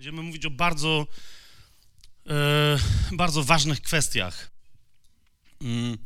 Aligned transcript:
Będziemy 0.00 0.22
mówić 0.22 0.46
o 0.46 0.50
bardzo, 0.50 1.06
e, 2.26 2.78
bardzo 3.12 3.42
ważnych 3.42 3.82
kwestiach. 3.82 4.50
Mm. 5.60 5.98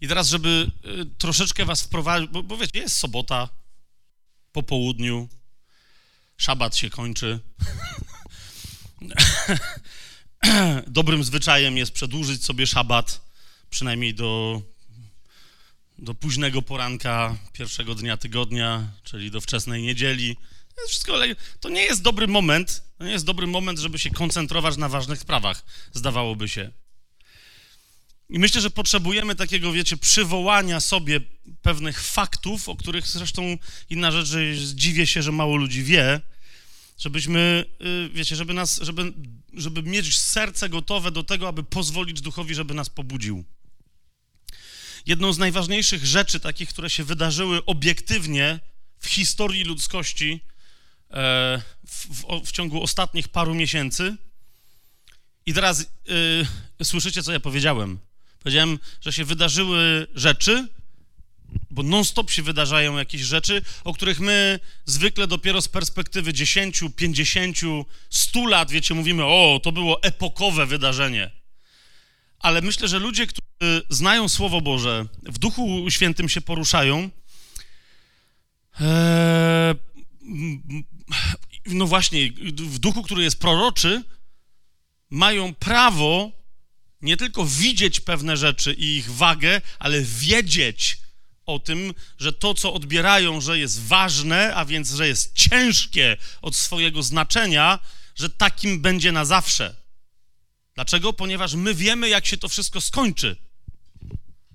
I 0.00 0.08
teraz, 0.08 0.28
żeby 0.28 0.70
e, 0.84 1.04
troszeczkę 1.18 1.64
was 1.64 1.82
wprowadzić, 1.82 2.30
bo, 2.30 2.42
bo 2.42 2.56
wiecie, 2.56 2.78
jest 2.78 2.96
sobota 2.96 3.48
po 4.52 4.62
południu, 4.62 5.28
szabat 6.36 6.76
się 6.76 6.90
kończy. 6.90 7.40
Dobrym 10.86 11.24
zwyczajem 11.24 11.76
jest 11.76 11.92
przedłużyć 11.92 12.44
sobie 12.44 12.66
szabat, 12.66 13.20
przynajmniej 13.70 14.14
do, 14.14 14.62
do 15.98 16.14
późnego 16.14 16.62
poranka 16.62 17.36
pierwszego 17.52 17.94
dnia 17.94 18.16
tygodnia, 18.16 18.92
czyli 19.04 19.30
do 19.30 19.40
wczesnej 19.40 19.82
niedzieli. 19.82 20.36
To, 20.76 20.88
wszystko, 20.88 21.18
to 21.60 21.68
nie 21.68 21.82
jest 21.82 22.02
dobry 22.02 22.26
moment, 22.26 22.89
to 23.00 23.04
nie 23.04 23.12
jest 23.12 23.24
dobry 23.24 23.46
moment, 23.46 23.78
żeby 23.78 23.98
się 23.98 24.10
koncentrować 24.10 24.76
na 24.76 24.88
ważnych 24.88 25.18
sprawach, 25.18 25.64
zdawałoby 25.92 26.48
się. 26.48 26.70
I 28.28 28.38
myślę, 28.38 28.60
że 28.60 28.70
potrzebujemy 28.70 29.34
takiego, 29.34 29.72
wiecie, 29.72 29.96
przywołania 29.96 30.80
sobie 30.80 31.20
pewnych 31.62 32.02
faktów, 32.02 32.68
o 32.68 32.76
których 32.76 33.06
zresztą 33.06 33.58
inna 33.90 34.10
rzecz, 34.10 34.26
że 34.26 34.40
dziwię 34.74 35.06
się, 35.06 35.22
że 35.22 35.32
mało 35.32 35.56
ludzi 35.56 35.84
wie, 35.84 36.20
żebyśmy, 36.98 37.64
y, 38.06 38.10
wiecie, 38.14 38.36
żeby 38.36 38.54
nas, 38.54 38.80
żeby, 38.82 39.12
żeby 39.52 39.82
mieć 39.82 40.18
serce 40.18 40.68
gotowe 40.68 41.10
do 41.10 41.22
tego, 41.22 41.48
aby 41.48 41.62
pozwolić 41.62 42.20
duchowi, 42.20 42.54
żeby 42.54 42.74
nas 42.74 42.88
pobudził. 42.88 43.44
Jedną 45.06 45.32
z 45.32 45.38
najważniejszych 45.38 46.06
rzeczy, 46.06 46.40
takich, 46.40 46.68
które 46.68 46.90
się 46.90 47.04
wydarzyły 47.04 47.64
obiektywnie 47.64 48.60
w 48.98 49.06
historii 49.06 49.64
ludzkości 49.64 50.40
w, 51.10 52.06
w, 52.10 52.46
w 52.46 52.52
ciągu 52.52 52.82
ostatnich 52.82 53.28
paru 53.28 53.54
miesięcy. 53.54 54.16
I 55.46 55.54
teraz 55.54 55.86
y, 56.80 56.84
słyszycie, 56.84 57.22
co 57.22 57.32
ja 57.32 57.40
powiedziałem. 57.40 57.98
Powiedziałem, 58.38 58.78
że 59.00 59.12
się 59.12 59.24
wydarzyły 59.24 60.06
rzeczy, 60.14 60.68
bo 61.70 61.82
non-stop 61.82 62.30
się 62.30 62.42
wydarzają 62.42 62.98
jakieś 62.98 63.20
rzeczy, 63.20 63.62
o 63.84 63.94
których 63.94 64.20
my 64.20 64.60
zwykle 64.84 65.26
dopiero 65.26 65.62
z 65.62 65.68
perspektywy 65.68 66.32
10, 66.32 66.80
50, 66.96 67.56
100 68.10 68.46
lat, 68.46 68.70
wiecie, 68.70 68.94
mówimy, 68.94 69.24
o, 69.24 69.60
to 69.62 69.72
było 69.72 70.02
epokowe 70.02 70.66
wydarzenie. 70.66 71.30
Ale 72.38 72.62
myślę, 72.62 72.88
że 72.88 72.98
ludzie, 72.98 73.26
którzy 73.26 73.82
znają 73.90 74.28
Słowo 74.28 74.60
Boże, 74.60 75.06
w 75.22 75.38
Duchu 75.38 75.90
Świętym 75.90 76.28
się 76.28 76.40
poruszają, 76.40 77.10
e, 78.80 79.74
no 81.66 81.86
właśnie, 81.86 82.32
w 82.56 82.78
duchu, 82.78 83.02
który 83.02 83.22
jest 83.22 83.38
proroczy, 83.38 84.04
mają 85.10 85.54
prawo 85.54 86.40
nie 87.02 87.16
tylko 87.16 87.46
widzieć 87.46 88.00
pewne 88.00 88.36
rzeczy 88.36 88.72
i 88.72 88.96
ich 88.96 89.10
wagę, 89.10 89.60
ale 89.78 90.02
wiedzieć 90.02 90.98
o 91.46 91.58
tym, 91.58 91.94
że 92.18 92.32
to, 92.32 92.54
co 92.54 92.74
odbierają, 92.74 93.40
że 93.40 93.58
jest 93.58 93.82
ważne, 93.82 94.54
a 94.54 94.64
więc, 94.64 94.90
że 94.90 95.08
jest 95.08 95.34
ciężkie 95.34 96.16
od 96.42 96.56
swojego 96.56 97.02
znaczenia, 97.02 97.78
że 98.14 98.30
takim 98.30 98.80
będzie 98.80 99.12
na 99.12 99.24
zawsze. 99.24 99.76
Dlaczego? 100.74 101.12
Ponieważ 101.12 101.54
my 101.54 101.74
wiemy, 101.74 102.08
jak 102.08 102.26
się 102.26 102.36
to 102.36 102.48
wszystko 102.48 102.80
skończy. 102.80 103.36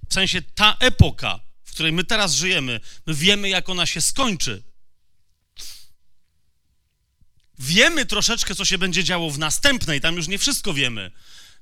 W 0.09 0.13
sensie 0.13 0.41
ta 0.41 0.77
epoka, 0.79 1.39
w 1.63 1.71
której 1.71 1.91
my 1.91 2.03
teraz 2.03 2.35
żyjemy, 2.35 2.79
my 3.05 3.13
wiemy, 3.13 3.49
jak 3.49 3.69
ona 3.69 3.85
się 3.85 4.01
skończy. 4.01 4.63
Wiemy 7.59 8.05
troszeczkę, 8.05 8.55
co 8.55 8.65
się 8.65 8.77
będzie 8.77 9.03
działo 9.03 9.31
w 9.31 9.39
następnej, 9.39 10.01
tam 10.01 10.15
już 10.15 10.27
nie 10.27 10.37
wszystko 10.37 10.73
wiemy. 10.73 11.11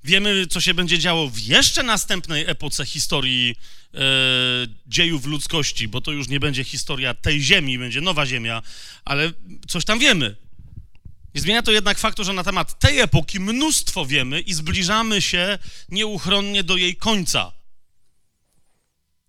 Wiemy, 0.04 0.48
co 0.48 0.62
się 0.62 0.74
będzie 0.74 1.00
działo 1.00 1.30
w 1.30 1.40
jeszcze 1.40 1.84
następnej 1.84 2.44
epoce 2.48 2.86
historii 2.86 3.56
e, 3.94 4.00
dziejów 4.88 5.26
ludzkości, 5.26 5.88
bo 5.88 6.02
to 6.02 6.12
już 6.12 6.28
nie 6.28 6.40
będzie 6.40 6.64
historia 6.64 7.14
tej 7.14 7.42
ziemi, 7.42 7.80
będzie 7.80 8.02
nowa 8.02 8.26
ziemia, 8.26 8.62
ale 9.06 9.32
coś 9.68 9.86
tam 9.86 10.00
wiemy. 10.00 10.36
Nie 11.36 11.42
zmienia 11.42 11.62
to 11.62 11.72
jednak 11.72 12.00
faktu, 12.00 12.24
że 12.24 12.34
na 12.34 12.44
temat 12.44 12.80
tej 12.80 13.00
epoki 13.00 13.40
mnóstwo 13.40 14.06
wiemy 14.06 14.42
i 14.42 14.54
zbliżamy 14.54 15.22
się 15.22 15.60
nieuchronnie 15.90 16.64
do 16.64 16.78
jej 16.78 16.96
końca. 16.96 17.52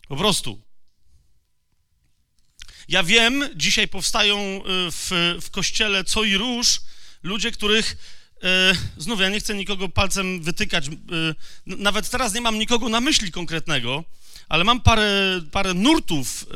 Po 0.08 0.16
prostu. 0.16 0.63
Ja 2.88 3.02
wiem, 3.02 3.48
dzisiaj 3.56 3.88
powstają 3.88 4.38
e, 4.38 4.60
w, 4.90 5.10
w 5.40 5.50
kościele 5.50 6.04
co 6.04 6.24
i 6.24 6.36
róż 6.36 6.80
ludzie, 7.22 7.52
których 7.52 7.96
e, 8.42 8.74
znów 8.96 9.20
ja 9.20 9.28
nie 9.28 9.40
chcę 9.40 9.54
nikogo 9.54 9.88
palcem 9.88 10.42
wytykać. 10.42 10.88
E, 10.88 10.90
nawet 11.66 12.10
teraz 12.10 12.34
nie 12.34 12.40
mam 12.40 12.58
nikogo 12.58 12.88
na 12.88 13.00
myśli 13.00 13.32
konkretnego, 13.32 14.04
ale 14.48 14.64
mam 14.64 14.80
parę, 14.80 15.40
parę 15.52 15.74
nurtów 15.74 16.46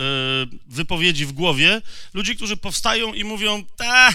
wypowiedzi 0.67 1.27
w 1.27 1.33
głowie. 1.33 1.83
Ludzi, 2.15 2.37
którzy 2.37 2.57
powstają 2.57 3.15
i 3.15 3.25
mówią, 3.25 3.65
ta, 3.77 4.13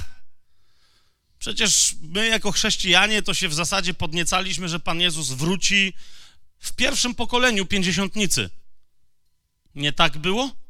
przecież 1.40 1.96
my 2.02 2.28
jako 2.28 2.52
chrześcijanie 2.52 3.22
to 3.22 3.34
się 3.34 3.48
w 3.48 3.54
zasadzie 3.54 3.94
podniecaliśmy, 3.94 4.70
że 4.70 4.80
Pan 4.80 5.02
Jezus 5.02 5.30
wróci 5.30 5.94
w 6.60 6.74
pierwszym 6.74 7.16
pokoleniu 7.16 7.66
pięćdziesiątnicy. 7.66 8.50
Nie 9.76 9.94
tak 9.94 10.18
było? 10.18 10.63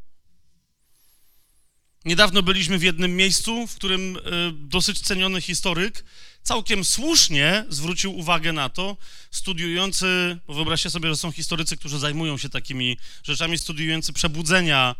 Niedawno 2.06 2.44
byliśmy 2.44 2.78
w 2.78 2.84
jednym 2.84 3.16
miejscu, 3.16 3.68
w 3.68 3.75
którym 3.75 4.18
y, 4.18 4.22
dosyć 4.53 5.00
ceniony 5.00 5.41
historyk 5.41 6.03
całkiem 6.44 6.86
słusznie 6.86 7.66
zwrócił 7.69 8.18
uwagę 8.18 8.53
na 8.53 8.69
to, 8.69 8.97
studiujący, 9.31 10.38
bo 10.47 10.53
wyobraźcie 10.53 10.90
sobie, 10.90 11.09
że 11.09 11.18
są 11.18 11.31
historycy, 11.31 11.78
którzy 11.78 12.00
zajmują 12.00 12.38
się 12.38 12.50
takimi 12.50 12.97
rzeczami, 13.24 13.58
studiujący 13.58 14.14
przebudzenia 14.14 14.96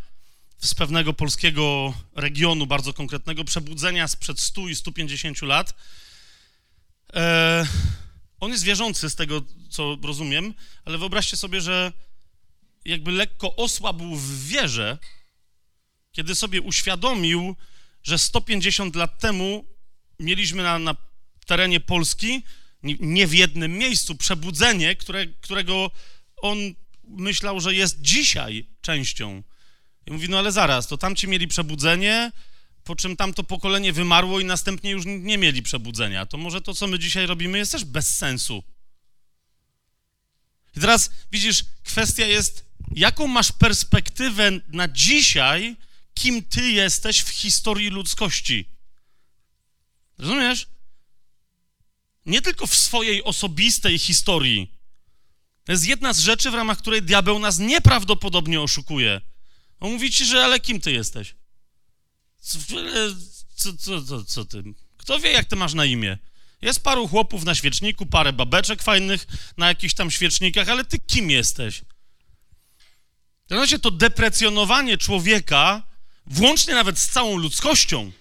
z 0.60 0.74
pewnego 0.74 1.14
polskiego 1.14 1.94
regionu, 2.16 2.68
bardzo 2.68 2.94
konkretnego, 2.94 3.44
przebudzenia 3.44 4.08
sprzed 4.08 4.40
100 4.40 4.68
i 4.68 4.76
150 4.76 5.42
lat. 5.42 5.74
E, 7.14 7.66
on 8.40 8.52
jest 8.52 8.64
wierzący 8.64 9.10
z 9.10 9.16
tego, 9.16 9.42
co 9.70 9.98
rozumiem, 10.04 10.54
ale 10.86 10.98
wyobraźcie 10.98 11.38
sobie, 11.38 11.62
że 11.62 11.92
jakby 12.86 13.12
lekko 13.12 13.56
osłabł 13.56 14.16
w 14.16 14.48
wierze, 14.48 14.98
kiedy 16.14 16.36
sobie 16.36 16.62
uświadomił, 16.62 17.56
że 18.04 18.18
150 18.18 18.96
lat 18.96 19.20
temu 19.20 19.66
mieliśmy 20.20 20.64
na, 20.64 20.80
na 20.80 20.96
terenie 21.46 21.80
Polski, 21.80 22.44
nie 23.00 23.28
w 23.28 23.34
jednym 23.34 23.78
miejscu, 23.78 24.16
przebudzenie, 24.16 24.96
które, 24.96 25.28
którego 25.28 25.92
on 26.38 26.58
myślał, 27.04 27.60
że 27.60 27.76
jest 27.76 28.02
dzisiaj 28.02 28.68
częścią. 28.82 29.44
I 30.06 30.12
mówi, 30.12 30.30
no 30.30 30.40
ale 30.40 30.52
zaraz, 30.52 30.88
to 30.88 30.98
tamci 30.98 31.28
mieli 31.28 31.48
przebudzenie, 31.48 32.32
po 32.84 32.96
czym 32.96 33.16
tamto 33.16 33.44
pokolenie 33.44 33.94
wymarło 33.94 34.40
i 34.40 34.46
następnie 34.46 34.92
już 34.92 35.04
nie 35.06 35.38
mieli 35.38 35.62
przebudzenia. 35.62 36.26
To 36.26 36.38
może 36.38 36.62
to, 36.62 36.74
co 36.74 36.88
my 36.88 37.00
dzisiaj 37.00 37.26
robimy, 37.26 37.58
jest 37.58 37.72
też 37.72 37.86
bez 37.86 38.16
sensu. 38.16 38.64
I 40.78 40.80
teraz 40.80 41.12
widzisz, 41.32 41.64
kwestia 41.84 42.26
jest, 42.26 42.66
jaką 42.96 43.28
masz 43.28 43.52
perspektywę 43.52 44.52
na 44.68 44.88
dzisiaj, 44.88 45.76
kim 46.14 46.44
ty 46.44 46.72
jesteś 46.72 47.20
w 47.22 47.30
historii 47.30 47.90
ludzkości. 47.90 48.70
Rozumiesz? 50.18 50.68
Nie 52.26 52.42
tylko 52.42 52.68
w 52.68 52.76
swojej 52.76 53.24
osobistej 53.24 54.00
historii. 54.00 54.72
To 55.64 55.72
jest 55.72 55.86
jedna 55.86 56.14
z 56.14 56.20
rzeczy, 56.20 56.52
w 56.52 56.54
ramach 56.54 56.78
której 56.78 57.02
diabeł 57.02 57.40
nas 57.40 57.60
nieprawdopodobnie 57.60 58.62
oszukuje. 58.62 59.22
On 59.80 59.92
mówi 59.92 60.12
ci, 60.12 60.26
że 60.26 60.46
ale 60.46 60.60
kim 60.60 60.82
ty 60.82 60.92
jesteś? 60.92 61.36
Co, 62.40 62.60
co, 63.56 63.74
co, 63.78 64.02
co, 64.02 64.24
co 64.24 64.46
ty? 64.46 64.64
Kto 64.98 65.20
wie, 65.20 65.32
jak 65.32 65.46
ty 65.46 65.56
masz 65.56 65.74
na 65.74 65.86
imię? 65.86 66.18
Jest 66.62 66.84
paru 66.84 67.08
chłopów 67.08 67.44
na 67.44 67.56
świeczniku, 67.56 68.06
parę 68.06 68.34
babeczek 68.34 68.84
fajnych 68.84 69.28
na 69.58 69.68
jakichś 69.68 69.94
tam 69.94 70.12
świecznikach, 70.12 70.70
ale 70.70 70.86
ty 70.86 71.00
kim 71.00 71.30
jesteś? 71.30 71.82
Znaczy, 73.48 73.80
to 73.80 73.92
deprecjonowanie 73.92 74.98
człowieka 74.98 75.84
włącznie 76.26 76.74
nawet 76.74 77.00
z 77.00 77.10
całą 77.10 77.38
ludzkością, 77.38 78.12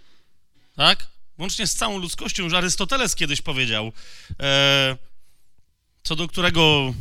tak? 0.77 1.07
Włącznie 1.39 1.67
z 1.67 1.75
całą 1.75 1.99
ludzkością, 1.99 2.43
już 2.45 2.53
Arystoteles 2.53 3.15
kiedyś 3.15 3.43
powiedział, 3.43 3.93
e, 4.41 4.97
co 6.03 6.17
do 6.17 6.29
którego 6.29 6.95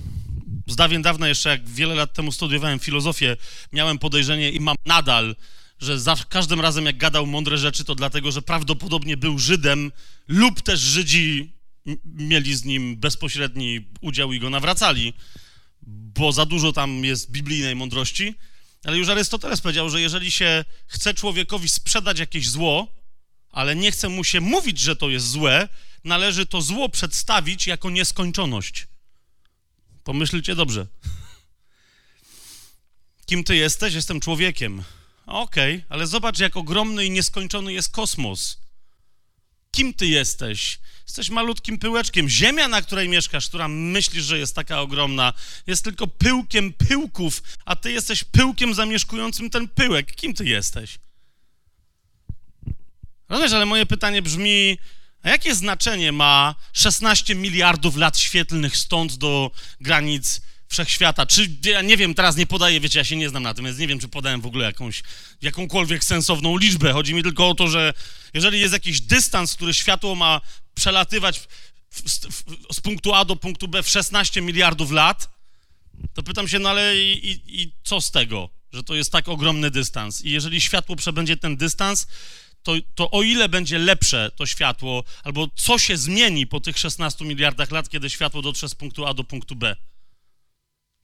z 0.67 0.75
dawien 0.75 1.01
dawna, 1.01 1.27
jeszcze 1.27 1.49
jak 1.49 1.69
wiele 1.69 1.95
lat 1.95 2.13
temu 2.13 2.31
studiowałem 2.31 2.79
filozofię, 2.79 3.37
miałem 3.71 3.99
podejrzenie 3.99 4.51
i 4.51 4.59
mam 4.59 4.75
nadal, 4.85 5.35
że 5.79 5.99
za 5.99 6.15
każdym 6.29 6.61
razem 6.61 6.85
jak 6.85 6.97
gadał 6.97 7.27
mądre 7.27 7.57
rzeczy, 7.57 7.83
to 7.83 7.95
dlatego, 7.95 8.31
że 8.31 8.41
prawdopodobnie 8.41 9.17
był 9.17 9.39
Żydem 9.39 9.91
lub 10.27 10.61
też 10.61 10.79
Żydzi 10.79 11.53
mieli 12.05 12.55
z 12.55 12.65
nim 12.65 12.97
bezpośredni 12.97 13.87
udział 14.01 14.33
i 14.33 14.39
go 14.39 14.49
nawracali, 14.49 15.13
bo 15.81 16.31
za 16.31 16.45
dużo 16.45 16.73
tam 16.73 17.05
jest 17.05 17.31
biblijnej 17.31 17.75
mądrości. 17.75 18.35
Ale 18.83 18.97
już 18.97 19.09
Arystoteles 19.09 19.61
powiedział, 19.61 19.89
że 19.89 20.01
jeżeli 20.01 20.31
się 20.31 20.65
chce 20.87 21.13
człowiekowi 21.13 21.69
sprzedać 21.69 22.19
jakieś 22.19 22.49
zło, 22.49 22.87
ale 23.51 23.75
nie 23.75 23.91
chce 23.91 24.09
mu 24.09 24.23
się 24.23 24.41
mówić, 24.41 24.79
że 24.79 24.95
to 24.95 25.09
jest 25.09 25.27
złe, 25.27 25.69
należy 26.03 26.45
to 26.45 26.61
zło 26.61 26.89
przedstawić 26.89 27.67
jako 27.67 27.89
nieskończoność. 27.89 28.87
Pomyślcie 30.03 30.55
dobrze. 30.55 30.87
Kim 33.25 33.43
ty 33.43 33.55
jesteś? 33.55 33.93
Jestem 33.93 34.19
człowiekiem. 34.19 34.83
Okej, 35.25 35.75
okay, 35.75 35.85
ale 35.89 36.07
zobacz, 36.07 36.39
jak 36.39 36.57
ogromny 36.57 37.05
i 37.05 37.11
nieskończony 37.11 37.73
jest 37.73 37.91
kosmos. 37.91 38.60
Kim 39.71 39.93
ty 39.93 40.07
jesteś? 40.07 40.79
Jesteś 41.07 41.29
malutkim 41.29 41.79
pyłeczkiem. 41.79 42.29
Ziemia, 42.29 42.67
na 42.67 42.81
której 42.81 43.09
mieszkasz, 43.09 43.47
która 43.47 43.67
myślisz, 43.67 44.23
że 44.23 44.39
jest 44.39 44.55
taka 44.55 44.81
ogromna, 44.81 45.33
jest 45.67 45.83
tylko 45.83 46.07
pyłkiem 46.07 46.73
pyłków, 46.73 47.43
a 47.65 47.75
ty 47.75 47.91
jesteś 47.91 48.23
pyłkiem 48.23 48.73
zamieszkującym 48.73 49.49
ten 49.49 49.67
pyłek. 49.67 50.15
Kim 50.15 50.33
ty 50.33 50.45
jesteś? 50.45 50.99
Rozumiesz, 53.29 53.53
ale 53.53 53.65
moje 53.65 53.85
pytanie 53.85 54.21
brzmi, 54.21 54.77
a 55.23 55.29
jakie 55.29 55.55
znaczenie 55.55 56.11
ma 56.11 56.55
16 56.73 57.35
miliardów 57.35 57.95
lat 57.95 58.19
świetlnych 58.19 58.77
stąd 58.77 59.15
do 59.15 59.51
granic 59.81 60.41
wszechświata? 60.71 61.25
Czy, 61.25 61.49
ja 61.65 61.81
nie 61.81 61.97
wiem, 61.97 62.13
teraz 62.13 62.35
nie 62.35 62.47
podaję, 62.47 62.79
wiecie, 62.79 62.99
ja 62.99 63.05
się 63.05 63.15
nie 63.15 63.29
znam 63.29 63.43
na 63.43 63.53
tym, 63.53 63.65
więc 63.65 63.77
nie 63.77 63.87
wiem, 63.87 63.99
czy 63.99 64.07
podałem 64.07 64.41
w 64.41 64.45
ogóle 64.45 64.65
jakąś, 64.65 65.03
jakąkolwiek 65.41 66.03
sensowną 66.03 66.57
liczbę. 66.57 66.93
Chodzi 66.93 67.13
mi 67.13 67.23
tylko 67.23 67.49
o 67.49 67.55
to, 67.55 67.67
że 67.67 67.93
jeżeli 68.33 68.59
jest 68.59 68.73
jakiś 68.73 69.01
dystans, 69.01 69.53
który 69.53 69.73
światło 69.73 70.15
ma 70.15 70.41
przelatywać 70.73 71.39
w, 71.39 71.47
w, 71.89 72.75
z 72.75 72.79
punktu 72.81 73.13
A 73.13 73.25
do 73.25 73.35
punktu 73.35 73.67
B 73.67 73.83
w 73.83 73.89
16 73.89 74.41
miliardów 74.41 74.91
lat, 74.91 75.29
to 76.13 76.23
pytam 76.23 76.47
się, 76.47 76.59
no 76.59 76.69
ale 76.69 76.97
i, 76.97 77.31
i, 77.31 77.61
i 77.61 77.71
co 77.83 78.01
z 78.01 78.11
tego, 78.11 78.49
że 78.73 78.83
to 78.83 78.95
jest 78.95 79.11
tak 79.11 79.27
ogromny 79.27 79.71
dystans? 79.71 80.21
I 80.21 80.31
jeżeli 80.31 80.61
światło 80.61 80.95
przebędzie 80.95 81.37
ten 81.37 81.57
dystans, 81.57 82.07
to, 82.63 82.73
to 82.95 83.11
o 83.11 83.23
ile 83.23 83.49
będzie 83.49 83.79
lepsze 83.79 84.31
to 84.35 84.45
światło, 84.45 85.03
albo 85.23 85.47
co 85.55 85.79
się 85.79 85.97
zmieni 85.97 86.47
po 86.47 86.59
tych 86.59 86.77
16 86.77 87.25
miliardach 87.25 87.71
lat, 87.71 87.89
kiedy 87.89 88.09
światło 88.09 88.41
dotrze 88.41 88.69
z 88.69 88.75
punktu 88.75 89.05
A 89.05 89.13
do 89.13 89.23
punktu 89.23 89.55
B. 89.55 89.75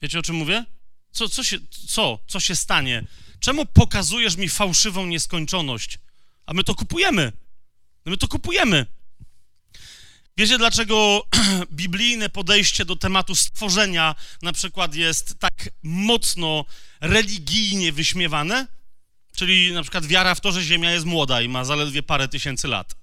Wiecie 0.02 0.20
o 0.20 0.22
czym 0.22 0.36
mówię? 0.36 0.66
Co, 1.12 1.30
co, 1.30 1.44
się, 1.44 1.58
co, 1.88 2.20
co 2.28 2.40
się 2.40 2.56
stanie? 2.56 3.04
Czemu 3.40 3.66
pokazujesz 3.66 4.38
mi 4.38 4.50
fałszywą 4.50 5.06
nieskończoność? 5.06 6.00
A 6.46 6.54
my 6.54 6.64
to 6.64 6.76
kupujemy. 6.76 7.32
My 8.06 8.18
to 8.18 8.28
kupujemy. 8.28 8.86
Wiecie, 10.38 10.58
dlaczego 10.58 11.28
biblijne 11.72 12.30
podejście 12.30 12.86
do 12.86 12.96
tematu 12.96 13.36
stworzenia 13.36 14.16
na 14.42 14.54
przykład 14.54 14.96
jest 14.96 15.40
tak 15.40 15.70
mocno 15.84 16.66
religijnie 17.02 17.92
wyśmiewane? 17.92 18.68
Czyli 19.36 19.72
na 19.72 19.82
przykład 19.82 20.06
wiara 20.06 20.36
w 20.36 20.42
to, 20.42 20.52
że 20.52 20.64
Ziemia 20.64 20.92
jest 20.92 21.06
młoda 21.06 21.42
i 21.42 21.50
ma 21.50 21.66
zaledwie 21.66 22.04
parę 22.04 22.28
tysięcy 22.28 22.68
lat. 22.68 22.96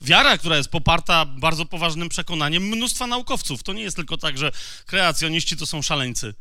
Wiara, 0.00 0.38
która 0.38 0.56
jest 0.56 0.68
poparta 0.68 1.24
bardzo 1.24 1.64
poważnym 1.64 2.08
przekonaniem 2.08 2.62
mnóstwa 2.62 3.06
naukowców. 3.06 3.62
To 3.62 3.72
nie 3.72 3.82
jest 3.82 3.96
tylko 3.96 4.16
tak, 4.16 4.38
że 4.38 4.52
kreacjoniści 4.86 5.56
to 5.56 5.66
są 5.66 5.82
szaleńcy. 5.82 6.34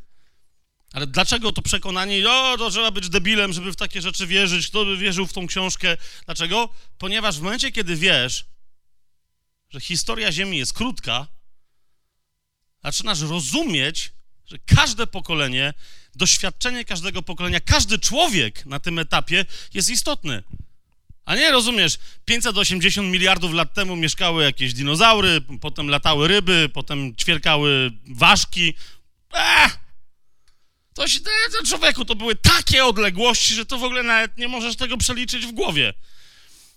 Ale 0.94 1.08
dlaczego 1.08 1.52
to 1.52 1.62
przekonanie, 1.62 2.30
o, 2.30 2.58
to 2.58 2.70
trzeba 2.70 2.92
być 2.92 3.10
debilem, 3.10 3.54
żeby 3.54 3.72
w 3.72 3.76
takie 3.76 4.02
rzeczy 4.02 4.28
wierzyć, 4.28 4.68
kto 4.68 4.86
by 4.86 4.98
wierzył 4.98 5.28
w 5.28 5.34
tą 5.34 5.48
książkę? 5.48 5.98
Dlaczego? 6.26 6.70
Ponieważ 6.98 7.40
w 7.40 7.42
momencie, 7.42 7.72
kiedy 7.72 7.96
wiesz, 7.96 8.46
że 9.70 9.80
historia 9.80 10.32
Ziemi 10.32 10.58
jest 10.58 10.74
krótka, 10.74 11.28
zaczynasz 12.84 13.22
rozumieć, 13.22 14.12
że 14.46 14.58
każde 14.66 15.08
pokolenie, 15.08 15.74
doświadczenie 16.16 16.86
każdego 16.86 17.22
pokolenia, 17.22 17.60
każdy 17.60 18.00
człowiek 18.00 18.66
na 18.66 18.80
tym 18.80 19.00
etapie 19.00 19.46
jest 19.74 19.90
istotny. 19.90 20.44
A 21.28 21.36
nie 21.36 21.52
rozumiesz, 21.52 21.98
580 22.26 23.08
miliardów 23.08 23.54
lat 23.54 23.74
temu 23.74 23.96
mieszkały 23.96 24.44
jakieś 24.44 24.74
dinozaury, 24.74 25.42
potem 25.62 25.90
latały 25.90 26.28
ryby, 26.28 26.70
potem 26.74 27.16
ćwierkały 27.16 27.92
ważki. 28.10 28.74
Eee! 29.34 29.70
To 30.94 31.08
się, 31.08 31.20
to 31.20 31.68
człowieku, 31.68 32.06
to 32.06 32.16
były 32.16 32.36
takie 32.36 32.86
odległości, 32.86 33.54
że 33.54 33.66
to 33.66 33.78
w 33.78 33.84
ogóle 33.84 34.04
nawet 34.04 34.38
nie 34.38 34.48
możesz 34.48 34.76
tego 34.76 34.98
przeliczyć 34.98 35.46
w 35.46 35.52
głowie. 35.52 35.94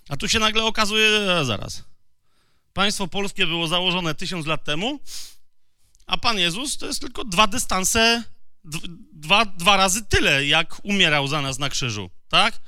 A 0.08 0.17
tu 0.17 0.29
się 0.29 0.38
nagle 0.38 0.64
okazuje, 0.64 1.08
e, 1.08 1.44
zaraz. 1.44 1.85
Państwo 2.73 3.08
polskie 3.08 3.46
było 3.46 3.69
założone 3.69 4.14
tysiąc 4.14 4.46
lat 4.46 4.64
temu, 4.64 5.00
a 6.06 6.19
Pan 6.19 6.38
Jezus 6.38 6.79
to 6.79 6.87
jest 6.87 7.00
tylko 7.00 7.25
dwa 7.25 7.46
dystanse, 7.46 8.25
dwa, 9.12 9.44
dwa 9.44 9.76
razy 9.76 10.05
tyle, 10.05 10.46
jak 10.46 10.85
umierał 10.85 11.29
za 11.29 11.43
nas 11.43 11.58
na 11.58 11.69
krzyżu, 11.69 12.11
tak? 12.29 12.61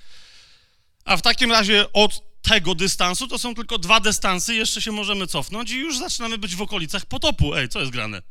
A 1.05 1.17
w 1.17 1.23
takim 1.23 1.53
razie 1.53 1.93
od 1.93 2.43
tego 2.43 2.75
dystansu 2.75 3.29
to 3.29 3.39
są 3.39 3.55
tylko 3.55 3.79
dwa 3.79 4.01
dystansy, 4.01 4.55
jeszcze 4.55 4.83
się 4.83 4.93
możemy 4.93 5.27
cofnąć 5.27 5.71
i 5.71 5.77
już 5.77 5.99
zaczynamy 5.99 6.39
być 6.39 6.57
w 6.57 6.63
okolicach 6.63 7.07
potopu. 7.07 7.55
Ej, 7.55 7.69
co 7.69 7.81
jest 7.81 7.93
grane? 7.93 8.23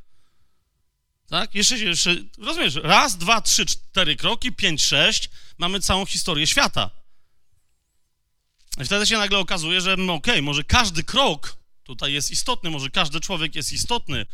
Tak? 1.30 1.56
Jeszcze 1.56 1.78
jeszcze, 1.78 2.16
rozumiesz, 2.38 2.76
raz, 2.76 3.18
dwa, 3.18 3.42
trzy, 3.42 3.66
cztery 3.66 4.16
kroki, 4.16 4.52
pięć, 4.52 4.84
sześć, 4.84 5.30
mamy 5.58 5.80
całą 5.80 6.06
historię 6.06 6.48
świata. 6.48 6.90
I 8.82 8.86
wtedy 8.86 9.06
się 9.06 9.18
nagle 9.18 9.40
okazuje, 9.40 9.82
że 9.82 9.98
no 9.98 10.14
okej, 10.14 10.34
okay, 10.34 10.42
może 10.42 10.64
każdy 10.64 11.04
krok 11.04 11.58
tutaj 11.84 12.14
jest 12.14 12.32
istotny, 12.32 12.70
może 12.70 12.90
każdy 12.90 13.20
człowiek 13.20 13.56
jest 13.56 13.74
istotny, 13.74 14.26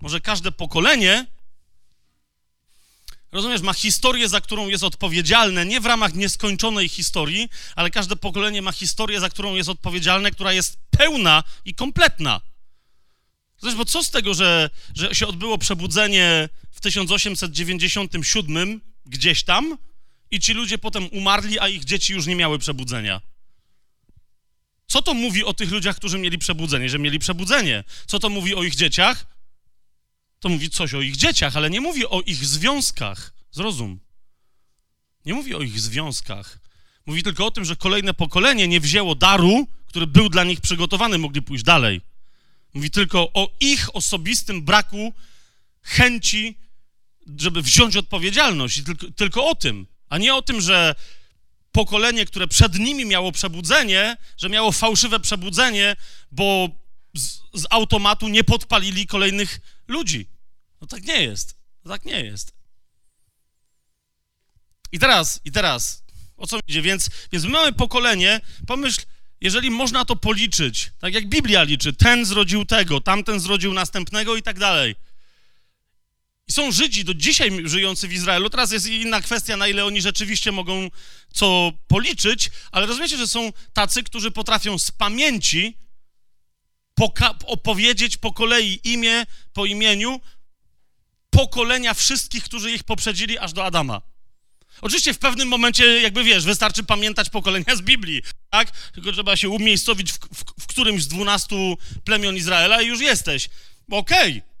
może 0.00 0.20
każde 0.20 0.52
pokolenie, 0.52 1.26
rozumiesz, 3.32 3.60
ma 3.60 3.72
historię, 3.72 4.28
za 4.28 4.40
którą 4.40 4.68
jest 4.68 4.84
odpowiedzialne, 4.84 5.66
nie 5.66 5.80
w 5.80 5.86
ramach 5.86 6.14
nieskończonej 6.14 6.88
historii, 6.88 7.48
ale 7.76 7.90
każde 7.90 8.16
pokolenie 8.16 8.62
ma 8.62 8.72
historię, 8.72 9.20
za 9.20 9.30
którą 9.30 9.54
jest 9.54 9.68
odpowiedzialne, 9.68 10.30
która 10.30 10.52
jest 10.52 10.78
pełna 10.90 11.44
i 11.64 11.74
kompletna. 11.74 12.40
Zresztą, 13.58 13.78
bo 13.78 13.84
co 13.84 14.04
z 14.04 14.10
tego, 14.10 14.34
że, 14.34 14.70
że 14.94 15.14
się 15.14 15.26
odbyło 15.26 15.58
przebudzenie 15.58 16.48
w 16.70 16.80
1897 16.80 18.80
gdzieś 19.06 19.44
tam 19.44 19.78
i 20.30 20.40
ci 20.40 20.54
ludzie 20.54 20.78
potem 20.78 21.08
umarli, 21.12 21.58
a 21.58 21.68
ich 21.68 21.84
dzieci 21.84 22.12
już 22.12 22.26
nie 22.26 22.36
miały 22.36 22.58
przebudzenia? 22.58 23.20
Co 24.86 25.02
to 25.02 25.14
mówi 25.14 25.44
o 25.44 25.54
tych 25.54 25.70
ludziach, 25.70 25.96
którzy 25.96 26.18
mieli 26.18 26.38
przebudzenie, 26.38 26.88
że 26.88 26.98
mieli 26.98 27.18
przebudzenie? 27.18 27.84
Co 28.06 28.18
to 28.18 28.28
mówi 28.28 28.54
o 28.54 28.62
ich 28.62 28.74
dzieciach? 28.74 29.31
To 30.42 30.48
mówi 30.48 30.70
coś 30.70 30.94
o 30.94 31.00
ich 31.00 31.16
dzieciach, 31.16 31.56
ale 31.56 31.70
nie 31.70 31.80
mówi 31.80 32.06
o 32.06 32.20
ich 32.20 32.46
związkach. 32.46 33.32
Zrozum. 33.50 34.00
Nie 35.24 35.34
mówi 35.34 35.54
o 35.54 35.60
ich 35.60 35.80
związkach. 35.80 36.58
Mówi 37.06 37.22
tylko 37.22 37.46
o 37.46 37.50
tym, 37.50 37.64
że 37.64 37.76
kolejne 37.76 38.14
pokolenie 38.14 38.68
nie 38.68 38.80
wzięło 38.80 39.14
daru, 39.14 39.66
który 39.86 40.06
był 40.06 40.28
dla 40.28 40.44
nich 40.44 40.60
przygotowany, 40.60 41.18
mogli 41.18 41.42
pójść 41.42 41.64
dalej. 41.64 42.00
Mówi 42.74 42.90
tylko 42.90 43.32
o 43.32 43.50
ich 43.60 43.96
osobistym 43.96 44.62
braku 44.62 45.12
chęci, 45.82 46.56
żeby 47.38 47.62
wziąć 47.62 47.96
odpowiedzialność. 47.96 48.76
I 48.76 48.84
tylko, 48.84 49.06
tylko 49.10 49.46
o 49.46 49.54
tym, 49.54 49.86
a 50.08 50.18
nie 50.18 50.34
o 50.34 50.42
tym, 50.42 50.60
że 50.60 50.94
pokolenie, 51.72 52.26
które 52.26 52.48
przed 52.48 52.78
nimi 52.78 53.04
miało 53.04 53.32
przebudzenie, 53.32 54.16
że 54.36 54.48
miało 54.48 54.72
fałszywe 54.72 55.20
przebudzenie, 55.20 55.96
bo 56.32 56.68
z, 57.14 57.40
z 57.54 57.66
automatu 57.70 58.28
nie 58.28 58.44
podpalili 58.44 59.06
kolejnych 59.06 59.60
ludzi. 59.88 60.28
No 60.80 60.86
tak 60.86 61.02
nie 61.02 61.22
jest. 61.22 61.56
No 61.84 61.92
tak 61.92 62.04
nie 62.04 62.20
jest. 62.20 62.52
I 64.92 64.98
teraz, 64.98 65.40
i 65.44 65.52
teraz, 65.52 66.04
o 66.36 66.46
co 66.46 66.58
idzie? 66.68 66.82
Więc, 66.82 67.10
więc 67.32 67.44
my 67.44 67.50
mamy 67.50 67.72
pokolenie, 67.72 68.40
pomyśl, 68.66 69.00
jeżeli 69.40 69.70
można 69.70 70.04
to 70.04 70.16
policzyć, 70.16 70.92
tak 70.98 71.14
jak 71.14 71.28
Biblia 71.28 71.62
liczy, 71.62 71.92
ten 71.92 72.24
zrodził 72.24 72.64
tego, 72.64 73.00
tamten 73.00 73.40
zrodził 73.40 73.74
następnego 73.74 74.36
i 74.36 74.42
tak 74.42 74.58
dalej. 74.58 74.94
I 76.48 76.52
są 76.52 76.72
Żydzi 76.72 77.04
do 77.04 77.14
dzisiaj 77.14 77.50
żyjący 77.64 78.08
w 78.08 78.12
Izraelu. 78.12 78.50
Teraz 78.50 78.72
jest 78.72 78.86
inna 78.86 79.20
kwestia, 79.20 79.56
na 79.56 79.68
ile 79.68 79.84
oni 79.84 80.02
rzeczywiście 80.02 80.52
mogą 80.52 80.90
co 81.32 81.72
policzyć, 81.86 82.50
ale 82.72 82.86
rozumiecie, 82.86 83.16
że 83.16 83.28
są 83.28 83.52
tacy, 83.72 84.02
którzy 84.02 84.30
potrafią 84.30 84.78
z 84.78 84.90
pamięci 84.90 85.76
opowiedzieć 87.46 88.16
po 88.16 88.32
kolei 88.32 88.80
imię 88.84 89.26
po 89.52 89.66
imieniu 89.66 90.20
pokolenia 91.30 91.94
wszystkich, 91.94 92.44
którzy 92.44 92.72
ich 92.72 92.84
poprzedzili 92.84 93.38
aż 93.38 93.52
do 93.52 93.64
Adama. 93.64 94.02
Oczywiście 94.80 95.14
w 95.14 95.18
pewnym 95.18 95.48
momencie, 95.48 96.00
jakby 96.02 96.24
wiesz, 96.24 96.44
wystarczy 96.44 96.84
pamiętać 96.84 97.30
pokolenia 97.30 97.76
z 97.76 97.82
Biblii, 97.82 98.22
tak? 98.50 98.70
Tylko 98.70 99.12
trzeba 99.12 99.36
się 99.36 99.48
umiejscowić 99.48 100.12
w, 100.12 100.18
w, 100.18 100.44
w 100.60 100.66
którymś 100.66 101.02
z 101.02 101.08
dwunastu 101.08 101.78
plemion 102.04 102.36
Izraela 102.36 102.82
i 102.82 102.86
już 102.86 103.00
jesteś. 103.00 103.48
Okej. 103.90 104.38
Okay. 104.38 104.52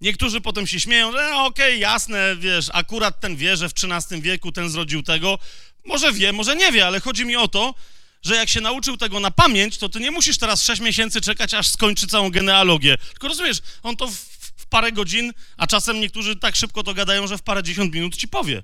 Niektórzy 0.00 0.40
potem 0.40 0.66
się 0.66 0.80
śmieją, 0.80 1.12
że 1.12 1.18
okej, 1.18 1.44
okay, 1.44 1.76
jasne, 1.76 2.36
wiesz, 2.36 2.66
akurat 2.72 3.20
ten 3.20 3.36
wie, 3.36 3.56
że 3.56 3.68
w 3.68 3.72
XIII 3.72 4.22
wieku 4.22 4.52
ten 4.52 4.70
zrodził 4.70 5.02
tego. 5.02 5.38
Może 5.84 6.12
wie, 6.12 6.32
może 6.32 6.56
nie 6.56 6.72
wie, 6.72 6.86
ale 6.86 7.00
chodzi 7.00 7.24
mi 7.24 7.36
o 7.36 7.48
to, 7.48 7.74
że 8.22 8.36
jak 8.36 8.48
się 8.48 8.60
nauczył 8.60 8.96
tego 8.96 9.20
na 9.20 9.30
pamięć, 9.30 9.78
to 9.78 9.88
ty 9.88 10.00
nie 10.00 10.10
musisz 10.10 10.38
teraz 10.38 10.64
sześć 10.64 10.80
miesięcy 10.80 11.20
czekać, 11.20 11.54
aż 11.54 11.68
skończy 11.68 12.06
całą 12.06 12.30
genealogię. 12.30 12.98
Tylko 12.98 13.28
rozumiesz, 13.28 13.58
on 13.82 13.96
to 13.96 14.06
w, 14.06 14.14
w 14.56 14.66
parę 14.66 14.92
godzin, 14.92 15.32
a 15.56 15.66
czasem 15.66 16.00
niektórzy 16.00 16.36
tak 16.36 16.56
szybko 16.56 16.82
to 16.82 16.94
gadają, 16.94 17.26
że 17.26 17.38
w 17.38 17.42
parę 17.42 17.62
dziesiąt 17.62 17.94
minut 17.94 18.16
ci 18.16 18.28
powie. 18.28 18.62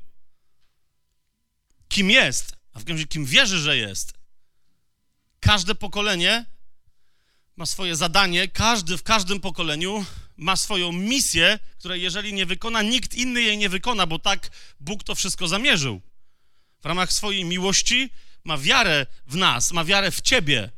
Kim 1.89 2.11
jest, 2.11 2.57
a 2.73 2.79
w 2.79 2.83
każdym 2.83 2.97
razie 2.97 3.07
kim 3.07 3.27
wierzy, 3.27 3.59
że 3.59 3.77
jest. 3.77 4.13
Każde 5.41 5.75
pokolenie 5.75 6.47
ma 7.57 7.67
swoje 7.67 7.97
zadanie, 7.97 8.49
każdy 8.49 8.99
w 8.99 9.03
każdym 9.03 9.41
pokoleniu 9.41 10.05
ma 10.37 10.57
swoją 10.57 10.93
misję, 10.93 11.59
której 11.79 12.03
jeżeli 12.03 12.33
nie 12.33 12.47
wykona, 12.47 12.83
nikt 12.83 13.15
inny 13.15 13.43
jej 13.43 13.59
nie 13.59 13.69
wykona, 13.69 14.07
bo 14.07 14.19
tak 14.19 14.51
Bóg 14.81 15.05
to 15.05 15.15
wszystko 15.15 15.49
zamierzył. 15.49 16.01
W 16.81 16.87
ramach 16.87 17.13
swojej 17.13 17.45
miłości 17.45 18.11
ma 18.49 18.59
wiarę 18.59 19.07
w 19.27 19.37
nas, 19.37 19.73
ma 19.73 19.85
wiarę 19.85 20.11
w 20.11 20.21
ciebie. 20.21 20.71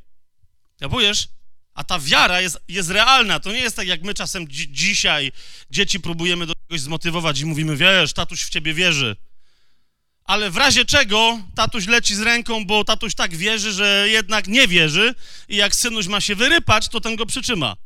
Ja 0.81 0.89
powiesz, 0.89 1.29
a 1.75 1.85
ta 1.85 1.99
wiara 1.99 2.41
jest, 2.41 2.59
jest 2.69 2.91
realna. 2.91 3.41
To 3.41 3.53
nie 3.53 3.61
jest 3.61 3.77
tak, 3.77 3.87
jak 3.87 4.03
my 4.03 4.15
czasem 4.15 4.49
dzi 4.49 4.73
dzisiaj 4.73 5.33
dzieci 5.71 6.01
próbujemy 6.01 6.47
do 6.47 6.55
czegoś 6.55 6.81
zmotywować 6.81 7.41
i 7.41 7.47
mówimy, 7.47 7.77
wiesz, 7.77 8.13
tatuś 8.13 8.45
w 8.45 8.51
ciebie 8.51 8.75
wierzy. 8.75 9.17
Ale 10.25 10.51
w 10.51 10.57
razie 10.57 10.85
czego 10.85 11.41
tatuś 11.55 11.87
leci 11.87 12.15
z 12.15 12.21
ręką, 12.21 12.65
bo 12.65 12.85
tatuś 12.85 13.15
tak 13.15 13.37
wierzy, 13.37 13.73
że 13.73 14.07
jednak 14.09 14.47
nie 14.47 14.69
wierzy 14.69 15.15
i 15.49 15.57
jak 15.57 15.75
synuś 15.75 16.07
ma 16.07 16.21
się 16.21 16.35
wyrypać, 16.35 16.89
to 16.89 17.01
ten 17.01 17.17
go 17.17 17.27
przytrzyma. 17.27 17.77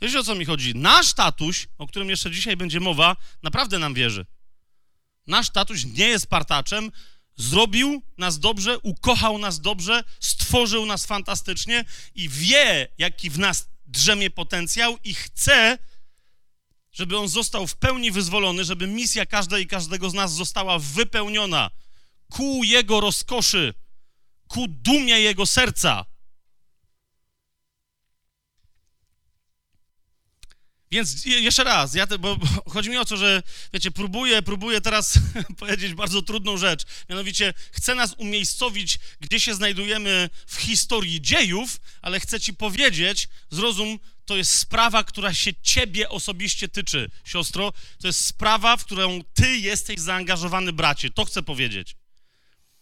Wiesz 0.00 0.14
o 0.14 0.24
co 0.24 0.34
mi 0.34 0.44
chodzi? 0.44 0.74
Nasz 0.74 1.14
tatuś, 1.14 1.68
o 1.78 1.86
którym 1.86 2.10
jeszcze 2.10 2.30
dzisiaj 2.30 2.56
będzie 2.56 2.80
mowa, 2.80 3.16
naprawdę 3.42 3.78
nam 3.78 3.94
wierzy. 3.94 4.26
Nasz 5.26 5.50
tatuś 5.50 5.84
nie 5.84 6.06
jest 6.06 6.26
partaczem, 6.26 6.92
zrobił 7.36 8.02
nas 8.18 8.38
dobrze, 8.38 8.78
ukochał 8.78 9.38
nas 9.38 9.60
dobrze, 9.60 10.04
stworzył 10.20 10.86
nas 10.86 11.06
fantastycznie 11.06 11.84
i 12.14 12.28
wie, 12.28 12.88
jaki 12.98 13.30
w 13.30 13.38
nas 13.38 13.68
drzemie 13.86 14.30
potencjał 14.30 14.98
i 15.04 15.14
chce, 15.14 15.78
żeby 16.92 17.18
on 17.18 17.28
został 17.28 17.66
w 17.66 17.76
pełni 17.76 18.10
wyzwolony, 18.10 18.64
żeby 18.64 18.86
misja 18.86 19.26
każdej 19.26 19.64
i 19.64 19.66
każdego 19.66 20.10
z 20.10 20.14
nas 20.14 20.32
została 20.32 20.78
wypełniona 20.78 21.70
ku 22.30 22.64
jego 22.64 23.00
rozkoszy, 23.00 23.74
ku 24.48 24.68
dumie 24.68 25.20
jego 25.20 25.46
serca. 25.46 26.11
Więc 30.92 31.24
jeszcze 31.24 31.64
raz, 31.64 31.94
ja 31.94 32.06
te, 32.06 32.18
bo 32.18 32.38
chodzi 32.68 32.90
mi 32.90 32.96
o 32.96 33.04
to, 33.04 33.16
że 33.16 33.42
wiecie, 33.72 33.90
próbuję, 33.90 34.42
próbuję 34.42 34.80
teraz 34.80 35.18
powiedzieć 35.58 35.94
bardzo 35.94 36.22
trudną 36.22 36.56
rzecz. 36.56 36.82
Mianowicie 37.08 37.54
chcę 37.72 37.94
nas 37.94 38.14
umiejscowić, 38.18 38.98
gdzie 39.20 39.40
się 39.40 39.54
znajdujemy 39.54 40.30
w 40.46 40.56
historii 40.56 41.20
dziejów, 41.20 41.80
ale 42.02 42.20
chcę 42.20 42.40
ci 42.40 42.54
powiedzieć, 42.54 43.28
zrozum, 43.50 43.98
to 44.24 44.36
jest 44.36 44.58
sprawa, 44.58 45.04
która 45.04 45.34
się 45.34 45.50
ciebie 45.62 46.08
osobiście 46.08 46.68
tyczy, 46.68 47.10
siostro. 47.24 47.72
To 48.00 48.06
jest 48.06 48.24
sprawa, 48.24 48.76
w 48.76 48.84
którą 48.84 49.20
ty 49.34 49.56
jesteś 49.56 50.00
zaangażowany, 50.00 50.72
bracie. 50.72 51.10
To 51.10 51.24
chcę 51.24 51.42
powiedzieć. 51.42 51.96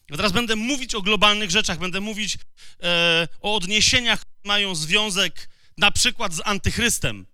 Teraz 0.06 0.32
będę 0.32 0.56
mówić 0.56 0.94
o 0.94 1.02
globalnych 1.02 1.50
rzeczach, 1.50 1.78
będę 1.78 2.00
mówić 2.00 2.38
e, 2.82 3.28
o 3.40 3.54
odniesieniach, 3.54 4.20
które 4.20 4.40
mają 4.44 4.74
związek 4.74 5.50
na 5.78 5.90
przykład 5.90 6.34
z 6.34 6.40
antychrystem. 6.44 7.26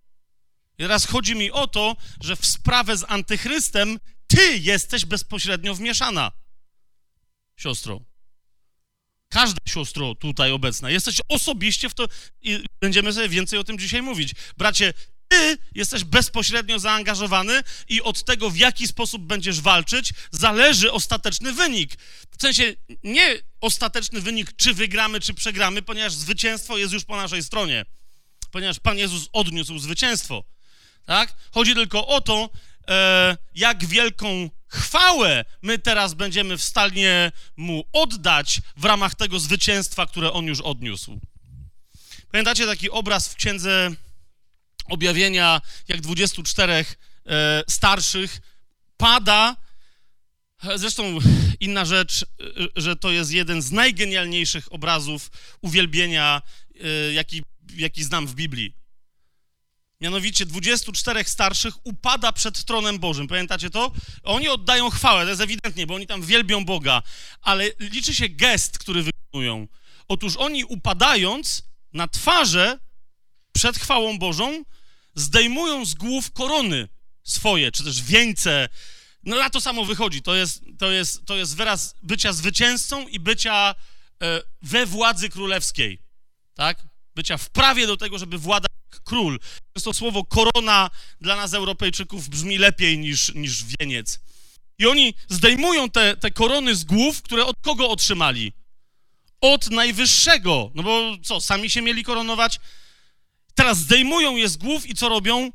I 0.79 0.83
teraz 0.83 1.07
chodzi 1.07 1.35
mi 1.35 1.51
o 1.51 1.67
to, 1.67 1.97
że 2.21 2.37
w 2.37 2.47
sprawę 2.47 2.97
z 2.97 3.05
antychrystem 3.09 3.99
ty 4.27 4.59
jesteś 4.59 5.05
bezpośrednio 5.05 5.75
wmieszana, 5.75 6.33
siostro. 7.57 8.01
Każda 9.29 9.61
siostro 9.69 10.15
tutaj 10.15 10.53
obecna. 10.53 10.91
Jesteś 10.91 11.21
osobiście 11.29 11.89
w 11.89 11.95
to 11.95 12.09
i 12.43 12.65
będziemy 12.81 13.13
sobie 13.13 13.29
więcej 13.29 13.59
o 13.59 13.65
tym 13.65 13.79
dzisiaj 13.79 14.03
mówić. 14.03 14.35
Bracie, 14.57 14.95
ty 15.29 15.59
jesteś 15.75 16.05
bezpośrednio 16.05 16.79
zaangażowany 16.79 17.63
i 17.89 18.03
od 18.03 18.25
tego, 18.25 18.51
w 18.51 18.57
jaki 18.57 18.87
sposób 18.87 19.23
będziesz 19.23 19.61
walczyć, 19.61 20.13
zależy 20.31 20.93
ostateczny 20.93 21.53
wynik. 21.53 21.95
W 22.39 22.43
sensie 22.43 22.75
nie 23.05 23.41
ostateczny 23.61 24.21
wynik, 24.21 24.53
czy 24.57 24.75
wygramy, 24.75 25.21
czy 25.21 25.35
przegramy, 25.35 25.83
ponieważ 25.83 26.13
zwycięstwo 26.13 26.79
jest 26.79 26.93
już 26.93 27.05
po 27.05 27.17
naszej 27.17 27.43
stronie. 27.43 27.85
Ponieważ 28.51 28.81
Pan 28.81 28.99
Jezus 28.99 29.29
odniósł 29.33 29.79
zwycięstwo. 29.79 30.45
Tak? 31.07 31.35
Chodzi 31.53 31.75
tylko 31.75 32.07
o 32.07 32.21
to, 32.21 32.51
e, 32.89 33.37
jak 33.55 33.85
wielką 33.85 34.51
chwałę 34.69 35.45
my 35.63 35.79
teraz 35.79 36.15
będziemy 36.15 36.57
w 36.57 36.63
stanie 36.63 37.33
mu 37.57 37.85
oddać 37.93 38.61
w 38.77 38.85
ramach 38.85 39.15
tego 39.15 39.39
zwycięstwa, 39.39 40.07
które 40.07 40.33
on 40.33 40.45
już 40.45 40.61
odniósł. 40.61 41.21
Pamiętacie 42.31 42.67
taki 42.67 42.91
obraz 42.91 43.29
w 43.29 43.35
księdze 43.35 43.91
objawienia, 44.89 45.61
jak 45.89 46.01
24 46.01 46.73
e, 46.73 46.85
starszych 47.69 48.41
pada. 48.97 49.57
Zresztą 50.75 51.19
inna 51.61 51.85
rzecz, 51.85 52.23
e, 52.23 52.27
że 52.77 52.97
to 52.97 53.11
jest 53.11 53.31
jeden 53.31 53.63
z 53.63 53.73
najgenialniejszych 53.73 54.73
obrazów 54.73 55.31
uwielbienia, 55.61 56.43
e, 56.81 57.13
jaki, 57.13 57.43
jaki 57.77 58.05
znam 58.05 58.27
w 58.27 58.35
Biblii. 58.35 58.86
Mianowicie 60.01 60.47
24 60.47 61.25
starszych 61.25 61.75
upada 61.87 62.33
przed 62.33 62.65
tronem 62.65 62.99
Bożym. 62.99 63.29
Pamiętacie 63.29 63.71
to? 63.71 63.93
Oni 64.23 64.49
oddają 64.49 64.91
chwałę, 64.91 65.25
to 65.25 65.29
jest 65.29 65.43
ewidentnie, 65.43 65.87
bo 65.87 65.95
oni 65.95 66.07
tam 66.07 66.23
wielbią 66.23 66.65
Boga, 66.65 67.03
ale 67.43 67.71
liczy 67.81 68.15
się 68.15 68.29
gest, 68.29 68.79
który 68.79 69.03
wykonują. 69.03 69.69
Otóż 70.09 70.37
oni 70.37 70.65
upadając 70.65 71.63
na 71.93 72.09
twarze 72.09 72.79
przed 73.53 73.79
chwałą 73.79 74.19
Bożą, 74.19 74.65
zdejmują 75.15 75.85
z 75.85 75.95
głów 75.95 76.33
korony 76.33 76.89
swoje, 77.23 77.73
czy 77.73 77.85
też 77.85 78.03
wieńce. 78.03 78.69
No 79.23 79.37
na 79.37 79.51
to 79.51 79.61
samo 79.61 79.85
wychodzi. 79.85 80.23
To 80.23 80.35
jest, 80.35 80.63
to 80.79 80.91
jest, 80.91 81.27
to 81.27 81.37
jest 81.37 81.57
wyraz 81.57 81.95
bycia 82.03 82.33
zwycięzcą 82.33 83.09
i 83.09 83.21
bycia 83.21 83.75
e, 84.23 84.43
we 84.63 84.87
władzy 84.87 85.29
królewskiej. 85.29 86.03
Tak? 86.55 86.83
Bycia 87.15 87.39
w 87.39 87.51
prawie 87.51 87.87
do 87.87 87.97
tego, 87.97 88.19
żeby 88.19 88.39
władać 88.39 88.76
król. 89.05 89.39
To 89.83 89.95
słowo 89.95 90.25
korona 90.25 90.91
dla 91.21 91.37
nas, 91.37 91.55
Europejczyków, 91.55 92.29
brzmi 92.29 92.59
lepiej 92.59 92.99
niż, 92.99 93.35
niż 93.35 93.65
wieniec. 93.65 94.21
I 94.79 94.87
oni 94.87 95.15
zdejmują 95.29 95.91
te, 95.91 96.17
te 96.17 96.31
korony 96.31 96.75
z 96.75 96.85
głów, 96.85 97.23
które 97.23 97.47
od 97.47 97.57
kogo 97.61 97.89
otrzymali? 97.89 98.53
Od 99.41 99.71
najwyższego. 99.71 100.71
No 100.75 100.83
bo 100.83 101.17
co, 101.23 101.41
sami 101.41 101.71
się 101.71 101.83
mieli 101.83 102.05
koronować? 102.05 102.61
Teraz 103.55 103.79
zdejmują 103.79 104.37
je 104.37 104.49
z 104.49 104.57
głów 104.57 104.87
i 104.87 104.95
co 104.95 105.09
robią? 105.09 105.51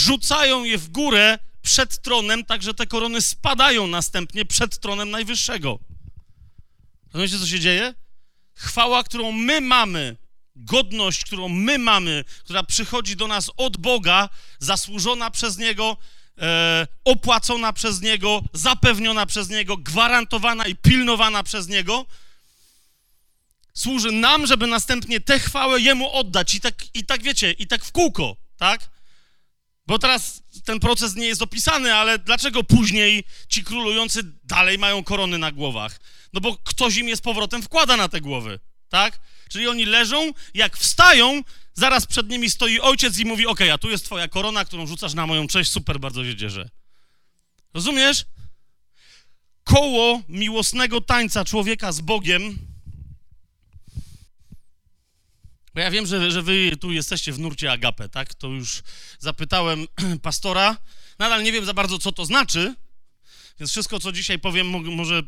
Rzucają 0.00 0.64
je 0.64 0.78
w 0.78 0.88
górę 0.88 1.38
przed 1.62 2.02
tronem, 2.02 2.44
tak 2.44 2.62
że 2.62 2.74
te 2.74 2.86
korony 2.86 3.22
spadają 3.22 3.86
następnie 3.86 4.44
przed 4.44 4.78
tronem 4.78 5.10
najwyższego. 5.10 5.78
Rozumiecie, 7.12 7.38
co 7.38 7.46
się 7.46 7.60
dzieje? 7.60 7.94
Chwała, 8.54 9.04
którą 9.04 9.32
my 9.32 9.60
mamy, 9.60 10.16
godność, 10.56 11.24
którą 11.24 11.48
my 11.48 11.78
mamy, 11.78 12.24
która 12.44 12.62
przychodzi 12.62 13.16
do 13.16 13.28
nas 13.28 13.50
od 13.56 13.76
Boga, 13.76 14.28
zasłużona 14.58 15.30
przez 15.30 15.58
Niego, 15.58 15.96
e, 16.38 16.86
opłacona 17.04 17.72
przez 17.72 18.00
Niego, 18.00 18.42
zapewniona 18.52 19.26
przez 19.26 19.48
Niego, 19.48 19.76
gwarantowana 19.76 20.66
i 20.66 20.76
pilnowana 20.76 21.42
przez 21.42 21.68
Niego, 21.68 22.06
służy 23.74 24.12
nam, 24.12 24.46
żeby 24.46 24.66
następnie 24.66 25.20
tę 25.20 25.38
chwałę 25.38 25.80
Jemu 25.80 26.12
oddać. 26.12 26.54
I 26.54 26.60
tak, 26.60 26.74
i 26.94 27.04
tak 27.04 27.22
wiecie, 27.22 27.52
i 27.52 27.66
tak 27.66 27.84
w 27.84 27.92
kółko, 27.92 28.36
tak? 28.56 28.90
Bo 29.86 29.98
teraz 29.98 30.42
ten 30.64 30.80
proces 30.80 31.14
nie 31.16 31.26
jest 31.26 31.42
opisany, 31.42 31.94
ale 31.94 32.18
dlaczego 32.18 32.64
później 32.64 33.24
ci 33.48 33.64
królujący 33.64 34.20
dalej 34.44 34.78
mają 34.78 35.04
korony 35.04 35.38
na 35.38 35.52
głowach? 35.52 36.00
No 36.32 36.40
bo 36.40 36.56
ktoś 36.56 36.96
im 36.96 37.08
je 37.08 37.16
z 37.16 37.20
powrotem 37.20 37.62
wkłada 37.62 37.96
na 37.96 38.08
te 38.08 38.20
głowy, 38.20 38.60
tak? 38.88 39.20
Czyli 39.52 39.68
oni 39.68 39.84
leżą, 39.84 40.32
jak 40.54 40.76
wstają, 40.76 41.42
zaraz 41.74 42.06
przed 42.06 42.28
nimi 42.28 42.50
stoi 42.50 42.80
ojciec 42.80 43.18
i 43.18 43.24
mówi: 43.24 43.46
OK, 43.46 43.60
a 43.72 43.78
tu 43.78 43.90
jest 43.90 44.04
twoja 44.04 44.28
korona, 44.28 44.64
którą 44.64 44.86
rzucasz 44.86 45.14
na 45.14 45.26
moją 45.26 45.46
cześć, 45.46 45.70
super, 45.70 46.00
bardzo 46.00 46.24
się 46.24 46.36
cieszę. 46.36 46.70
Rozumiesz? 47.74 48.24
Koło 49.64 50.22
miłosnego 50.28 51.00
tańca 51.00 51.44
człowieka 51.44 51.92
z 51.92 52.00
Bogiem. 52.00 52.58
Bo 55.74 55.80
ja 55.80 55.90
wiem, 55.90 56.06
że, 56.06 56.30
że 56.30 56.42
wy 56.42 56.76
tu 56.76 56.92
jesteście 56.92 57.32
w 57.32 57.38
nurcie 57.38 57.72
agape, 57.72 58.08
tak? 58.08 58.34
To 58.34 58.48
już 58.48 58.82
zapytałem 59.18 59.86
pastora. 60.22 60.76
Nadal 61.18 61.42
nie 61.42 61.52
wiem 61.52 61.64
za 61.64 61.74
bardzo, 61.74 61.98
co 61.98 62.12
to 62.12 62.24
znaczy, 62.24 62.74
więc 63.60 63.70
wszystko, 63.70 64.00
co 64.00 64.12
dzisiaj 64.12 64.38
powiem, 64.38 64.66
może 64.96 65.22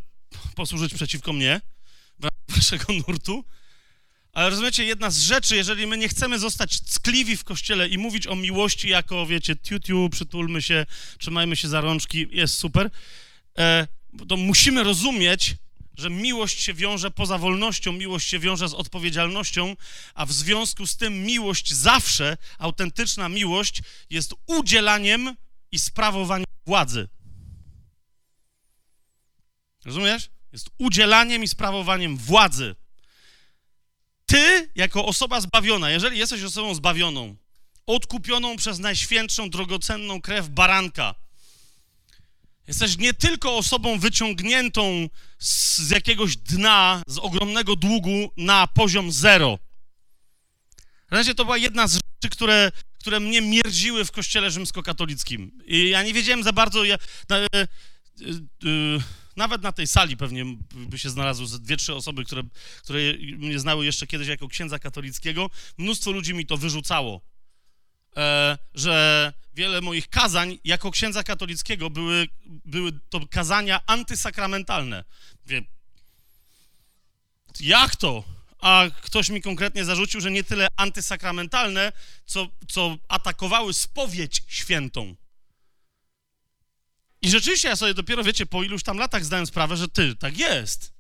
posłużyć 0.55 0.95
przeciwko 0.95 1.33
mnie 1.33 1.61
waszego 2.57 2.93
nurtu. 2.93 3.45
Ale 4.35 4.51
rozumiecie, 4.51 4.85
jedna 4.85 5.11
z 5.11 5.19
rzeczy, 5.19 5.57
jeżeli 5.57 5.87
my 5.87 5.99
nie 5.99 6.09
chcemy 6.09 6.39
zostać 6.39 6.81
ckliwi 6.81 7.37
w 7.37 7.45
kościele 7.45 7.89
i 7.89 7.99
mówić 7.99 8.27
o 8.27 8.37
miłości 8.37 8.89
jako, 8.89 9.27
wiecie, 9.27 9.57
tiu-tiu, 9.57 10.09
przytulmy 10.11 10.63
się, 10.63 10.87
trzymajmy 11.19 11.57
się 11.57 11.69
za 11.69 11.81
rączki, 11.81 12.27
jest 12.31 12.55
super, 12.55 12.91
e, 13.59 13.87
to 14.29 14.37
musimy 14.37 14.83
rozumieć, 14.83 15.55
że 15.97 16.11
miłość 16.11 16.61
się 16.61 16.75
wiąże 16.75 17.11
poza 17.11 17.39
wolnością, 17.39 17.93
miłość 17.93 18.29
się 18.29 18.39
wiąże 18.39 18.69
z 18.69 18.75
odpowiedzialnością, 18.75 19.77
a 20.15 20.27
w 20.27 20.33
związku 20.33 20.87
z 20.87 20.97
tym 20.97 21.25
miłość 21.25 21.73
zawsze, 21.73 22.37
autentyczna 22.59 23.29
miłość 23.29 23.83
jest 24.11 24.35
udzielaniem 24.47 25.37
i 25.73 25.79
sprawowaniem 25.79 26.47
władzy. 26.67 27.09
Rozumiesz? 29.85 30.31
Jest 30.53 30.71
udzielaniem 30.79 31.43
i 31.43 31.49
sprawowaniem 31.49 32.17
władzy. 32.17 32.75
Ty, 34.35 34.69
jako 34.75 35.07
osoba 35.07 35.41
zbawiona, 35.41 35.91
jeżeli 35.91 36.19
jesteś 36.19 36.43
osobą 36.43 36.75
zbawioną, 36.75 37.37
odkupioną 37.87 38.57
przez 38.57 38.79
najświętszą, 38.79 39.51
drogocenną 39.51 40.21
krew 40.21 40.49
baranka, 40.49 41.15
jesteś 42.69 42.99
nie 42.99 43.15
tylko 43.15 43.57
osobą 43.57 43.99
wyciągniętą 43.99 45.09
z, 45.39 45.91
jakiegoś 45.91 46.37
dna, 46.37 47.03
z 47.07 47.19
ogromnego 47.19 47.77
długu 47.77 48.31
na 48.37 48.67
poziom 48.67 49.13
zero. 49.13 49.59
W 51.11 51.35
to 51.35 51.45
była 51.45 51.59
jedna 51.59 51.89
z 51.89 51.93
rzeczy, 51.93 52.31
które, 52.31 52.73
które 52.99 53.21
mnie 53.21 53.41
mierdziły 53.41 54.05
w 54.05 54.13
kościele 54.13 54.51
rzymskokatolickim. 54.51 55.63
I 55.67 55.91
ja 55.91 56.03
nie 56.03 56.13
wiedziałem 56.13 56.43
za 56.43 56.53
bardzo. 56.53 56.85
Ja, 56.85 56.95
e, 57.31 57.37
e, 57.37 57.61
e, 57.61 57.67
nawet 59.37 59.63
na 59.63 59.73
tej 59.73 59.87
sali 59.87 60.17
pewnie 60.17 60.45
by 60.75 60.99
się 60.99 61.11
znalazły 61.11 61.47
dwie, 61.59 61.77
trzy 61.77 61.95
osoby, 61.95 62.25
które, 62.25 62.43
które 62.83 63.01
mnie 63.37 63.59
znały 63.59 63.85
jeszcze 63.85 64.07
kiedyś 64.07 64.29
jako 64.29 64.49
księdza 64.49 64.79
katolickiego. 64.79 65.51
Mnóstwo 65.79 66.11
ludzi 66.11 66.35
mi 66.35 66.47
to 66.47 66.57
wyrzucało, 66.57 67.21
e, 68.17 68.59
że 68.75 69.33
wiele 69.55 69.81
moich 69.81 70.09
kazań 70.09 70.59
jako 70.65 70.91
księdza 70.91 71.23
katolickiego 71.23 71.91
były, 71.91 72.29
były 72.47 72.93
to 73.11 73.21
kazania 73.31 73.81
antysakramentalne. 73.87 75.05
Wie, 75.47 75.63
jak 77.61 77.97
to? 77.97 78.25
A 78.61 78.85
ktoś 79.03 79.29
mi 79.29 79.43
konkretnie 79.43 79.85
zarzucił, 79.85 80.21
że 80.21 80.31
nie 80.31 80.45
tyle 80.45 80.69
antysakramentalne, 80.77 81.93
co, 82.27 82.49
co 82.69 82.97
atakowały 83.09 83.75
spowiedź 83.75 84.43
świętą. 84.49 85.15
I 87.25 87.31
rzeczywiście 87.31 87.69
ja 87.69 87.77
sobie 87.77 87.95
dopiero, 87.95 88.25
wiecie, 88.25 88.47
po 88.47 88.63
iluś 88.63 88.83
tam 88.83 88.99
latach 88.99 89.25
zdałem 89.25 89.47
sprawę, 89.47 89.77
że 89.77 89.89
ty, 89.89 90.17
tak 90.17 90.39
jest. 90.39 90.93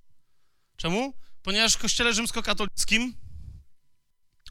Czemu? 0.76 1.14
Ponieważ 1.42 1.74
w 1.74 1.78
kościele 1.78 2.14
rzymskokatolickim 2.14 3.14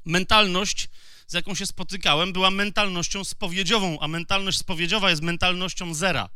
mentalność, 0.06 0.90
z 1.28 1.34
jaką 1.34 1.56
się 1.56 1.66
spotykałem, 1.66 2.34
była 2.34 2.52
mentalnością 2.52 3.24
spowiedziową, 3.24 4.00
a 4.00 4.08
mentalność 4.08 4.58
spowiedziowa 4.58 5.10
jest 5.10 5.22
mentalnością 5.22 5.94
zera. 5.94 6.30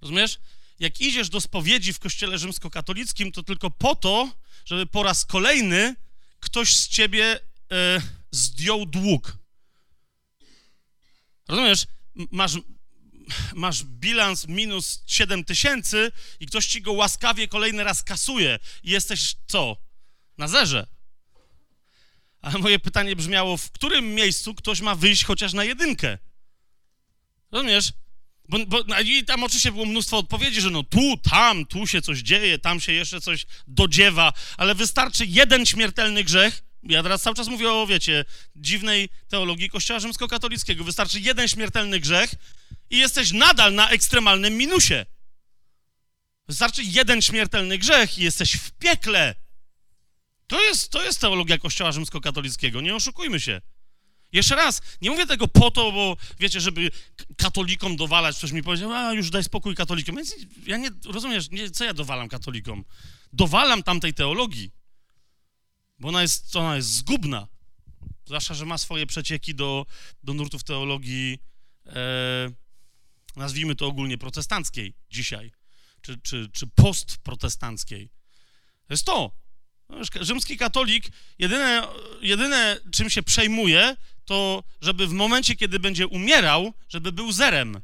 Rozumiesz? 0.00 0.38
Jak 0.78 1.00
idziesz 1.00 1.28
do 1.28 1.40
spowiedzi 1.40 1.92
w 1.92 1.98
kościele 1.98 2.38
rzymskokatolickim, 2.38 3.32
to 3.32 3.42
tylko 3.42 3.70
po 3.70 3.94
to, 3.96 4.32
żeby 4.64 4.86
po 4.86 5.02
raz 5.02 5.24
kolejny 5.24 5.96
ktoś 6.40 6.76
z 6.76 6.88
ciebie 6.88 7.40
e, 7.72 8.02
zdjął 8.30 8.86
dług. 8.86 9.38
Rozumiesz? 11.48 11.86
Masz 12.14 12.56
masz 13.54 13.84
bilans 13.84 14.48
minus 14.48 15.02
7 15.06 15.44
tysięcy 15.44 16.12
i 16.40 16.46
ktoś 16.46 16.66
ci 16.66 16.82
go 16.82 16.92
łaskawie 16.92 17.48
kolejny 17.48 17.84
raz 17.84 18.02
kasuje 18.02 18.58
i 18.82 18.90
jesteś 18.90 19.34
co? 19.46 19.76
Na 20.38 20.48
zerze. 20.48 20.86
Ale 22.42 22.58
moje 22.58 22.78
pytanie 22.78 23.16
brzmiało, 23.16 23.56
w 23.56 23.70
którym 23.70 24.14
miejscu 24.14 24.54
ktoś 24.54 24.80
ma 24.80 24.94
wyjść 24.94 25.24
chociaż 25.24 25.52
na 25.52 25.64
jedynkę? 25.64 26.18
Rozumiesz? 27.52 27.92
Bo, 28.48 28.58
bo, 28.66 28.80
no 28.86 29.00
I 29.00 29.24
tam 29.24 29.44
oczywiście 29.44 29.72
było 29.72 29.86
mnóstwo 29.86 30.18
odpowiedzi, 30.18 30.60
że 30.60 30.70
no 30.70 30.82
tu, 30.82 31.16
tam, 31.16 31.66
tu 31.66 31.86
się 31.86 32.02
coś 32.02 32.18
dzieje, 32.18 32.58
tam 32.58 32.80
się 32.80 32.92
jeszcze 32.92 33.20
coś 33.20 33.46
dodziewa, 33.66 34.32
ale 34.56 34.74
wystarczy 34.74 35.26
jeden 35.26 35.66
śmiertelny 35.66 36.24
grzech. 36.24 36.62
Ja 36.82 37.02
teraz 37.02 37.22
cały 37.22 37.36
czas 37.36 37.48
mówię 37.48 37.72
o, 37.72 37.86
wiecie, 37.86 38.24
dziwnej 38.56 39.08
teologii 39.28 39.70
Kościoła 39.70 40.00
rzymskokatolickiego. 40.00 40.84
Wystarczy 40.84 41.20
jeden 41.20 41.48
śmiertelny 41.48 42.00
grzech 42.00 42.34
i 42.90 42.98
jesteś 42.98 43.32
nadal 43.32 43.74
na 43.74 43.90
ekstremalnym 43.90 44.56
minusie. 44.56 45.06
Wystarczy 46.48 46.82
jeden 46.84 47.22
śmiertelny 47.22 47.78
grzech 47.78 48.18
i 48.18 48.22
jesteś 48.22 48.52
w 48.52 48.70
piekle. 48.70 49.34
To 50.46 50.62
jest, 50.62 50.90
to 50.90 51.02
jest 51.02 51.20
teologia 51.20 51.58
Kościoła 51.58 51.92
rzymskokatolickiego, 51.92 52.80
nie 52.80 52.94
oszukujmy 52.94 53.40
się. 53.40 53.60
Jeszcze 54.32 54.56
raz, 54.56 54.82
nie 55.00 55.10
mówię 55.10 55.26
tego 55.26 55.48
po 55.48 55.70
to, 55.70 55.92
bo 55.92 56.16
wiecie, 56.38 56.60
żeby 56.60 56.90
katolikom 57.36 57.96
dowalać, 57.96 58.38
ktoś 58.38 58.52
mi 58.52 58.62
powiedział, 58.62 58.92
a 58.92 59.12
już 59.12 59.30
daj 59.30 59.44
spokój 59.44 59.74
katolikom. 59.74 60.16
Więc 60.16 60.34
ja 60.66 60.76
nie, 60.76 60.90
rozumiesz, 61.04 61.50
nie, 61.50 61.70
co 61.70 61.84
ja 61.84 61.94
dowalam 61.94 62.28
katolikom? 62.28 62.84
Dowalam 63.32 63.82
tamtej 63.82 64.14
teologii, 64.14 64.70
bo 65.98 66.08
ona 66.08 66.22
jest, 66.22 66.56
ona 66.56 66.76
jest 66.76 66.92
zgubna. 66.92 67.48
Zwłaszcza, 68.26 68.54
że 68.54 68.66
ma 68.66 68.78
swoje 68.78 69.06
przecieki 69.06 69.54
do, 69.54 69.86
do 70.22 70.34
nurtów 70.34 70.64
teologii 70.64 71.38
e, 71.86 72.50
nazwijmy 73.36 73.74
to 73.74 73.86
ogólnie 73.86 74.18
protestanckiej 74.18 74.94
dzisiaj, 75.10 75.52
czy, 76.00 76.18
czy, 76.18 76.48
czy 76.52 76.66
postprotestanckiej. 76.66 78.10
To 78.86 78.94
jest 78.94 79.06
to. 79.06 79.40
Rzymski 80.20 80.56
katolik 80.56 81.04
jedyne, 81.38 81.88
jedyne, 82.20 82.80
czym 82.92 83.10
się 83.10 83.22
przejmuje, 83.22 83.96
to 84.24 84.64
żeby 84.80 85.06
w 85.06 85.12
momencie, 85.12 85.56
kiedy 85.56 85.80
będzie 85.80 86.06
umierał, 86.06 86.74
żeby 86.88 87.12
był 87.12 87.32
zerem. 87.32 87.80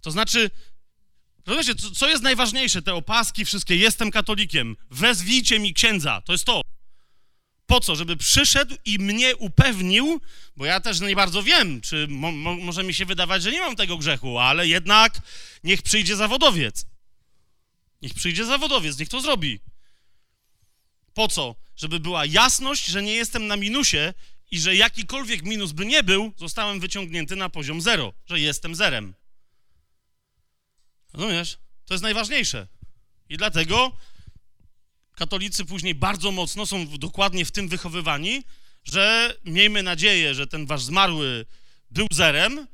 To 0.00 0.10
znaczy, 0.10 0.50
rozumiecie, 1.46 1.74
co 1.74 2.08
jest 2.08 2.22
najważniejsze? 2.22 2.82
Te 2.82 2.94
opaski 2.94 3.44
wszystkie, 3.44 3.76
jestem 3.76 4.10
katolikiem, 4.10 4.76
wezwijcie 4.90 5.58
mi 5.58 5.74
księdza, 5.74 6.20
to 6.20 6.32
jest 6.32 6.44
to. 6.44 6.62
Po 7.68 7.80
co? 7.80 7.96
Żeby 7.96 8.16
przyszedł 8.16 8.74
i 8.84 8.98
mnie 8.98 9.36
upewnił, 9.36 10.20
bo 10.56 10.66
ja 10.66 10.80
też 10.80 11.00
nie 11.00 11.16
bardzo 11.16 11.42
wiem, 11.42 11.80
czy 11.80 12.06
mo 12.08 12.32
może 12.32 12.84
mi 12.84 12.94
się 12.94 13.06
wydawać, 13.06 13.42
że 13.42 13.52
nie 13.52 13.60
mam 13.60 13.76
tego 13.76 13.98
grzechu, 13.98 14.38
ale 14.38 14.68
jednak 14.68 15.20
niech 15.64 15.82
przyjdzie 15.82 16.16
zawodowiec. 16.16 16.86
Niech 18.02 18.14
przyjdzie 18.14 18.44
zawodowiec, 18.44 18.98
niech 18.98 19.08
to 19.08 19.20
zrobi. 19.20 19.60
Po 21.14 21.28
co? 21.28 21.54
Żeby 21.76 22.00
była 22.00 22.26
jasność, 22.26 22.86
że 22.86 23.02
nie 23.02 23.14
jestem 23.14 23.46
na 23.46 23.56
minusie 23.56 24.14
i 24.50 24.60
że 24.60 24.76
jakikolwiek 24.76 25.42
minus 25.42 25.72
by 25.72 25.86
nie 25.86 26.02
był, 26.02 26.32
zostałem 26.36 26.80
wyciągnięty 26.80 27.36
na 27.36 27.48
poziom 27.48 27.80
zero, 27.80 28.12
że 28.26 28.40
jestem 28.40 28.74
zerem. 28.74 29.14
Rozumiesz? 31.12 31.58
To 31.86 31.94
jest 31.94 32.02
najważniejsze. 32.02 32.68
I 33.28 33.36
dlatego 33.36 33.96
katolicy 35.18 35.64
później 35.64 35.94
bardzo 35.94 36.32
mocno 36.32 36.66
są 36.66 36.98
dokładnie 36.98 37.44
w 37.44 37.50
tym 37.50 37.68
wychowywani, 37.68 38.42
że 38.84 39.34
miejmy 39.44 39.82
nadzieję, 39.82 40.34
że 40.34 40.46
ten 40.46 40.66
wasz 40.66 40.82
zmarły 40.82 41.46
był 41.90 42.06
zerem, 42.12 42.66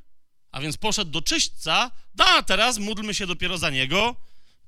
a 0.50 0.60
więc 0.60 0.76
poszedł 0.76 1.10
do 1.10 1.22
czyśćca, 1.22 1.90
da, 2.14 2.42
teraz 2.42 2.78
módlmy 2.78 3.14
się 3.14 3.26
dopiero 3.26 3.58
za 3.58 3.70
niego, 3.70 4.16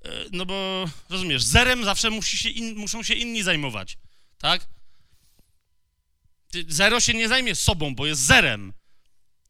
e, 0.05 0.09
no 0.33 0.47
bo, 0.47 0.85
rozumiesz, 1.11 1.43
zerem 1.43 1.85
zawsze 1.85 2.11
musi 2.11 2.39
się 2.39 2.49
in, 2.49 2.77
muszą 2.77 3.03
się 3.03 3.15
inni 3.15 3.43
zajmować, 3.43 3.99
tak? 4.39 4.69
Zero 6.69 7.01
się 7.01 7.15
nie 7.15 7.29
zajmie 7.29 7.55
sobą, 7.55 7.95
bo 7.95 8.07
jest 8.07 8.21
zerem. 8.21 8.73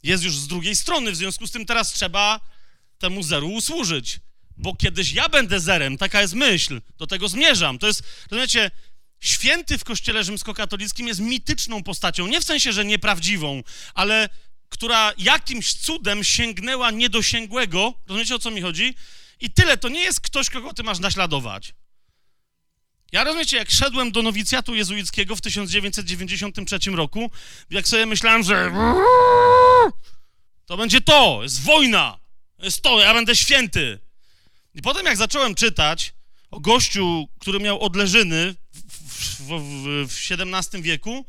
Jest 0.02 0.24
już 0.24 0.36
z 0.36 0.46
drugiej 0.46 0.76
strony, 0.76 1.12
w 1.12 1.16
związku 1.16 1.46
z 1.46 1.50
tym 1.50 1.66
teraz 1.66 1.92
trzeba 1.92 2.40
temu 2.98 3.22
zeru 3.22 3.48
usłużyć 3.48 4.20
bo 4.56 4.74
kiedyś 4.74 5.12
ja 5.12 5.28
będę 5.28 5.60
zerem, 5.60 5.98
taka 5.98 6.20
jest 6.20 6.34
myśl, 6.34 6.80
do 6.98 7.06
tego 7.06 7.28
zmierzam. 7.28 7.78
To 7.78 7.86
jest, 7.86 8.02
rozumiecie, 8.30 8.70
święty 9.20 9.78
w 9.78 9.84
kościele 9.84 10.24
rzymskokatolickim 10.24 11.08
jest 11.08 11.20
mityczną 11.20 11.82
postacią, 11.82 12.26
nie 12.26 12.40
w 12.40 12.44
sensie, 12.44 12.72
że 12.72 12.84
nieprawdziwą, 12.84 13.62
ale 13.94 14.28
która 14.68 15.12
jakimś 15.18 15.74
cudem 15.74 16.24
sięgnęła 16.24 16.90
niedosięgłego, 16.90 17.94
rozumiecie 18.06 18.34
o 18.34 18.38
co 18.38 18.50
mi 18.50 18.60
chodzi? 18.60 18.94
I 19.40 19.50
tyle, 19.50 19.76
to 19.78 19.88
nie 19.88 20.00
jest 20.00 20.20
ktoś, 20.20 20.50
kogo 20.50 20.74
ty 20.74 20.82
masz 20.82 20.98
naśladować. 20.98 21.74
Ja 23.12 23.24
rozumiecie, 23.24 23.56
jak 23.56 23.70
szedłem 23.70 24.12
do 24.12 24.22
nowicjatu 24.22 24.74
jezuickiego 24.74 25.36
w 25.36 25.40
1993 25.40 26.90
roku, 26.90 27.30
jak 27.70 27.88
sobie 27.88 28.06
myślałem, 28.06 28.42
że 28.42 28.72
to 30.66 30.76
będzie 30.76 31.00
to, 31.00 31.40
jest 31.42 31.62
wojna, 31.62 32.18
jest 32.58 32.82
to, 32.82 33.00
ja 33.00 33.14
będę 33.14 33.36
święty. 33.36 34.05
I 34.76 34.82
potem 34.82 35.06
jak 35.06 35.16
zacząłem 35.16 35.54
czytać 35.54 36.12
o 36.50 36.60
gościu, 36.60 37.28
który 37.38 37.60
miał 37.60 37.80
odleżyny 37.80 38.54
w, 38.72 38.80
w, 39.40 40.08
w, 40.08 40.30
XVII 40.30 40.82
wieku, 40.82 41.24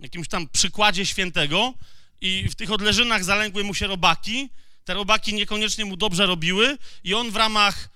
jakimś 0.00 0.28
tam 0.28 0.48
przykładzie 0.48 1.06
świętego 1.06 1.74
i 2.20 2.48
w 2.48 2.54
tych 2.54 2.70
odleżynach 2.72 3.24
zalęgły 3.24 3.64
mu 3.64 3.74
się 3.74 3.86
robaki, 3.86 4.50
te 4.84 4.94
robaki 4.94 5.34
niekoniecznie 5.34 5.84
mu 5.84 5.96
dobrze 5.96 6.26
robiły 6.26 6.78
i 7.04 7.14
on 7.14 7.30
w 7.30 7.36
ramach 7.36 7.88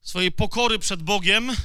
swojej 0.00 0.32
pokory 0.32 0.78
przed 0.78 1.02
Bogiem 1.02 1.56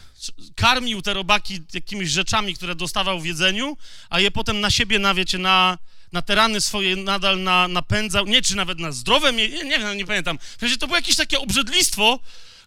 karmił 0.55 1.01
te 1.01 1.13
robaki 1.13 1.59
jakimiś 1.73 2.09
rzeczami, 2.09 2.53
które 2.53 2.75
dostawał 2.75 3.19
w 3.19 3.25
jedzeniu, 3.25 3.77
a 4.09 4.19
je 4.19 4.31
potem 4.31 4.61
na 4.61 4.71
siebie, 4.71 4.99
na, 4.99 5.13
wiecie, 5.13 5.37
na, 5.37 5.77
na 6.13 6.21
te 6.21 6.35
rany 6.35 6.61
swoje 6.61 6.95
nadal 6.95 7.43
na, 7.43 7.67
napędzał, 7.67 8.25
nie, 8.25 8.41
czy 8.41 8.55
nawet 8.55 8.79
na 8.79 8.91
zdrowe, 8.91 9.33
nie, 9.33 9.49
nie, 9.49 9.63
nie, 9.63 9.95
nie 9.95 10.05
pamiętam. 10.05 10.39
W 10.39 10.77
to 10.77 10.87
było 10.87 10.97
jakieś 10.97 11.15
takie 11.15 11.39
obrzydlistwo, 11.39 12.19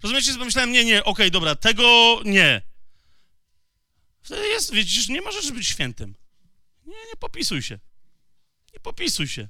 rozumiecie, 0.02 0.32
że 0.32 0.38
pomyślałem, 0.38 0.72
nie, 0.72 0.84
nie, 0.84 1.00
okej, 1.00 1.12
okay, 1.12 1.30
dobra, 1.30 1.54
tego 1.54 2.20
nie. 2.24 2.62
Wtedy 4.22 4.48
jest, 4.48 4.72
widzisz, 4.72 5.08
nie 5.08 5.22
możesz 5.22 5.52
być 5.52 5.68
świętym. 5.68 6.14
Nie, 6.86 6.94
nie 6.94 7.16
popisuj 7.18 7.62
się. 7.62 7.78
Nie 8.74 8.80
popisuj 8.80 9.28
się. 9.28 9.48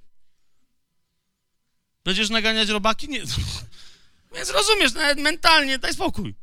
Będziesz 2.04 2.30
naganiać 2.30 2.68
robaki? 2.68 3.08
Nie. 3.08 3.20
Więc 4.34 4.50
rozumiesz, 4.50 4.92
nawet 4.92 5.18
mentalnie, 5.18 5.78
daj 5.78 5.94
spokój. 5.94 6.34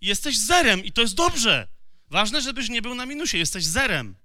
Jesteś 0.00 0.38
zerem 0.38 0.84
i 0.84 0.92
to 0.92 1.00
jest 1.00 1.14
dobrze. 1.14 1.68
Ważne, 2.10 2.42
żebyś 2.42 2.68
nie 2.68 2.82
był 2.82 2.94
na 2.94 3.06
minusie, 3.06 3.38
jesteś 3.38 3.64
zerem. 3.64 4.16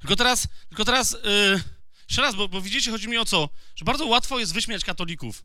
Tylko 0.00 0.16
teraz, 0.16 0.48
tylko 0.68 0.84
teraz 0.84 1.12
yy, 1.12 1.62
jeszcze 2.08 2.22
raz, 2.22 2.34
bo, 2.34 2.48
bo 2.48 2.60
widzicie, 2.60 2.90
chodzi 2.90 3.08
mi 3.08 3.18
o 3.18 3.24
co, 3.24 3.48
że 3.76 3.84
bardzo 3.84 4.06
łatwo 4.06 4.38
jest 4.38 4.54
wyśmiać 4.54 4.84
katolików. 4.84 5.44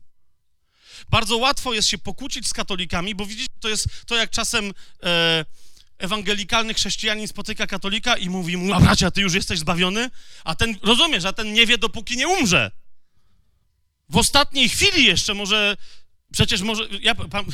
Bardzo 1.08 1.36
łatwo 1.36 1.74
jest 1.74 1.88
się 1.88 1.98
pokłócić 1.98 2.48
z 2.48 2.52
katolikami, 2.52 3.14
bo 3.14 3.26
widzicie, 3.26 3.54
to 3.60 3.68
jest 3.68 3.88
to, 4.06 4.16
jak 4.16 4.30
czasem 4.30 4.72
e, 5.02 5.44
ewangelikalny 5.98 6.74
chrześcijanin 6.74 7.28
spotyka 7.28 7.66
katolika 7.66 8.16
i 8.16 8.28
mówi 8.28 8.56
mu, 8.56 8.74
a 8.74 8.80
bracia, 8.80 9.10
ty 9.10 9.20
już 9.20 9.34
jesteś 9.34 9.58
zbawiony? 9.58 10.10
A 10.44 10.54
ten, 10.54 10.78
rozumiesz, 10.82 11.24
a 11.24 11.32
ten 11.32 11.52
nie 11.52 11.66
wie, 11.66 11.78
dopóki 11.78 12.16
nie 12.16 12.28
umrze. 12.28 12.70
W 14.08 14.16
ostatniej 14.16 14.68
chwili 14.68 15.04
jeszcze 15.04 15.34
może, 15.34 15.76
przecież 16.32 16.60
może, 16.60 16.88
ja 17.00 17.14
pan, 17.14 17.44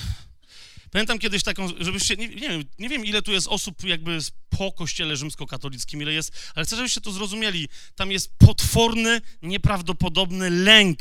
pamiętam 0.91 1.19
kiedyś 1.19 1.43
taką, 1.43 1.69
żebyście, 1.81 2.17
nie, 2.17 2.29
nie, 2.29 2.49
wiem, 2.49 2.65
nie 2.79 2.89
wiem 2.89 3.05
ile 3.05 3.23
tu 3.23 3.33
jest 3.33 3.49
osób 3.49 3.85
jakby 3.85 4.19
po 4.49 4.73
kościele 4.73 5.17
rzymskokatolickim, 5.17 6.03
ile 6.03 6.13
jest, 6.13 6.53
ale 6.55 6.67
chcę, 6.67 6.77
żebyście 6.77 7.01
to 7.01 7.13
zrozumieli. 7.13 7.69
Tam 7.95 8.13
jest 8.13 8.39
potworny, 8.39 9.21
nieprawdopodobny 9.43 10.51
lęk 10.51 10.99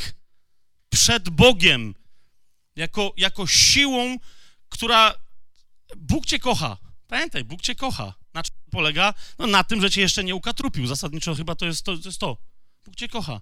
przed 0.90 1.30
Bogiem, 1.30 1.96
jako, 2.76 3.14
jako 3.18 3.48
siłą, 3.48 4.18
która, 4.70 5.14
Bóg 5.98 6.26
cię 6.26 6.40
kocha. 6.40 6.78
Pamiętaj, 7.08 7.44
Bóg 7.44 7.62
cię 7.62 7.76
kocha. 7.76 8.14
Na 8.34 8.44
czym 8.44 8.56
polega? 8.72 9.14
No 9.40 9.48
na 9.48 9.64
tym, 9.64 9.82
że 9.82 9.92
cię 9.92 10.02
jeszcze 10.02 10.24
nie 10.24 10.36
ukatrupił. 10.36 10.88
Zasadniczo 10.88 11.36
chyba 11.36 11.56
to 11.56 11.66
jest 11.66 11.84
to. 11.84 11.98
to, 11.98 12.10
jest 12.10 12.20
to. 12.20 12.38
Bóg 12.86 12.96
cię 12.96 13.08
kocha. 13.08 13.42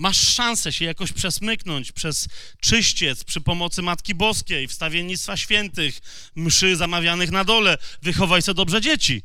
Masz 0.00 0.34
szansę 0.34 0.72
się 0.72 0.84
jakoś 0.84 1.12
przesmyknąć 1.12 1.92
przez 1.92 2.28
czyściec 2.60 3.24
przy 3.24 3.40
pomocy 3.40 3.82
Matki 3.82 4.14
Boskiej, 4.14 4.68
wstawiennictwa 4.68 5.36
świętych, 5.36 5.98
mszy 6.34 6.76
zamawianych 6.76 7.30
na 7.30 7.44
dole. 7.44 7.78
Wychowaj 8.02 8.42
sobie 8.42 8.56
dobrze 8.56 8.80
dzieci. 8.80 9.22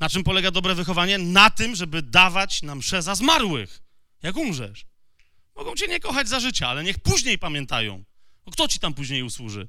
Na 0.00 0.08
czym 0.08 0.24
polega 0.24 0.50
dobre 0.50 0.74
wychowanie? 0.74 1.18
Na 1.18 1.50
tym, 1.50 1.76
żeby 1.76 2.02
dawać 2.02 2.62
na 2.62 2.74
mszę 2.74 3.02
za 3.02 3.14
zmarłych, 3.14 3.82
jak 4.22 4.36
umrzesz. 4.36 4.86
Mogą 5.56 5.74
cię 5.74 5.88
nie 5.88 6.00
kochać 6.00 6.28
za 6.28 6.40
życia, 6.40 6.68
ale 6.68 6.84
niech 6.84 6.98
później 6.98 7.38
pamiętają. 7.38 8.04
No 8.46 8.52
kto 8.52 8.68
ci 8.68 8.78
tam 8.78 8.94
później 8.94 9.22
usłuży? 9.22 9.68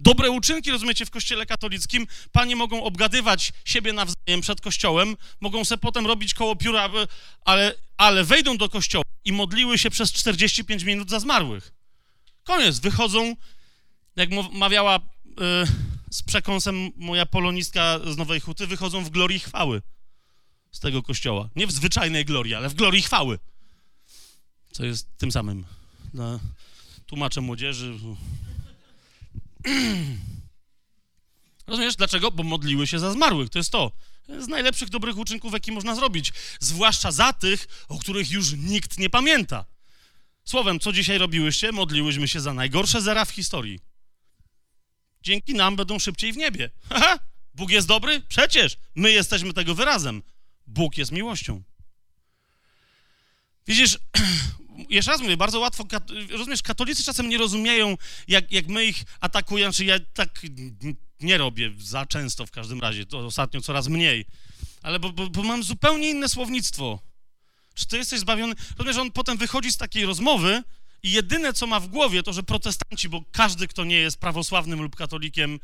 Dobre 0.00 0.30
uczynki, 0.30 0.70
rozumiecie, 0.70 1.06
w 1.06 1.10
kościele 1.10 1.46
katolickim, 1.46 2.06
panie 2.32 2.56
mogą 2.56 2.84
obgadywać 2.84 3.52
siebie 3.64 3.92
nawzajem 3.92 4.40
przed 4.40 4.60
kościołem, 4.60 5.16
mogą 5.40 5.64
se 5.64 5.78
potem 5.78 6.06
robić 6.06 6.34
koło 6.34 6.56
pióra, 6.56 6.90
ale, 7.44 7.74
ale 8.00 8.24
wejdą 8.24 8.56
do 8.56 8.68
kościoła 8.68 9.04
i 9.24 9.32
modliły 9.32 9.78
się 9.78 9.90
przez 9.90 10.12
45 10.12 10.82
minut 10.84 11.10
za 11.10 11.20
zmarłych. 11.20 11.72
Koniec, 12.44 12.78
wychodzą, 12.78 13.36
jak 14.16 14.30
mawiała 14.52 14.96
y, 14.96 15.00
z 16.10 16.22
przekąsem 16.22 16.90
moja 16.96 17.26
polonistka 17.26 18.00
z 18.10 18.16
Nowej 18.16 18.40
Huty, 18.40 18.66
wychodzą 18.66 19.04
w 19.04 19.10
glorii 19.10 19.38
chwały 19.38 19.82
z 20.72 20.80
tego 20.80 21.02
kościoła. 21.02 21.48
Nie 21.56 21.66
w 21.66 21.72
zwyczajnej 21.72 22.24
glorii, 22.24 22.54
ale 22.54 22.68
w 22.68 22.74
glorii 22.74 23.02
chwały. 23.02 23.38
Co 24.72 24.84
jest 24.84 25.08
tym 25.18 25.32
samym. 25.32 25.64
No, 26.14 26.40
tłumaczę 27.06 27.40
młodzieży. 27.40 27.94
Rozumiesz 31.70 31.96
dlaczego? 31.96 32.30
Bo 32.30 32.42
modliły 32.42 32.86
się 32.86 32.98
za 32.98 33.12
zmarłych. 33.12 33.50
To 33.50 33.58
jest 33.58 33.70
to. 33.70 33.92
Z 34.38 34.48
najlepszych 34.48 34.88
dobrych 34.88 35.18
uczynków, 35.18 35.52
jaki 35.52 35.72
można 35.72 35.94
zrobić. 35.94 36.32
Zwłaszcza 36.60 37.10
za 37.10 37.32
tych, 37.32 37.86
o 37.88 37.98
których 37.98 38.30
już 38.30 38.52
nikt 38.52 38.98
nie 38.98 39.10
pamięta. 39.10 39.64
Słowem, 40.44 40.80
co 40.80 40.92
dzisiaj 40.92 41.18
robiłyście? 41.18 41.72
Modliłyśmy 41.72 42.28
się 42.28 42.40
za 42.40 42.54
najgorsze 42.54 43.00
zera 43.00 43.24
w 43.24 43.30
historii. 43.30 43.80
Dzięki 45.22 45.54
nam 45.54 45.76
będą 45.76 45.98
szybciej 45.98 46.32
w 46.32 46.36
niebie. 46.36 46.70
Haha, 46.88 47.18
Bóg 47.54 47.70
jest 47.70 47.86
dobry? 47.86 48.22
Przecież 48.28 48.76
my 48.94 49.10
jesteśmy 49.12 49.52
tego 49.52 49.74
wyrazem. 49.74 50.22
Bóg 50.66 50.96
jest 50.98 51.12
miłością. 51.12 51.62
Widzisz, 53.66 53.98
jeszcze 54.94 55.10
raz 55.10 55.20
mówię, 55.20 55.36
bardzo 55.36 55.60
łatwo, 55.60 55.84
rozumiesz, 56.30 56.62
katolicy 56.62 57.04
czasem 57.04 57.28
nie 57.28 57.38
rozumieją, 57.38 57.96
jak, 58.28 58.52
jak 58.52 58.66
my 58.66 58.84
ich 58.84 59.04
atakujemy, 59.20 59.72
czy 59.72 59.84
ja 59.84 59.96
tak 60.14 60.40
nie 61.20 61.38
robię 61.38 61.72
za 61.78 62.06
często 62.06 62.46
w 62.46 62.50
każdym 62.50 62.80
razie, 62.80 63.06
to 63.06 63.18
ostatnio 63.18 63.60
coraz 63.60 63.88
mniej, 63.88 64.24
ale 64.82 64.98
bo, 64.98 65.12
bo, 65.12 65.30
bo 65.30 65.42
mam 65.42 65.62
zupełnie 65.62 66.10
inne 66.10 66.28
słownictwo. 66.28 67.00
Czy 67.74 67.86
ty 67.86 67.96
jesteś 67.96 68.20
zbawiony? 68.20 68.54
Rozumiesz, 68.78 68.96
on 68.96 69.12
potem 69.12 69.38
wychodzi 69.38 69.72
z 69.72 69.76
takiej 69.76 70.06
rozmowy 70.06 70.62
i 71.02 71.12
jedyne, 71.12 71.52
co 71.52 71.66
ma 71.66 71.80
w 71.80 71.88
głowie, 71.88 72.22
to, 72.22 72.32
że 72.32 72.42
protestanci, 72.42 73.08
bo 73.08 73.22
każdy, 73.32 73.68
kto 73.68 73.84
nie 73.84 73.96
jest 73.96 74.16
prawosławnym 74.16 74.82
lub 74.82 74.96
katolikiem, 74.96 75.60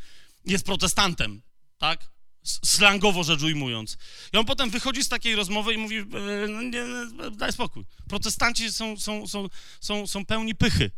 jest 0.47 0.65
protestantem, 0.65 1.43
tak? 1.79 2.16
Slangowo 2.65 3.25
rzecz 3.25 3.43
ujmując. 3.43 3.97
I 4.33 4.37
on 4.37 4.45
potem 4.45 4.71
wychodzi 4.71 5.05
z 5.05 5.09
takiej 5.09 5.37
rozmowy 5.37 5.75
i 5.75 5.79
mówi, 5.79 5.97
e, 5.97 6.05
no 6.49 6.63
nie, 6.63 6.85
daj 7.33 7.53
spokój. 7.53 7.85
Protestanci 8.09 8.73
są, 8.73 8.97
są, 8.97 9.27
są, 9.27 9.49
są, 9.81 10.07
są 10.07 10.27
pełni 10.27 10.55
pychy. 10.55 10.91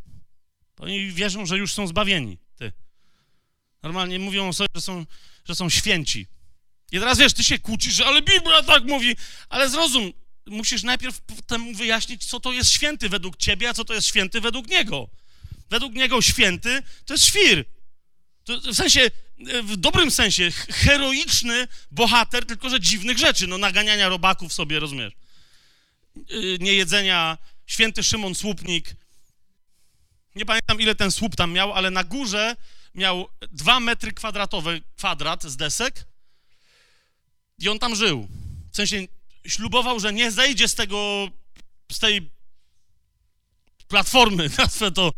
Oni 0.79 1.13
wierzą, 1.13 1.47
że 1.47 1.59
już 1.59 1.75
są 1.75 1.87
zbawieni. 1.87 2.39
Ty. 2.57 2.73
Normalnie 3.83 4.19
mówią 4.19 4.49
o 4.49 4.53
sobie, 4.53 4.69
że 4.75 4.81
są, 4.81 5.07
że 5.45 5.55
są 5.55 5.71
święci. 5.71 6.27
I 6.93 6.99
teraz 6.99 7.19
wiesz, 7.19 7.33
ty 7.33 7.45
się 7.45 7.59
kłócisz, 7.59 7.95
że 7.95 8.07
ale 8.07 8.23
Biblia 8.23 8.63
tak 8.63 8.85
mówi, 8.85 9.17
ale 9.49 9.69
zrozum, 9.69 10.13
musisz 10.47 10.83
najpierw 10.83 11.21
temu 11.47 11.75
wyjaśnić, 11.75 12.25
co 12.25 12.41
to 12.41 12.53
jest 12.53 12.71
święty 12.71 13.09
według 13.09 13.37
ciebie, 13.37 13.69
a 13.69 13.75
co 13.75 13.85
to 13.85 13.95
jest 13.95 14.07
święty 14.07 14.41
według 14.41 14.69
niego. 14.69 15.09
Według 15.71 15.95
niego 15.95 16.23
święty 16.23 16.83
to 17.05 17.15
jest 17.15 17.27
świr. 17.27 17.65
To, 18.45 18.61
w 18.61 18.75
sensie, 18.75 19.11
w 19.63 19.77
dobrym 19.77 20.11
sensie, 20.11 20.51
heroiczny 20.71 21.69
bohater, 21.91 22.47
tylko 22.47 22.71
że 22.71 22.81
dziwnych 22.81 23.19
rzeczy, 23.19 23.47
no 23.47 23.59
naganiania 23.59 24.09
robaków 24.09 24.53
sobie, 24.53 24.81
rozumiesz, 24.81 25.13
y, 26.17 26.59
niejedzenia, 26.61 27.39
święty 27.67 28.03
Szymon 28.03 28.35
Słupnik, 28.35 28.95
nie 30.35 30.47
pamiętam 30.47 30.81
ile 30.81 30.95
ten 30.95 31.13
słup 31.13 31.37
tam 31.37 31.53
miał, 31.53 31.73
ale 31.73 31.91
na 31.91 32.05
górze 32.05 32.57
miał 32.95 33.29
dwa 33.53 33.81
metry 33.81 34.13
kwadratowe, 34.13 34.81
kwadrat 34.97 35.45
z 35.45 35.57
desek 35.57 36.05
i 37.59 37.69
on 37.69 37.79
tam 37.79 37.97
żył. 37.97 38.29
W 38.73 38.77
sensie 38.77 39.07
ślubował, 39.47 40.01
że 40.01 40.13
nie 40.13 40.31
zejdzie 40.31 40.69
z 40.69 40.75
tego, 40.75 41.29
z 41.93 41.99
tej 41.99 42.31
platformy, 43.89 44.51
nazwę 44.59 44.93
to, 44.93 45.13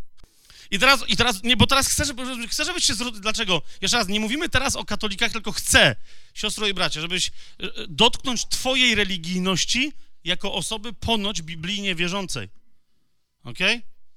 i 0.70 0.78
teraz, 0.78 1.04
i 1.08 1.16
teraz 1.16 1.42
nie, 1.42 1.56
bo 1.56 1.66
teraz 1.66 1.88
chcę, 1.88 2.04
żeby, 2.04 2.48
chcę, 2.48 2.64
żebyś 2.64 2.84
się 2.84 2.94
zrozumiał. 2.94 3.20
Dlaczego? 3.20 3.62
Jeszcze 3.80 3.96
raz, 3.96 4.08
nie 4.08 4.20
mówimy 4.20 4.48
teraz 4.48 4.76
o 4.76 4.84
katolikach, 4.84 5.32
tylko 5.32 5.52
chcę, 5.52 5.96
siostro 6.34 6.66
i 6.66 6.74
bracie, 6.74 7.00
żebyś 7.00 7.28
e, 7.28 7.32
dotknąć 7.88 8.48
twojej 8.48 8.94
religijności 8.94 9.92
jako 10.24 10.54
osoby 10.54 10.92
ponoć 10.92 11.42
biblijnie 11.42 11.94
wierzącej. 11.94 12.48
Ok? 13.44 13.58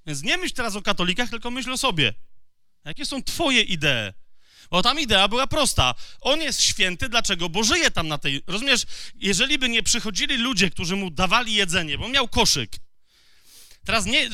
Więc 0.05 0.23
nie 0.23 0.37
myśl 0.37 0.53
teraz 0.53 0.75
o 0.75 0.81
katolikach, 0.81 1.29
tylko 1.29 1.51
myśl 1.51 1.71
o 1.71 1.77
sobie. 1.77 2.13
Jakie 2.85 3.05
są 3.05 3.23
twoje 3.23 3.61
idee? 3.61 4.13
Bo 4.71 4.81
tam 4.81 4.99
idea 4.99 5.27
była 5.27 5.47
prosta. 5.47 5.95
On 6.21 6.41
jest 6.41 6.61
święty, 6.61 7.09
dlaczego? 7.09 7.49
Bo 7.49 7.63
żyje 7.63 7.91
tam 7.91 8.07
na 8.07 8.17
tej... 8.17 8.41
Rozumiesz, 8.47 8.83
jeżeli 9.15 9.59
by 9.59 9.69
nie 9.69 9.83
przychodzili 9.83 10.37
ludzie, 10.37 10.69
którzy 10.69 10.95
mu 10.95 11.11
dawali 11.11 11.53
jedzenie, 11.53 11.97
bo 11.97 12.09
miał 12.09 12.27
koszyk. 12.27 12.71
Teraz 13.85 14.05
nie... 14.05 14.29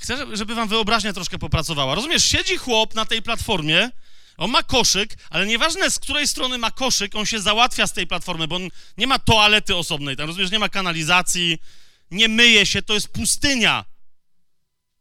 Chcę, 0.00 0.36
żeby 0.36 0.54
wam 0.54 0.68
wyobraźnia 0.68 1.12
troszkę 1.12 1.38
popracowała. 1.38 1.94
Rozumiesz, 1.94 2.24
siedzi 2.24 2.56
chłop 2.56 2.94
na 2.94 3.06
tej 3.06 3.22
platformie, 3.22 3.90
on 4.36 4.50
ma 4.50 4.62
koszyk, 4.62 5.16
ale 5.30 5.46
nieważne 5.46 5.90
z 5.90 5.98
której 5.98 6.28
strony 6.28 6.58
ma 6.58 6.70
koszyk, 6.70 7.14
on 7.14 7.26
się 7.26 7.40
załatwia 7.40 7.86
z 7.86 7.92
tej 7.92 8.06
platformy, 8.06 8.48
bo 8.48 8.56
on 8.56 8.68
nie 8.98 9.06
ma 9.06 9.18
toalety 9.18 9.76
osobnej, 9.76 10.16
tam 10.16 10.26
rozumiesz, 10.26 10.50
nie 10.50 10.58
ma 10.58 10.68
kanalizacji, 10.68 11.58
nie 12.10 12.28
myje 12.28 12.66
się, 12.66 12.82
to 12.82 12.94
jest 12.94 13.08
pustynia. 13.08 13.84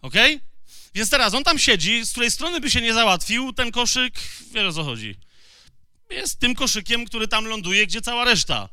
Ok? 0.01 0.13
Więc 0.95 1.09
teraz 1.09 1.33
on 1.33 1.43
tam 1.43 1.59
siedzi, 1.59 2.05
z 2.05 2.11
której 2.11 2.31
strony 2.31 2.61
by 2.61 2.71
się 2.71 2.81
nie 2.81 2.93
załatwił, 2.93 3.53
ten 3.53 3.71
koszyk, 3.71 4.13
wiesz 4.51 4.65
o 4.65 4.73
co 4.73 4.83
chodzi. 4.83 5.15
Jest 6.09 6.39
tym 6.39 6.55
koszykiem, 6.55 7.05
który 7.05 7.27
tam 7.27 7.45
ląduje, 7.45 7.87
gdzie 7.87 8.01
cała 8.01 8.25
reszta. 8.25 8.69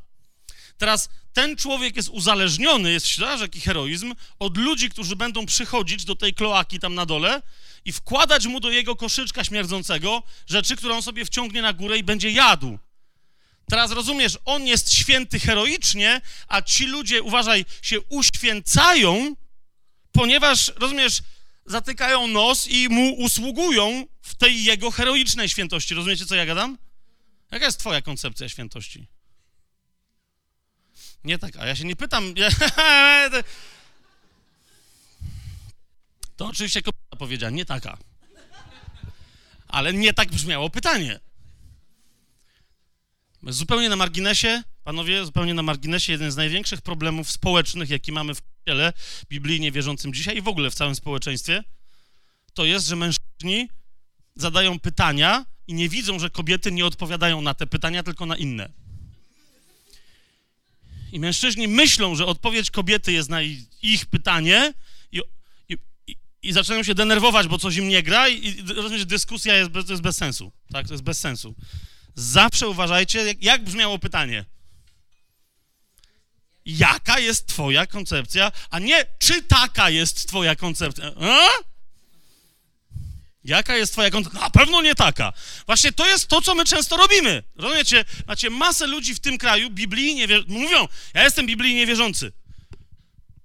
Teraz 0.79 1.09
ten 1.37 1.57
człowiek 1.57 1.97
jest 1.97 2.09
uzależniony, 2.09 2.93
jest 2.93 3.07
ślaż 3.07 3.41
jaki 3.41 3.61
heroizm, 3.61 4.15
od 4.39 4.57
ludzi, 4.57 4.91
którzy 4.91 5.17
będą 5.17 5.47
przychodzić 5.47 6.05
do 6.05 6.17
tej 6.17 6.35
kloaki 6.35 6.81
tam 6.81 6.95
na 6.95 7.07
dole 7.07 7.43
i 7.85 7.93
wkładać 7.93 8.47
mu 8.47 8.61
do 8.61 8.71
jego 8.71 8.97
koszyczka 8.97 9.45
śmierdzącego 9.45 10.23
rzeczy, 10.47 10.77
które 10.77 10.95
on 10.95 11.03
sobie 11.03 11.25
wciągnie 11.25 11.63
na 11.63 11.73
górę 11.73 11.99
i 11.99 12.03
będzie 12.03 12.31
jadł. 12.31 12.79
Teraz 13.71 13.91
rozumiesz, 13.91 14.39
on 14.45 14.67
jest 14.67 14.95
święty 14.95 15.41
heroicznie, 15.41 16.21
a 16.49 16.63
ci 16.63 16.87
ludzie, 16.87 17.23
uważaj, 17.23 17.65
się 17.83 18.01
uświęcają, 18.01 19.37
ponieważ, 20.13 20.73
rozumiesz, 20.77 21.23
zatykają 21.67 22.27
nos 22.27 22.67
i 22.67 22.89
mu 22.89 23.15
usługują 23.15 24.07
w 24.23 24.35
tej 24.35 24.65
jego 24.65 24.91
heroicznej 24.91 25.49
świętości. 25.49 25.95
Rozumiecie, 25.95 26.27
co 26.27 26.35
ja 26.35 26.47
gadam? 26.47 26.79
Jaka 27.51 27.67
jest 27.67 27.79
twoja 27.79 28.03
koncepcja 28.03 28.49
świętości? 28.49 29.16
Nie 31.27 31.39
tak, 31.39 31.57
a 31.57 31.67
ja 31.67 31.77
się 31.77 31.85
nie 31.85 31.97
pytam. 31.97 32.35
to 36.37 36.47
oczywiście 36.47 36.83
kobieta 36.83 37.17
powiedziała, 37.19 37.51
nie 37.51 37.65
taka. 37.65 37.99
Ale 39.69 39.93
nie 39.93 40.13
tak 40.13 40.29
brzmiało 40.29 40.71
pytanie. 40.71 41.21
Zupełnie 43.43 43.89
na 43.89 43.97
marginesie, 43.97 44.63
panowie, 44.85 45.25
zupełnie 45.25 45.55
na 45.55 45.63
marginesie, 45.63 46.13
jeden 46.13 46.33
z 46.33 46.37
największych 46.37 46.81
problemów 46.81 47.31
społecznych, 47.31 47.91
jaki 47.91 48.13
mamy 48.13 48.35
w 48.35 48.43
kościele 48.43 48.93
biblijnie 49.29 49.73
wierzącym 49.73 50.15
dzisiaj 50.15 50.37
i 50.37 50.43
w 50.43 50.49
ogóle 50.49 50.71
w 50.71 50.75
całym 50.75 50.95
społeczeństwie, 50.95 51.65
to 52.55 52.65
jest, 52.65 52.87
że 52.87 52.97
mężczyźni 52.97 53.69
zadają 54.35 54.79
pytania 54.79 55.47
i 55.67 55.75
nie 55.75 55.89
widzą, 55.89 56.19
że 56.19 56.31
kobiety 56.31 56.73
nie 56.73 56.87
odpowiadają 56.87 57.41
na 57.41 57.55
te 57.55 57.67
pytania, 57.67 58.03
tylko 58.03 58.27
na 58.27 58.37
inne. 58.37 58.86
I 61.17 61.21
mężczyźni 61.21 61.69
myślą, 61.69 62.15
że 62.15 62.27
odpowiedź 62.27 62.71
kobiety 62.71 63.13
jest 63.13 63.29
na 63.29 63.43
ich 63.83 64.07
pytanie 64.07 64.75
i, 65.13 65.23
i, 65.69 65.77
i, 66.43 66.53
zaczynają 66.53 66.83
się 66.83 66.95
denerwować, 66.95 67.49
bo 67.49 67.59
coś 67.59 67.77
im 67.77 67.89
nie 67.89 68.03
gra 68.03 68.29
i, 68.29 68.47
i 68.49 68.63
rozumiesz, 68.75 69.07
dyskusja 69.07 69.57
jest 69.57 69.71
bez, 69.71 69.89
jest 69.89 70.03
bez 70.03 70.17
sensu. 70.17 70.53
Tak, 70.73 70.87
to 70.87 70.95
jest 70.95 71.05
bez 71.05 71.19
sensu. 71.19 71.55
Zawsze 72.15 72.69
uważajcie, 72.69 73.19
jak, 73.19 73.43
jak 73.43 73.65
brzmiało 73.65 73.99
pytanie. 73.99 74.45
Jaka 76.67 77.19
jest 77.19 77.47
twoja 77.47 77.87
koncepcja, 77.87 78.53
a 78.71 78.79
nie 78.79 79.05
czy 79.19 79.43
taka 79.43 79.91
jest 79.91 80.29
twoja 80.29 80.57
koncepcja. 80.57 81.13
A? 81.21 81.49
Jaka 83.47 83.77
jest 83.77 83.93
twoja 83.93 84.11
koncepcja? 84.11 84.41
Na 84.41 84.51
pewno 84.51 84.83
nie 84.83 84.95
taka. 84.95 85.33
Właśnie 85.67 85.93
to 85.93 86.07
jest 86.07 86.29
to, 86.29 86.43
co 86.43 86.55
my 86.55 86.65
często 86.65 86.97
robimy. 86.97 87.43
Rozumiecie? 87.57 88.05
Macie 88.27 88.51
masę 88.51 88.87
ludzi 88.87 89.15
w 89.15 89.21
tym 89.21 89.39
kraju, 89.39 89.71
biblijnie 89.71 90.27
wierzących. 90.27 90.53
Mówią, 90.53 90.89
ja 91.15 91.25
jestem 91.25 91.47
biblijnie 91.47 91.87
wierzący. 91.87 92.33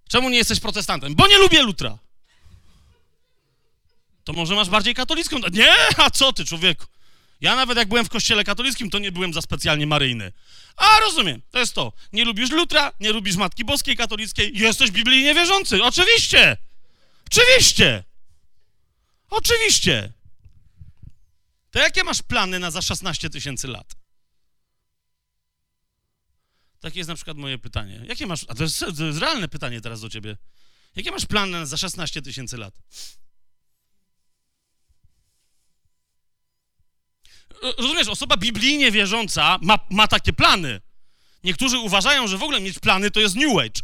Czemu 0.09 0.29
nie 0.29 0.37
jesteś 0.37 0.59
protestantem? 0.59 1.15
Bo 1.15 1.27
nie 1.27 1.37
lubię 1.37 1.61
lutra. 1.61 1.97
To 4.23 4.33
może 4.33 4.55
masz 4.55 4.69
bardziej 4.69 4.95
katolicką? 4.95 5.37
Nie, 5.51 5.73
a 5.97 6.09
co 6.09 6.33
ty, 6.33 6.45
człowieku? 6.45 6.85
Ja 7.41 7.55
nawet 7.55 7.77
jak 7.77 7.87
byłem 7.87 8.05
w 8.05 8.09
kościele 8.09 8.43
katolickim, 8.43 8.89
to 8.89 8.99
nie 8.99 9.11
byłem 9.11 9.33
za 9.33 9.41
specjalnie 9.41 9.87
maryjny. 9.87 10.31
A, 10.77 10.99
rozumiem, 10.99 11.41
to 11.51 11.59
jest 11.59 11.73
to. 11.73 11.93
Nie 12.13 12.25
lubisz 12.25 12.51
lutra, 12.51 12.91
nie 12.99 13.11
lubisz 13.11 13.35
Matki 13.35 13.65
Boskiej 13.65 13.97
katolickiej, 13.97 14.51
jesteś 14.53 14.91
biblijnie 14.91 15.33
wierzący. 15.35 15.83
Oczywiście! 15.83 16.57
Oczywiście! 17.31 18.03
Oczywiście! 19.31 20.13
To 21.71 21.79
jakie 21.79 22.03
masz 22.03 22.21
plany 22.21 22.59
na 22.59 22.71
za 22.71 22.81
16 22.81 23.29
tysięcy 23.29 23.67
lat? 23.67 23.95
Takie 26.79 26.99
jest 26.99 27.07
na 27.07 27.15
przykład 27.15 27.37
moje 27.37 27.57
pytanie. 27.57 28.01
Jakie 28.07 28.27
masz, 28.27 28.45
a 28.47 28.55
to 28.55 28.63
jest, 28.63 28.79
to 28.97 29.05
jest 29.05 29.19
realne 29.19 29.47
pytanie 29.47 29.81
teraz 29.81 30.01
do 30.01 30.09
ciebie. 30.09 30.37
Jakie 30.95 31.11
masz 31.11 31.25
plany 31.25 31.51
na 31.51 31.65
za 31.65 31.77
16 31.77 32.21
tysięcy 32.21 32.57
lat? 32.57 32.73
Rozumiesz, 37.77 38.07
osoba 38.07 38.37
biblijnie 38.37 38.91
wierząca 38.91 39.59
ma, 39.61 39.79
ma 39.89 40.07
takie 40.07 40.33
plany. 40.33 40.81
Niektórzy 41.43 41.77
uważają, 41.77 42.27
że 42.27 42.37
w 42.37 42.43
ogóle 42.43 42.61
mieć 42.61 42.79
plany 42.79 43.11
to 43.11 43.19
jest 43.19 43.35
New 43.35 43.57
Age. 43.57 43.81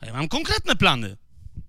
A 0.00 0.06
ja 0.06 0.12
mam 0.12 0.28
konkretne 0.28 0.76
plany. 0.76 1.16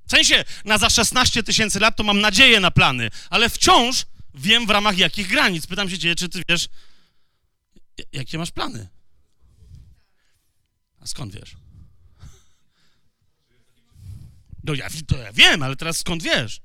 W 0.07 0.11
sensie, 0.11 0.45
na 0.65 0.77
za 0.77 0.89
16 0.89 1.43
tysięcy 1.43 1.79
lat 1.79 1.95
to 1.95 2.03
mam 2.03 2.21
nadzieję 2.21 2.59
na 2.59 2.71
plany, 2.71 3.09
ale 3.29 3.49
wciąż 3.49 4.05
wiem 4.33 4.65
w 4.65 4.69
ramach 4.69 4.97
jakich 4.97 5.27
granic. 5.27 5.67
Pytam 5.67 5.89
się 5.89 5.97
ciebie, 5.97 6.15
czy 6.15 6.29
ty 6.29 6.43
wiesz, 6.49 6.67
jakie 8.13 8.37
masz 8.37 8.51
plany? 8.51 8.87
A 10.99 11.07
skąd 11.07 11.33
wiesz? 11.33 11.55
No 14.63 14.73
ja, 14.73 14.87
to 15.07 15.17
ja 15.17 15.33
wiem, 15.33 15.63
ale 15.63 15.75
teraz 15.75 15.97
skąd 15.97 16.23
wiesz? 16.23 16.61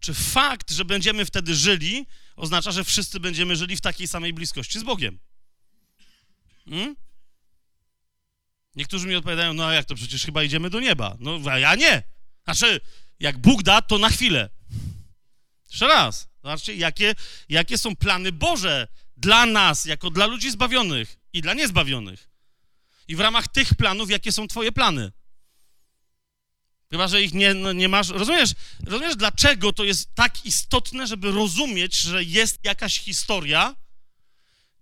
Czy 0.00 0.14
fakt, 0.14 0.70
że 0.70 0.84
będziemy 0.84 1.24
wtedy 1.24 1.54
żyli, 1.54 2.06
oznacza, 2.36 2.72
że 2.72 2.84
wszyscy 2.84 3.20
będziemy 3.20 3.56
żyli 3.56 3.76
w 3.76 3.80
takiej 3.80 4.08
samej 4.08 4.32
bliskości 4.32 4.78
z 4.78 4.82
Bogiem? 4.82 5.18
Hmm? 6.64 6.96
Niektórzy 8.74 9.06
mi 9.06 9.14
odpowiadają, 9.14 9.52
no 9.52 9.72
jak 9.72 9.86
to 9.86 9.94
przecież 9.94 10.24
chyba 10.24 10.42
idziemy 10.42 10.70
do 10.70 10.80
nieba. 10.80 11.16
No 11.20 11.40
a 11.50 11.58
ja 11.58 11.74
nie. 11.74 12.02
Znaczy, 12.44 12.80
jak 13.20 13.38
Bóg 13.38 13.62
da, 13.62 13.82
to 13.82 13.98
na 13.98 14.08
chwilę. 14.08 14.50
Jeszcze 15.70 15.88
raz. 15.88 16.28
Zobaczcie, 16.42 16.74
jakie, 16.74 17.14
jakie 17.48 17.78
są 17.78 17.96
plany 17.96 18.32
Boże 18.32 18.88
dla 19.16 19.46
nas, 19.46 19.84
jako 19.84 20.10
dla 20.10 20.26
ludzi 20.26 20.50
zbawionych 20.50 21.18
i 21.32 21.42
dla 21.42 21.54
niezbawionych. 21.54 22.28
I 23.08 23.16
w 23.16 23.20
ramach 23.20 23.48
tych 23.48 23.74
planów, 23.74 24.10
jakie 24.10 24.32
są 24.32 24.48
twoje 24.48 24.72
plany. 24.72 25.12
Chyba, 26.90 27.08
że 27.08 27.22
ich 27.22 27.32
nie, 27.34 27.54
no, 27.54 27.72
nie 27.72 27.88
masz. 27.88 28.08
Rozumiesz, 28.08 28.50
rozumiesz, 28.86 29.16
dlaczego 29.16 29.72
to 29.72 29.84
jest 29.84 30.14
tak 30.14 30.46
istotne, 30.46 31.06
żeby 31.06 31.30
rozumieć, 31.30 31.96
że 31.96 32.24
jest 32.24 32.58
jakaś 32.64 32.98
historia? 32.98 33.76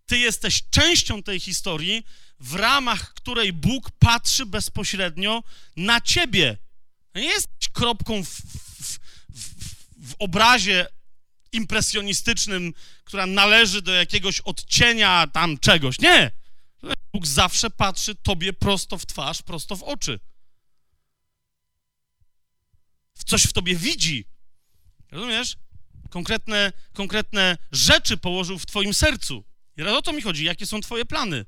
Ty 0.07 0.19
jesteś 0.19 0.63
częścią 0.71 1.23
tej 1.23 1.41
historii, 1.41 2.07
w 2.41 2.55
ramach 2.55 3.15
której 3.15 3.53
Bóg 3.53 3.91
patrzy 3.91 4.47
bezpośrednio 4.47 5.43
na 5.77 6.01
ciebie. 6.01 6.57
Nie 7.15 7.25
jesteś 7.25 7.69
kropką 7.73 8.25
w, 8.25 8.29
w, 8.29 8.99
w, 9.31 9.55
w 10.11 10.15
obrazie 10.19 10.87
impresjonistycznym, 11.53 12.75
która 13.05 13.27
należy 13.27 13.83
do 13.83 13.93
jakiegoś 13.93 14.41
odcienia 14.41 15.27
tam 15.27 15.59
czegoś. 15.59 15.99
Nie. 15.99 16.31
Bóg 17.13 17.27
zawsze 17.27 17.71
patrzy 17.71 18.15
tobie 18.15 18.53
prosto 18.53 18.99
w 18.99 19.07
twarz, 19.07 19.43
prosto 19.43 19.77
w 19.77 19.83
oczy 19.83 20.21
coś 23.31 23.43
w 23.43 23.53
tobie 23.53 23.77
widzi. 23.77 24.25
Rozumiesz? 25.11 25.57
Konkretne, 26.11 26.73
konkretne 26.93 27.59
rzeczy 27.73 28.17
położył 28.17 28.59
w 28.59 28.67
twoim 28.67 28.95
sercu. 28.95 29.45
I 29.77 29.83
o 29.83 30.03
to 30.03 30.13
mi 30.13 30.23
chodzi, 30.23 30.45
jakie 30.45 30.67
są 30.67 30.81
twoje 30.81 31.05
plany. 31.05 31.47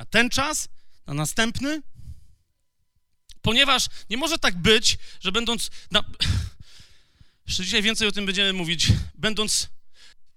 Na 0.00 0.06
ten 0.06 0.30
czas, 0.30 0.68
na 1.06 1.14
następny. 1.14 1.82
Ponieważ 3.42 3.86
nie 4.10 4.16
może 4.16 4.38
tak 4.38 4.58
być, 4.58 4.98
że 5.20 5.32
będąc... 5.32 5.70
Na... 5.90 6.04
Jeszcze 7.46 7.64
dzisiaj 7.64 7.82
więcej 7.82 8.08
o 8.08 8.12
tym 8.12 8.26
będziemy 8.26 8.52
mówić. 8.52 8.86
Będąc... 9.14 9.68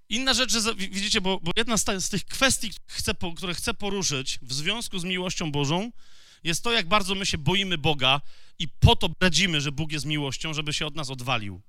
Inna 0.10 0.34
rzecz, 0.34 0.52
że 0.52 0.76
widzicie, 0.76 1.22
bo, 1.22 1.40
bo 1.40 1.52
jedna 1.56 1.78
z, 1.78 2.10
tych 2.10 2.26
kwestii, 2.26 2.72
które 3.36 3.54
chcę 3.54 3.74
poruszyć 3.74 4.40
w 4.42 4.54
związku 4.54 5.00
z 5.00 5.04
miłością 5.04 5.52
Bożą, 5.52 5.92
jest 6.44 6.64
to, 6.64 6.72
jak 6.72 6.88
bardzo 6.88 7.16
my 7.16 7.26
się 7.26 7.38
boimy 7.38 7.78
Boga 7.78 8.22
i 8.60 8.68
po 8.68 8.96
to 8.96 9.10
bredzimy, 9.10 9.62
że 9.62 9.72
Bóg 9.72 9.92
jest 9.92 10.06
miłością, 10.06 10.54
żeby 10.54 10.74
się 10.74 10.86
od 10.86 10.96
nas 10.96 11.10
odwalił. 11.10 11.62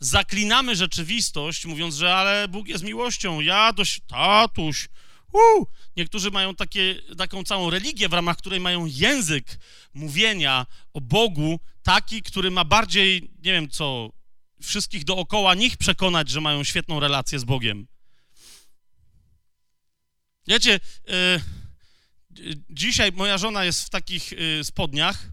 Zaklinamy 0.00 0.76
rzeczywistość, 0.76 1.66
mówiąc, 1.66 1.94
że 1.94 2.14
ale 2.14 2.48
Bóg 2.48 2.68
jest 2.68 2.84
miłością, 2.84 3.40
ja 3.40 3.72
dość, 3.72 4.00
tatuś, 4.06 4.88
Niektórzy 5.96 6.30
mają 6.30 6.54
takie, 6.54 6.94
taką 7.18 7.44
całą 7.44 7.70
religię, 7.70 8.08
w 8.08 8.12
ramach 8.12 8.36
której 8.36 8.60
mają 8.60 8.86
język 8.86 9.58
mówienia 9.94 10.66
o 10.92 11.00
Bogu 11.00 11.60
taki, 11.82 12.22
który 12.22 12.50
ma 12.50 12.64
bardziej, 12.64 13.22
nie 13.22 13.52
wiem 13.52 13.68
co, 13.68 14.12
wszystkich 14.62 15.04
dookoła 15.04 15.54
nich 15.54 15.76
przekonać, 15.76 16.28
że 16.28 16.40
mają 16.40 16.64
świetną 16.64 17.00
relację 17.00 17.38
z 17.38 17.44
Bogiem. 17.44 17.86
Wiecie, 20.46 20.80
yy, 21.08 21.40
Dzisiaj 22.70 23.12
moja 23.12 23.38
żona 23.38 23.64
jest 23.64 23.82
w 23.82 23.90
takich 23.90 24.32
y, 24.32 24.64
spodniach, 24.64 25.28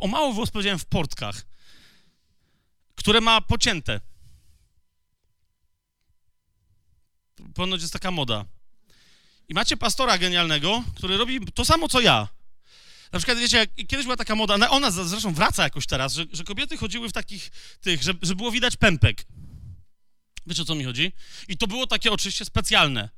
o 0.00 0.06
mało 0.06 0.32
włos 0.32 0.50
powiedziałem 0.50 0.78
w 0.78 0.84
portkach, 0.84 1.46
które 2.94 3.20
ma 3.20 3.40
pocięte. 3.40 4.00
Ponoć 7.54 7.80
jest 7.80 7.92
taka 7.92 8.10
moda. 8.10 8.44
I 9.48 9.54
macie 9.54 9.76
pastora 9.76 10.18
genialnego, 10.18 10.84
który 10.96 11.16
robi 11.16 11.40
to 11.54 11.64
samo, 11.64 11.88
co 11.88 12.00
ja. 12.00 12.28
Na 13.12 13.18
przykład, 13.18 13.38
wiecie, 13.38 13.66
kiedyś 13.66 14.04
była 14.04 14.16
taka 14.16 14.34
moda, 14.34 14.70
ona 14.70 14.90
zresztą 14.90 15.34
wraca 15.34 15.62
jakoś 15.62 15.86
teraz, 15.86 16.14
że, 16.14 16.24
że 16.32 16.44
kobiety 16.44 16.76
chodziły 16.76 17.08
w 17.08 17.12
takich 17.12 17.50
tych, 17.80 18.02
że, 18.02 18.12
że 18.22 18.34
było 18.34 18.50
widać 18.50 18.76
pępek. 18.76 19.24
Wiecie, 20.46 20.62
o 20.62 20.64
co 20.64 20.74
mi 20.74 20.84
chodzi? 20.84 21.12
I 21.48 21.56
to 21.56 21.66
było 21.66 21.86
takie 21.86 22.12
oczywiście 22.12 22.44
specjalne 22.44 23.08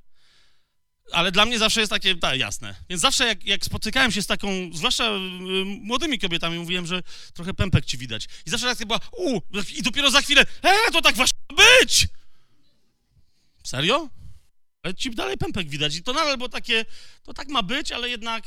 ale 1.12 1.32
dla 1.32 1.46
mnie 1.46 1.58
zawsze 1.58 1.80
jest 1.80 1.90
takie, 1.90 2.16
tak, 2.16 2.38
jasne. 2.38 2.74
Więc 2.88 3.02
zawsze 3.02 3.26
jak, 3.26 3.44
jak 3.44 3.64
spotykałem 3.64 4.12
się 4.12 4.22
z 4.22 4.26
taką, 4.26 4.48
zwłaszcza 4.74 5.04
y, 5.04 5.18
młodymi 5.64 6.18
kobietami, 6.18 6.58
mówiłem, 6.58 6.86
że 6.86 7.02
trochę 7.34 7.54
pępek 7.54 7.84
ci 7.84 7.98
widać. 7.98 8.28
I 8.46 8.50
zawsze 8.50 8.66
reakcja 8.66 8.86
była, 8.86 9.00
u, 9.12 9.40
i 9.76 9.82
dopiero 9.82 10.10
za 10.10 10.22
chwilę, 10.22 10.46
e, 10.62 10.90
to 10.92 11.02
tak 11.02 11.16
właśnie 11.16 11.38
być! 11.56 12.08
Serio? 13.64 14.08
Ale 14.82 14.94
ci 14.94 15.10
dalej 15.10 15.36
pępek 15.36 15.68
widać. 15.68 15.96
I 15.96 16.02
to 16.02 16.12
nadal 16.12 16.36
było 16.36 16.48
takie, 16.48 16.84
to 17.22 17.34
tak 17.34 17.48
ma 17.48 17.62
być, 17.62 17.92
ale 17.92 18.08
jednak 18.08 18.44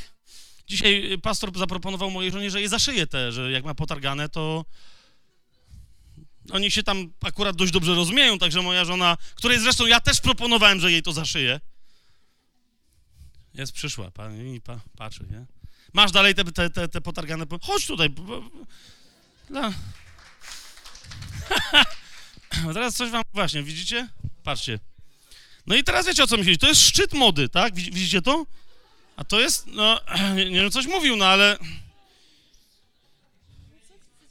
dzisiaj 0.67 1.17
pastor 1.23 1.57
zaproponował 1.57 2.11
mojej 2.11 2.31
żonie, 2.31 2.51
że 2.51 2.61
je 2.61 2.69
zaszyje 2.69 3.07
te, 3.07 3.31
że 3.31 3.51
jak 3.51 3.63
ma 3.63 3.75
potargane, 3.75 4.29
to 4.29 4.65
oni 6.51 6.71
się 6.71 6.83
tam 6.83 7.13
akurat 7.21 7.55
dość 7.55 7.71
dobrze 7.71 7.95
rozumieją, 7.95 8.39
także 8.39 8.61
moja 8.61 8.85
żona, 8.85 9.17
której 9.35 9.59
zresztą 9.59 9.85
ja 9.85 9.99
też 9.99 10.21
proponowałem, 10.21 10.79
że 10.79 10.91
jej 10.91 11.03
to 11.03 11.13
zaszyje, 11.13 11.59
jest 13.53 13.73
przyszła, 13.73 14.11
pani 14.11 14.61
pa, 14.61 14.79
patrzy, 14.97 15.25
nie? 15.31 15.45
Masz 15.93 16.11
dalej 16.11 16.35
te, 16.35 16.43
te, 16.43 16.69
te, 16.69 16.87
te 16.87 17.01
potargane... 17.01 17.45
Chodź 17.61 17.87
tutaj. 17.87 18.09
Dla... 19.49 19.73
Teraz 22.73 22.95
coś 22.95 23.09
wam, 23.09 23.23
właśnie, 23.33 23.63
widzicie? 23.63 24.07
Patrzcie. 24.43 24.79
No 25.65 25.75
i 25.75 25.83
teraz 25.83 26.05
wiecie 26.05 26.23
o 26.23 26.27
co 26.27 26.37
mi 26.37 26.43
chodzi. 26.43 26.57
To 26.57 26.67
jest 26.67 26.81
szczyt 26.81 27.13
mody, 27.13 27.49
tak? 27.49 27.75
Widzicie 27.75 28.21
to? 28.21 28.45
A 29.15 29.23
to 29.23 29.39
jest, 29.39 29.67
no, 29.67 29.99
nie, 30.35 30.45
wiem, 30.51 30.71
coś 30.71 30.85
mówił, 30.85 31.15
no 31.15 31.25
ale... 31.25 31.57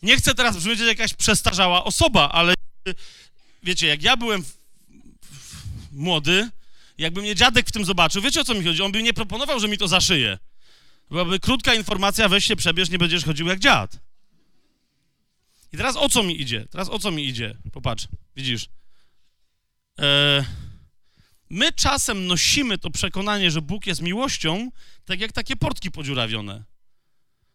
Nie 0.03 0.17
chcę 0.17 0.35
teraz 0.35 0.57
brzmieć 0.57 0.79
jak 0.81 0.89
jakaś 0.89 1.15
przestarzała 1.15 1.85
osoba, 1.85 2.29
ale 2.29 2.55
wiecie, 3.63 3.87
jak 3.87 4.03
ja 4.03 4.17
byłem 4.17 4.43
w, 4.43 4.57
w, 5.23 5.93
młody, 5.93 6.51
jakby 6.99 7.23
mnie 7.23 7.35
dziadek 7.35 7.69
w 7.69 7.73
tym 7.73 7.85
zobaczył, 7.85 8.23
wiecie 8.23 8.41
o 8.41 8.45
co 8.45 8.55
mi 8.55 8.65
chodzi? 8.65 8.83
On 8.83 8.93
by 8.93 9.03
nie 9.03 9.15
proponował, 9.15 9.61
że 9.61 9.69
mi 9.69 9.79
to 9.79 9.89
zaszyje. 9.89 10.39
Byłaby 11.11 11.41
krótka 11.41 11.75
informacja, 11.75 12.29
weź 12.29 12.45
się 12.45 12.57
przebierz, 12.57 12.91
nie 12.91 12.99
będziesz 12.99 13.25
chodził 13.25 13.47
jak 13.47 13.59
dziad. 13.59 13.99
I 15.73 15.77
teraz 15.77 15.97
o 15.97 16.09
co 16.09 16.23
mi 16.23 16.41
idzie? 16.41 16.67
Teraz 16.71 16.89
o 16.89 16.99
co 16.99 17.11
mi 17.11 17.29
idzie? 17.29 17.57
Popatrz, 17.73 18.09
widzisz. 18.37 18.69
E, 19.99 20.45
my 21.53 21.73
czasem 21.73 22.27
nosimy 22.27 22.79
to 22.79 22.91
przekonanie, 22.91 23.51
że 23.51 23.63
Bóg 23.63 23.87
jest 23.87 24.03
miłością, 24.03 24.71
tak 25.05 25.21
jak 25.21 25.33
takie 25.33 25.57
portki 25.57 25.91
podziurawione. 25.91 26.65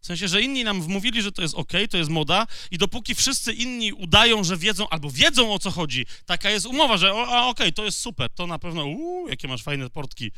W 0.01 0.05
sensie, 0.05 0.27
że 0.27 0.41
inni 0.41 0.63
nam 0.63 0.81
wmówili, 0.81 1.21
że 1.21 1.31
to 1.31 1.41
jest 1.41 1.55
ok, 1.55 1.71
to 1.89 1.97
jest 1.97 2.09
moda 2.09 2.47
i 2.71 2.77
dopóki 2.77 3.15
wszyscy 3.15 3.53
inni 3.53 3.93
udają, 3.93 4.43
że 4.43 4.57
wiedzą, 4.57 4.89
albo 4.89 5.11
wiedzą 5.11 5.53
o 5.53 5.59
co 5.59 5.71
chodzi, 5.71 6.05
taka 6.25 6.49
jest 6.49 6.65
umowa, 6.65 6.97
że 6.97 7.13
okej, 7.13 7.49
okay, 7.49 7.71
to 7.71 7.85
jest 7.85 7.99
super, 7.99 8.29
to 8.29 8.47
na 8.47 8.59
pewno, 8.59 8.85
uuu, 8.85 9.27
jakie 9.29 9.47
masz 9.47 9.63
fajne 9.63 9.89
portki. 9.89 10.31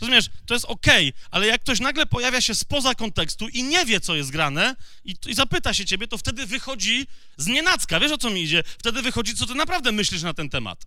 Rozumiesz, 0.00 0.26
to 0.46 0.54
jest 0.54 0.66
ok, 0.66 0.86
ale 1.30 1.46
jak 1.46 1.60
ktoś 1.60 1.80
nagle 1.80 2.06
pojawia 2.06 2.40
się 2.40 2.54
spoza 2.54 2.94
kontekstu 2.94 3.48
i 3.48 3.62
nie 3.62 3.86
wie, 3.86 4.00
co 4.00 4.16
jest 4.16 4.30
grane 4.30 4.76
i, 5.04 5.14
i 5.26 5.34
zapyta 5.34 5.74
się 5.74 5.84
ciebie, 5.84 6.08
to 6.08 6.18
wtedy 6.18 6.46
wychodzi 6.46 7.06
z 7.36 7.46
nienacka, 7.46 8.00
wiesz 8.00 8.12
o 8.12 8.18
co 8.18 8.30
mi 8.30 8.42
idzie? 8.42 8.62
Wtedy 8.78 9.02
wychodzi, 9.02 9.34
co 9.34 9.46
ty 9.46 9.54
naprawdę 9.54 9.92
myślisz 9.92 10.22
na 10.22 10.34
ten 10.34 10.48
temat. 10.48 10.86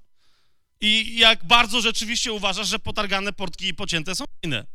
I 0.81 1.17
jak 1.17 1.45
bardzo 1.45 1.81
rzeczywiście 1.81 2.33
uważasz, 2.33 2.67
że 2.67 2.79
potargane 2.79 3.33
portki 3.33 3.67
i 3.67 3.73
pocięte 3.73 4.15
są 4.15 4.25
inne. 4.43 4.65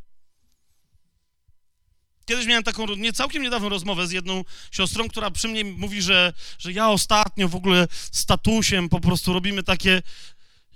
Kiedyś 2.29 2.45
miałem 2.45 2.63
taką 2.63 2.85
nie 2.95 3.13
całkiem 3.13 3.43
niedawną 3.43 3.69
rozmowę 3.69 4.07
z 4.07 4.11
jedną 4.11 4.43
siostrą, 4.71 5.09
która 5.09 5.31
przy 5.31 5.47
mnie 5.47 5.63
mówi, 5.63 6.01
że, 6.01 6.33
że 6.59 6.71
ja 6.71 6.89
ostatnio 6.89 7.49
w 7.49 7.55
ogóle 7.55 7.87
statusiem 8.11 8.89
po 8.89 8.99
prostu 8.99 9.33
robimy 9.33 9.63
takie. 9.63 10.01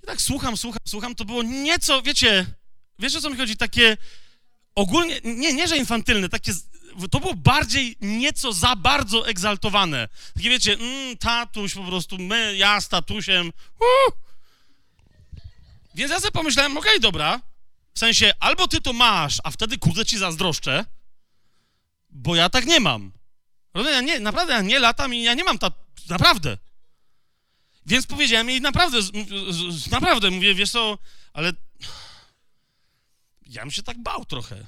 I 0.03 0.05
tak 0.05 0.21
słucham, 0.21 0.57
słucham, 0.57 0.79
słucham. 0.87 1.15
To 1.15 1.25
było 1.25 1.43
nieco, 1.43 2.01
wiecie, 2.01 2.45
wiesz 2.99 3.15
o 3.15 3.21
co 3.21 3.29
mi 3.29 3.37
chodzi? 3.37 3.57
Takie 3.57 3.97
ogólnie, 4.75 5.19
nie, 5.23 5.53
nie 5.53 5.67
że 5.67 5.77
infantylne, 5.77 6.29
takie. 6.29 6.53
To 7.11 7.19
było 7.19 7.33
bardziej 7.33 7.97
nieco 8.01 8.53
za 8.53 8.75
bardzo 8.75 9.27
egzaltowane. 9.27 10.07
Takie 10.35 10.49
wiecie, 10.49 10.73
mm, 10.73 11.17
tatuś 11.17 11.73
po 11.73 11.83
prostu, 11.83 12.17
my, 12.17 12.55
ja 12.57 12.81
z 12.81 12.89
tatusiem. 12.89 13.47
Uh. 13.79 14.23
Więc 15.95 16.11
ja 16.11 16.19
sobie 16.19 16.31
pomyślałem, 16.31 16.77
okej, 16.77 16.91
okay, 16.91 16.99
dobra. 16.99 17.41
W 17.93 17.99
sensie, 17.99 18.33
albo 18.39 18.67
ty 18.67 18.81
to 18.81 18.93
masz, 18.93 19.37
a 19.43 19.51
wtedy 19.51 19.77
kurde 19.77 20.05
ci 20.05 20.17
zazdroszczę, 20.17 20.85
bo 22.09 22.35
ja 22.35 22.49
tak 22.49 22.65
nie 22.65 22.79
mam. 22.79 23.11
Ja 23.75 24.01
nie, 24.01 24.19
naprawdę, 24.19 24.53
ja 24.53 24.61
nie 24.61 24.79
latam 24.79 25.13
i 25.13 25.23
ja 25.23 25.33
nie 25.33 25.43
mam 25.43 25.59
tak, 25.59 25.73
naprawdę. 26.09 26.57
Więc 27.85 28.05
powiedziałem 28.05 28.49
jej 28.49 28.61
naprawdę, 28.61 28.99
naprawdę, 29.91 30.31
mówię, 30.31 30.55
wiesz 30.55 30.71
co, 30.71 30.97
ale 31.33 31.53
ja 33.45 33.61
bym 33.61 33.71
się 33.71 33.83
tak 33.83 34.03
bał 34.03 34.25
trochę. 34.25 34.65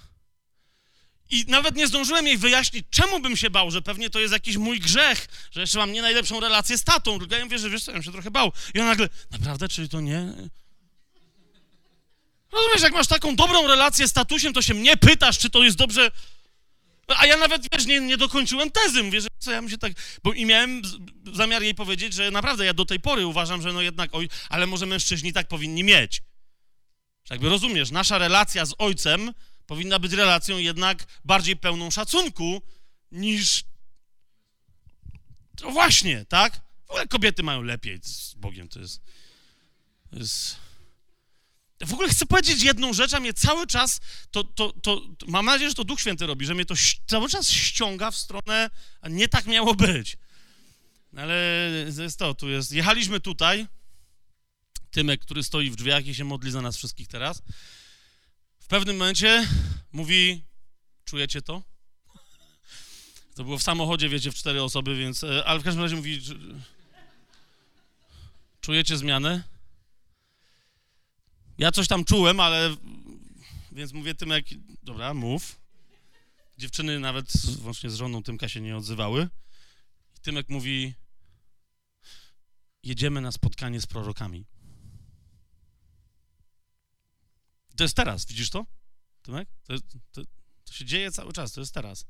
I 1.29 1.45
nawet 1.47 1.75
nie 1.75 1.87
zdążyłem 1.87 2.27
jej 2.27 2.37
wyjaśnić, 2.37 2.85
czemu 2.89 3.19
bym 3.19 3.37
się 3.37 3.49
bał, 3.49 3.71
że 3.71 3.81
pewnie 3.81 4.09
to 4.09 4.19
jest 4.19 4.33
jakiś 4.33 4.57
mój 4.57 4.79
grzech, 4.79 5.27
że 5.51 5.61
jeszcze 5.61 5.77
mam 5.77 5.91
nie 5.91 6.01
najlepszą 6.01 6.39
relację 6.39 6.77
z 6.77 6.83
tatą. 6.83 7.19
Tylko 7.19 7.35
ja 7.35 7.43
mówię, 7.43 7.59
że 7.59 7.69
wiesz 7.69 7.83
co, 7.83 7.91
ja 7.91 7.95
bym 7.95 8.03
się 8.03 8.11
trochę 8.11 8.31
bał. 8.31 8.51
I 8.73 8.79
ona 8.79 8.89
nagle, 8.89 9.09
naprawdę, 9.31 9.69
czyli 9.69 9.89
to 9.89 10.01
nie... 10.01 10.33
Rozumiesz, 12.55 12.81
jak 12.81 12.93
masz 12.93 13.07
taką 13.07 13.35
dobrą 13.35 13.67
relację 13.67 14.07
z 14.07 14.13
tatusiem, 14.13 14.53
to 14.53 14.61
się 14.61 14.73
mnie 14.73 14.97
pytasz, 14.97 15.37
czy 15.39 15.49
to 15.49 15.63
jest 15.63 15.77
dobrze... 15.77 16.11
A 17.07 17.25
ja 17.25 17.37
nawet, 17.37 17.67
wiesz, 17.73 17.85
nie, 17.85 17.99
nie 17.99 18.17
dokończyłem 18.17 18.71
tezy, 18.71 19.03
mówię, 19.03 19.21
że 19.21 19.27
co 19.39 19.51
ja 19.51 19.61
bym 19.61 19.69
się 19.69 19.77
tak... 19.77 19.93
Bo 20.23 20.33
i 20.33 20.45
miałem 20.45 20.81
zamiar 21.33 21.63
jej 21.63 21.75
powiedzieć, 21.75 22.13
że 22.13 22.31
naprawdę 22.31 22.65
ja 22.65 22.73
do 22.73 22.85
tej 22.85 22.99
pory 22.99 23.25
uważam, 23.25 23.61
że 23.61 23.73
no 23.73 23.81
jednak, 23.81 24.09
oj, 24.13 24.29
ale 24.49 24.67
może 24.67 24.85
mężczyźni 24.85 25.33
tak 25.33 25.47
powinni 25.47 25.83
mieć. 25.83 26.21
Jakby 27.29 27.49
rozumiesz, 27.49 27.91
nasza 27.91 28.17
relacja 28.17 28.65
z 28.65 28.73
ojcem 28.77 29.33
powinna 29.67 29.99
być 29.99 30.13
relacją 30.13 30.57
jednak 30.57 31.05
bardziej 31.25 31.55
pełną 31.55 31.91
szacunku 31.91 32.61
niż... 33.11 33.63
To 35.55 35.71
właśnie, 35.71 36.25
tak? 36.25 36.61
W 36.85 36.89
ogóle 36.89 37.07
kobiety 37.07 37.43
mają 37.43 37.61
lepiej 37.61 37.99
z 38.03 38.33
Bogiem, 38.33 38.69
to 38.69 38.79
jest... 38.79 39.01
To 40.09 40.15
jest... 40.19 40.64
W 41.81 41.93
ogóle 41.93 42.09
chcę 42.09 42.25
powiedzieć 42.25 42.63
jedną 42.63 42.93
rzecz, 42.93 43.13
a 43.13 43.19
mnie 43.19 43.33
cały 43.33 43.67
czas, 43.67 43.99
to, 44.31 44.43
to, 44.43 44.73
to, 44.73 45.01
to, 45.17 45.25
mam 45.27 45.45
nadzieję, 45.45 45.69
że 45.69 45.75
to 45.75 45.83
Duch 45.83 45.99
Święty 45.99 46.25
robi, 46.25 46.45
że 46.45 46.55
mnie 46.55 46.65
to 46.65 46.75
cały 47.07 47.29
czas 47.29 47.49
ściąga 47.49 48.11
w 48.11 48.15
stronę, 48.15 48.69
a 49.01 49.09
nie 49.09 49.27
tak 49.27 49.45
miało 49.45 49.75
być. 49.75 50.17
Ale 51.17 51.35
jest 51.97 52.19
to, 52.19 52.33
tu 52.33 52.49
jest, 52.49 52.71
jechaliśmy 52.71 53.19
tutaj, 53.19 53.67
Tymek, 54.91 55.21
który 55.21 55.43
stoi 55.43 55.71
w 55.71 55.75
drzwiach 55.75 56.07
i 56.07 56.15
się 56.15 56.23
modli 56.23 56.51
za 56.51 56.61
nas 56.61 56.77
wszystkich 56.77 57.07
teraz, 57.07 57.41
w 58.59 58.67
pewnym 58.67 58.97
momencie 58.97 59.47
mówi, 59.91 60.45
czujecie 61.05 61.41
to? 61.41 61.63
To 63.35 63.43
było 63.43 63.57
w 63.57 63.63
samochodzie, 63.63 64.09
wiecie, 64.09 64.31
w 64.31 64.35
cztery 64.35 64.63
osoby, 64.63 64.97
więc, 64.97 65.23
e, 65.23 65.45
ale 65.45 65.59
w 65.59 65.63
każdym 65.63 65.83
razie 65.83 65.95
mówi, 65.95 66.21
czujecie 68.61 68.97
zmianę? 68.97 69.54
Ja 71.57 71.71
coś 71.71 71.87
tam 71.87 72.05
czułem, 72.05 72.39
ale 72.39 72.75
więc 73.71 73.93
mówię 73.93 74.15
tym 74.15 74.29
jak, 74.29 74.45
dobra, 74.83 75.13
mów. 75.13 75.59
Dziewczyny 76.57 76.99
nawet 76.99 77.31
włącznie 77.47 77.89
z 77.89 77.95
żoną 77.95 78.23
Tymka 78.23 78.49
się 78.49 78.61
nie 78.61 78.77
odzywały. 78.77 79.29
I 80.17 80.19
Tymek 80.19 80.49
mówi, 80.49 80.93
jedziemy 82.83 83.21
na 83.21 83.31
spotkanie 83.31 83.81
z 83.81 83.85
prorokami. 83.85 84.45
To 87.75 87.83
jest 87.83 87.95
teraz, 87.95 88.25
widzisz 88.25 88.49
to? 88.49 88.65
Tymek? 89.21 89.49
To, 89.63 89.73
to, 90.11 90.21
to 90.63 90.73
się 90.73 90.85
dzieje 90.85 91.11
cały 91.11 91.33
czas, 91.33 91.51
to 91.51 91.61
jest 91.61 91.73
teraz. 91.73 92.05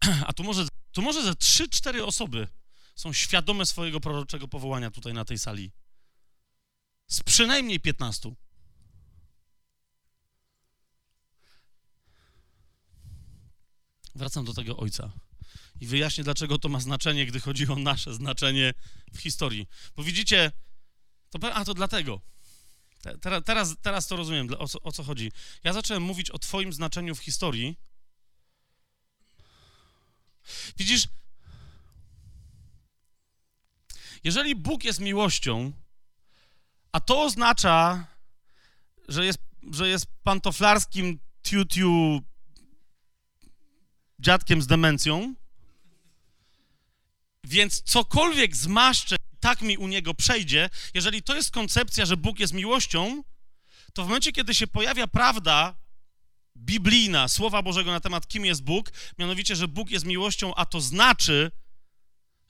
A 0.26 0.32
tu 0.32 0.44
może, 0.44 0.66
tu 0.92 1.02
może 1.02 1.22
ze 1.22 1.34
trzy, 1.34 1.68
cztery 1.68 2.04
osoby 2.04 2.48
są 2.94 3.12
świadome 3.12 3.66
swojego 3.66 4.00
proroczego 4.00 4.48
powołania 4.48 4.90
tutaj 4.90 5.14
na 5.14 5.24
tej 5.24 5.38
sali. 5.38 5.72
Z 7.12 7.22
przynajmniej 7.22 7.80
15. 7.80 8.34
Wracam 14.14 14.44
do 14.44 14.54
tego 14.54 14.76
ojca 14.76 15.12
i 15.80 15.86
wyjaśnię, 15.86 16.24
dlaczego 16.24 16.58
to 16.58 16.68
ma 16.68 16.80
znaczenie, 16.80 17.26
gdy 17.26 17.40
chodzi 17.40 17.68
o 17.68 17.76
nasze 17.76 18.14
znaczenie 18.14 18.74
w 19.12 19.18
historii. 19.18 19.68
Bo 19.96 20.02
widzicie, 20.02 20.52
to, 21.30 21.54
a 21.54 21.64
to 21.64 21.74
dlatego. 21.74 22.20
Teraz, 23.20 23.44
teraz, 23.44 23.74
teraz 23.82 24.06
to 24.06 24.16
rozumiem, 24.16 24.48
o 24.58 24.68
co, 24.68 24.80
o 24.80 24.92
co 24.92 25.02
chodzi. 25.04 25.32
Ja 25.64 25.72
zacząłem 25.72 26.02
mówić 26.02 26.30
o 26.30 26.38
Twoim 26.38 26.72
znaczeniu 26.72 27.14
w 27.14 27.20
historii. 27.20 27.78
Widzisz, 30.76 31.08
jeżeli 34.24 34.56
Bóg 34.56 34.84
jest 34.84 35.00
miłością, 35.00 35.72
a 36.92 37.00
to 37.00 37.22
oznacza, 37.22 38.06
że 39.08 39.24
jest, 39.24 39.38
że 39.72 39.88
jest 39.88 40.06
pantoflarskim 40.22 41.18
tiu 41.42 42.22
dziadkiem 44.18 44.62
z 44.62 44.66
demencją, 44.66 45.34
więc 47.44 47.82
cokolwiek 47.82 48.56
zmaszczę, 48.56 49.16
tak 49.40 49.62
mi 49.62 49.78
u 49.78 49.88
niego 49.88 50.14
przejdzie, 50.14 50.70
jeżeli 50.94 51.22
to 51.22 51.34
jest 51.36 51.50
koncepcja, 51.50 52.06
że 52.06 52.16
Bóg 52.16 52.38
jest 52.38 52.52
miłością, 52.52 53.22
to 53.92 54.02
w 54.04 54.06
momencie, 54.06 54.32
kiedy 54.32 54.54
się 54.54 54.66
pojawia 54.66 55.06
prawda 55.06 55.74
biblijna, 56.56 57.28
Słowa 57.28 57.62
Bożego 57.62 57.90
na 57.90 58.00
temat, 58.00 58.28
kim 58.28 58.44
jest 58.44 58.62
Bóg, 58.62 58.92
mianowicie, 59.18 59.56
że 59.56 59.68
Bóg 59.68 59.90
jest 59.90 60.04
miłością, 60.04 60.54
a 60.54 60.66
to 60.66 60.80
znaczy, 60.80 61.50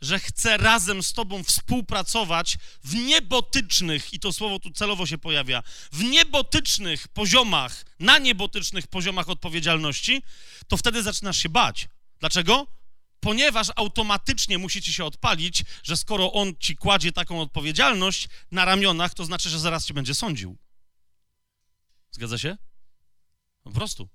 że 0.02 0.18
chce 0.18 0.56
razem 0.56 1.02
z 1.02 1.12
Tobą 1.12 1.44
współpracować 1.44 2.58
w 2.84 2.94
niebotycznych, 2.94 4.12
i 4.14 4.20
to 4.20 4.32
słowo 4.32 4.58
tu 4.58 4.70
celowo 4.70 5.06
się 5.06 5.18
pojawia, 5.18 5.62
w 5.92 6.02
niebotycznych 6.02 7.08
poziomach, 7.08 7.84
na 8.00 8.18
niebotycznych 8.18 8.86
poziomach 8.86 9.28
odpowiedzialności, 9.28 10.22
to 10.68 10.76
wtedy 10.76 11.02
zaczynasz 11.02 11.38
się 11.38 11.48
bać. 11.48 11.88
Dlaczego? 12.20 12.66
Ponieważ 13.20 13.68
automatycznie 13.76 14.58
musi 14.58 14.82
ci 14.82 14.92
się 14.92 15.04
odpalić, 15.04 15.64
że 15.82 15.96
skoro 15.96 16.32
on 16.32 16.54
ci 16.60 16.76
kładzie 16.76 17.12
taką 17.12 17.40
odpowiedzialność 17.40 18.28
na 18.50 18.64
ramionach, 18.64 19.14
to 19.14 19.24
znaczy, 19.24 19.50
że 19.50 19.60
zaraz 19.60 19.86
cię 19.86 19.94
będzie 19.94 20.14
sądził. 20.14 20.56
Zgadza 22.10 22.38
się? 22.38 22.56
Po 23.62 23.70
prostu. 23.70 24.08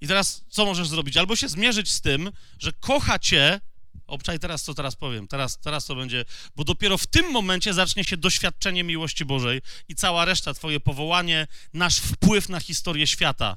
I 0.00 0.06
teraz 0.06 0.44
co 0.48 0.64
możesz 0.64 0.88
zrobić? 0.88 1.16
Albo 1.16 1.36
się 1.36 1.48
zmierzyć 1.48 1.92
z 1.92 2.00
tym, 2.00 2.32
że 2.58 2.72
kocha 2.72 3.18
cię 3.18 3.60
Obczaj 4.12 4.38
teraz, 4.38 4.62
co 4.62 4.74
teraz 4.74 4.96
powiem. 4.96 5.28
Teraz, 5.28 5.58
teraz 5.58 5.86
to 5.86 5.94
będzie, 5.94 6.24
bo 6.56 6.64
dopiero 6.64 6.98
w 6.98 7.06
tym 7.06 7.30
momencie 7.30 7.74
zacznie 7.74 8.04
się 8.04 8.16
doświadczenie 8.16 8.84
miłości 8.84 9.24
Bożej 9.24 9.60
i 9.88 9.94
cała 9.94 10.24
reszta, 10.24 10.54
twoje 10.54 10.80
powołanie, 10.80 11.46
nasz 11.72 11.98
wpływ 11.98 12.48
na 12.48 12.60
historię 12.60 13.06
świata. 13.06 13.56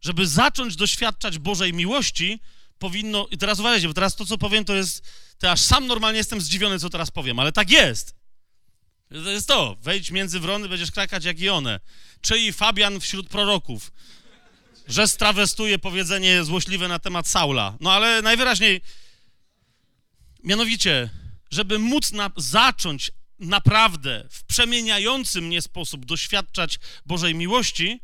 Żeby 0.00 0.26
zacząć 0.26 0.76
doświadczać 0.76 1.38
Bożej 1.38 1.72
miłości, 1.72 2.40
powinno, 2.78 3.26
i 3.30 3.38
teraz 3.38 3.60
uważajcie, 3.60 3.88
bo 3.88 3.94
teraz 3.94 4.16
to, 4.16 4.26
co 4.26 4.38
powiem, 4.38 4.64
to 4.64 4.74
jest, 4.74 5.04
to 5.38 5.50
aż 5.50 5.60
sam 5.60 5.86
normalnie 5.86 6.18
jestem 6.18 6.40
zdziwiony, 6.40 6.78
co 6.78 6.90
teraz 6.90 7.10
powiem, 7.10 7.38
ale 7.38 7.52
tak 7.52 7.70
jest. 7.70 8.14
To 9.08 9.30
jest 9.30 9.48
to, 9.48 9.76
wejdź 9.80 10.10
między 10.10 10.40
wrony, 10.40 10.68
będziesz 10.68 10.90
krakać 10.90 11.24
jak 11.24 11.40
i 11.40 11.48
one. 11.48 11.80
Czyli 12.20 12.52
Fabian 12.52 13.00
wśród 13.00 13.28
proroków 13.28 13.92
że 14.86 15.08
strawestuje 15.08 15.78
powiedzenie 15.78 16.44
złośliwe 16.44 16.88
na 16.88 16.98
temat 16.98 17.28
Saula. 17.28 17.76
No 17.80 17.92
ale 17.92 18.22
najwyraźniej, 18.22 18.80
mianowicie, 20.44 21.10
żeby 21.50 21.78
móc 21.78 22.12
na, 22.12 22.30
zacząć 22.36 23.10
naprawdę 23.38 24.26
w 24.30 24.44
przemieniający 24.44 25.40
mnie 25.40 25.62
sposób 25.62 26.04
doświadczać 26.04 26.78
Bożej 27.06 27.34
miłości, 27.34 28.00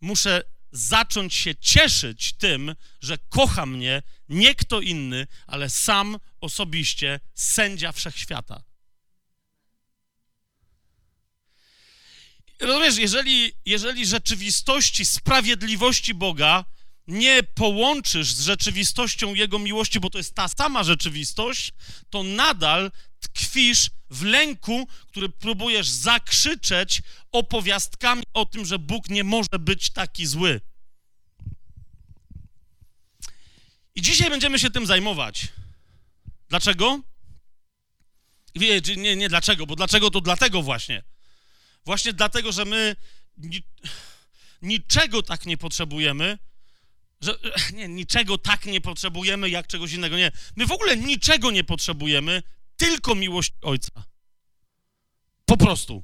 muszę 0.00 0.42
zacząć 0.72 1.34
się 1.34 1.54
cieszyć 1.54 2.32
tym, 2.32 2.74
że 3.00 3.18
kocha 3.18 3.66
mnie 3.66 4.02
nie 4.28 4.54
kto 4.54 4.80
inny, 4.80 5.26
ale 5.46 5.70
sam 5.70 6.18
osobiście 6.40 7.20
sędzia 7.34 7.92
wszechświata. 7.92 8.62
Rozumiesz, 12.60 12.98
jeżeli, 12.98 13.52
jeżeli 13.66 14.06
rzeczywistości 14.06 15.06
sprawiedliwości 15.06 16.14
Boga 16.14 16.64
nie 17.06 17.42
połączysz 17.42 18.34
z 18.34 18.40
rzeczywistością 18.40 19.34
Jego 19.34 19.58
miłości, 19.58 20.00
bo 20.00 20.10
to 20.10 20.18
jest 20.18 20.34
ta 20.34 20.48
sama 20.48 20.84
rzeczywistość, 20.84 21.72
to 22.10 22.22
nadal 22.22 22.90
tkwisz 23.20 23.90
w 24.10 24.22
lęku, 24.22 24.88
który 25.08 25.28
próbujesz 25.28 25.88
zakrzyczeć 25.88 27.02
opowiastkami 27.32 28.22
o 28.34 28.46
tym, 28.46 28.66
że 28.66 28.78
Bóg 28.78 29.08
nie 29.08 29.24
może 29.24 29.58
być 29.58 29.90
taki 29.90 30.26
zły. 30.26 30.60
I 33.94 34.02
dzisiaj 34.02 34.30
będziemy 34.30 34.58
się 34.58 34.70
tym 34.70 34.86
zajmować. 34.86 35.48
Dlaczego? 36.48 37.00
Nie, 38.96 39.16
nie 39.16 39.28
dlaczego, 39.28 39.66
bo 39.66 39.76
dlaczego 39.76 40.10
to 40.10 40.20
dlatego 40.20 40.62
właśnie. 40.62 41.02
Właśnie 41.86 42.12
dlatego, 42.12 42.52
że 42.52 42.64
my 42.64 42.96
ni 43.36 43.62
niczego 44.62 45.22
tak 45.22 45.46
nie 45.46 45.56
potrzebujemy, 45.56 46.38
że 47.20 47.38
nie, 47.72 47.88
niczego 47.88 48.38
tak 48.38 48.66
nie 48.66 48.80
potrzebujemy 48.80 49.50
jak 49.50 49.66
czegoś 49.66 49.92
innego. 49.92 50.16
Nie, 50.16 50.32
my 50.56 50.66
w 50.66 50.72
ogóle 50.72 50.96
niczego 50.96 51.50
nie 51.50 51.64
potrzebujemy, 51.64 52.42
tylko 52.76 53.14
miłość 53.14 53.52
Ojca. 53.62 54.04
Po 55.44 55.56
prostu. 55.56 56.02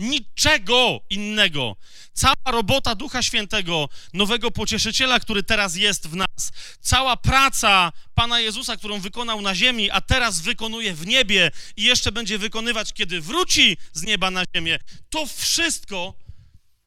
Niczego 0.00 1.00
innego. 1.10 1.76
Cała 2.12 2.34
robota 2.46 2.94
Ducha 2.94 3.22
Świętego, 3.22 3.88
nowego 4.12 4.50
pocieszyciela, 4.50 5.20
który 5.20 5.42
teraz 5.42 5.76
jest 5.76 6.08
w 6.08 6.16
nas, 6.16 6.52
cała 6.80 7.16
praca 7.16 7.92
Pana 8.14 8.40
Jezusa, 8.40 8.76
którą 8.76 9.00
wykonał 9.00 9.40
na 9.40 9.54
ziemi, 9.54 9.90
a 9.90 10.00
teraz 10.00 10.40
wykonuje 10.40 10.94
w 10.94 11.06
niebie 11.06 11.50
i 11.76 11.82
jeszcze 11.82 12.12
będzie 12.12 12.38
wykonywać, 12.38 12.92
kiedy 12.92 13.20
wróci 13.20 13.76
z 13.92 14.02
nieba 14.02 14.30
na 14.30 14.44
ziemię, 14.56 14.78
to 15.10 15.26
wszystko, 15.26 16.14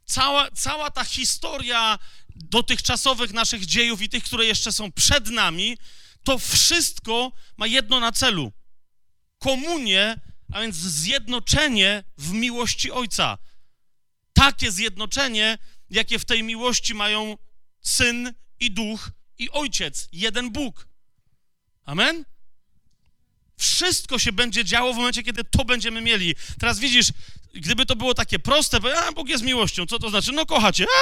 cała, 0.06 0.52
cała 0.52 0.92
ta 0.92 1.04
historia 1.04 2.00
dotychczasowych 2.36 3.34
naszych 3.34 3.66
dziejów 3.66 4.02
i 4.02 4.10
tych, 4.10 4.24
które 4.24 4.46
jeszcze 4.46 4.72
są 4.72 4.92
przed 4.92 5.30
nami, 5.30 5.78
to 6.24 6.40
wszystko 6.40 7.32
ma 7.58 7.68
jedno 7.68 8.00
na 8.00 8.12
celu: 8.12 8.52
komunię 9.40 10.20
a 10.54 10.62
więc 10.62 10.76
zjednoczenie 10.76 12.04
w 12.18 12.32
miłości 12.32 12.92
Ojca. 12.92 13.38
Takie 14.34 14.72
zjednoczenie, 14.72 15.58
jakie 15.90 16.20
w 16.20 16.26
tej 16.26 16.44
miłości 16.44 16.94
mają 16.94 17.38
Syn 17.82 18.34
i 18.60 18.72
Duch 18.72 19.12
i 19.38 19.50
Ojciec, 19.50 20.08
jeden 20.12 20.52
Bóg. 20.52 20.88
Amen? 21.86 22.26
Wszystko 23.58 24.20
się 24.20 24.32
będzie 24.32 24.66
działo 24.66 24.94
w 24.94 24.98
momencie, 24.98 25.24
kiedy 25.24 25.44
to 25.44 25.66
będziemy 25.66 26.02
mieli. 26.02 26.36
Teraz 26.60 26.80
widzisz, 26.80 27.08
gdyby 27.54 27.86
to 27.86 27.96
było 27.96 28.14
takie 28.14 28.40
proste, 28.40 28.80
bo 28.80 28.98
a, 28.98 29.12
Bóg 29.12 29.30
jest 29.30 29.44
miłością, 29.44 29.86
co 29.86 30.00
to 30.00 30.10
znaczy? 30.10 30.32
No 30.32 30.46
kochacie. 30.46 30.86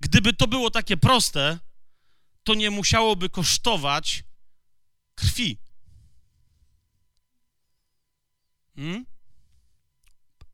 Gdyby 0.00 0.32
to 0.32 0.46
było 0.46 0.70
takie 0.70 0.96
proste, 0.96 1.58
to 2.44 2.54
nie 2.54 2.70
musiałoby 2.70 3.28
kosztować 3.28 4.24
krwi. 5.14 5.58
Hmm? 8.80 9.06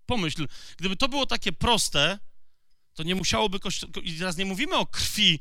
Pomyśl, 0.06 0.48
gdyby 0.76 0.96
to 0.96 1.08
było 1.08 1.26
takie 1.26 1.52
proste, 1.52 2.18
to 2.94 3.02
nie 3.02 3.14
musiałoby. 3.14 3.58
I 4.02 4.18
teraz 4.18 4.36
nie 4.36 4.44
mówimy 4.44 4.76
o 4.76 4.86
krwi. 4.86 5.40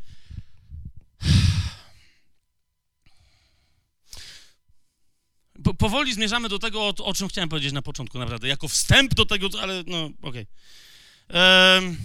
Po, 5.63 5.73
powoli 5.73 6.13
zmierzamy 6.13 6.49
do 6.49 6.59
tego, 6.59 6.81
o, 6.81 6.95
o, 6.95 7.13
czym 7.13 7.27
chciałem 7.27 7.49
powiedzieć 7.49 7.73
na 7.73 7.81
początku, 7.81 8.19
naprawdę. 8.19 8.47
Jako 8.47 8.67
wstęp 8.67 9.13
do 9.13 9.25
tego, 9.25 9.49
ale 9.61 9.83
no, 9.88 10.09
okej. 10.21 10.47
Okay. 11.29 11.95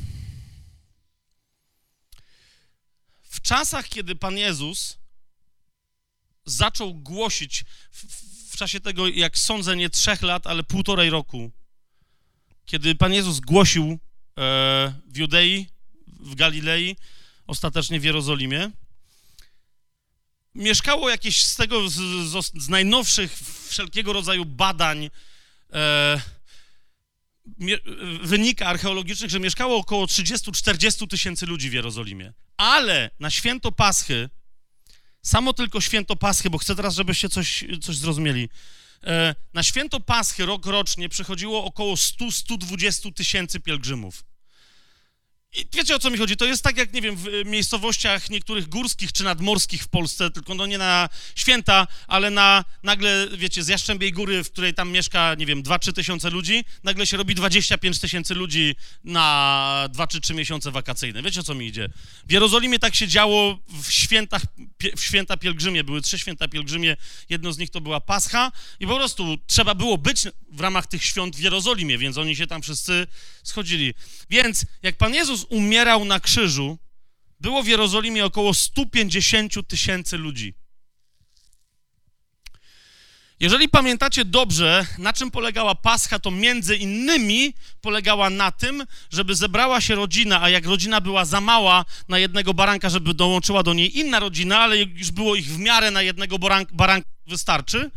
w 3.23 3.41
czasach, 3.41 3.89
kiedy 3.89 4.17
Pan 4.17 4.39
Jezus 4.39 4.99
zaczął 6.45 6.95
głosić 6.95 7.65
w, 7.91 8.30
czasie 8.61 8.81
tego, 8.81 9.09
jak 9.09 9.39
sądzę, 9.39 9.77
nie 9.77 9.91
trzech 9.91 10.23
lat, 10.23 10.47
ale 10.47 10.63
półtorej 10.63 11.11
roku, 11.11 11.51
kiedy 12.67 12.95
Pan 12.95 13.13
Jezus 13.13 13.41
głosił 13.41 13.85
e, 13.93 13.99
w 15.07 15.17
Judei, 15.17 15.67
w 16.07 16.35
Galilei, 16.35 16.97
ostatecznie 17.47 18.01
w 18.01 18.05
Jerozolimie, 18.05 18.71
mieszkało 20.55 21.11
jakieś 21.11 21.45
z 21.45 21.57
tego, 21.57 21.89
z, 21.89 21.95
z, 21.95 22.63
z 22.65 22.69
najnowszych 22.69 23.39
wszelkiego 23.69 24.13
rodzaju 24.13 24.45
badań, 24.45 25.11
e, 25.73 26.21
wynika 28.23 28.67
archeologicznych, 28.67 29.31
że 29.31 29.41
mieszkało 29.41 29.77
około 29.77 30.07
30-40 30.07 31.07
tysięcy 31.07 31.47
ludzi 31.47 31.71
w 31.71 31.73
Jerozolimie. 31.73 32.33
Ale 32.57 33.11
na 33.21 33.31
święto 33.31 33.73
Paschy 33.73 34.31
Samo 35.23 35.53
tylko 35.53 35.81
święto 35.81 36.17
Paschy, 36.17 36.51
bo 36.51 36.59
chcę 36.59 36.77
teraz, 36.77 36.95
żebyście 36.95 37.29
coś, 37.29 37.65
coś 37.83 37.97
zrozumieli. 37.97 38.49
E, 39.05 39.35
na 39.55 39.63
święto 39.63 40.01
Paschy 40.01 40.47
rok 40.47 40.67
rocznie 40.67 41.09
przychodziło 41.09 41.65
około 41.65 41.95
100-120 41.95 43.13
tysięcy 43.13 43.61
pielgrzymów. 43.61 44.25
I 45.57 45.67
wiecie 45.73 45.97
o 45.97 45.99
co 45.99 46.11
mi 46.11 46.19
chodzi? 46.19 46.37
To 46.37 46.45
jest 46.45 46.63
tak 46.63 46.77
jak, 46.77 46.93
nie 46.93 47.03
wiem, 47.03 47.17
w 47.17 47.27
miejscowościach 47.45 48.31
niektórych 48.31 48.69
górskich 48.69 49.13
czy 49.13 49.25
nadmorskich 49.25 49.83
w 49.83 49.89
Polsce, 49.89 50.31
tylko 50.31 50.55
no 50.55 50.67
nie 50.67 50.79
na 50.79 51.09
święta, 51.35 51.87
ale 52.07 52.31
na 52.31 52.65
nagle, 52.83 53.29
wiecie, 53.37 53.63
z 53.63 53.69
Jaszczębiej 53.69 54.13
Góry, 54.13 54.45
w 54.45 54.51
której 54.51 54.75
tam 54.75 54.91
mieszka, 54.91 55.35
nie 55.35 55.47
wiem, 55.47 55.63
2-3 55.63 55.93
tysiące 55.93 56.31
ludzi, 56.31 56.65
nagle 56.85 57.07
się 57.07 57.17
robi 57.17 57.35
25 57.35 57.99
tysięcy 57.99 58.35
ludzi 58.35 58.75
na 59.05 59.89
2 59.93 60.07
czy 60.07 60.21
3 60.21 60.35
miesiące 60.35 60.71
wakacyjne. 60.71 61.23
Wiecie 61.23 61.41
o 61.41 61.43
co 61.43 61.55
mi 61.55 61.67
idzie? 61.67 61.89
W 62.29 62.33
Jerozolimie 62.33 62.79
tak 62.79 62.95
się 62.95 63.09
działo 63.09 63.59
w 63.83 63.91
świętach, 63.93 64.43
w 64.97 65.05
święta 65.05 65.37
pielgrzymie. 65.37 65.85
Były 65.85 66.03
trzy 66.03 66.19
święta 66.19 66.49
pielgrzymie, 66.49 66.97
jedno 67.29 67.53
z 67.53 67.59
nich 67.59 67.71
to 67.71 67.81
była 67.81 68.01
Pascha 68.01 68.53
i 68.81 68.87
po 68.87 68.97
prostu 68.97 69.39
trzeba 69.47 69.75
było 69.75 69.99
być 69.99 70.23
w 70.53 70.61
ramach 70.61 70.87
tych 70.87 71.05
świąt 71.05 71.37
w 71.37 71.41
Jerozolimie, 71.41 71.99
więc 71.99 72.19
oni 72.19 72.37
się 72.37 72.47
tam 72.47 72.63
wszyscy 72.63 73.07
schodzili. 73.43 73.95
Więc 74.31 74.65
jak 74.83 74.97
Pan 74.97 75.15
Jezus 75.15 75.40
umierał 75.49 76.05
na 76.05 76.21
krzyżu, 76.21 76.79
było 77.41 77.63
w 77.63 77.67
Jerozolimie 77.67 78.25
około 78.25 78.55
150 78.55 79.69
tysięcy 79.69 80.19
ludzi. 80.19 80.55
Jeżeli 83.41 83.69
pamiętacie 83.69 84.25
dobrze, 84.25 84.87
na 84.99 85.13
czym 85.13 85.31
polegała 85.31 85.75
Pascha, 85.75 86.19
to 86.19 86.31
między 86.31 86.77
innymi 86.77 87.55
polegała 87.81 88.31
na 88.31 88.53
tym, 88.53 88.85
żeby 89.11 89.35
zebrała 89.35 89.81
się 89.81 89.95
rodzina, 89.95 90.43
a 90.43 90.49
jak 90.49 90.67
rodzina 90.67 91.01
była 91.01 91.25
za 91.25 91.41
mała 91.41 91.85
na 92.09 92.19
jednego 92.19 92.55
baranka, 92.55 92.91
żeby 92.91 93.15
dołączyła 93.15 93.63
do 93.63 93.75
niej 93.75 93.99
inna 93.99 94.21
rodzina, 94.21 94.61
ale 94.61 94.79
już 94.79 95.11
było 95.11 95.35
ich 95.35 95.47
w 95.47 95.59
miarę 95.59 95.91
na 95.91 96.03
jednego 96.03 96.39
baranka 96.73 97.09
wystarczy, 97.27 97.91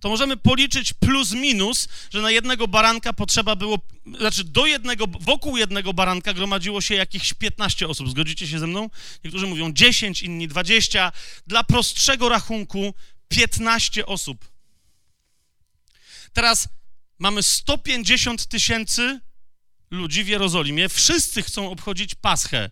to 0.00 0.08
możemy 0.08 0.36
policzyć 0.36 0.92
plus 0.92 1.32
minus, 1.32 1.88
że 2.10 2.20
na 2.20 2.30
jednego 2.30 2.68
baranka 2.68 3.12
potrzeba 3.12 3.56
było, 3.56 3.78
znaczy 4.18 4.44
do 4.44 4.66
jednego, 4.66 5.04
wokół 5.20 5.56
jednego 5.56 5.92
baranka 5.94 6.34
gromadziło 6.34 6.80
się 6.80 6.94
jakieś 6.94 7.32
15 7.34 7.88
osób. 7.88 8.10
Zgodzicie 8.10 8.48
się 8.48 8.58
ze 8.58 8.66
mną? 8.66 8.90
Niektórzy 9.24 9.46
mówią 9.46 9.72
10, 9.72 10.22
inni 10.22 10.48
20. 10.48 11.12
Dla 11.46 11.64
prostszego 11.64 12.28
rachunku 12.28 12.94
15 13.28 14.06
osób. 14.06 14.50
Teraz 16.32 16.68
mamy 17.18 17.42
150 17.42 18.46
tysięcy 18.46 19.20
ludzi 19.90 20.24
w 20.24 20.28
Jerozolimie. 20.28 20.88
Wszyscy 20.88 21.42
chcą 21.42 21.70
obchodzić 21.70 22.14
Paschę. 22.14 22.70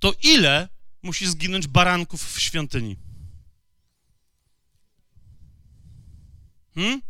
To 0.00 0.14
ile 0.22 0.68
musi 1.02 1.26
zginąć 1.26 1.66
baranków 1.66 2.34
w 2.34 2.40
świątyni? 2.40 2.96
Hmm? 6.74 7.02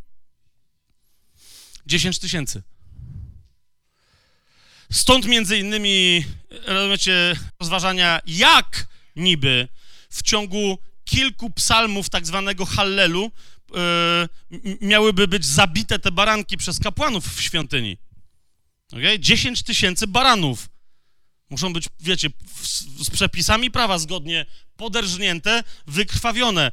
10 1.87 2.19
tysięcy. 2.19 2.63
Stąd 4.93 5.27
między 5.27 5.59
innymi, 5.59 6.25
rozumiecie, 6.67 7.37
rozważania, 7.61 8.21
jak 8.27 8.87
niby 9.17 9.69
w 10.11 10.23
ciągu 10.23 10.79
kilku 11.05 11.51
psalmów 11.51 12.11
tak 12.11 12.27
zwanego 12.27 12.67
Hallelu 12.67 13.33
yy, 14.51 14.77
miałyby 14.81 15.29
być 15.29 15.47
zabite 15.47 15.99
te 15.99 16.13
baranki 16.13 16.57
przez 16.57 16.79
kapłanów 16.79 17.37
w 17.37 17.43
świątyni. 17.43 17.99
Okay? 18.93 19.19
10 19.19 19.63
tysięcy 19.63 20.07
baranów. 20.07 20.69
Muszą 21.51 21.73
być, 21.73 21.89
wiecie, 22.01 22.29
z 23.03 23.11
przepisami 23.11 23.71
prawa 23.71 23.99
zgodnie 23.99 24.47
poderżnięte, 24.77 25.65
wykrwawione. 25.87 26.73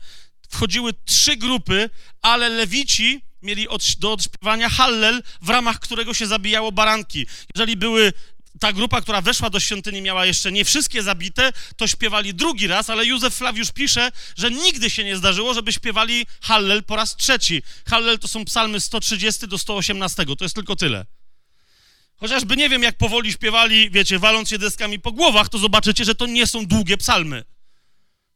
Wchodziły 0.49 0.93
trzy 1.05 1.35
grupy, 1.35 1.89
ale 2.21 2.49
lewici 2.49 3.21
mieli 3.41 3.67
od, 3.67 3.83
do 3.99 4.13
odśpiewania 4.13 4.69
Hallel, 4.69 5.23
w 5.41 5.49
ramach 5.49 5.79
którego 5.79 6.13
się 6.13 6.27
zabijało 6.27 6.71
baranki. 6.71 7.25
Jeżeli 7.55 7.77
były 7.77 8.13
ta 8.59 8.73
grupa, 8.73 9.01
która 9.01 9.21
weszła 9.21 9.49
do 9.49 9.59
świątyni, 9.59 10.01
miała 10.01 10.25
jeszcze 10.25 10.51
nie 10.51 10.65
wszystkie 10.65 11.03
zabite, 11.03 11.53
to 11.75 11.87
śpiewali 11.87 12.33
drugi 12.33 12.67
raz, 12.67 12.89
ale 12.89 13.05
Józef 13.05 13.35
Flawiusz 13.35 13.71
pisze, 13.71 14.11
że 14.37 14.51
nigdy 14.51 14.89
się 14.89 15.03
nie 15.03 15.17
zdarzyło, 15.17 15.53
żeby 15.53 15.73
śpiewali 15.73 16.25
Hallel 16.41 16.83
po 16.83 16.95
raz 16.95 17.15
trzeci. 17.15 17.63
Hallel 17.89 18.19
to 18.19 18.27
są 18.27 18.45
psalmy 18.45 18.79
130 18.79 19.47
do 19.47 19.57
118, 19.57 20.25
to 20.25 20.45
jest 20.45 20.55
tylko 20.55 20.75
tyle. 20.75 21.05
Chociażby 22.15 22.57
nie 22.57 22.69
wiem, 22.69 22.83
jak 22.83 22.97
powoli 22.97 23.31
śpiewali, 23.31 23.89
wiecie, 23.91 24.19
waląc 24.19 24.49
się 24.49 24.57
deskami 24.57 24.99
po 24.99 25.11
głowach, 25.11 25.49
to 25.49 25.57
zobaczycie, 25.57 26.05
że 26.05 26.15
to 26.15 26.25
nie 26.25 26.47
są 26.47 26.65
długie 26.65 26.97
psalmy. 26.97 27.43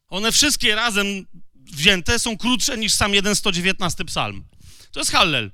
One 0.08 0.32
wszystkie 0.32 0.76
razem 0.76 1.26
wzięte 1.74 2.20
są 2.20 2.38
krótsze 2.38 2.78
niż 2.78 2.94
sam 2.94 3.14
jeden 3.14 3.36
119 3.36 4.06
psalm. 4.06 4.46
To 4.92 5.00
jest 5.00 5.12
Hallel. 5.12 5.52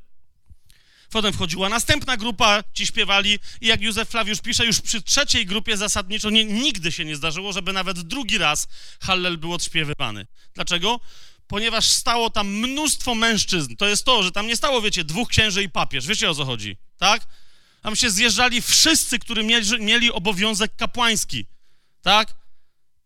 Potem 1.10 1.34
wchodziła 1.34 1.70
następna 1.70 2.18
grupa, 2.18 2.64
ci 2.74 2.88
śpiewali 2.88 3.40
i 3.62 3.68
jak 3.68 3.82
Józef 3.82 4.10
Flawiusz 4.10 4.42
pisze, 4.42 4.66
już 4.66 4.82
przy 4.82 5.02
trzeciej 5.02 5.46
grupie 5.46 5.78
zasadniczo 5.78 6.30
nie, 6.30 6.46
nigdy 6.46 6.92
się 6.92 7.06
nie 7.06 7.16
zdarzyło, 7.16 7.54
żeby 7.54 7.74
nawet 7.74 8.00
drugi 8.00 8.38
raz 8.38 8.68
Hallel 9.02 9.38
był 9.38 9.54
odśpiewywany. 9.54 10.28
Dlaczego? 10.54 11.00
Ponieważ 11.48 11.86
stało 11.86 12.30
tam 12.30 12.48
mnóstwo 12.48 13.16
mężczyzn. 13.16 13.76
To 13.76 13.88
jest 13.88 14.06
to, 14.06 14.24
że 14.24 14.32
tam 14.32 14.48
nie 14.48 14.56
stało, 14.56 14.82
wiecie, 14.82 15.04
dwóch 15.04 15.30
księży 15.30 15.64
i 15.64 15.70
papież. 15.70 16.08
Wiecie 16.08 16.30
o 16.30 16.36
co 16.36 16.46
chodzi, 16.46 16.78
tak? 16.98 17.28
Tam 17.82 17.96
się 17.96 18.10
zjeżdżali 18.10 18.62
wszyscy, 18.62 19.20
którzy 19.20 19.44
mieli, 19.44 19.80
mieli 19.80 20.12
obowiązek 20.12 20.76
kapłański, 20.76 21.46
tak? 22.02 22.36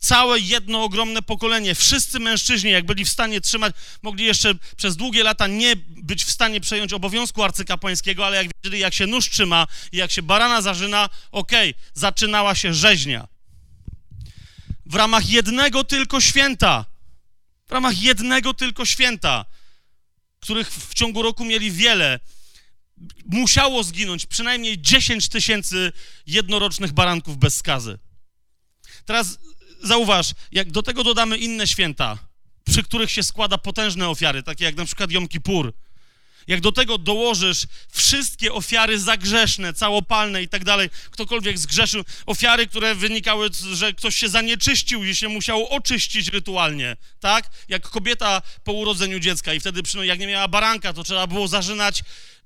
Całe 0.01 0.39
jedno 0.39 0.83
ogromne 0.83 1.21
pokolenie, 1.21 1.75
wszyscy 1.75 2.19
mężczyźni, 2.19 2.71
jak 2.71 2.85
byli 2.85 3.05
w 3.05 3.09
stanie 3.09 3.41
trzymać, 3.41 3.75
mogli 4.01 4.25
jeszcze 4.25 4.53
przez 4.77 4.95
długie 4.95 5.23
lata 5.23 5.47
nie 5.47 5.75
być 5.87 6.23
w 6.25 6.31
stanie 6.31 6.61
przejąć 6.61 6.93
obowiązku 6.93 7.43
arcykapłańskiego, 7.43 8.25
ale 8.25 8.37
jak 8.37 8.47
wiedzieli, 8.55 8.81
jak 8.81 8.93
się 8.93 9.07
nóż 9.07 9.29
trzyma 9.29 9.67
i 9.91 9.97
jak 9.97 10.11
się 10.11 10.21
barana 10.21 10.61
zarzyna, 10.61 11.09
okej, 11.31 11.69
okay, 11.69 11.83
zaczynała 11.93 12.55
się 12.55 12.73
rzeźnia. 12.73 13.27
W 14.85 14.95
ramach 14.95 15.29
jednego 15.29 15.83
tylko 15.83 16.21
święta, 16.21 16.85
w 17.67 17.71
ramach 17.71 18.01
jednego 18.01 18.53
tylko 18.53 18.85
święta, 18.85 19.45
których 20.39 20.71
w 20.71 20.93
ciągu 20.93 21.21
roku 21.21 21.45
mieli 21.45 21.71
wiele, 21.71 22.19
musiało 23.25 23.83
zginąć 23.83 24.25
przynajmniej 24.25 24.81
10 24.81 25.29
tysięcy 25.29 25.91
jednorocznych 26.25 26.91
baranków 26.91 27.37
bez 27.37 27.57
skazy. 27.57 27.99
Teraz 29.05 29.39
zauważ, 29.83 30.31
jak 30.51 30.71
do 30.71 30.83
tego 30.83 31.03
dodamy 31.03 31.37
inne 31.37 31.67
święta, 31.67 32.17
przy 32.65 32.83
których 32.83 33.11
się 33.11 33.23
składa 33.23 33.57
potężne 33.57 34.09
ofiary, 34.09 34.43
takie 34.43 34.65
jak 34.65 34.75
na 34.75 34.85
przykład 34.85 35.11
Jom 35.11 35.27
Kippur, 35.27 35.73
jak 36.47 36.61
do 36.61 36.71
tego 36.71 36.97
dołożysz 36.97 37.67
wszystkie 37.91 38.53
ofiary 38.53 38.99
zagrzeszne, 38.99 39.73
całopalne 39.73 40.43
i 40.43 40.47
tak 40.47 40.63
dalej, 40.63 40.89
ktokolwiek 41.11 41.59
zgrzeszył, 41.59 42.03
ofiary, 42.25 42.67
które 42.67 42.95
wynikały, 42.95 43.49
że 43.73 43.93
ktoś 43.93 44.15
się 44.15 44.29
zanieczyścił 44.29 45.03
i 45.03 45.15
się 45.15 45.29
musiał 45.29 45.67
oczyścić 45.67 46.27
rytualnie, 46.27 46.97
tak? 47.19 47.49
Jak 47.67 47.89
kobieta 47.89 48.41
po 48.63 48.73
urodzeniu 48.73 49.19
dziecka 49.19 49.53
i 49.53 49.59
wtedy, 49.59 49.81
jak 50.03 50.19
nie 50.19 50.27
miała 50.27 50.47
baranka, 50.47 50.93
to 50.93 51.03
trzeba 51.03 51.27
było 51.27 51.47
zarzynać 51.47 52.03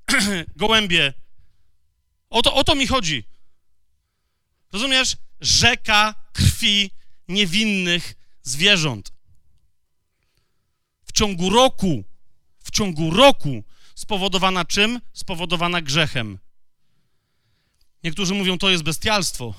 gołębie. 0.56 1.14
O 2.30 2.42
to, 2.42 2.54
o 2.54 2.64
to 2.64 2.76
mi 2.76 2.88
chodzi. 2.88 3.24
Rozumiesz? 4.72 5.16
Rzeka 5.42 6.16
krwi 6.34 6.92
niewinnych 7.28 8.16
zwierząt. 8.44 9.14
W 11.06 11.12
ciągu 11.12 11.50
roku, 11.50 12.04
w 12.60 12.72
ciągu 12.72 13.12
roku 13.12 13.64
spowodowana 13.96 14.66
czym? 14.66 15.02
Spowodowana 15.14 15.82
grzechem. 15.82 16.40
Niektórzy 18.04 18.34
mówią, 18.34 18.58
to 18.58 18.70
jest 18.70 18.84
bestialstwo. 18.84 19.54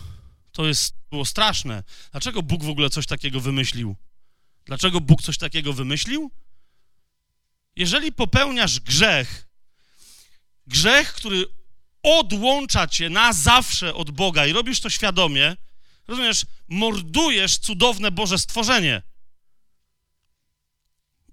To 0.53 0.67
jest, 0.67 0.95
było 1.11 1.25
straszne. 1.25 1.83
Dlaczego 2.13 2.43
Bóg 2.43 2.65
w 2.65 2.69
ogóle 2.69 2.91
coś 2.91 3.07
takiego 3.07 3.41
wymyślił? 3.41 3.97
Dlaczego 4.65 5.01
Bóg 5.01 5.23
coś 5.23 5.39
takiego 5.39 5.73
wymyślił? 5.73 6.31
Jeżeli 7.77 8.13
popełniasz 8.13 8.81
grzech, 8.81 9.49
grzech, 10.67 11.13
który 11.13 11.45
odłącza 12.03 12.87
cię 12.87 13.11
na 13.11 13.33
zawsze 13.33 13.95
od 13.95 14.11
Boga 14.11 14.47
i 14.47 14.53
robisz 14.53 14.81
to 14.81 14.91
świadomie, 14.91 15.57
rozumiesz, 16.09 16.45
mordujesz 16.69 17.59
cudowne 17.59 18.11
Boże 18.11 18.39
stworzenie. 18.39 19.03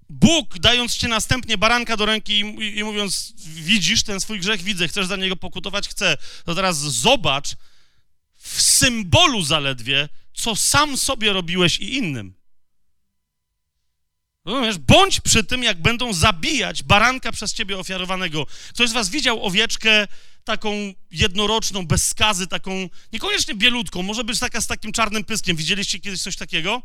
Bóg, 0.10 0.60
dając 0.60 0.96
ci 0.96 1.08
następnie 1.08 1.58
baranka 1.58 1.98
do 1.98 2.06
ręki 2.06 2.34
i, 2.40 2.78
i, 2.78 2.84
mówiąc, 2.84 3.34
widzisz 3.46 4.04
ten 4.04 4.20
swój 4.20 4.40
grzech, 4.40 4.62
widzę, 4.62 4.88
chcesz 4.88 5.06
za 5.06 5.16
niego 5.16 5.36
pokutować, 5.36 5.90
chcę, 5.90 6.18
to 6.46 6.56
teraz 6.56 6.78
zobacz 6.78 7.56
w 8.36 8.62
symbolu 8.62 9.44
zaledwie, 9.44 10.10
co 10.34 10.56
sam 10.56 10.98
sobie 10.98 11.34
robiłeś 11.34 11.80
i 11.80 11.96
innym. 11.96 12.34
Rozumiesz? 14.46 14.78
Bądź 14.78 15.20
przy 15.20 15.44
tym, 15.44 15.64
jak 15.64 15.82
będą 15.82 16.14
zabijać 16.14 16.84
baranka 16.84 17.32
przez 17.32 17.54
ciebie 17.54 17.78
ofiarowanego. 17.78 18.46
Ktoś 18.70 18.90
z 18.90 18.94
was 18.94 19.10
widział 19.10 19.46
owieczkę 19.46 20.08
taką 20.44 20.94
jednoroczną, 21.12 21.88
bez 21.88 22.10
skazy, 22.10 22.48
taką 22.48 22.90
niekoniecznie 23.14 23.56
bielutką, 23.56 24.02
może 24.02 24.24
być 24.24 24.40
taka 24.40 24.62
z 24.62 24.68
takim 24.68 24.92
czarnym 24.92 25.24
pyskiem. 25.24 25.58
Widzieliście 25.58 26.00
kiedyś 26.00 26.22
coś 26.22 26.36
takiego? 26.36 26.82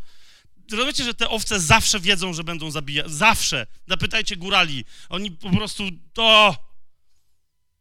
Rozumiecie, 0.70 1.04
że 1.04 1.14
te 1.14 1.28
owce 1.28 1.60
zawsze 1.60 2.00
wiedzą, 2.00 2.32
że 2.32 2.44
będą 2.44 2.70
zabijać. 2.70 3.10
Zawsze. 3.10 3.66
Zapytajcie 3.86 4.36
górali. 4.36 4.84
Oni 5.08 5.30
po 5.30 5.50
prostu 5.50 5.84
to... 6.12 6.56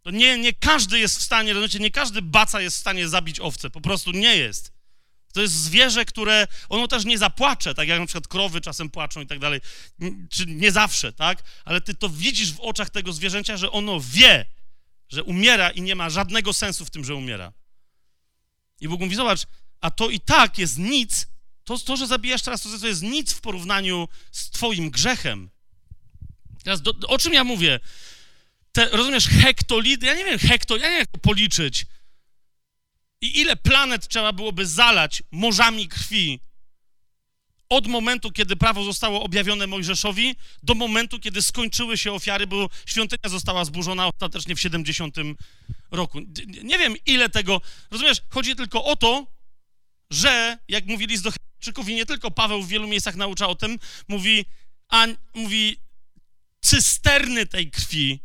to 0.01 0.11
nie, 0.11 0.37
nie 0.37 0.53
każdy 0.53 0.99
jest 0.99 1.19
w 1.19 1.21
stanie, 1.21 1.53
rozumiecie, 1.53 1.79
nie 1.79 1.91
każdy 1.91 2.21
baca 2.21 2.61
jest 2.61 2.77
w 2.77 2.79
stanie 2.79 3.07
zabić 3.07 3.39
owcę. 3.39 3.69
Po 3.69 3.81
prostu 3.81 4.11
nie 4.11 4.37
jest. 4.37 4.77
To 5.33 5.41
jest 5.41 5.53
zwierzę, 5.53 6.05
które 6.05 6.47
ono 6.69 6.87
też 6.87 7.05
nie 7.05 7.17
zapłacze, 7.17 7.75
tak 7.75 7.87
jak 7.87 7.99
na 7.99 8.05
przykład 8.05 8.27
krowy 8.27 8.61
czasem 8.61 8.89
płaczą 8.89 9.21
i 9.21 9.27
tak 9.27 9.39
dalej. 9.39 9.61
Czy 10.29 10.45
nie 10.45 10.71
zawsze, 10.71 11.13
tak? 11.13 11.43
Ale 11.65 11.81
ty 11.81 11.95
to 11.95 12.09
widzisz 12.09 12.53
w 12.53 12.59
oczach 12.59 12.89
tego 12.89 13.13
zwierzęcia, 13.13 13.57
że 13.57 13.71
ono 13.71 13.99
wie, 13.99 14.45
że 15.09 15.23
umiera 15.23 15.69
i 15.69 15.81
nie 15.81 15.95
ma 15.95 16.09
żadnego 16.09 16.53
sensu 16.53 16.85
w 16.85 16.89
tym, 16.89 17.05
że 17.05 17.15
umiera. 17.15 17.53
I 18.81 18.87
Bóg 18.87 18.99
mówi, 19.01 19.15
zobacz, 19.15 19.41
a 19.81 19.91
to 19.91 20.09
i 20.09 20.19
tak 20.19 20.57
jest 20.57 20.77
nic, 20.77 21.27
to, 21.63 21.77
to 21.77 21.97
że 21.97 22.07
zabijasz 22.07 22.41
teraz, 22.41 22.61
to, 22.61 22.79
to 22.79 22.87
jest 22.87 23.03
nic 23.03 23.33
w 23.33 23.41
porównaniu 23.41 24.07
z 24.31 24.49
twoim 24.49 24.89
grzechem. 24.89 25.49
Teraz 26.63 26.81
do, 26.81 26.93
o 27.07 27.17
czym 27.17 27.33
ja 27.33 27.43
mówię? 27.43 27.79
Te, 28.71 28.89
rozumiesz, 28.89 29.27
hektolitry, 29.27 30.07
ja 30.07 30.13
nie 30.13 30.25
wiem, 30.25 30.39
hekto, 30.39 30.77
ja 30.77 30.83
nie 30.83 30.91
wiem, 30.91 30.99
jak 30.99 31.11
to 31.11 31.17
policzyć. 31.17 31.85
I 33.21 33.39
ile 33.39 33.55
planet 33.55 34.07
trzeba 34.07 34.33
byłoby 34.33 34.65
zalać 34.65 35.23
morzami 35.31 35.87
krwi, 35.87 36.39
od 37.69 37.87
momentu, 37.87 38.31
kiedy 38.31 38.55
prawo 38.55 38.83
zostało 38.83 39.23
objawione 39.23 39.67
Mojżeszowi, 39.67 40.35
do 40.63 40.75
momentu, 40.75 41.19
kiedy 41.19 41.41
skończyły 41.41 41.97
się 41.97 42.13
ofiary, 42.13 42.47
bo 42.47 42.69
świątynia 42.85 43.29
została 43.29 43.65
zburzona 43.65 44.07
ostatecznie 44.07 44.55
w 44.55 44.59
70 44.59 45.15
roku. 45.91 46.19
Nie 46.63 46.77
wiem, 46.77 46.95
ile 47.05 47.29
tego. 47.29 47.61
Rozumiesz, 47.91 48.21
chodzi 48.29 48.55
tylko 48.55 48.83
o 48.83 48.95
to, 48.95 49.27
że, 50.09 50.57
jak 50.67 50.85
mówili 50.85 51.17
z 51.17 51.21
Dochejczyków, 51.21 51.89
i 51.89 51.95
nie 51.95 52.05
tylko 52.05 52.31
Paweł 52.31 52.63
w 52.63 52.67
wielu 52.67 52.87
miejscach 52.87 53.15
naucza 53.15 53.47
o 53.47 53.55
tym, 53.55 53.79
mówi, 54.07 54.45
a, 54.89 55.07
mówi, 55.33 55.77
cysterny 56.61 57.45
tej 57.45 57.71
krwi 57.71 58.19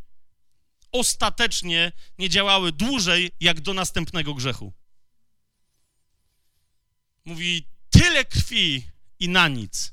ostatecznie 0.93 1.93
nie 2.19 2.29
działały 2.29 2.73
dłużej, 2.73 3.31
jak 3.41 3.61
do 3.61 3.75
następnego 3.75 4.35
grzechu. 4.35 4.73
Mówi, 7.25 7.67
tyle 7.91 8.25
krwi 8.25 8.92
i 9.23 9.29
na 9.29 9.49
nic. 9.49 9.93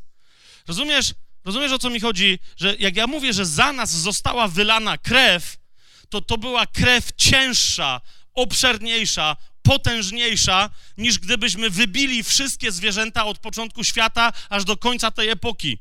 Rozumiesz, 0.67 1.13
rozumiesz 1.45 1.71
o 1.71 1.80
co 1.80 1.89
mi 1.89 1.99
chodzi? 1.99 2.39
Że 2.57 2.75
jak 2.80 2.95
ja 2.95 3.07
mówię, 3.07 3.34
że 3.34 3.45
za 3.45 3.73
nas 3.73 3.91
została 3.91 4.47
wylana 4.47 4.97
krew, 4.97 5.57
to 6.09 6.21
to 6.21 6.38
była 6.38 6.65
krew 6.65 7.11
cięższa, 7.17 8.01
obszerniejsza, 8.34 9.38
potężniejsza, 9.61 10.69
niż 10.97 11.19
gdybyśmy 11.19 11.69
wybili 11.69 12.23
wszystkie 12.23 12.71
zwierzęta 12.71 13.25
od 13.25 13.39
początku 13.39 13.84
świata 13.84 14.34
aż 14.49 14.65
do 14.65 14.77
końca 14.77 15.11
tej 15.11 15.30
epoki. 15.30 15.80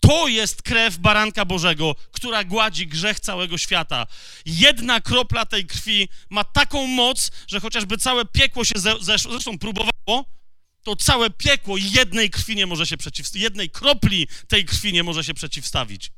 To 0.00 0.28
jest 0.28 0.62
krew 0.62 0.98
baranka 0.98 1.44
Bożego, 1.44 1.94
która 2.12 2.44
gładzi 2.44 2.86
grzech 2.86 3.20
całego 3.20 3.58
świata. 3.58 4.06
Jedna 4.46 5.00
kropla 5.00 5.46
tej 5.46 5.66
krwi 5.66 6.08
ma 6.30 6.44
taką 6.44 6.86
moc, 6.86 7.30
że 7.46 7.60
chociażby 7.60 7.98
całe 7.98 8.24
piekło 8.24 8.64
się 8.64 8.74
zresztą 9.00 9.58
próbowało, 9.58 10.24
to 10.82 10.96
całe 10.96 11.30
piekło 11.30 11.76
jednej 11.76 12.30
krwi 12.30 12.56
nie 12.56 12.66
może 12.66 12.86
się 12.86 12.96
przeciwstawić, 12.96 13.42
jednej 13.42 13.70
kropli 13.70 14.28
tej 14.48 14.64
krwi 14.64 14.92
nie 14.92 15.02
może 15.02 15.24
się 15.24 15.34
przeciwstawić. 15.34 16.12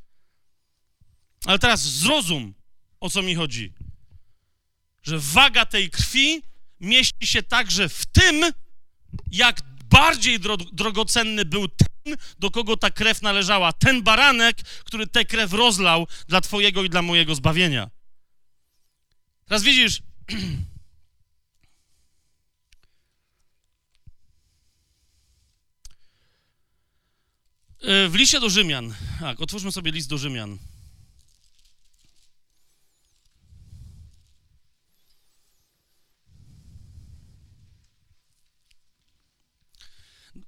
Ale 1.45 1.59
teraz 1.59 1.83
zrozum, 1.83 2.55
o 3.01 3.11
co 3.11 3.23
mi 3.23 3.35
chodzi. 3.35 3.73
Że 5.03 5.19
waga 5.19 5.67
tej 5.67 5.91
krwi 5.91 6.43
mieści 6.81 7.27
się 7.27 7.43
także 7.43 7.89
w 7.89 8.07
tym, 8.07 8.45
jak 9.31 9.61
bardziej 9.85 10.41
dro 10.41 10.57
drogocenny 10.57 11.45
był 11.45 11.69
ten, 11.69 12.17
do 12.39 12.51
kogo 12.51 12.77
ta 12.77 12.91
krew 12.91 13.23
należała. 13.23 13.73
Ten 13.73 14.03
baranek, 14.03 14.63
który 14.85 15.07
tę 15.07 15.25
krew 15.25 15.53
rozlał 15.53 16.07
dla 16.29 16.41
Twojego 16.41 16.85
i 16.85 16.91
dla 16.91 17.03
mojego 17.03 17.35
zbawienia. 17.35 17.91
Teraz 19.45 19.63
widzisz, 19.63 20.03
w 27.83 28.13
liście 28.15 28.41
do 28.41 28.51
Rzymian, 28.51 28.95
tak, 29.21 29.41
otwórzmy 29.41 29.73
sobie 29.73 29.93
list 29.93 30.09
do 30.09 30.19
Rzymian. 30.19 30.59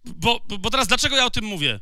Bo, 0.05 0.41
bo 0.59 0.70
teraz 0.70 0.89
dlaczego 0.89 1.16
ja 1.16 1.24
o 1.24 1.30
tym 1.30 1.45
mówię? 1.45 1.80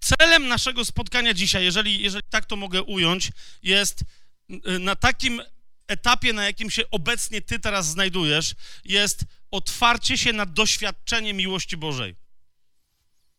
Celem 0.00 0.48
naszego 0.48 0.84
spotkania 0.84 1.34
dzisiaj, 1.34 1.64
jeżeli, 1.64 2.02
jeżeli 2.02 2.24
tak 2.30 2.46
to 2.46 2.56
mogę 2.56 2.82
ująć, 2.82 3.30
jest 3.62 4.04
y, 4.50 4.78
na 4.78 4.96
takim 4.96 5.42
etapie, 5.86 6.32
na 6.32 6.44
jakim 6.44 6.70
się 6.70 6.90
obecnie 6.90 7.42
ty 7.42 7.58
teraz 7.58 7.86
znajdujesz, 7.86 8.54
jest 8.84 9.24
otwarcie 9.50 10.18
się 10.18 10.32
na 10.32 10.46
doświadczenie 10.46 11.34
miłości 11.34 11.76
Bożej. 11.76 12.27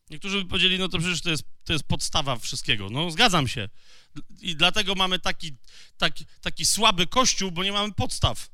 Niektórzy 0.09 0.43
by 0.43 0.49
powiedzieli, 0.49 0.79
no 0.79 0.89
to 0.89 0.99
przecież 0.99 1.21
to 1.21 1.29
jest, 1.29 1.43
to 1.63 1.73
jest 1.73 1.85
podstawa 1.85 2.35
wszystkiego. 2.35 2.89
No, 2.89 3.11
zgadzam 3.11 3.47
się. 3.47 3.69
I 4.41 4.55
dlatego 4.55 4.95
mamy 4.95 5.19
taki, 5.19 5.55
taki, 5.97 6.25
taki 6.41 6.65
słaby 6.65 7.07
kościół, 7.07 7.51
bo 7.51 7.63
nie 7.63 7.71
mamy 7.71 7.93
podstaw 7.93 8.49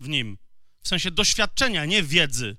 w 0.00 0.08
nim. 0.08 0.38
W 0.82 0.88
sensie 0.88 1.10
doświadczenia, 1.10 1.84
nie 1.84 2.02
wiedzy. 2.02 2.56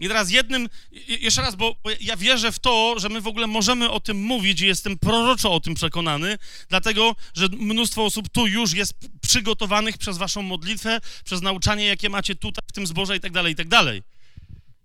I 0.00 0.08
teraz 0.08 0.30
jednym, 0.30 0.68
jeszcze 1.06 1.42
raz, 1.42 1.54
bo 1.54 1.76
ja 2.00 2.16
wierzę 2.16 2.52
w 2.52 2.58
to, 2.58 2.94
że 2.98 3.08
my 3.08 3.20
w 3.20 3.26
ogóle 3.26 3.46
możemy 3.46 3.90
o 3.90 4.00
tym 4.00 4.16
mówić 4.16 4.60
i 4.60 4.66
jestem 4.66 4.98
proroczo 4.98 5.52
o 5.52 5.60
tym 5.60 5.74
przekonany, 5.74 6.38
dlatego, 6.68 7.16
że 7.34 7.48
mnóstwo 7.48 8.04
osób 8.04 8.28
tu 8.28 8.46
już 8.46 8.72
jest 8.72 8.94
przygotowanych 9.20 9.98
przez 9.98 10.18
waszą 10.18 10.42
modlitwę, 10.42 11.00
przez 11.24 11.42
nauczanie, 11.42 11.86
jakie 11.86 12.08
macie 12.08 12.34
tutaj 12.34 12.64
w 12.68 12.72
tym 12.72 12.86
zborze 12.86 13.16
i 13.16 13.20
tak 13.20 13.32
dalej, 13.32 13.52
i 13.52 13.56
tak 13.56 13.68
dalej. 13.68 14.02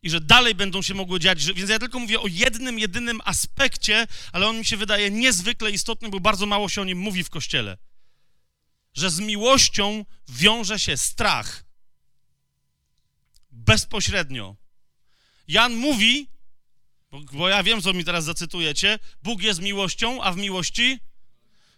I 0.05 0.09
że 0.09 0.21
dalej 0.21 0.55
będą 0.55 0.81
się 0.81 0.93
mogły 0.93 1.19
dziać, 1.19 1.45
więc 1.45 1.69
ja 1.69 1.79
tylko 1.79 1.99
mówię 1.99 2.19
o 2.19 2.27
jednym, 2.27 2.79
jedynym 2.79 3.21
aspekcie, 3.23 4.07
ale 4.31 4.47
on 4.47 4.57
mi 4.57 4.65
się 4.65 4.77
wydaje 4.77 5.11
niezwykle 5.11 5.71
istotny, 5.71 6.09
bo 6.09 6.19
bardzo 6.19 6.45
mało 6.45 6.69
się 6.69 6.81
o 6.81 6.85
nim 6.85 6.97
mówi 6.97 7.23
w 7.23 7.29
Kościele. 7.29 7.77
Że 8.93 9.09
z 9.09 9.19
miłością 9.19 10.05
wiąże 10.29 10.79
się 10.79 10.97
strach. 10.97 11.65
Bezpośrednio 13.51 14.55
Jan 15.47 15.75
mówi, 15.75 16.27
bo, 17.11 17.21
bo 17.21 17.49
ja 17.49 17.63
wiem, 17.63 17.81
co 17.81 17.93
mi 17.93 18.05
teraz 18.05 18.25
zacytujecie, 18.25 18.99
Bóg 19.23 19.41
jest 19.41 19.61
miłością, 19.61 20.23
a 20.23 20.31
w 20.31 20.37
miłości? 20.37 20.99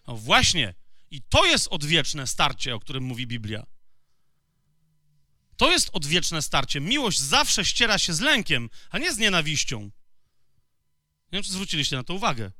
No 0.06 0.16
właśnie. 0.16 0.74
I 1.10 1.22
to 1.22 1.46
jest 1.46 1.68
odwieczne 1.68 2.26
starcie, 2.26 2.74
o 2.74 2.80
którym 2.80 3.04
mówi 3.04 3.26
Biblia. 3.26 3.66
To 5.58 5.70
jest 5.70 5.90
odwieczne 5.92 6.42
starcie. 6.42 6.80
Miłość 6.80 7.18
zawsze 7.18 7.64
ściera 7.64 7.98
się 7.98 8.14
z 8.14 8.20
lękiem, 8.20 8.70
a 8.90 8.98
nie 8.98 9.14
z 9.14 9.18
nienawiścią. 9.18 9.80
Nie 9.80 9.90
wiem, 11.32 11.42
czy 11.42 11.52
zwróciliście 11.52 11.96
na 11.96 12.04
to 12.04 12.14
uwagę. 12.14 12.52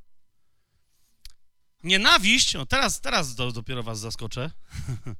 Nienawiść, 1.82 2.54
no 2.54 2.66
teraz, 2.66 3.00
teraz 3.00 3.34
do, 3.34 3.52
dopiero 3.52 3.82
was 3.82 4.00
zaskoczę. 4.00 4.50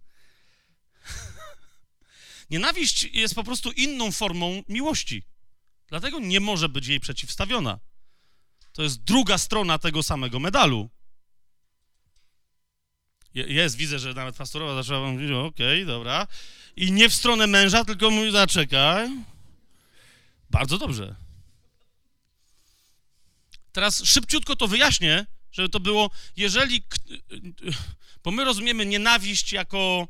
Nienawiść 2.51 3.03
jest 3.03 3.35
po 3.35 3.45
prostu 3.45 3.73
inną 3.73 4.13
formą 4.13 4.63
miłości. 4.69 5.23
Dlatego 5.87 6.21
nie 6.21 6.41
może 6.41 6.69
być 6.69 6.87
jej 6.87 7.01
przeciwstawiona. 7.01 7.79
To 8.73 8.83
jest 8.83 9.03
druga 9.03 9.39
strona 9.39 9.79
tego 9.79 10.03
samego 10.03 10.41
medalu. 10.41 10.91
Jest, 13.47 13.77
widzę, 13.77 13.99
że 13.99 14.15
nawet 14.15 14.37
pastorowa 14.37 14.83
zaczęła 14.83 15.11
mówić, 15.11 15.31
okej, 15.31 15.83
okay, 15.83 15.87
dobra. 15.87 16.27
I 16.77 16.93
nie 16.93 17.09
w 17.09 17.15
stronę 17.15 17.47
męża, 17.47 17.85
tylko 17.85 18.11
mówi, 18.11 18.31
zaczekaj. 18.31 19.09
Bardzo 20.51 20.79
dobrze. 20.79 21.17
Teraz 23.73 24.05
szybciutko 24.05 24.57
to 24.57 24.69
wyjaśnię, 24.69 25.27
żeby 25.53 25.69
to 25.69 25.81
było, 25.81 26.11
jeżeli, 26.37 26.83
bo 28.25 28.31
my 28.31 28.45
rozumiemy 28.45 28.87
nienawiść 28.87 29.53
jako, 29.53 30.09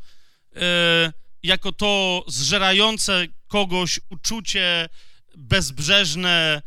e, 0.57 1.12
jako 1.43 1.72
to 1.72 2.24
zżerające 2.29 3.26
kogoś 3.49 4.01
uczucie, 4.11 4.89
bezbrzeżne 5.37 6.62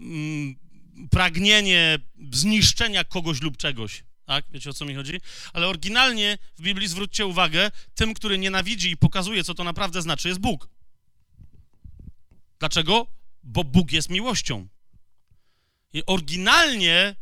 mm, 0.00 0.56
pragnienie 1.10 1.98
zniszczenia 2.32 3.04
kogoś 3.04 3.42
lub 3.42 3.56
czegoś. 3.56 4.04
Tak? 4.26 4.44
Wiecie 4.50 4.70
o 4.70 4.72
co 4.72 4.84
mi 4.84 4.94
chodzi? 4.94 5.20
Ale 5.52 5.68
oryginalnie 5.68 6.38
w 6.58 6.62
Biblii 6.62 6.88
zwróćcie 6.88 7.26
uwagę, 7.26 7.70
tym, 7.94 8.14
który 8.14 8.38
nienawidzi 8.38 8.90
i 8.90 8.96
pokazuje, 8.96 9.44
co 9.44 9.54
to 9.54 9.64
naprawdę 9.64 10.02
znaczy, 10.02 10.28
jest 10.28 10.40
Bóg. 10.40 10.68
Dlaczego? 12.58 13.06
Bo 13.42 13.64
Bóg 13.64 13.92
jest 13.92 14.10
miłością. 14.10 14.68
I 15.92 16.06
oryginalnie 16.06 17.16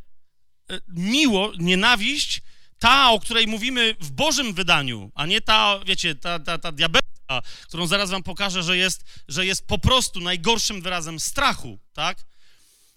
e, 0.70 0.80
miło, 0.88 1.53
nienawiść, 1.59 2.42
ta, 2.78 3.11
o 3.11 3.20
której 3.20 3.46
mówimy 3.46 3.96
w 4.00 4.11
Bożym 4.11 4.55
wydaniu, 4.55 5.12
a 5.14 5.26
nie 5.26 5.40
ta, 5.40 5.80
wiecie, 5.86 6.14
ta, 6.14 6.38
ta, 6.38 6.59
ta 6.59 6.72
diabelska, 6.72 7.42
którą 7.68 7.86
zaraz 7.86 8.11
wam 8.11 8.22
pokażę, 8.22 8.62
że 8.62 8.76
jest, 8.76 9.05
że 9.28 9.46
jest 9.46 9.66
po 9.66 9.78
prostu 9.78 10.20
najgorszym 10.20 10.82
wyrazem 10.82 11.20
strachu, 11.20 11.78
tak? 11.92 12.24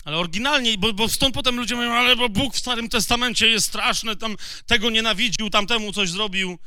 Ale 0.06 0.18
oryginalnie, 0.18 0.78
bo, 0.78 0.93
bo 0.93 1.10
stąd 1.10 1.36
potem 1.36 1.56
ludzie 1.56 1.76
mówią, 1.76 1.91
ale 1.91 2.16
bo 2.16 2.30
Bóg 2.30 2.56
w 2.56 2.60
Starym 2.60 2.89
Testamencie 2.89 3.47
jest 3.47 3.68
straszny, 3.68 4.16
tam 4.16 4.36
tego 4.66 4.89
nienawidził, 4.89 5.49
tamtemu 5.49 5.93
coś 5.93 6.10
zrobił. 6.10 6.60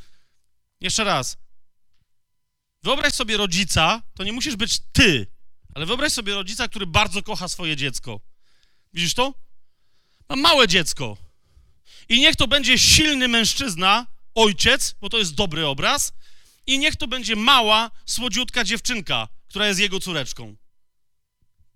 Jeszcze 0.81 1.03
raz. 1.03 1.37
Wyobraź 2.83 3.13
sobie 3.13 3.37
rodzica, 3.37 4.01
to 4.13 4.23
nie 4.23 4.33
musisz 4.33 4.55
być 4.55 4.79
ty, 4.91 5.27
ale 5.75 5.85
wyobraź 5.85 6.13
sobie 6.13 6.35
rodzica, 6.35 6.67
który 6.67 6.87
bardzo 6.87 7.23
kocha 7.23 7.47
swoje 7.47 7.75
dziecko. 7.75 8.19
Widzisz 8.93 9.13
to? 9.13 9.33
Ma 10.29 10.35
małe 10.35 10.67
dziecko. 10.67 11.17
I 12.09 12.19
niech 12.19 12.35
to 12.35 12.47
będzie 12.47 12.79
silny 12.79 13.27
mężczyzna, 13.27 14.07
ojciec, 14.35 14.95
bo 15.01 15.09
to 15.09 15.17
jest 15.17 15.35
dobry 15.35 15.67
obraz, 15.67 16.13
i 16.67 16.79
niech 16.79 16.95
to 16.95 17.07
będzie 17.07 17.35
mała, 17.35 17.91
słodziutka 18.05 18.63
dziewczynka, 18.63 19.27
która 19.47 19.67
jest 19.67 19.79
jego 19.79 19.99
córeczką. 19.99 20.55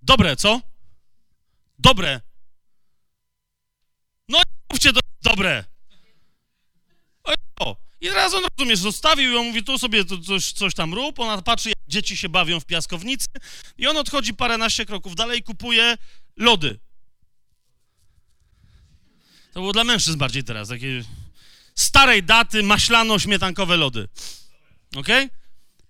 Dobre, 0.01 0.35
co? 0.35 0.72
Dobre. 1.79 2.21
No 4.29 4.39
i 4.39 4.73
mówcie, 4.73 4.93
to 4.93 4.99
dobre. 5.23 5.65
O, 7.59 7.77
I 8.01 8.07
teraz 8.07 8.33
on, 8.33 8.43
rozumiesz, 8.57 8.79
zostawił 8.79 9.31
ją, 9.31 9.43
mówi, 9.43 9.63
tu 9.63 9.79
sobie 9.79 10.05
coś, 10.05 10.51
coś 10.51 10.73
tam 10.73 10.93
rób, 10.93 11.19
ona 11.19 11.41
patrzy, 11.41 11.69
jak 11.69 11.77
dzieci 11.87 12.17
się 12.17 12.29
bawią 12.29 12.59
w 12.59 12.65
piaskownicy 12.65 13.27
i 13.77 13.87
on 13.87 13.97
odchodzi 13.97 14.33
paręnaście 14.33 14.85
kroków 14.85 15.15
dalej 15.15 15.43
kupuje 15.43 15.97
lody. 16.37 16.79
To 19.53 19.59
było 19.59 19.73
dla 19.73 19.83
mężczyzn 19.83 20.17
bardziej 20.17 20.43
teraz, 20.43 20.69
takie 20.69 21.03
starej 21.75 22.23
daty, 22.23 22.63
maślano-śmietankowe 22.63 23.77
lody. 23.77 24.07
Ok? 24.95 25.07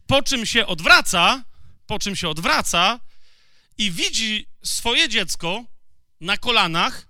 Po 0.08 0.24
czym 0.24 0.46
się 0.46 0.68
odwraca, 0.68 1.44
po 1.88 2.00
czym 2.00 2.16
się 2.16 2.30
odwraca 2.30 3.00
i 3.78 3.92
widzi 3.92 4.48
swoje 4.64 5.10
dziecko 5.10 5.66
na 6.22 6.38
kolanach, 6.38 7.08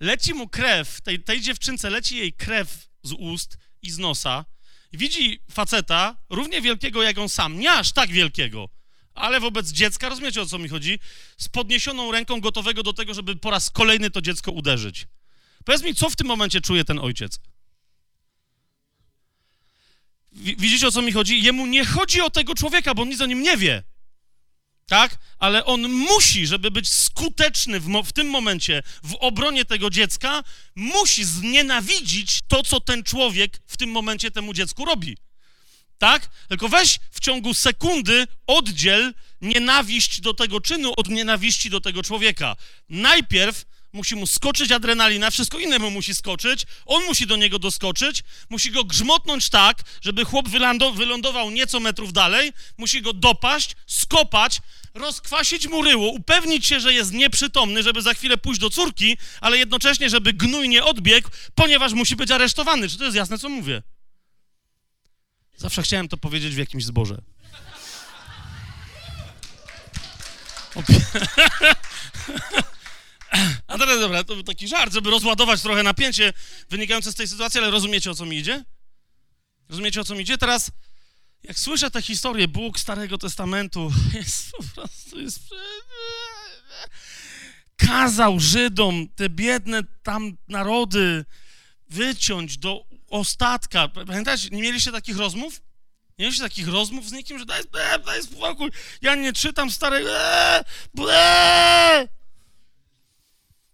leci 0.00 0.34
mu 0.34 0.48
krew, 0.48 1.00
tej, 1.00 1.24
tej 1.24 1.40
dziewczynce 1.40 1.90
leci 1.90 2.16
jej 2.16 2.32
krew 2.32 2.88
z 3.02 3.12
ust 3.12 3.58
i 3.82 3.90
z 3.90 3.98
nosa, 3.98 4.44
widzi 4.92 5.40
faceta 5.50 6.16
równie 6.30 6.60
wielkiego 6.60 7.02
jak 7.02 7.18
on 7.18 7.28
sam, 7.28 7.58
nie 7.58 7.72
aż 7.72 7.92
tak 7.92 8.10
wielkiego, 8.10 8.68
ale 9.14 9.40
wobec 9.40 9.70
dziecka, 9.70 10.08
rozumiecie 10.08 10.42
o 10.42 10.46
co 10.46 10.58
mi 10.58 10.68
chodzi, 10.68 10.98
z 11.38 11.48
podniesioną 11.48 12.12
ręką 12.12 12.40
gotowego 12.40 12.82
do 12.82 12.92
tego, 12.92 13.14
żeby 13.14 13.36
po 13.36 13.50
raz 13.50 13.70
kolejny 13.70 14.10
to 14.10 14.20
dziecko 14.20 14.52
uderzyć. 14.52 15.06
Powiedz 15.64 15.82
mi, 15.82 15.94
co 15.94 16.10
w 16.10 16.16
tym 16.16 16.26
momencie 16.26 16.60
czuje 16.60 16.84
ten 16.84 16.98
ojciec? 16.98 17.40
widzicie 20.32 20.88
o 20.88 20.90
co 20.90 21.02
mi 21.02 21.12
chodzi? 21.12 21.42
Jemu 21.42 21.66
nie 21.66 21.84
chodzi 21.84 22.20
o 22.20 22.30
tego 22.30 22.54
człowieka, 22.54 22.94
bo 22.94 23.02
on 23.02 23.08
nic 23.08 23.20
o 23.20 23.26
nim 23.26 23.42
nie 23.42 23.56
wie. 23.56 23.82
Tak? 24.90 25.18
Ale 25.38 25.64
on 25.64 25.88
musi, 25.88 26.46
żeby 26.46 26.70
być 26.70 26.88
skuteczny 26.88 27.80
w, 27.80 28.02
w 28.04 28.12
tym 28.12 28.26
momencie 28.30 28.82
w 29.02 29.14
obronie 29.14 29.64
tego 29.64 29.90
dziecka, 29.90 30.42
musi 30.74 31.24
znienawidzić 31.24 32.40
to, 32.48 32.62
co 32.62 32.80
ten 32.80 33.02
człowiek 33.02 33.60
w 33.66 33.76
tym 33.76 33.90
momencie 33.90 34.30
temu 34.30 34.54
dziecku 34.54 34.84
robi. 34.84 35.16
Tak? 35.98 36.30
Tylko 36.48 36.68
weź 36.68 36.98
w 37.10 37.20
ciągu 37.20 37.54
sekundy 37.54 38.26
oddziel 38.46 39.14
nienawiść 39.40 40.20
do 40.20 40.34
tego 40.34 40.60
czynu 40.60 40.92
od 40.96 41.08
nienawiści 41.08 41.70
do 41.70 41.80
tego 41.80 42.02
człowieka. 42.02 42.56
Najpierw 42.88 43.64
musi 43.92 44.16
mu 44.16 44.26
skoczyć 44.26 44.72
adrenalina, 44.72 45.30
wszystko 45.30 45.58
inne 45.58 45.78
mu 45.78 45.90
musi 45.90 46.14
skoczyć, 46.14 46.66
on 46.86 47.04
musi 47.04 47.26
do 47.26 47.36
niego 47.36 47.58
doskoczyć, 47.58 48.22
musi 48.50 48.70
go 48.70 48.84
grzmotnąć 48.84 49.48
tak, 49.48 49.82
żeby 50.00 50.24
chłop 50.24 50.48
wylądował 50.94 51.50
nieco 51.50 51.80
metrów 51.80 52.12
dalej, 52.12 52.52
musi 52.78 53.02
go 53.02 53.12
dopaść, 53.12 53.76
skopać, 53.86 54.60
rozkwasić 54.94 55.66
mu 55.66 55.82
ryło, 55.82 56.10
upewnić 56.10 56.66
się, 56.66 56.80
że 56.80 56.92
jest 56.92 57.12
nieprzytomny, 57.12 57.82
żeby 57.82 58.02
za 58.02 58.14
chwilę 58.14 58.38
pójść 58.38 58.60
do 58.60 58.70
córki, 58.70 59.16
ale 59.40 59.58
jednocześnie, 59.58 60.10
żeby 60.10 60.32
gnój 60.32 60.68
nie 60.68 60.84
odbiegł, 60.84 61.28
ponieważ 61.54 61.92
musi 61.92 62.16
być 62.16 62.30
aresztowany. 62.30 62.88
Czy 62.88 62.98
to 62.98 63.04
jest 63.04 63.16
jasne, 63.16 63.38
co 63.38 63.48
mówię? 63.48 63.82
Zawsze 65.56 65.82
chciałem 65.82 66.08
to 66.08 66.16
powiedzieć 66.16 66.54
w 66.54 66.58
jakimś 66.58 66.84
zborze. 66.84 67.22
A 70.76 70.82
teraz 73.90 74.00
dobra, 74.00 74.24
to 74.24 74.34
był 74.34 74.42
taki 74.42 74.68
żart, 74.68 74.92
żeby 74.92 75.10
rozładować 75.10 75.62
trochę 75.62 75.82
napięcie 75.82 76.32
wynikające 76.70 77.12
z 77.12 77.14
tej 77.14 77.28
sytuacji, 77.28 77.60
ale 77.60 77.70
rozumiecie 77.70 78.10
o 78.10 78.14
co 78.14 78.26
mi 78.26 78.38
idzie? 78.38 78.64
Rozumiecie 79.68 80.00
o 80.00 80.04
co 80.04 80.14
mi 80.14 80.20
idzie? 80.20 80.38
Teraz, 80.38 80.70
jak 81.42 81.58
słyszę 81.58 81.90
tę 81.90 82.02
historię 82.02 82.48
Bóg 82.48 82.80
Starego 82.80 83.18
Testamentu, 83.18 83.92
jest 84.14 84.52
po 84.52 84.62
prostu 84.62 85.20
jest. 85.20 85.40
Kazał 87.76 88.40
Żydom 88.40 89.08
te 89.16 89.28
biedne 89.28 89.82
tam 90.02 90.36
narody 90.48 91.24
wyciąć 91.88 92.58
do 92.58 92.84
ostatka. 93.08 93.88
Pamiętacie, 93.88 94.48
nie 94.52 94.62
mieliście 94.62 94.92
takich 94.92 95.16
rozmów? 95.16 95.60
Nie 96.18 96.24
mieliście 96.24 96.44
takich 96.44 96.68
rozmów 96.68 97.08
z 97.08 97.12
nikim, 97.12 97.38
że 97.38 97.46
daj, 97.46 97.62
daj 98.04 98.22
spokój, 98.22 98.70
ja 99.02 99.14
nie 99.14 99.32
czytam 99.32 99.70
starej... 99.70 100.04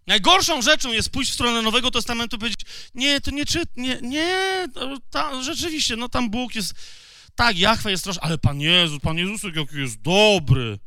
Najgorszą 0.06 0.62
rzeczą 0.62 0.92
jest 0.92 1.10
pójść 1.10 1.30
w 1.30 1.34
stronę 1.34 1.62
Nowego 1.62 1.90
Testamentu 1.90 2.36
i 2.36 2.38
powiedzieć, 2.38 2.60
nie, 2.94 3.20
to 3.20 3.30
nie 3.30 3.46
czyt, 3.46 3.68
nie, 3.76 3.98
nie, 4.02 4.68
ta, 5.10 5.42
rzeczywiście, 5.42 5.96
no 5.96 6.08
tam 6.08 6.30
Bóg 6.30 6.54
jest, 6.54 6.74
tak, 7.34 7.58
Jachwę 7.58 7.90
jest 7.90 8.04
troszkę, 8.04 8.24
ale 8.24 8.38
Pan 8.38 8.60
Jezus, 8.60 9.00
Pan 9.00 9.18
Jezus 9.18 9.42
jaki 9.42 9.76
jest 9.76 10.00
dobry. 10.00 10.78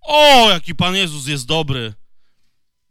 O, 0.00 0.50
jaki 0.50 0.74
Pan 0.74 0.96
Jezus 0.96 1.26
jest 1.26 1.46
dobry. 1.46 1.94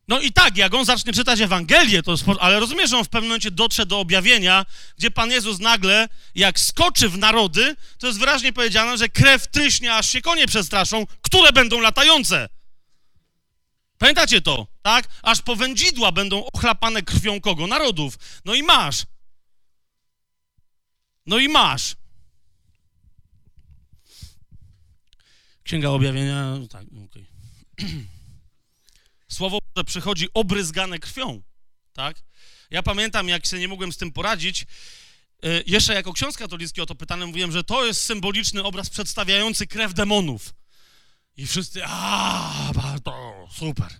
No 0.07 0.19
i 0.19 0.31
tak, 0.31 0.57
jak 0.57 0.73
on 0.73 0.85
zacznie 0.85 1.13
czytać 1.13 1.41
Ewangelię, 1.41 2.03
to 2.03 2.15
ale 2.39 2.59
rozumiesz, 2.59 2.89
że 2.89 2.97
on 2.97 3.03
w 3.03 3.09
pewnym 3.09 3.29
momencie 3.29 3.51
dotrze 3.51 3.85
do 3.85 3.99
objawienia, 3.99 4.65
gdzie 4.97 5.11
Pan 5.11 5.31
Jezus 5.31 5.59
nagle, 5.59 6.09
jak 6.35 6.59
skoczy 6.59 7.09
w 7.09 7.17
narody, 7.17 7.75
to 7.97 8.07
jest 8.07 8.19
wyraźnie 8.19 8.53
powiedziane, 8.53 8.97
że 8.97 9.09
krew 9.09 9.47
tryśnie, 9.47 9.93
aż 9.93 10.09
się 10.09 10.21
konie 10.21 10.47
przestraszą, 10.47 11.05
które 11.21 11.51
będą 11.51 11.79
latające. 11.79 12.49
Pamiętacie 13.97 14.41
to, 14.41 14.67
tak? 14.81 15.07
Aż 15.21 15.41
po 15.41 15.55
wędzidła 15.55 16.11
będą 16.11 16.45
ochlapane 16.45 17.01
krwią 17.01 17.41
kogo? 17.41 17.67
Narodów. 17.67 18.17
No 18.45 18.53
i 18.53 18.63
masz. 18.63 19.05
No 21.25 21.39
i 21.39 21.49
masz. 21.49 21.95
Księga 25.63 25.89
Objawienia, 25.89 26.57
no 26.59 26.67
tak, 26.67 26.83
okej. 27.05 27.27
Okay. 27.77 27.89
Słowo 29.27 29.59
przychodzi 29.85 30.27
obryzgane 30.33 30.99
krwią, 30.99 31.41
tak? 31.93 32.23
Ja 32.69 32.83
pamiętam, 32.83 33.29
jak 33.29 33.45
się 33.45 33.59
nie 33.59 33.67
mogłem 33.67 33.93
z 33.93 33.97
tym 33.97 34.11
poradzić, 34.11 34.65
y, 35.45 35.63
jeszcze 35.67 35.93
jako 35.93 36.13
ksiądz 36.13 36.37
katolicki 36.37 36.81
o 36.81 36.85
to 36.85 36.95
pytany 36.95 37.25
mówiłem, 37.25 37.51
że 37.51 37.63
to 37.63 37.85
jest 37.85 38.03
symboliczny 38.03 38.63
obraz 38.63 38.89
przedstawiający 38.89 39.67
krew 39.67 39.93
demonów. 39.93 40.53
I 41.37 41.47
wszyscy, 41.47 41.81
a, 41.85 42.71
to 43.03 43.47
super. 43.51 43.99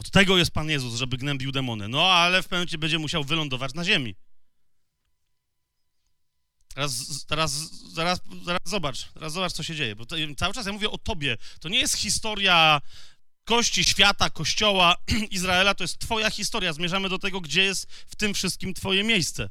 Od 0.00 0.10
tego 0.10 0.38
jest 0.38 0.50
Pan 0.50 0.70
Jezus, 0.70 0.94
żeby 0.94 1.16
gnębił 1.16 1.52
demony. 1.52 1.88
No, 1.88 2.12
ale 2.12 2.42
w 2.42 2.44
pewnym 2.44 2.58
momencie 2.58 2.78
będzie 2.78 2.98
musiał 2.98 3.24
wylądować 3.24 3.74
na 3.74 3.84
ziemi. 3.84 4.14
Teraz, 6.74 7.24
teraz, 7.26 7.52
zaraz, 7.92 8.20
zaraz 8.44 8.60
zobacz, 8.64 9.12
teraz 9.12 9.32
zobacz, 9.32 9.52
co 9.52 9.62
się 9.62 9.74
dzieje. 9.74 9.96
Bo 9.96 10.06
to, 10.06 10.16
cały 10.36 10.54
czas 10.54 10.66
ja 10.66 10.72
mówię 10.72 10.90
o 10.90 10.98
tobie. 10.98 11.36
To 11.60 11.68
nie 11.68 11.78
jest 11.78 11.96
historia 11.96 12.80
kości 13.44 13.84
świata, 13.84 14.30
kościoła, 14.30 14.96
Izraela, 15.30 15.74
to 15.74 15.84
jest 15.84 15.98
twoja 15.98 16.30
historia. 16.30 16.72
Zmierzamy 16.72 17.08
do 17.08 17.18
tego, 17.18 17.40
gdzie 17.40 17.62
jest 17.62 17.92
w 17.92 18.16
tym 18.16 18.34
wszystkim 18.34 18.74
twoje 18.74 19.04
miejsce. 19.04 19.50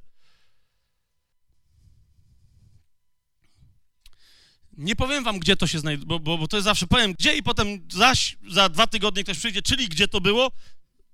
Nie 4.79 4.95
powiem 4.95 5.23
wam, 5.23 5.39
gdzie 5.39 5.55
to 5.55 5.67
się 5.67 5.79
znajduje, 5.79 6.07
bo, 6.07 6.19
bo, 6.19 6.37
bo, 6.37 6.47
to 6.47 6.57
jest 6.57 6.65
zawsze 6.65 6.87
powiem 6.87 7.13
gdzie 7.13 7.37
i 7.37 7.43
potem 7.43 7.87
zaś 7.91 8.37
za 8.49 8.69
dwa 8.69 8.87
tygodnie 8.87 9.23
ktoś 9.23 9.37
przyjdzie, 9.37 9.61
czyli 9.61 9.89
gdzie 9.89 10.07
to 10.07 10.21
było. 10.21 10.51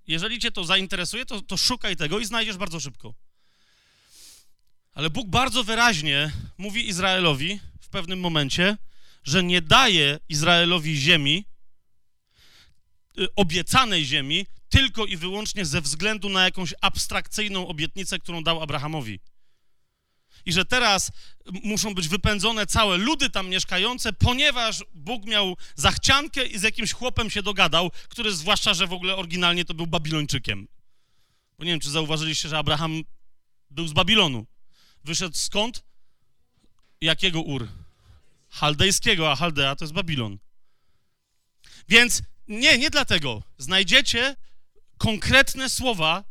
Jeżeli 0.08 0.40
cię 0.40 0.52
to 0.52 0.64
zainteresuje, 0.64 1.26
to, 1.26 1.42
to 1.42 1.58
szukaj 1.58 1.96
tego 1.96 2.20
i 2.20 2.26
znajdziesz 2.26 2.58
bardzo 2.58 2.80
szybko. 2.80 3.14
Ale 4.94 5.10
Bóg 5.10 5.28
bardzo 5.28 5.64
wyraźnie 5.64 6.32
mówi 6.58 6.90
Izraelowi 6.90 7.60
w 7.82 7.90
pewnym 7.90 8.20
momencie, 8.20 8.78
że 9.24 9.44
nie 9.44 9.62
daje 9.62 10.20
Izraelowi 10.30 10.98
ziemi, 10.98 11.46
y, 13.20 13.28
obiecanej 13.36 14.06
ziemi, 14.06 14.46
tylko 14.70 15.06
i 15.06 15.18
wyłącznie 15.18 15.66
ze 15.66 15.82
względu 15.82 16.30
na 16.30 16.44
jakąś 16.44 16.74
abstrakcyjną 16.82 17.68
obietnicę, 17.68 18.20
którą 18.20 18.44
dał 18.44 18.64
Abrahamowi 18.64 19.20
i 20.46 20.54
że 20.54 20.66
teraz 20.66 21.12
muszą 21.64 21.94
być 21.94 22.08
wypędzone 22.08 22.66
całe 22.66 22.98
ludy 22.98 23.30
tam 23.30 23.50
mieszkające, 23.50 24.14
ponieważ 24.14 24.84
Bóg 24.94 25.26
miał 25.26 25.58
zachciankę 25.76 26.46
i 26.46 26.60
z 26.60 26.64
jakimś 26.64 26.92
chłopem 26.92 27.30
się 27.30 27.44
dogadał, 27.44 27.92
który 28.10 28.32
zwłaszcza, 28.32 28.74
że 28.74 28.88
w 28.88 28.94
ogóle 28.94 29.16
oryginalnie 29.16 29.66
to 29.66 29.74
był 29.74 29.88
Babilończykiem. 29.88 30.68
Bo 31.60 31.66
nie 31.66 31.72
wiem, 31.72 31.80
czy 31.80 31.90
zauważyliście, 31.90 32.50
że 32.50 32.58
Abraham 32.58 33.02
był 33.70 33.88
z 33.88 33.94
Babilonu. 33.94 34.46
Wyszedł 35.04 35.36
skąd? 35.36 35.84
Jakiego 37.02 37.42
Ur? 37.42 37.68
Chaldejskiego, 38.50 39.32
a 39.32 39.36
Chaldea 39.36 39.76
to 39.76 39.86
jest 39.86 39.94
Babilon. 39.94 40.38
Więc 41.90 42.22
nie, 42.48 42.78
nie 42.78 42.90
dlatego. 42.90 43.44
Znajdziecie 43.58 44.36
konkretne 44.98 45.70
słowa 45.70 46.24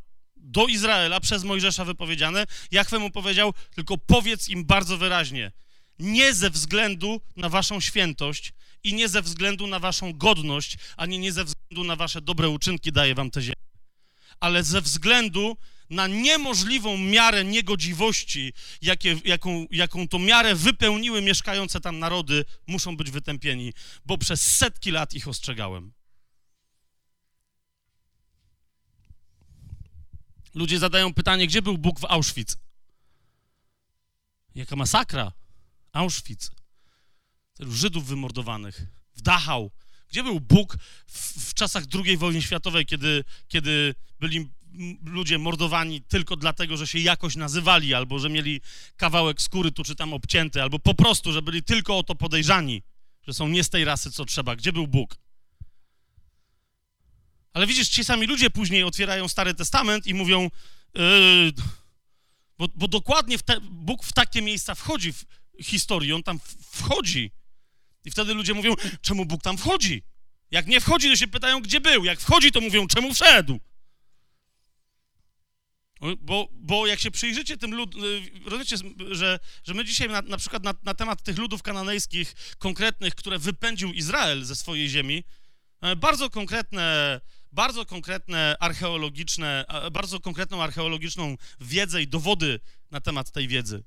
do 0.44 0.66
Izraela 0.66 1.20
przez 1.20 1.44
Mojżesza 1.44 1.84
wypowiedziane, 1.84 2.44
Jachwę 2.70 2.98
mu 2.98 3.10
powiedział, 3.10 3.52
tylko 3.74 3.98
powiedz 3.98 4.48
im 4.48 4.64
bardzo 4.64 4.98
wyraźnie, 4.98 5.52
nie 5.98 6.34
ze 6.34 6.50
względu 6.50 7.20
na 7.36 7.48
waszą 7.48 7.80
świętość 7.80 8.52
i 8.84 8.94
nie 8.94 9.08
ze 9.08 9.22
względu 9.22 9.66
na 9.66 9.78
waszą 9.78 10.12
godność, 10.12 10.76
ani 10.96 11.18
nie 11.18 11.32
ze 11.32 11.44
względu 11.44 11.84
na 11.84 11.96
wasze 11.96 12.20
dobre 12.20 12.48
uczynki 12.48 12.92
daję 12.92 13.14
wam 13.14 13.30
tę 13.30 13.42
ziemię, 13.42 13.54
ale 14.40 14.62
ze 14.62 14.80
względu 14.80 15.56
na 15.90 16.06
niemożliwą 16.06 16.98
miarę 16.98 17.44
niegodziwości, 17.44 18.52
jakie, 18.82 19.20
jaką, 19.24 19.66
jaką 19.70 20.06
miarę 20.18 20.54
wypełniły 20.54 21.22
mieszkające 21.22 21.80
tam 21.80 21.98
narody, 21.98 22.44
muszą 22.66 22.96
być 22.96 23.10
wytępieni, 23.10 23.72
bo 24.06 24.18
przez 24.18 24.56
setki 24.56 24.90
lat 24.90 25.14
ich 25.14 25.28
ostrzegałem. 25.28 25.92
Ludzie 30.54 30.78
zadają 30.78 31.14
pytanie, 31.14 31.46
gdzie 31.46 31.62
był 31.62 31.78
Bóg 31.78 32.00
w 32.00 32.04
Auschwitz? 32.04 32.56
Jaka 34.54 34.76
masakra? 34.76 35.32
Auschwitz. 35.92 36.50
Tylu 37.54 37.72
Żydów 37.72 38.06
wymordowanych. 38.06 38.86
W 39.14 39.22
Dachau. 39.22 39.70
Gdzie 40.08 40.22
był 40.22 40.40
Bóg 40.40 40.76
w, 41.06 41.50
w 41.50 41.54
czasach 41.54 41.84
II 42.04 42.16
wojny 42.16 42.42
światowej, 42.42 42.86
kiedy, 42.86 43.24
kiedy 43.48 43.94
byli 44.20 44.50
ludzie 45.04 45.38
mordowani 45.38 46.02
tylko 46.02 46.36
dlatego, 46.36 46.76
że 46.76 46.86
się 46.86 46.98
jakoś 46.98 47.36
nazywali, 47.36 47.94
albo 47.94 48.18
że 48.18 48.30
mieli 48.30 48.60
kawałek 48.96 49.42
skóry 49.42 49.72
tu 49.72 49.84
czy 49.84 49.96
tam 49.96 50.12
obcięty, 50.12 50.62
albo 50.62 50.78
po 50.78 50.94
prostu, 50.94 51.32
że 51.32 51.42
byli 51.42 51.62
tylko 51.62 51.98
o 51.98 52.02
to 52.02 52.14
podejrzani, 52.14 52.82
że 53.26 53.34
są 53.34 53.48
nie 53.48 53.64
z 53.64 53.70
tej 53.70 53.84
rasy, 53.84 54.10
co 54.10 54.24
trzeba. 54.24 54.56
Gdzie 54.56 54.72
był 54.72 54.86
Bóg? 54.86 55.16
Ale 57.54 57.66
widzisz, 57.66 57.88
ci 57.88 58.04
sami 58.04 58.26
ludzie 58.26 58.50
później 58.50 58.82
otwierają 58.82 59.28
Stary 59.28 59.54
Testament 59.54 60.06
i 60.06 60.14
mówią, 60.14 60.50
yy, 60.94 61.52
bo, 62.58 62.68
bo, 62.74 62.88
dokładnie 62.88 63.38
w 63.38 63.42
te, 63.42 63.60
Bóg 63.60 64.04
w 64.04 64.12
takie 64.12 64.42
miejsca 64.42 64.74
wchodzi 64.74 65.12
w 65.12 65.24
historii, 65.62 66.12
on 66.12 66.22
tam 66.22 66.40
wchodzi. 66.70 67.30
I 68.04 68.10
wtedy 68.10 68.34
ludzie 68.34 68.54
mówią, 68.54 68.74
czemu 69.00 69.26
Bóg 69.26 69.42
tam 69.42 69.58
wchodzi? 69.58 70.02
Jak 70.50 70.66
nie 70.66 70.80
wchodzi, 70.80 71.10
to 71.10 71.16
się 71.16 71.28
pytają, 71.28 71.60
gdzie 71.60 71.80
był. 71.80 72.04
Jak 72.04 72.20
wchodzi, 72.20 72.52
to 72.52 72.60
mówią, 72.60 72.86
czemu 72.86 73.14
wszedł? 73.14 73.60
Bo, 76.20 76.48
bo 76.52 76.86
jak 76.86 77.00
się 77.00 77.10
przyjrzycie 77.10 77.56
tym 77.56 77.74
ludom, 77.74 78.02
rozumiecie, 78.44 78.76
że, 79.10 79.38
że 79.64 79.74
my 79.74 79.84
dzisiaj 79.84 80.08
na, 80.08 80.22
na 80.22 80.36
przykład 80.36 80.64
na, 80.64 80.74
na, 80.82 80.94
temat 80.94 81.22
tych 81.22 81.38
ludów 81.38 81.62
kananejskich 81.62 82.34
konkretnych, 82.58 83.14
które 83.14 83.38
wypędził 83.38 83.92
Izrael 83.92 84.44
ze 84.44 84.56
swojej 84.56 84.88
ziemi, 84.88 85.24
e, 85.80 85.96
bardzo 85.96 86.30
konkretne, 86.30 87.20
bardzo 87.54 87.86
konkretne 87.86 88.56
archeologiczne, 88.60 89.64
bardzo 89.92 90.20
konkretną 90.20 90.62
archeologiczną 90.62 91.36
wiedzę 91.60 92.02
i 92.02 92.08
dowody 92.08 92.60
na 92.90 93.00
temat 93.00 93.30
tej 93.30 93.48
wiedzy. 93.48 93.84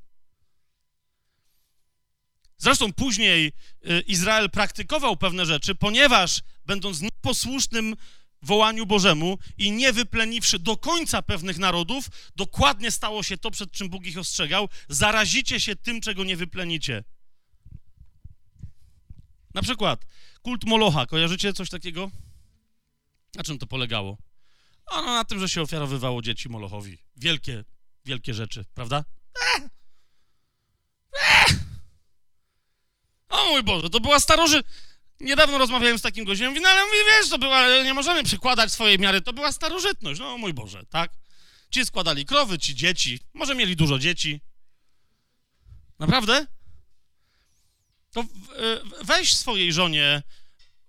Zresztą 2.57 2.93
później 2.93 3.51
e, 3.85 3.99
Izrael 3.99 4.49
praktykował 4.49 5.17
pewne 5.17 5.45
rzeczy, 5.45 5.75
ponieważ 5.75 6.41
będąc 6.65 7.01
nieposłusznym 7.01 7.95
wołaniu 8.41 8.85
Bożemu 8.85 9.37
i 9.57 9.71
nie 9.71 9.93
wypleniwszy 9.93 10.59
do 10.59 10.77
końca 10.77 11.21
pewnych 11.21 11.57
narodów, 11.57 12.09
dokładnie 12.35 12.91
stało 12.91 13.23
się 13.23 13.37
to, 13.37 13.51
przed 13.51 13.71
czym 13.71 13.89
Bóg 13.89 14.05
ich 14.05 14.17
ostrzegał: 14.17 14.69
zarazicie 14.89 15.59
się 15.59 15.75
tym, 15.75 16.01
czego 16.01 16.23
nie 16.23 16.37
wyplenicie. 16.37 17.03
Na 19.53 19.61
przykład 19.61 20.05
kult 20.41 20.65
Molocha. 20.65 21.05
Kojarzycie 21.05 21.53
coś 21.53 21.69
takiego? 21.69 22.11
Na 23.35 23.43
czym 23.43 23.57
to 23.57 23.67
polegało? 23.67 24.17
Ano 24.85 25.13
na 25.13 25.25
tym, 25.25 25.39
że 25.39 25.49
się 25.49 25.61
ofiarowywało 25.61 26.21
dzieci 26.21 26.49
Molochowi. 26.49 26.97
Wielkie, 27.15 27.63
wielkie 28.05 28.33
rzeczy, 28.33 28.65
prawda? 28.73 29.03
Ech! 29.55 29.63
O 33.29 33.45
mój 33.45 33.63
Boże, 33.63 33.89
to 33.89 33.99
była 33.99 34.19
staroży... 34.19 34.63
Niedawno 35.19 35.57
rozmawiałem 35.57 35.99
z 35.99 36.01
takim 36.01 36.25
gościem, 36.25 36.49
mówi, 36.49 36.61
no 36.61 36.69
ale 36.69 36.81
wiesz, 37.05 37.29
to 37.29 37.37
była, 37.37 37.83
nie 37.83 37.93
możemy 37.93 38.23
przykładać 38.23 38.71
swojej 38.71 38.99
miary, 38.99 39.21
to 39.21 39.33
była 39.33 39.51
starożytność, 39.51 40.19
no 40.19 40.37
mój 40.37 40.53
Boże, 40.53 40.85
tak? 40.89 41.11
Ci 41.69 41.85
składali 41.85 42.25
krowy, 42.25 42.59
ci 42.59 42.75
dzieci, 42.75 43.19
może 43.33 43.55
mieli 43.55 43.75
dużo 43.75 43.99
dzieci. 43.99 44.41
Naprawdę? 45.99 46.47
To 48.11 48.23
weź 49.03 49.37
swojej 49.37 49.73
żonie 49.73 50.23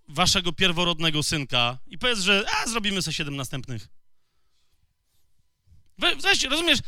waszego 0.09 0.53
pierworodnego 0.53 1.23
synka 1.23 1.79
i 1.87 1.99
powiedz, 1.99 2.19
że 2.19 2.47
a, 2.57 2.69
zrobimy 2.69 3.03
sobie 3.03 3.15
siedem 3.15 3.37
następnych. 3.37 3.89
Weź, 5.99 6.43
rozumiesz, 6.43 6.79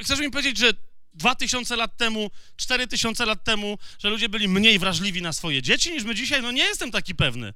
chcesz 0.00 0.20
mi 0.20 0.30
powiedzieć, 0.30 0.58
że 0.58 0.72
dwa 1.14 1.34
tysiące 1.34 1.76
lat 1.76 1.96
temu, 1.96 2.30
cztery 2.56 2.86
tysiące 2.86 3.26
lat 3.26 3.44
temu, 3.44 3.78
że 3.98 4.10
ludzie 4.10 4.28
byli 4.28 4.48
mniej 4.48 4.78
wrażliwi 4.78 5.22
na 5.22 5.32
swoje 5.32 5.62
dzieci 5.62 5.92
niż 5.92 6.04
my 6.04 6.14
dzisiaj? 6.14 6.42
No 6.42 6.52
nie 6.52 6.64
jestem 6.64 6.90
taki 6.90 7.14
pewny. 7.14 7.54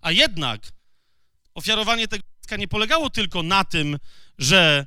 A 0.00 0.12
jednak 0.12 0.72
ofiarowanie 1.54 2.08
tego 2.08 2.24
dziecka 2.48 2.56
nie 2.56 2.68
polegało 2.68 3.10
tylko 3.10 3.42
na 3.42 3.64
tym, 3.64 3.98
że 4.38 4.86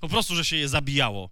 po 0.00 0.08
prostu, 0.08 0.36
że 0.36 0.44
się 0.44 0.56
je 0.56 0.68
zabijało. 0.68 1.30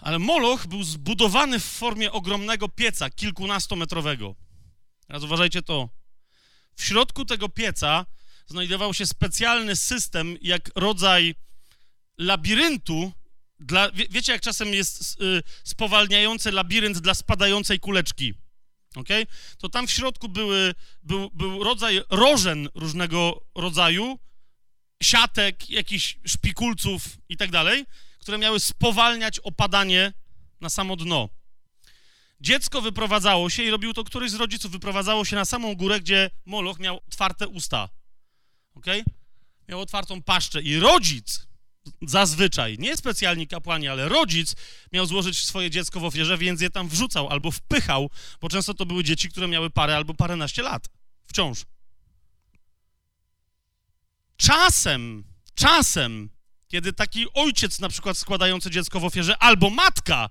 Ale 0.00 0.18
Moloch 0.18 0.66
był 0.66 0.82
zbudowany 0.84 1.60
w 1.60 1.64
formie 1.64 2.12
ogromnego 2.12 2.68
pieca, 2.68 3.10
kilkunastometrowego. 3.10 4.34
Teraz 5.06 5.22
uważajcie 5.22 5.62
to. 5.62 5.88
W 6.76 6.84
środku 6.84 7.24
tego 7.24 7.48
pieca 7.48 8.06
znajdował 8.46 8.94
się 8.94 9.06
specjalny 9.06 9.76
system, 9.76 10.36
jak 10.40 10.70
rodzaj 10.74 11.34
labiryntu, 12.18 13.12
dla, 13.60 13.90
wie, 13.90 14.06
wiecie 14.10 14.32
jak 14.32 14.42
czasem 14.42 14.74
jest 14.74 15.20
y, 15.22 15.42
spowalniający 15.64 16.52
labirynt 16.52 16.98
dla 16.98 17.14
spadającej 17.14 17.80
kuleczki, 17.80 18.34
okay? 18.96 19.26
To 19.58 19.68
tam 19.68 19.86
w 19.86 19.90
środku 19.90 20.28
były, 20.28 20.74
był, 21.02 21.30
był 21.30 21.64
rodzaj 21.64 22.00
rożen 22.10 22.68
różnego 22.74 23.46
rodzaju, 23.54 24.18
siatek, 25.02 25.70
jakichś 25.70 26.18
szpikulców 26.26 27.02
i 27.28 27.36
tak 27.36 27.50
dalej, 27.50 27.84
które 28.20 28.38
miały 28.38 28.60
spowalniać 28.60 29.38
opadanie 29.38 30.12
na 30.60 30.70
samo 30.70 30.96
dno. 30.96 31.28
Dziecko 32.40 32.80
wyprowadzało 32.80 33.50
się 33.50 33.62
i 33.62 33.70
robił 33.70 33.92
to 33.92 34.04
któryś 34.04 34.30
z 34.30 34.34
rodziców, 34.34 34.72
wyprowadzało 34.72 35.24
się 35.24 35.36
na 35.36 35.44
samą 35.44 35.74
górę, 35.74 36.00
gdzie 36.00 36.30
Moloch 36.46 36.78
miał 36.78 37.00
otwarte 37.08 37.48
usta. 37.48 37.88
ok? 38.74 38.86
Miał 39.68 39.80
otwartą 39.80 40.22
paszczę 40.22 40.62
i 40.62 40.78
rodzic 40.78 41.50
zazwyczaj, 42.02 42.78
nie 42.78 42.96
specjalni 42.96 43.46
kapłani, 43.46 43.88
ale 43.88 44.08
rodzic 44.08 44.56
miał 44.92 45.06
złożyć 45.06 45.44
swoje 45.44 45.70
dziecko 45.70 46.00
w 46.00 46.04
ofierze, 46.04 46.38
więc 46.38 46.60
je 46.60 46.70
tam 46.70 46.88
wrzucał 46.88 47.28
albo 47.28 47.50
wpychał, 47.50 48.10
bo 48.40 48.48
często 48.48 48.74
to 48.74 48.86
były 48.86 49.04
dzieci, 49.04 49.28
które 49.28 49.48
miały 49.48 49.70
parę 49.70 49.96
albo 49.96 50.14
paręnaście 50.14 50.62
lat. 50.62 50.88
Wciąż. 51.26 51.64
Czasem, 54.36 55.24
czasem, 55.54 56.30
kiedy 56.70 56.92
taki 56.92 57.26
ojciec 57.34 57.80
na 57.80 57.88
przykład 57.88 58.18
składający 58.18 58.70
dziecko 58.70 59.00
w 59.00 59.04
ofierze 59.04 59.38
albo 59.38 59.70
matka 59.70 60.30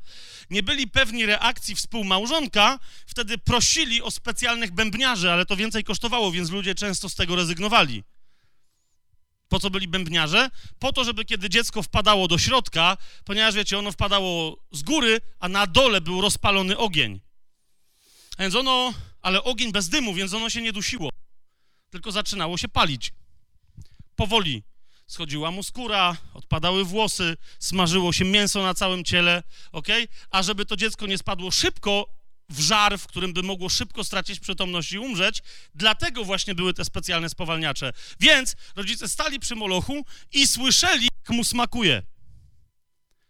nie 0.49 0.63
byli 0.63 0.87
pewni 0.87 1.25
reakcji 1.25 1.75
współmałżonka, 1.75 2.79
wtedy 3.05 3.37
prosili 3.37 4.01
o 4.01 4.11
specjalnych 4.11 4.71
bębniarzy, 4.71 5.31
ale 5.31 5.45
to 5.45 5.55
więcej 5.55 5.83
kosztowało, 5.83 6.31
więc 6.31 6.49
ludzie 6.49 6.75
często 6.75 7.09
z 7.09 7.15
tego 7.15 7.35
rezygnowali. 7.35 8.03
Po 9.49 9.59
co 9.59 9.69
byli 9.69 9.87
bębniarze? 9.87 10.49
Po 10.79 10.93
to, 10.93 11.03
żeby 11.03 11.25
kiedy 11.25 11.49
dziecko 11.49 11.83
wpadało 11.83 12.27
do 12.27 12.37
środka, 12.37 12.97
ponieważ 13.25 13.55
wiecie, 13.55 13.79
ono 13.79 13.91
wpadało 13.91 14.57
z 14.71 14.83
góry, 14.83 15.21
a 15.39 15.49
na 15.49 15.67
dole 15.67 16.01
był 16.01 16.21
rozpalony 16.21 16.77
ogień. 16.77 17.21
A 18.37 18.41
więc 18.41 18.55
ono, 18.55 18.93
ale 19.21 19.43
ogień 19.43 19.71
bez 19.71 19.89
dymu, 19.89 20.13
więc 20.13 20.33
ono 20.33 20.49
się 20.49 20.61
nie 20.61 20.73
dusiło, 20.73 21.09
tylko 21.89 22.11
zaczynało 22.11 22.57
się 22.57 22.67
palić. 22.67 23.13
Powoli 24.15 24.63
schodziła 25.09 25.51
mu 25.51 25.63
skóra, 25.63 26.17
odpadały 26.33 26.85
włosy, 26.85 27.37
smażyło 27.59 28.13
się 28.13 28.25
mięso 28.25 28.63
na 28.63 28.73
całym 28.73 29.03
ciele, 29.03 29.43
ok? 29.71 29.87
A 30.31 30.43
żeby 30.43 30.65
to 30.65 30.75
dziecko 30.75 31.07
nie 31.07 31.17
spadło 31.17 31.51
szybko, 31.51 32.19
w 32.49 32.59
żar, 32.59 32.99
w 32.99 33.07
którym 33.07 33.33
by 33.33 33.43
mogło 33.43 33.69
szybko 33.69 34.03
stracić 34.03 34.39
przytomność 34.39 34.91
i 34.91 34.99
umrzeć. 34.99 35.43
Dlatego 35.75 36.23
właśnie 36.23 36.55
były 36.55 36.73
te 36.73 36.85
specjalne 36.85 37.29
spowalniacze. 37.29 37.93
Więc 38.19 38.55
rodzice 38.75 39.09
stali 39.09 39.39
przy 39.39 39.55
molochu 39.55 40.05
i 40.31 40.47
słyszeli, 40.47 41.03
jak 41.03 41.29
mu 41.29 41.43
smakuje. 41.43 42.03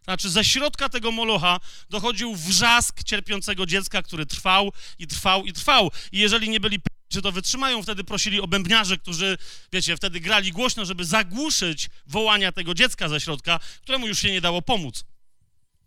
Znaczy, 0.03 0.30
ze 0.30 0.45
środka 0.45 0.89
tego 0.89 1.11
molocha 1.11 1.59
dochodził 1.89 2.36
wrzask 2.36 3.03
cierpiącego 3.03 3.65
dziecka, 3.65 4.01
który 4.01 4.25
trwał 4.25 4.71
i 4.99 5.07
trwał 5.07 5.45
i 5.45 5.53
trwał. 5.53 5.91
I 6.11 6.19
jeżeli 6.19 6.49
nie 6.49 6.59
byli 6.59 6.80
czy 7.10 7.22
to 7.22 7.32
wytrzymają, 7.32 7.84
wtedy 7.84 8.03
prosili 8.03 8.41
o 8.41 8.47
bębniarzy, 8.47 8.97
którzy, 8.97 9.38
wiecie, 9.74 9.97
wtedy 9.97 10.20
grali 10.20 10.51
głośno, 10.51 10.86
żeby 10.86 11.05
zagłuszyć 11.05 11.89
wołania 12.07 12.51
tego 12.51 12.74
dziecka 12.74 13.10
ze 13.10 13.22
środka, 13.22 13.60
któremu 13.82 14.07
już 14.07 14.20
się 14.20 14.32
nie 14.32 14.41
dało 14.41 14.62
pomóc. 14.62 15.05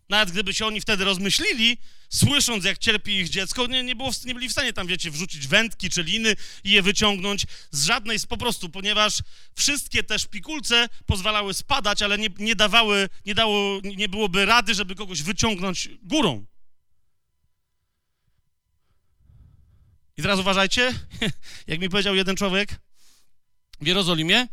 Nawet 0.09 0.31
gdyby 0.31 0.53
się 0.53 0.65
oni 0.65 0.81
wtedy 0.81 1.03
rozmyślili, 1.03 1.77
słysząc, 2.09 2.65
jak 2.65 2.77
cierpi 2.77 3.11
ich 3.11 3.29
dziecko, 3.29 3.67
nie, 3.67 3.83
nie, 3.83 3.95
było, 3.95 4.11
nie 4.25 4.33
byli 4.33 4.49
w 4.49 4.51
stanie 4.51 4.73
tam, 4.73 4.87
wiecie, 4.87 5.11
wrzucić 5.11 5.47
wędki 5.47 5.89
czy 5.89 6.03
liny 6.03 6.35
i 6.63 6.69
je 6.69 6.81
wyciągnąć 6.81 7.45
z 7.71 7.85
żadnej, 7.85 8.19
z 8.19 8.25
po 8.25 8.37
prostu, 8.37 8.69
ponieważ 8.69 9.13
wszystkie 9.55 10.03
te 10.03 10.19
szpikulce 10.19 10.89
pozwalały 11.05 11.53
spadać, 11.53 12.01
ale 12.01 12.17
nie, 12.17 12.27
nie 12.39 12.55
dawały, 12.55 13.09
nie, 13.25 13.35
dało, 13.35 13.81
nie 13.83 14.09
byłoby 14.09 14.45
rady, 14.45 14.73
żeby 14.75 14.95
kogoś 14.95 15.21
wyciągnąć 15.21 15.89
górą. 16.03 16.45
I 20.17 20.21
teraz 20.21 20.39
uważajcie, 20.39 20.93
jak 21.67 21.79
mi 21.79 21.89
powiedział 21.89 22.15
jeden 22.15 22.35
człowiek 22.35 22.79
w 23.81 23.87
Jerozolimie, 23.87 24.47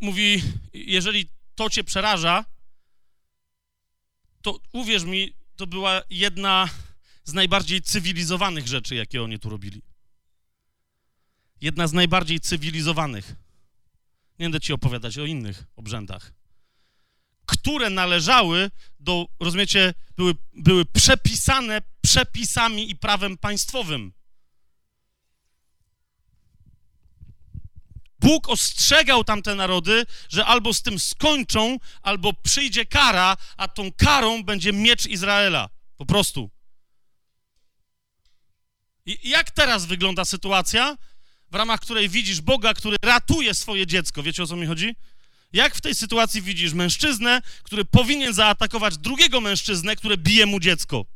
mówi, 0.00 0.42
jeżeli 0.72 1.28
to 1.54 1.70
cię 1.70 1.84
przeraża, 1.84 2.44
to 4.42 4.60
uwierz 4.72 5.04
mi, 5.04 5.34
to 5.56 5.66
była 5.66 6.02
jedna 6.10 6.68
z 7.24 7.32
najbardziej 7.32 7.82
cywilizowanych 7.82 8.68
rzeczy, 8.68 8.94
jakie 8.94 9.22
oni 9.22 9.38
tu 9.38 9.50
robili. 9.50 9.82
Jedna 11.60 11.86
z 11.86 11.92
najbardziej 11.92 12.40
cywilizowanych. 12.40 13.34
Nie 14.38 14.44
będę 14.44 14.60
ci 14.60 14.72
opowiadać 14.72 15.18
o 15.18 15.24
innych 15.24 15.64
obrzędach, 15.76 16.32
które 17.46 17.90
należały 17.90 18.70
do, 19.00 19.26
rozumiecie, 19.40 19.94
były, 20.16 20.34
były 20.52 20.84
przepisane 20.84 21.82
przepisami 22.02 22.90
i 22.90 22.96
prawem 22.96 23.38
państwowym. 23.38 24.12
Bóg 28.20 28.48
ostrzegał 28.48 29.24
tamte 29.24 29.54
narody, 29.54 30.06
że 30.28 30.46
albo 30.46 30.74
z 30.74 30.82
tym 30.82 30.98
skończą, 30.98 31.78
albo 32.02 32.32
przyjdzie 32.32 32.86
kara, 32.86 33.36
a 33.56 33.68
tą 33.68 33.92
karą 33.92 34.42
będzie 34.42 34.72
miecz 34.72 35.06
Izraela. 35.06 35.68
Po 35.96 36.06
prostu. 36.06 36.50
I 39.06 39.28
jak 39.28 39.50
teraz 39.50 39.86
wygląda 39.86 40.24
sytuacja, 40.24 40.96
w 41.50 41.54
ramach 41.54 41.80
której 41.80 42.08
widzisz 42.08 42.40
Boga, 42.40 42.74
który 42.74 42.96
ratuje 43.02 43.54
swoje 43.54 43.86
dziecko? 43.86 44.22
Wiecie 44.22 44.42
o 44.42 44.46
co 44.46 44.56
mi 44.56 44.66
chodzi? 44.66 44.96
Jak 45.52 45.74
w 45.74 45.80
tej 45.80 45.94
sytuacji 45.94 46.42
widzisz 46.42 46.72
mężczyznę, 46.72 47.42
który 47.62 47.84
powinien 47.84 48.34
zaatakować 48.34 48.98
drugiego 48.98 49.40
mężczyznę, 49.40 49.96
który 49.96 50.16
bije 50.16 50.46
mu 50.46 50.60
dziecko? 50.60 51.06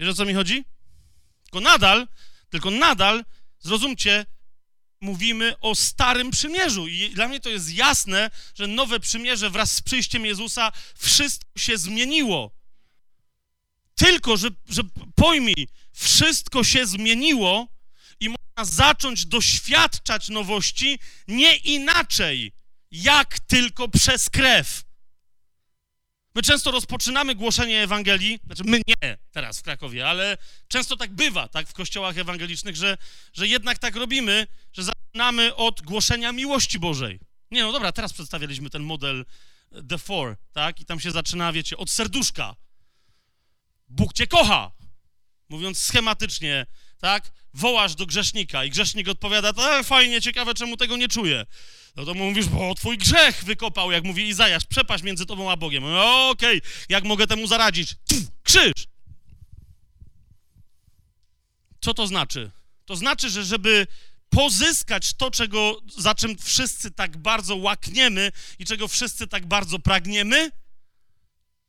Wiesz 0.00 0.08
o 0.08 0.14
co 0.14 0.24
mi 0.24 0.34
chodzi? 0.34 0.64
Tylko 1.42 1.60
nadal, 1.60 2.08
tylko 2.50 2.70
nadal, 2.70 3.24
zrozumcie, 3.60 4.26
mówimy 5.00 5.54
o 5.60 5.74
Starym 5.74 6.30
Przymierzu. 6.30 6.88
I 6.88 7.10
dla 7.10 7.28
mnie 7.28 7.40
to 7.40 7.48
jest 7.48 7.74
jasne, 7.74 8.30
że 8.54 8.66
nowe 8.66 9.00
przymierze 9.00 9.50
wraz 9.50 9.72
z 9.72 9.82
przyjściem 9.82 10.26
Jezusa 10.26 10.72
wszystko 10.98 11.50
się 11.58 11.78
zmieniło. 11.78 12.50
Tylko, 13.94 14.36
że, 14.36 14.48
że 14.68 14.82
pojmij, 15.14 15.68
wszystko 15.92 16.64
się 16.64 16.86
zmieniło 16.86 17.68
i 18.20 18.28
można 18.28 18.74
zacząć 18.74 19.26
doświadczać 19.26 20.28
nowości 20.28 20.98
nie 21.28 21.56
inaczej, 21.56 22.52
jak 22.90 23.40
tylko 23.40 23.88
przez 23.88 24.30
krew. 24.30 24.82
My 26.34 26.42
często 26.42 26.70
rozpoczynamy 26.70 27.34
głoszenie 27.34 27.82
Ewangelii, 27.82 28.38
znaczy 28.46 28.64
my 28.64 28.80
nie 28.86 29.18
teraz 29.32 29.58
w 29.58 29.62
Krakowie, 29.62 30.08
ale 30.08 30.38
często 30.68 30.96
tak 30.96 31.14
bywa, 31.14 31.48
tak, 31.48 31.68
w 31.68 31.72
kościołach 31.72 32.18
ewangelicznych, 32.18 32.76
że, 32.76 32.98
że 33.32 33.48
jednak 33.48 33.78
tak 33.78 33.96
robimy, 33.96 34.46
że 34.72 34.82
zaczynamy 34.82 35.54
od 35.54 35.82
głoszenia 35.82 36.32
miłości 36.32 36.78
Bożej. 36.78 37.20
Nie, 37.50 37.62
no 37.62 37.72
dobra, 37.72 37.92
teraz 37.92 38.12
przedstawialiśmy 38.12 38.70
ten 38.70 38.82
model 38.82 39.24
The 39.88 39.98
Four, 39.98 40.36
tak, 40.52 40.80
i 40.80 40.84
tam 40.84 41.00
się 41.00 41.10
zaczyna, 41.10 41.52
wiecie, 41.52 41.76
od 41.76 41.90
serduszka. 41.90 42.56
Bóg 43.88 44.12
cię 44.12 44.26
kocha, 44.26 44.70
mówiąc 45.48 45.78
schematycznie, 45.78 46.66
tak, 46.98 47.32
wołasz 47.54 47.94
do 47.94 48.06
grzesznika 48.06 48.64
i 48.64 48.70
grzesznik 48.70 49.08
odpowiada, 49.08 49.52
to 49.52 49.84
fajnie, 49.84 50.20
ciekawe, 50.20 50.54
czemu 50.54 50.76
tego 50.76 50.96
nie 50.96 51.08
czuję. 51.08 51.46
No 51.96 52.04
to 52.04 52.14
mówisz, 52.14 52.46
bo 52.46 52.74
twój 52.74 52.98
grzech 52.98 53.44
wykopał, 53.44 53.90
jak 53.90 54.04
mówi 54.04 54.28
Izajasz, 54.28 54.64
przepaść 54.64 55.04
między 55.04 55.26
tobą 55.26 55.50
a 55.50 55.56
Bogiem. 55.56 55.82
No, 55.82 56.28
Okej, 56.28 56.58
okay. 56.58 56.70
jak 56.88 57.04
mogę 57.04 57.26
temu 57.26 57.46
zaradzić? 57.46 57.94
krzyż! 58.42 58.72
Co 61.80 61.94
to 61.94 62.06
znaczy? 62.06 62.50
To 62.84 62.96
znaczy, 62.96 63.30
że 63.30 63.44
żeby 63.44 63.86
pozyskać 64.30 65.14
to, 65.14 65.30
czego, 65.30 65.80
za 65.96 66.14
czym 66.14 66.38
wszyscy 66.38 66.90
tak 66.90 67.16
bardzo 67.16 67.56
łakniemy 67.56 68.32
i 68.58 68.64
czego 68.64 68.88
wszyscy 68.88 69.26
tak 69.26 69.46
bardzo 69.46 69.78
pragniemy, 69.78 70.50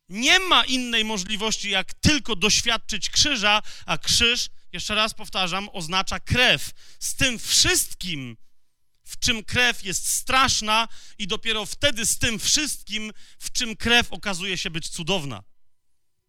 nie 0.10 0.40
ma 0.40 0.64
innej 0.64 1.06
możliwości, 1.06 1.70
jak 1.70 1.94
tylko 1.94 2.36
doświadczyć 2.36 3.10
krzyża, 3.10 3.62
a 3.86 3.98
krzyż, 3.98 4.50
jeszcze 4.74 4.96
raz 4.96 5.14
powtarzam, 5.14 5.70
oznacza 5.74 6.20
krew. 6.20 6.72
Z 7.00 7.16
tym 7.16 7.40
wszystkim, 7.40 8.38
w 9.12 9.20
czym 9.20 9.44
krew 9.44 9.84
jest 9.84 10.08
straszna, 10.08 10.88
i 11.18 11.28
dopiero 11.28 11.66
wtedy 11.66 12.06
z 12.06 12.18
tym 12.18 12.40
wszystkim, 12.40 13.12
w 13.40 13.52
czym 13.52 13.76
krew 13.76 14.14
okazuje 14.14 14.58
się 14.58 14.70
być 14.70 14.90
cudowna. 14.90 15.44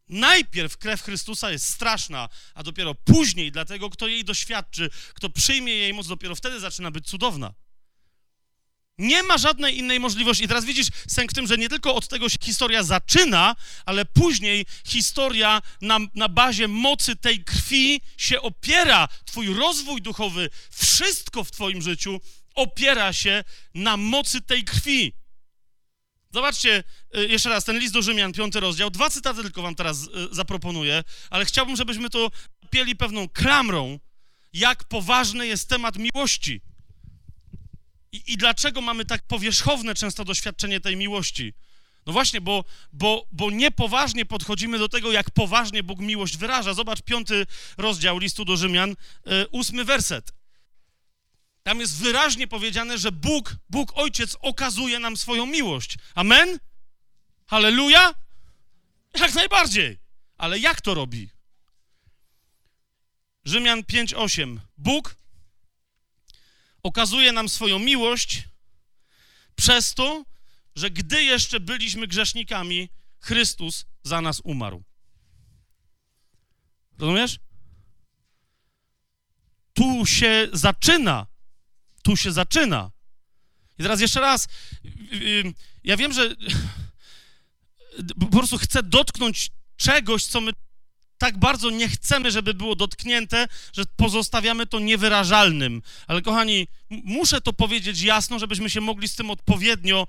Najpierw 0.09 0.76
krew 0.76 1.03
Chrystusa 1.03 1.51
jest 1.51 1.68
straszna, 1.68 2.28
a 2.55 2.62
dopiero 2.62 2.95
później, 2.95 3.53
dlatego 3.53 3.91
kto 3.91 4.09
jej 4.09 4.24
doświadczy, 4.24 4.91
kto 5.14 5.30
przyjmie 5.30 5.72
jej 5.72 5.95
moc, 5.95 6.07
dopiero 6.07 6.35
wtedy 6.35 6.61
zaczyna 6.61 6.91
być 6.91 7.07
cudowna. 7.07 7.55
Nie 8.99 9.22
ma 9.22 9.39
żadnej 9.39 9.78
innej 9.78 10.01
możliwości. 10.01 10.45
I 10.45 10.49
teraz 10.49 10.64
widzisz 10.64 10.87
sęk 11.09 11.30
w 11.30 11.35
tym, 11.35 11.47
że 11.47 11.59
nie 11.59 11.68
tylko 11.68 11.95
od 11.95 12.09
tego 12.09 12.28
się 12.28 12.39
historia 12.43 12.83
zaczyna, 12.83 13.57
ale 13.87 14.05
później 14.05 14.66
historia 14.87 15.62
na, 15.80 15.99
na 16.14 16.28
bazie 16.28 16.68
mocy 16.68 17.16
tej 17.16 17.45
krwi 17.45 18.01
się 18.16 18.41
opiera. 18.41 19.09
Twój 19.24 19.55
rozwój 19.55 20.03
duchowy, 20.03 20.51
wszystko 20.70 21.45
w 21.45 21.51
Twoim 21.51 21.83
życiu 21.83 22.20
opiera 22.55 23.12
się 23.12 23.44
na 23.74 23.96
mocy 23.96 24.40
tej 24.40 24.64
krwi. 24.64 25.12
Zobaczcie 26.32 26.84
y, 27.16 27.26
jeszcze 27.26 27.48
raz 27.48 27.64
ten 27.64 27.78
list 27.78 27.94
do 27.94 28.03
Rzymian, 28.03 28.32
piąty 28.32 28.61
rozdział. 28.61 28.90
Dwa 28.90 29.11
cytaty 29.11 29.42
tylko 29.42 29.62
wam 29.62 29.74
teraz 29.74 30.03
y, 30.03 30.09
zaproponuję, 30.30 31.05
ale 31.30 31.44
chciałbym, 31.44 31.76
żebyśmy 31.76 32.11
to 32.11 32.30
pieli 32.70 32.96
pewną 32.96 33.28
klamrą, 33.28 33.98
jak 34.53 34.84
poważny 34.84 35.46
jest 35.46 35.68
temat 35.68 35.96
miłości. 35.96 36.61
I, 38.12 38.32
I, 38.32 38.36
dlaczego 38.36 38.80
mamy 38.80 39.05
tak 39.05 39.22
powierzchowne 39.26 39.94
często 39.94 40.24
doświadczenie 40.24 40.80
tej 40.80 40.96
miłości? 40.96 41.53
No 42.07 42.12
właśnie, 42.12 42.40
bo, 42.40 42.64
bo, 42.92 43.26
bo 43.32 43.50
niepoważnie 43.50 44.26
podchodzimy 44.26 44.78
do 44.78 44.88
tego, 44.88 45.12
jak 45.12 45.30
poważnie 45.30 45.82
Bóg 45.82 46.00
miłość 46.00 46.36
wyraża. 46.36 46.74
Zobacz 46.74 47.03
piąty 47.03 47.46
rozdział 47.76 48.18
listu 48.18 48.44
do 48.44 48.57
Rzymian, 48.57 48.90
y, 48.90 48.94
ósmy 49.50 49.84
werset. 49.84 50.32
Tam 51.63 51.81
jest 51.81 51.97
wyraźnie 51.97 52.49
powiedziane, 52.49 52.99
że 52.99 53.13
Bóg, 53.13 53.57
Bóg 53.71 53.93
Ojciec 53.95 54.37
okazuje 54.41 54.99
nam 54.99 55.17
swoją 55.17 55.47
miłość. 55.47 55.99
Amen? 56.15 56.59
Halleluja? 57.47 58.15
Jak 59.15 59.35
najbardziej. 59.35 59.99
Ale 60.37 60.59
jak 60.59 60.81
to 60.81 60.95
robi? 60.95 61.31
Rzymian 63.45 63.83
5:8. 63.83 64.61
Bóg 64.79 65.17
okazuje 66.83 67.33
nam 67.33 67.49
swoją 67.49 67.79
miłość 67.79 68.49
przez 69.57 69.95
to, 69.95 70.25
że 70.77 70.91
gdy 70.91 71.25
jeszcze 71.25 71.61
byliśmy 71.61 72.07
grzesznikami, 72.07 72.89
Chrystus 73.21 73.87
za 74.03 74.21
nas 74.21 74.41
umarł. 74.45 74.83
Rozumiesz? 76.99 77.39
Tu 79.75 80.07
się 80.07 80.49
zaczyna 80.53 81.27
tu 82.03 82.16
się 82.16 82.32
zaczyna. 82.32 82.90
I 83.78 83.82
teraz 83.82 84.00
jeszcze 84.00 84.20
raz, 84.20 84.48
ja 85.84 85.96
wiem, 85.96 86.12
że 86.12 86.36
po 88.20 88.26
prostu 88.26 88.59
chcę 88.59 88.82
dotknąć 88.82 89.50
czegoś, 89.76 90.24
co 90.24 90.40
my 90.40 90.53
tak 91.18 91.38
bardzo 91.38 91.70
nie 91.70 91.88
chcemy, 91.88 92.30
żeby 92.30 92.55
było 92.55 92.74
dotknięte, 92.74 93.48
że 93.72 93.84
pozostawiamy 93.96 94.66
to 94.66 94.80
niewyrażalnym. 94.80 95.82
Ale 96.07 96.22
kochani, 96.22 96.66
muszę 96.90 97.40
to 97.40 97.53
powiedzieć 97.53 98.03
jasno, 98.03 98.38
żebyśmy 98.38 98.70
się 98.70 98.80
mogli 98.80 99.09
z 99.09 99.14
tym 99.14 99.30
odpowiednio 99.30 100.07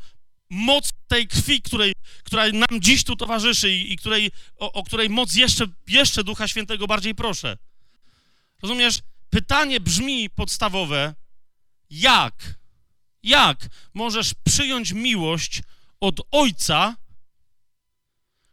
moc 0.49 0.89
tej 1.07 1.27
krwi, 1.27 1.61
której, 1.61 1.93
która 2.23 2.45
nam 2.51 2.81
dziś 2.81 3.03
tu 3.03 3.15
towarzyszy 3.15 3.71
i, 3.71 3.93
i 3.93 3.97
której, 3.97 4.31
o, 4.57 4.73
o 4.73 4.83
której 4.83 5.09
moc 5.09 5.35
jeszcze, 5.35 5.65
jeszcze 5.87 6.23
Ducha 6.23 6.47
Świętego 6.47 6.87
bardziej 6.87 7.15
proszę. 7.15 7.57
Rozumiesz? 8.61 8.99
Pytanie 9.29 9.79
brzmi 9.79 10.29
podstawowe, 10.29 11.15
jak, 11.93 12.59
jak 13.23 13.69
możesz 13.93 14.33
przyjąć 14.33 14.91
miłość 14.91 15.61
od 15.99 16.21
ojca, 16.31 16.95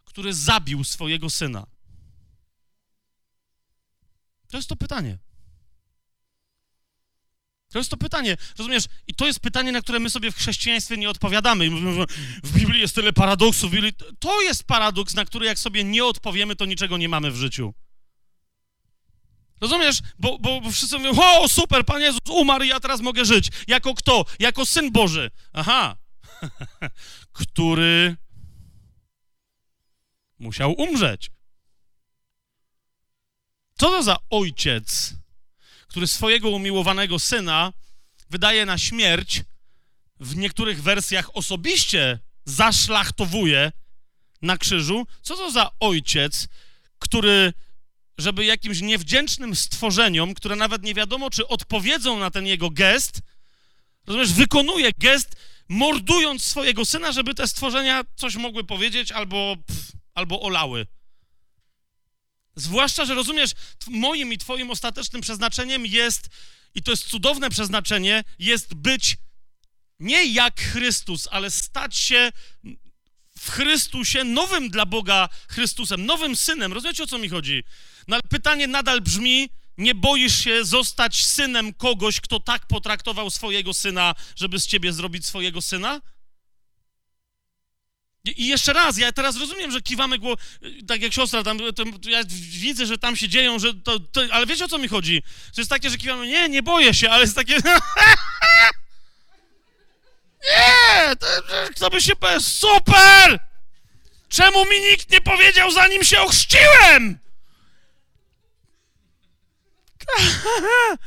który 0.05 0.35
zabił 0.35 0.85
swojego 0.85 1.31
syna? 1.31 1.67
To 4.49 4.57
jest 4.57 4.69
to 4.69 4.77
pytanie. 4.77 5.19
To 7.69 7.79
jest 7.79 7.91
to 7.91 7.97
pytanie, 7.97 8.37
rozumiesz? 8.59 8.85
I 9.07 9.15
to 9.15 9.27
jest 9.27 9.41
pytanie, 9.41 9.73
na 9.73 9.83
które 9.83 9.99
my 9.99 10.11
sobie 10.11 10.33
w 10.33 10.37
chrześcijaństwie 10.37 10.97
nie 10.97 11.11
odpowiadamy. 11.11 11.71
W 12.43 12.53
Biblii 12.53 12.81
jest 12.81 12.95
tyle 12.95 13.13
paradoksów. 13.13 13.73
To 14.19 14.43
jest 14.43 14.65
paradoks, 14.65 15.15
na 15.15 15.25
który 15.25 15.47
jak 15.47 15.59
sobie 15.59 15.85
nie 15.85 16.05
odpowiemy, 16.05 16.57
to 16.57 16.67
niczego 16.67 16.97
nie 16.97 17.09
mamy 17.09 17.31
w 17.31 17.37
życiu. 17.37 17.75
Rozumiesz? 19.61 19.99
Bo, 20.19 20.39
bo, 20.39 20.61
bo 20.61 20.71
wszyscy 20.71 20.99
mówią, 20.99 21.23
o 21.23 21.49
super, 21.49 21.85
Pan 21.85 22.03
Jezus 22.03 22.21
umarł 22.31 22.65
i 22.65 22.69
ja 22.69 22.81
teraz 22.81 23.01
mogę 23.01 23.25
żyć. 23.25 23.49
Jako 23.69 23.95
kto? 23.95 24.25
Jako 24.39 24.67
Syn 24.67 24.93
Boży. 24.93 25.31
Aha. 25.53 25.97
Który 27.33 28.17
musiał 30.39 30.73
umrzeć. 30.73 31.31
Co 33.79 33.91
to 33.91 34.03
za 34.03 34.17
ojciec, 34.31 35.15
który 35.89 36.07
swojego 36.07 36.51
umiłowanego 36.51 37.19
syna 37.19 37.73
wydaje 38.31 38.67
na 38.67 38.79
śmierć, 38.79 39.43
w 40.21 40.37
niektórych 40.37 40.83
wersjach 40.83 41.37
osobiście 41.37 42.19
zaszlachtowuje 42.45 43.73
na 44.43 44.57
krzyżu? 44.57 45.07
Co 45.23 45.37
to 45.37 45.51
za 45.51 45.71
ojciec, 45.81 46.49
który 46.99 47.53
żeby 48.21 48.45
jakimś 48.45 48.81
niewdzięcznym 48.81 49.57
stworzeniom, 49.57 50.35
które 50.35 50.57
nawet 50.57 50.83
nie 50.83 50.95
wiadomo, 50.95 51.31
czy 51.31 51.49
odpowiedzą 51.49 52.19
na 52.19 52.31
ten 52.31 52.47
jego 52.47 52.71
gest, 52.71 53.21
rozumiesz, 54.07 54.33
wykonuje 54.33 54.91
gest, 54.99 55.37
mordując 55.69 56.45
swojego 56.45 56.85
syna, 56.85 57.13
żeby 57.13 57.35
te 57.35 57.49
stworzenia 57.49 58.05
coś 58.17 58.37
mogły 58.37 58.65
powiedzieć 58.65 59.13
albo, 59.13 59.57
pff, 59.67 59.93
albo 60.15 60.43
olały. 60.43 60.87
Zwłaszcza, 62.57 63.05
że 63.05 63.15
rozumiesz, 63.15 63.51
moim 63.87 64.33
i 64.33 64.39
twoim 64.39 64.71
ostatecznym 64.71 65.23
przeznaczeniem 65.23 65.87
jest, 65.87 66.29
i 66.75 66.83
to 66.83 66.91
jest 66.91 67.09
cudowne 67.09 67.51
przeznaczenie, 67.51 68.25
jest 68.39 68.75
być 68.75 69.17
nie 70.01 70.33
jak 70.33 70.61
Chrystus, 70.61 71.29
ale 71.31 71.51
stać 71.51 71.97
się 71.97 72.33
w 73.41 73.51
Chrystusie 73.51 74.25
nowym 74.25 74.71
dla 74.71 74.87
Boga 74.87 75.29
Chrystusem, 75.49 76.07
nowym 76.07 76.37
synem. 76.37 76.73
Rozumiecie, 76.73 77.03
o 77.03 77.07
co 77.07 77.19
mi 77.19 77.29
chodzi? 77.29 77.65
No 78.09 78.17
ale 78.17 78.23
pytanie 78.31 78.67
nadal 78.67 79.01
brzmi, 79.01 79.51
nie 79.79 79.95
boisz 79.95 80.45
się 80.45 80.65
zostać 80.65 81.27
synem 81.27 81.75
kogoś, 81.75 82.21
kto 82.21 82.41
tak 82.41 82.67
potraktował 82.67 83.31
swojego 83.31 83.75
syna, 83.75 84.15
żeby 84.37 84.61
z 84.61 84.67
ciebie 84.67 84.93
zrobić 84.93 85.27
swojego 85.27 85.63
syna? 85.63 86.01
I 88.25 88.47
jeszcze 88.47 88.73
raz, 88.73 88.99
ja 88.99 89.13
teraz 89.13 89.37
rozumiem, 89.37 89.71
że 89.71 89.81
kiwamy 89.81 90.19
głową, 90.19 90.43
tak 90.87 91.03
jak 91.03 91.13
siostra, 91.13 91.43
tam, 91.43 91.59
to, 91.59 92.11
ja 92.11 92.21
widzę, 92.61 92.87
że 92.87 92.99
tam 92.99 93.17
się 93.17 93.29
dzieją, 93.29 93.59
że 93.59 93.75
to, 93.75 94.01
to, 94.01 94.21
ale 94.31 94.47
wiecie 94.47 94.65
o 94.65 94.69
co 94.69 94.79
mi 94.79 94.89
chodzi? 94.89 95.23
To 95.55 95.61
jest 95.61 95.71
takie, 95.71 95.91
że 95.91 95.99
kiwamy, 95.99 96.27
nie, 96.27 96.49
nie 96.49 96.63
boję 96.63 96.95
się, 96.95 97.11
ale 97.11 97.23
jest 97.23 97.35
takie... 97.35 97.57
nie, 100.43 101.91
by 101.91 102.01
się 102.01 102.13
super! 102.41 103.39
Czemu 104.29 104.65
mi 104.65 104.81
nikt 104.91 105.11
nie 105.11 105.21
powiedział, 105.21 105.71
zanim 105.71 106.05
się 106.05 106.21
ochrzciłem? 106.21 107.19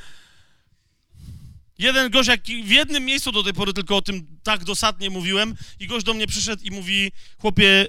Jeden 1.77 2.11
gość, 2.11 2.29
jak 2.29 2.41
w 2.43 2.69
jednym 2.69 3.05
miejscu 3.05 3.31
do 3.31 3.43
tej 3.43 3.53
pory 3.53 3.73
tylko 3.73 3.97
o 3.97 4.01
tym 4.01 4.39
tak 4.43 4.63
dosadnie 4.63 5.09
mówiłem 5.09 5.55
i 5.79 5.87
gość 5.87 6.05
do 6.05 6.13
mnie 6.13 6.27
przyszedł 6.27 6.63
i 6.63 6.71
mówi, 6.71 7.11
chłopie, 7.37 7.87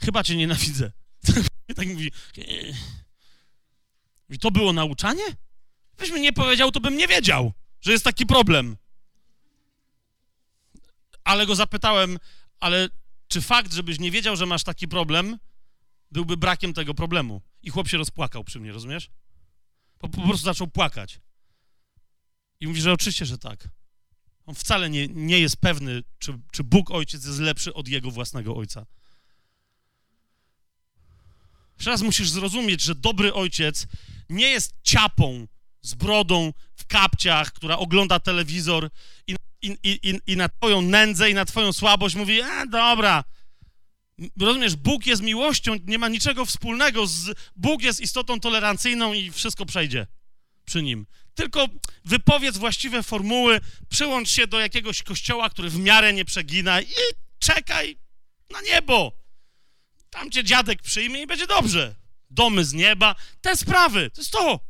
chyba 0.00 0.24
cię 0.24 0.36
nienawidzę. 0.36 0.92
tak 1.76 1.86
mówi. 1.86 2.12
I 4.28 4.38
to 4.38 4.50
było 4.50 4.72
nauczanie? 4.72 5.24
Gdybyś 5.96 6.14
mi 6.14 6.20
nie 6.20 6.32
powiedział, 6.32 6.70
to 6.70 6.80
bym 6.80 6.96
nie 6.96 7.08
wiedział, 7.08 7.52
że 7.80 7.92
jest 7.92 8.04
taki 8.04 8.26
problem. 8.26 8.76
Ale 11.24 11.46
go 11.46 11.54
zapytałem, 11.54 12.18
ale 12.60 12.88
czy 13.28 13.40
fakt, 13.40 13.72
żebyś 13.72 13.98
nie 13.98 14.10
wiedział, 14.10 14.36
że 14.36 14.46
masz 14.46 14.64
taki 14.64 14.88
problem, 14.88 15.38
byłby 16.10 16.36
brakiem 16.36 16.74
tego 16.74 16.94
problemu? 16.94 17.42
I 17.62 17.70
chłop 17.70 17.88
się 17.88 17.96
rozpłakał 17.98 18.44
przy 18.44 18.60
mnie, 18.60 18.72
rozumiesz? 18.72 19.10
Po, 19.98 20.08
po 20.08 20.22
prostu 20.22 20.44
zaczął 20.44 20.66
płakać. 20.66 21.20
I 22.60 22.66
mówi, 22.66 22.80
że 22.80 22.92
oczywiście, 22.92 23.26
że 23.26 23.38
tak. 23.38 23.68
On 24.46 24.54
wcale 24.54 24.90
nie, 24.90 25.08
nie 25.08 25.40
jest 25.40 25.56
pewny, 25.56 26.02
czy, 26.18 26.38
czy 26.52 26.64
Bóg 26.64 26.90
Ojciec 26.90 27.24
jest 27.24 27.38
lepszy 27.38 27.74
od 27.74 27.88
jego 27.88 28.10
własnego 28.10 28.56
Ojca. 28.56 28.86
Jeszcze 31.76 31.90
raz 31.90 32.02
musisz 32.02 32.30
zrozumieć, 32.30 32.82
że 32.82 32.94
dobry 32.94 33.34
Ojciec 33.34 33.86
nie 34.28 34.50
jest 34.50 34.74
ciapą 34.82 35.46
z 35.82 35.94
brodą 35.94 36.52
w 36.76 36.86
kapciach, 36.86 37.52
która 37.52 37.78
ogląda 37.78 38.20
telewizor 38.20 38.90
i, 39.26 39.36
i, 39.62 39.76
i, 39.82 40.20
i 40.26 40.36
na 40.36 40.48
twoją 40.48 40.82
nędzę 40.82 41.30
i 41.30 41.34
na 41.34 41.44
twoją 41.44 41.72
słabość 41.72 42.14
mówi, 42.14 42.40
e, 42.40 42.66
dobra, 42.66 43.24
Rozumiesz, 44.40 44.76
Bóg 44.76 45.06
jest 45.06 45.22
miłością, 45.22 45.76
nie 45.86 45.98
ma 45.98 46.08
niczego 46.08 46.46
wspólnego 46.46 47.06
z... 47.06 47.34
Bóg 47.56 47.82
jest 47.82 48.00
istotą 48.00 48.40
tolerancyjną 48.40 49.12
i 49.12 49.30
wszystko 49.30 49.66
przejdzie 49.66 50.06
przy 50.64 50.82
nim. 50.82 51.06
Tylko 51.34 51.68
wypowiedz 52.04 52.56
właściwe 52.56 53.02
formuły, 53.02 53.60
przyłącz 53.88 54.30
się 54.30 54.46
do 54.46 54.60
jakiegoś 54.60 55.02
kościoła, 55.02 55.50
który 55.50 55.70
w 55.70 55.78
miarę 55.78 56.12
nie 56.12 56.24
przegina 56.24 56.80
i 56.80 56.94
czekaj 57.38 57.98
na 58.50 58.60
niebo. 58.60 59.12
Tam 60.10 60.30
cię 60.30 60.44
dziadek 60.44 60.82
przyjmie 60.82 61.22
i 61.22 61.26
będzie 61.26 61.46
dobrze. 61.46 61.94
Domy 62.30 62.64
z 62.64 62.72
nieba, 62.72 63.14
te 63.40 63.56
sprawy, 63.56 64.10
to 64.10 64.20
jest 64.20 64.32
to. 64.32 64.60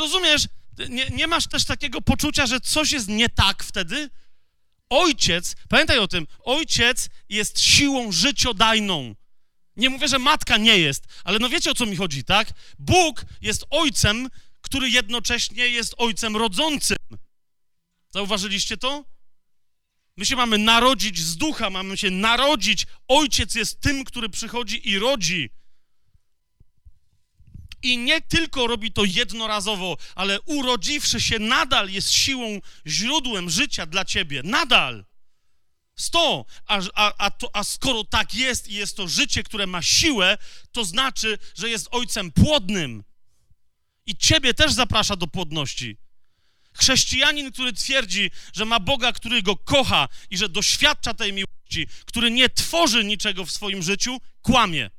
Rozumiesz, 0.00 0.46
nie, 0.88 1.06
nie 1.08 1.26
masz 1.26 1.46
też 1.46 1.64
takiego 1.64 2.00
poczucia, 2.00 2.46
że 2.46 2.60
coś 2.60 2.92
jest 2.92 3.08
nie 3.08 3.28
tak 3.28 3.64
wtedy? 3.64 4.10
Ojciec, 4.90 5.56
pamiętaj 5.68 5.98
o 5.98 6.08
tym, 6.08 6.26
ojciec 6.44 7.08
jest 7.28 7.60
siłą 7.60 8.12
życiodajną. 8.12 9.14
Nie 9.76 9.90
mówię, 9.90 10.08
że 10.08 10.18
matka 10.18 10.56
nie 10.56 10.78
jest, 10.78 11.04
ale 11.24 11.38
no 11.38 11.48
wiecie 11.48 11.70
o 11.70 11.74
co 11.74 11.86
mi 11.86 11.96
chodzi, 11.96 12.24
tak? 12.24 12.48
Bóg 12.78 13.24
jest 13.40 13.64
ojcem, 13.70 14.28
który 14.60 14.90
jednocześnie 14.90 15.68
jest 15.68 15.94
ojcem 15.98 16.36
rodzącym. 16.36 16.96
Zauważyliście 18.10 18.76
to? 18.76 19.04
My 20.16 20.26
się 20.26 20.36
mamy 20.36 20.58
narodzić 20.58 21.18
z 21.18 21.36
ducha, 21.36 21.70
mamy 21.70 21.96
się 21.96 22.10
narodzić. 22.10 22.86
Ojciec 23.08 23.54
jest 23.54 23.80
tym, 23.80 24.04
który 24.04 24.28
przychodzi 24.28 24.88
i 24.88 24.98
rodzi. 24.98 25.50
I 27.82 27.98
nie 27.98 28.20
tylko 28.20 28.66
robi 28.66 28.92
to 28.92 29.04
jednorazowo, 29.04 29.96
ale 30.14 30.40
urodziwszy 30.40 31.20
się 31.20 31.38
nadal 31.38 31.90
jest 31.90 32.10
siłą, 32.12 32.60
źródłem 32.86 33.50
życia 33.50 33.86
dla 33.86 34.04
ciebie. 34.04 34.40
Nadal. 34.44 35.04
Sto. 35.96 36.44
A, 36.66 36.80
a, 36.94 37.12
a, 37.18 37.30
to, 37.30 37.56
a 37.56 37.64
skoro 37.64 38.04
tak 38.04 38.34
jest 38.34 38.68
i 38.68 38.74
jest 38.74 38.96
to 38.96 39.08
życie, 39.08 39.42
które 39.42 39.66
ma 39.66 39.82
siłę, 39.82 40.38
to 40.72 40.84
znaczy, 40.84 41.38
że 41.54 41.68
jest 41.68 41.88
ojcem 41.90 42.32
płodnym. 42.32 43.04
I 44.06 44.16
ciebie 44.16 44.54
też 44.54 44.72
zaprasza 44.72 45.16
do 45.16 45.26
płodności. 45.26 45.96
Chrześcijanin, 46.74 47.52
który 47.52 47.72
twierdzi, 47.72 48.30
że 48.52 48.64
ma 48.64 48.80
Boga, 48.80 49.12
który 49.12 49.42
go 49.42 49.56
kocha 49.56 50.08
i 50.30 50.36
że 50.36 50.48
doświadcza 50.48 51.14
tej 51.14 51.32
miłości, 51.32 51.86
który 52.06 52.30
nie 52.30 52.48
tworzy 52.48 53.04
niczego 53.04 53.44
w 53.44 53.50
swoim 53.50 53.82
życiu, 53.82 54.18
kłamie. 54.42 54.90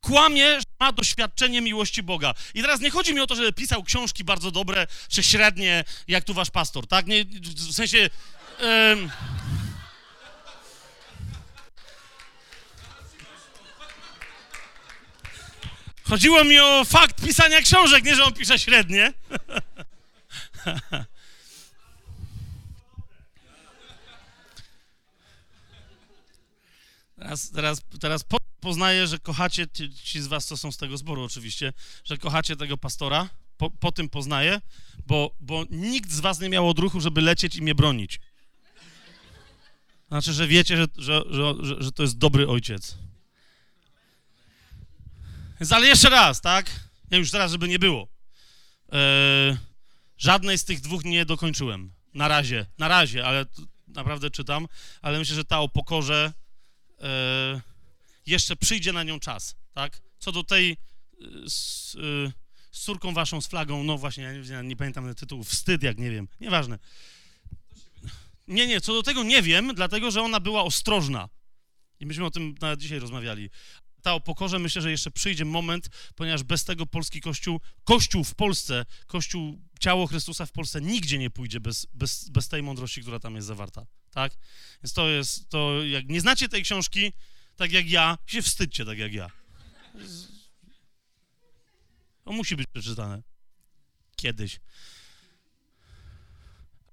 Kłamie, 0.00 0.58
ma 0.80 0.92
doświadczenie 0.92 1.60
miłości 1.60 2.02
Boga. 2.02 2.34
I 2.54 2.62
teraz 2.62 2.80
nie 2.80 2.90
chodzi 2.90 3.14
mi 3.14 3.20
o 3.20 3.26
to, 3.26 3.34
że 3.34 3.52
pisał 3.52 3.82
książki 3.82 4.24
bardzo 4.24 4.50
dobre, 4.50 4.86
czy 5.08 5.22
średnie, 5.22 5.84
jak 6.08 6.24
tu 6.24 6.34
wasz 6.34 6.50
pastor, 6.50 6.86
tak? 6.86 7.06
Nie, 7.06 7.24
w 7.24 7.72
sensie... 7.72 7.98
Yy... 7.98 8.08
Chodziło 16.08 16.44
mi 16.44 16.60
o 16.60 16.84
fakt 16.84 17.24
pisania 17.24 17.60
książek, 17.60 18.04
nie, 18.04 18.14
że 18.14 18.24
on 18.24 18.32
pisze 18.32 18.58
średnie. 18.58 19.12
Teraz, 27.18 27.50
teraz, 27.50 27.80
teraz 28.00 28.24
poznaję, 28.60 29.06
że 29.06 29.18
kochacie, 29.18 29.66
ci, 30.04 30.20
z 30.20 30.26
was, 30.26 30.46
co 30.46 30.56
są 30.56 30.72
z 30.72 30.76
tego 30.76 30.96
zboru 30.96 31.24
oczywiście, 31.24 31.72
że 32.04 32.18
kochacie 32.18 32.56
tego 32.56 32.76
pastora, 32.76 33.28
po, 33.56 33.70
po 33.70 33.92
tym 33.92 34.08
poznaję, 34.08 34.60
bo, 35.06 35.36
bo 35.40 35.64
nikt 35.70 36.10
z 36.10 36.20
was 36.20 36.40
nie 36.40 36.48
miał 36.48 36.68
odruchu, 36.68 37.00
żeby 37.00 37.20
lecieć 37.20 37.56
i 37.56 37.62
mnie 37.62 37.74
bronić. 37.74 38.20
Znaczy, 40.08 40.32
że 40.32 40.46
wiecie, 40.46 40.76
że, 40.76 40.86
że, 40.96 41.22
że, 41.30 41.82
że 41.82 41.92
to 41.92 42.02
jest 42.02 42.18
dobry 42.18 42.48
ojciec. 42.48 42.96
Więc 45.60 45.72
ale 45.72 45.86
jeszcze 45.86 46.10
raz, 46.10 46.40
tak? 46.40 46.70
Nie, 47.10 47.18
już 47.18 47.30
teraz, 47.30 47.52
żeby 47.52 47.68
nie 47.68 47.78
było. 47.78 48.08
E, 48.92 49.56
żadnej 50.18 50.58
z 50.58 50.64
tych 50.64 50.80
dwóch 50.80 51.04
nie 51.04 51.26
dokończyłem. 51.26 51.92
Na 52.14 52.28
razie, 52.28 52.66
na 52.78 52.88
razie, 52.88 53.26
ale 53.26 53.46
naprawdę 53.88 54.30
czytam. 54.30 54.68
Ale 55.02 55.18
myślę, 55.18 55.34
że 55.34 55.44
ta 55.44 55.60
o 55.60 55.68
pokorze 55.68 56.32
e, 57.00 57.60
jeszcze 58.26 58.56
przyjdzie 58.56 58.92
na 58.92 59.02
nią 59.02 59.20
czas, 59.20 59.56
tak? 59.72 60.02
Co 60.18 60.32
do 60.32 60.44
tej 60.44 60.70
e, 60.72 60.76
z, 61.50 61.92
z 62.72 62.80
córką 62.80 63.14
waszą, 63.14 63.40
z 63.40 63.46
flagą, 63.46 63.84
no 63.84 63.98
właśnie, 63.98 64.42
nie, 64.50 64.68
nie 64.68 64.76
pamiętam 64.76 65.14
tytułu, 65.14 65.44
wstyd, 65.44 65.82
jak 65.82 65.98
nie 65.98 66.10
wiem, 66.10 66.28
nieważne. 66.40 66.78
Nie, 68.48 68.66
nie, 68.66 68.80
co 68.80 68.92
do 68.92 69.02
tego 69.02 69.22
nie 69.22 69.42
wiem, 69.42 69.72
dlatego, 69.74 70.10
że 70.10 70.22
ona 70.22 70.40
była 70.40 70.62
ostrożna. 70.62 71.28
I 72.00 72.06
myśmy 72.06 72.24
o 72.24 72.30
tym 72.30 72.54
nawet 72.60 72.80
dzisiaj 72.80 72.98
rozmawiali 72.98 73.50
ta 74.06 74.14
o 74.14 74.20
pokorze, 74.20 74.58
myślę, 74.58 74.82
że 74.82 74.90
jeszcze 74.90 75.10
przyjdzie 75.10 75.44
moment, 75.44 75.88
ponieważ 76.14 76.42
bez 76.42 76.64
tego 76.64 76.86
polski 76.86 77.20
Kościół, 77.20 77.60
Kościół 77.84 78.24
w 78.24 78.34
Polsce, 78.34 78.84
Kościół, 79.06 79.62
ciało 79.80 80.06
Chrystusa 80.06 80.46
w 80.46 80.52
Polsce 80.52 80.80
nigdzie 80.80 81.18
nie 81.18 81.30
pójdzie 81.30 81.60
bez, 81.60 81.86
bez, 81.94 82.28
bez 82.28 82.48
tej 82.48 82.62
mądrości, 82.62 83.02
która 83.02 83.20
tam 83.20 83.34
jest 83.34 83.46
zawarta, 83.46 83.86
tak? 84.10 84.32
Więc 84.82 84.92
to 84.92 85.08
jest, 85.08 85.48
to 85.48 85.84
jak 85.84 86.08
nie 86.08 86.20
znacie 86.20 86.48
tej 86.48 86.62
książki, 86.62 87.12
tak 87.56 87.72
jak 87.72 87.90
ja, 87.90 88.18
się 88.26 88.42
wstydźcie 88.42 88.84
tak 88.84 88.98
jak 88.98 89.12
ja. 89.12 89.30
To 92.24 92.32
musi 92.32 92.56
być 92.56 92.66
przeczytane. 92.72 93.22
Kiedyś. 94.16 94.60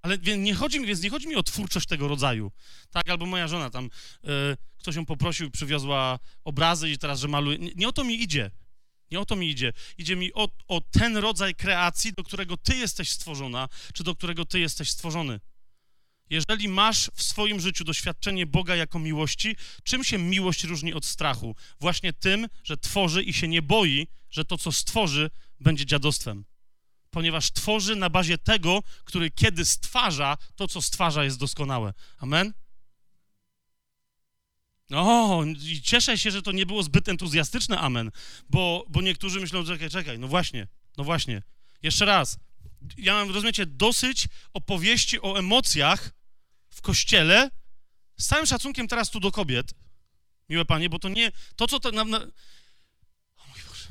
Ale 0.01 0.17
nie 0.17 0.55
chodzi 0.55 0.79
mi, 0.79 0.87
więc 0.87 1.01
nie 1.01 1.09
chodzi 1.09 1.27
mi 1.27 1.35
o 1.35 1.43
twórczość 1.43 1.87
tego 1.87 2.07
rodzaju. 2.07 2.51
Tak, 2.91 3.09
albo 3.09 3.25
moja 3.25 3.47
żona 3.47 3.69
tam, 3.69 3.85
y, 3.85 4.29
ktoś 4.77 4.95
ją 4.95 5.05
poprosił, 5.05 5.51
przywiozła 5.51 6.19
obrazy 6.43 6.89
i 6.89 6.97
teraz, 6.97 7.19
że 7.19 7.27
maluje. 7.27 7.57
Nie, 7.57 7.71
nie, 7.75 7.87
o 7.87 7.91
to 7.91 8.03
mi 8.03 8.21
idzie. 8.21 8.51
Nie 9.11 9.19
o 9.19 9.25
to 9.25 9.35
mi 9.35 9.49
idzie. 9.49 9.73
Idzie 9.97 10.15
mi 10.15 10.33
o, 10.33 10.49
o 10.67 10.81
ten 10.81 11.17
rodzaj 11.17 11.55
kreacji, 11.55 12.13
do 12.13 12.23
którego 12.23 12.57
ty 12.57 12.75
jesteś 12.75 13.09
stworzona, 13.09 13.69
czy 13.93 14.03
do 14.03 14.15
którego 14.15 14.45
ty 14.45 14.59
jesteś 14.59 14.89
stworzony. 14.89 15.39
Jeżeli 16.33 16.69
masz 16.69 17.11
w 17.15 17.23
swoim 17.23 17.59
życiu 17.59 17.83
doświadczenie 17.83 18.45
Boga 18.45 18.75
jako 18.75 18.99
miłości, 18.99 19.55
czym 19.83 20.03
się 20.03 20.17
miłość 20.17 20.63
różni 20.63 20.93
od 20.93 21.05
strachu? 21.05 21.55
Właśnie 21.79 22.13
tym, 22.13 22.47
że 22.63 22.77
tworzy 22.77 23.23
i 23.23 23.33
się 23.33 23.47
nie 23.47 23.61
boi, 23.61 24.07
że 24.29 24.45
to, 24.45 24.57
co 24.57 24.71
stworzy, 24.71 25.29
będzie 25.59 25.85
dziadostwem 25.85 26.45
ponieważ 27.13 27.51
tworzy 27.51 27.95
na 27.95 28.09
bazie 28.09 28.37
tego, 28.37 28.83
który 29.03 29.31
kiedy 29.31 29.65
stwarza, 29.65 30.37
to 30.55 30.67
co 30.67 30.81
stwarza 30.81 31.23
jest 31.23 31.39
doskonałe. 31.39 31.93
Amen? 32.17 32.53
O, 34.91 35.43
i 35.45 35.81
cieszę 35.81 36.17
się, 36.17 36.31
że 36.31 36.41
to 36.41 36.51
nie 36.51 36.65
było 36.65 36.83
zbyt 36.83 37.09
entuzjastyczne 37.09 37.79
amen, 37.79 38.11
bo, 38.49 38.85
bo 38.89 39.01
niektórzy 39.01 39.39
myślą, 39.39 39.65
czekaj, 39.65 39.89
czekaj, 39.89 40.19
no 40.19 40.27
właśnie, 40.27 40.67
no 40.97 41.03
właśnie. 41.03 41.43
Jeszcze 41.83 42.05
raz, 42.05 42.37
ja 42.97 43.13
mam, 43.13 43.31
rozumiecie, 43.31 43.65
dosyć 43.65 44.27
opowieści 44.53 45.21
o 45.21 45.39
emocjach 45.39 46.11
w 46.73 46.81
kościele 46.81 47.51
z 48.17 48.27
całym 48.27 48.45
szacunkiem 48.45 48.87
teraz 48.87 49.09
tu 49.09 49.19
do 49.19 49.31
kobiet, 49.31 49.73
miłe 50.49 50.65
panie, 50.65 50.89
bo 50.89 50.99
to 50.99 51.09
nie, 51.09 51.31
to 51.55 51.67
co 51.67 51.79
to 51.79 51.91
nam... 51.91 52.09
Na... 52.09 52.17
O 52.17 53.47
mój 53.47 53.61
Boże. 53.69 53.87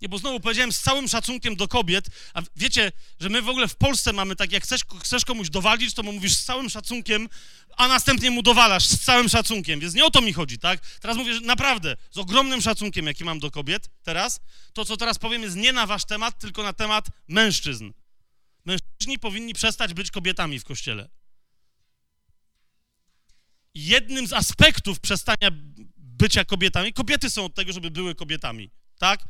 Nie, 0.00 0.08
bo 0.08 0.18
znowu 0.18 0.40
powiedziałem 0.40 0.72
z 0.72 0.80
całym 0.80 1.08
szacunkiem 1.08 1.56
do 1.56 1.68
kobiet, 1.68 2.06
a 2.34 2.42
wiecie, 2.56 2.92
że 3.20 3.28
my 3.28 3.42
w 3.42 3.48
ogóle 3.48 3.68
w 3.68 3.76
Polsce 3.76 4.12
mamy 4.12 4.36
tak, 4.36 4.52
jak 4.52 4.62
chcesz, 4.62 4.80
chcesz 5.02 5.24
komuś 5.24 5.50
dowalić, 5.50 5.94
to 5.94 6.02
mu 6.02 6.12
mówisz 6.12 6.34
z 6.34 6.44
całym 6.44 6.70
szacunkiem, 6.70 7.28
a 7.76 7.88
następnie 7.88 8.30
mu 8.30 8.42
dowalasz 8.42 8.86
z 8.86 9.00
całym 9.00 9.28
szacunkiem, 9.28 9.80
więc 9.80 9.94
nie 9.94 10.04
o 10.04 10.10
to 10.10 10.20
mi 10.20 10.32
chodzi, 10.32 10.58
tak? 10.58 10.80
Teraz 11.00 11.16
mówię, 11.16 11.34
że 11.34 11.40
naprawdę, 11.40 11.96
z 12.10 12.18
ogromnym 12.18 12.62
szacunkiem, 12.62 13.06
jaki 13.06 13.24
mam 13.24 13.38
do 13.38 13.50
kobiet 13.50 13.90
teraz, 14.02 14.40
to, 14.72 14.84
co 14.84 14.96
teraz 14.96 15.18
powiem, 15.18 15.42
jest 15.42 15.56
nie 15.56 15.72
na 15.72 15.86
wasz 15.86 16.04
temat, 16.04 16.38
tylko 16.38 16.62
na 16.62 16.72
temat 16.72 17.06
mężczyzn. 17.28 17.90
Mężczyźni 18.64 19.18
powinni 19.18 19.54
przestać 19.54 19.94
być 19.94 20.10
kobietami 20.10 20.58
w 20.58 20.64
Kościele. 20.64 21.08
Jednym 23.74 24.26
z 24.26 24.32
aspektów 24.32 25.00
przestania 25.00 25.48
bycia 25.96 26.44
kobietami, 26.44 26.92
kobiety 26.92 27.30
są 27.30 27.44
od 27.44 27.54
tego, 27.54 27.72
żeby 27.72 27.90
były 27.90 28.14
kobietami, 28.14 28.70
tak? 28.98 29.24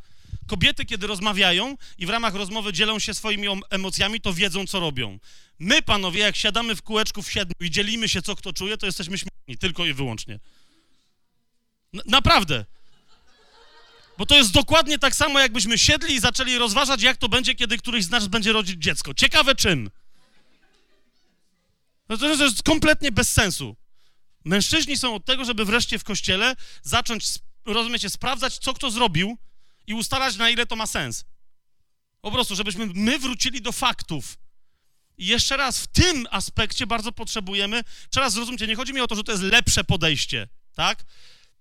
Kobiety, 0.47 0.85
kiedy 0.85 1.07
rozmawiają 1.07 1.75
i 1.97 2.05
w 2.05 2.09
ramach 2.09 2.35
rozmowy 2.35 2.73
dzielą 2.73 2.99
się 2.99 3.13
swoimi 3.13 3.47
emocjami, 3.69 4.21
to 4.21 4.33
wiedzą, 4.33 4.67
co 4.67 4.79
robią. 4.79 5.19
My, 5.59 5.81
panowie, 5.81 6.19
jak 6.19 6.35
siadamy 6.35 6.75
w 6.75 6.81
kółeczku 6.81 7.21
w 7.21 7.31
siedmiu 7.31 7.55
i 7.67 7.71
dzielimy 7.71 8.09
się, 8.09 8.21
co 8.21 8.35
kto 8.35 8.53
czuje, 8.53 8.77
to 8.77 8.85
jesteśmy 8.85 9.17
śmieszni, 9.17 9.57
tylko 9.57 9.85
i 9.85 9.93
wyłącznie. 9.93 10.39
N 11.93 12.01
naprawdę. 12.05 12.65
Bo 14.17 14.25
to 14.25 14.35
jest 14.35 14.51
dokładnie 14.51 14.99
tak 14.99 15.15
samo, 15.15 15.39
jakbyśmy 15.39 15.77
siedli 15.77 16.15
i 16.15 16.19
zaczęli 16.19 16.57
rozważać, 16.57 17.01
jak 17.01 17.17
to 17.17 17.29
będzie, 17.29 17.55
kiedy 17.55 17.77
któryś 17.77 18.05
z 18.05 18.09
nas 18.09 18.27
będzie 18.27 18.53
rodzić 18.53 18.83
dziecko. 18.83 19.13
Ciekawe 19.13 19.55
czym. 19.55 19.89
No 22.09 22.17
to 22.17 22.43
jest 22.43 22.63
kompletnie 22.63 23.11
bez 23.11 23.31
sensu. 23.31 23.75
Mężczyźni 24.45 24.97
są 24.97 25.15
od 25.15 25.25
tego, 25.25 25.45
żeby 25.45 25.65
wreszcie 25.65 25.99
w 25.99 26.03
kościele 26.03 26.55
zacząć, 26.83 27.25
rozumiecie, 27.65 28.09
sprawdzać, 28.09 28.57
co 28.57 28.73
kto 28.73 28.91
zrobił 28.91 29.37
i 29.87 29.93
ustalać, 29.93 30.35
na 30.35 30.49
ile 30.49 30.65
to 30.65 30.75
ma 30.75 30.87
sens. 30.87 31.25
Po 32.21 32.31
prostu, 32.31 32.55
żebyśmy 32.55 32.85
my 32.85 33.19
wrócili 33.19 33.61
do 33.61 33.71
faktów. 33.71 34.37
I 35.17 35.25
jeszcze 35.25 35.57
raz, 35.57 35.79
w 35.79 35.87
tym 35.87 36.27
aspekcie 36.31 36.87
bardzo 36.87 37.11
potrzebujemy, 37.11 37.83
teraz 38.11 38.33
zrozumcie, 38.33 38.67
nie 38.67 38.75
chodzi 38.75 38.93
mi 38.93 39.01
o 39.01 39.07
to, 39.07 39.15
że 39.15 39.23
to 39.23 39.31
jest 39.31 39.43
lepsze 39.43 39.83
podejście, 39.83 40.47
tak? 40.75 41.05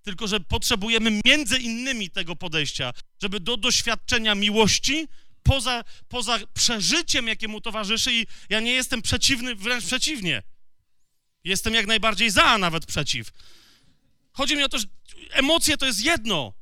Tylko, 0.04 0.26
że 0.26 0.40
potrzebujemy 0.40 1.20
między 1.24 1.58
innymi 1.58 2.10
tego 2.10 2.36
podejścia, 2.36 2.92
żeby 3.22 3.40
do 3.40 3.56
doświadczenia 3.56 4.34
miłości, 4.34 5.08
poza, 5.42 5.84
poza 6.08 6.38
przeżyciem, 6.54 7.28
jakiemu 7.28 7.60
towarzyszy, 7.60 8.12
i 8.12 8.26
ja 8.48 8.60
nie 8.60 8.72
jestem 8.72 9.02
przeciwny, 9.02 9.54
wręcz 9.54 9.84
przeciwnie. 9.84 10.42
Jestem 11.44 11.74
jak 11.74 11.86
najbardziej 11.86 12.30
za, 12.30 12.44
a 12.44 12.58
nawet 12.58 12.86
przeciw. 12.86 13.32
Chodzi 14.32 14.56
mi 14.56 14.62
o 14.62 14.68
to, 14.68 14.78
że 14.78 14.86
emocje 15.30 15.76
to 15.76 15.86
jest 15.86 16.04
jedno. 16.04 16.52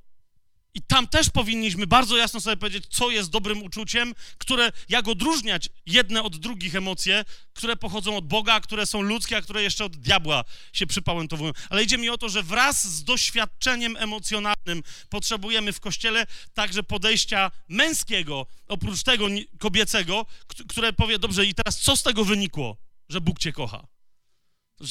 I 0.75 0.83
tam 0.83 1.09
też 1.09 1.31
powinniśmy 1.31 1.87
bardzo 1.87 2.17
jasno 2.17 2.41
sobie 2.41 2.57
powiedzieć, 2.57 2.85
co 2.91 3.11
jest 3.11 3.31
dobrym 3.31 3.63
uczuciem, 3.63 4.15
które, 4.39 4.73
jak 4.89 5.09
odróżniać 5.09 5.69
jedne 5.87 6.23
od 6.23 6.37
drugich 6.37 6.75
emocje, 6.75 7.25
które 7.55 7.77
pochodzą 7.77 8.17
od 8.17 8.27
Boga, 8.27 8.61
które 8.61 8.87
są 8.87 9.03
ludzkie, 9.03 9.37
a 9.37 9.43
które 9.43 9.63
jeszcze 9.63 9.85
od 9.85 9.97
diabła 9.97 10.45
się 10.73 10.87
przypałętowują. 10.87 11.53
Ale 11.71 11.83
idzie 11.83 11.99
mi 11.99 12.09
o 12.09 12.19
to, 12.19 12.29
że 12.29 12.43
wraz 12.43 12.85
z 12.85 13.05
doświadczeniem 13.05 13.97
emocjonalnym 13.97 14.83
potrzebujemy 15.09 15.73
w 15.73 15.81
Kościele 15.81 16.27
także 16.55 16.83
podejścia 16.83 17.51
męskiego, 17.69 18.47
oprócz 18.69 19.03
tego 19.03 19.27
kobiecego, 19.59 20.27
które 20.69 20.93
powie, 20.93 21.19
dobrze, 21.19 21.47
i 21.47 21.55
teraz 21.55 21.79
co 21.79 21.97
z 21.97 22.03
tego 22.03 22.25
wynikło, 22.25 22.77
że 23.09 23.21
Bóg 23.21 23.39
cię 23.39 23.53
kocha? 23.53 23.87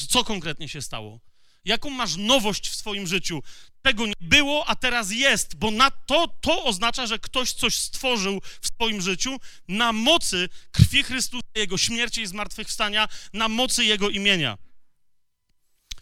Co 0.08 0.24
konkretnie 0.24 0.68
się 0.68 0.82
stało? 0.82 1.31
Jaką 1.64 1.90
masz 1.90 2.16
nowość 2.16 2.68
w 2.68 2.74
swoim 2.74 3.06
życiu? 3.06 3.42
Tego 3.82 4.06
nie 4.06 4.12
było, 4.20 4.66
a 4.66 4.76
teraz 4.76 5.10
jest, 5.10 5.56
bo 5.56 5.70
na 5.70 5.90
to, 5.90 6.28
to 6.40 6.64
oznacza, 6.64 7.06
że 7.06 7.18
ktoś 7.18 7.52
coś 7.52 7.76
stworzył 7.76 8.40
w 8.60 8.66
swoim 8.66 9.00
życiu 9.00 9.36
na 9.68 9.92
mocy 9.92 10.48
krwi 10.72 11.02
Chrystusa, 11.02 11.46
Jego 11.54 11.78
śmierci 11.78 12.22
i 12.22 12.26
zmartwychwstania, 12.26 13.08
na 13.32 13.48
mocy 13.48 13.84
Jego 13.84 14.10
imienia. 14.10 14.58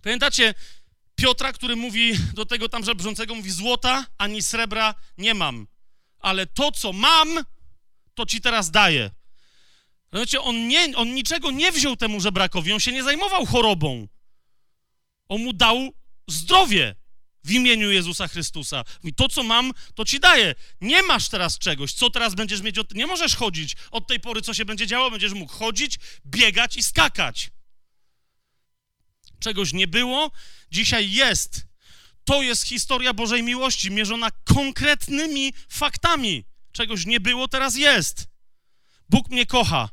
Pamiętacie 0.02 0.54
Piotra, 1.14 1.52
który 1.52 1.76
mówi 1.76 2.12
do 2.34 2.46
tego 2.46 2.68
tam 2.68 2.84
żebrzącego, 2.84 3.34
mówi 3.34 3.50
złota 3.50 4.06
ani 4.18 4.42
srebra 4.42 4.94
nie 5.18 5.34
mam, 5.34 5.66
ale 6.18 6.46
to, 6.46 6.72
co 6.72 6.92
mam, 6.92 7.28
to 8.14 8.26
ci 8.26 8.40
teraz 8.40 8.70
daję. 8.70 9.10
Znaczy, 10.12 10.40
on, 10.40 10.68
nie, 10.68 10.96
on 10.96 11.14
niczego 11.14 11.50
nie 11.50 11.72
wziął 11.72 11.96
temu 11.96 12.20
żebrakowi, 12.20 12.72
on 12.72 12.80
się 12.80 12.92
nie 12.92 13.02
zajmował 13.02 13.46
chorobą. 13.46 14.08
On 15.30 15.42
mu 15.42 15.52
dał 15.52 15.92
zdrowie 16.28 16.94
w 17.44 17.50
imieniu 17.50 17.90
Jezusa 17.90 18.28
Chrystusa. 18.28 18.84
Mówi, 19.02 19.14
to 19.14 19.28
co 19.28 19.42
mam, 19.42 19.72
to 19.94 20.04
ci 20.04 20.20
daję. 20.20 20.54
Nie 20.80 21.02
masz 21.02 21.28
teraz 21.28 21.58
czegoś, 21.58 21.92
co 21.92 22.10
teraz 22.10 22.34
będziesz 22.34 22.62
mieć, 22.62 22.78
od... 22.78 22.94
nie 22.94 23.06
możesz 23.06 23.36
chodzić. 23.36 23.76
Od 23.90 24.06
tej 24.06 24.20
pory, 24.20 24.42
co 24.42 24.54
się 24.54 24.64
będzie 24.64 24.86
działo, 24.86 25.10
będziesz 25.10 25.32
mógł 25.32 25.52
chodzić, 25.52 25.98
biegać 26.26 26.76
i 26.76 26.82
skakać. 26.82 27.50
Czegoś 29.40 29.72
nie 29.72 29.86
było, 29.86 30.30
dzisiaj 30.70 31.10
jest. 31.10 31.66
To 32.24 32.42
jest 32.42 32.62
historia 32.62 33.14
Bożej 33.14 33.42
miłości, 33.42 33.90
mierzona 33.90 34.30
konkretnymi 34.44 35.52
faktami. 35.68 36.44
Czegoś 36.72 37.06
nie 37.06 37.20
było, 37.20 37.48
teraz 37.48 37.76
jest. 37.76 38.28
Bóg 39.08 39.30
mnie 39.30 39.46
kocha. 39.46 39.88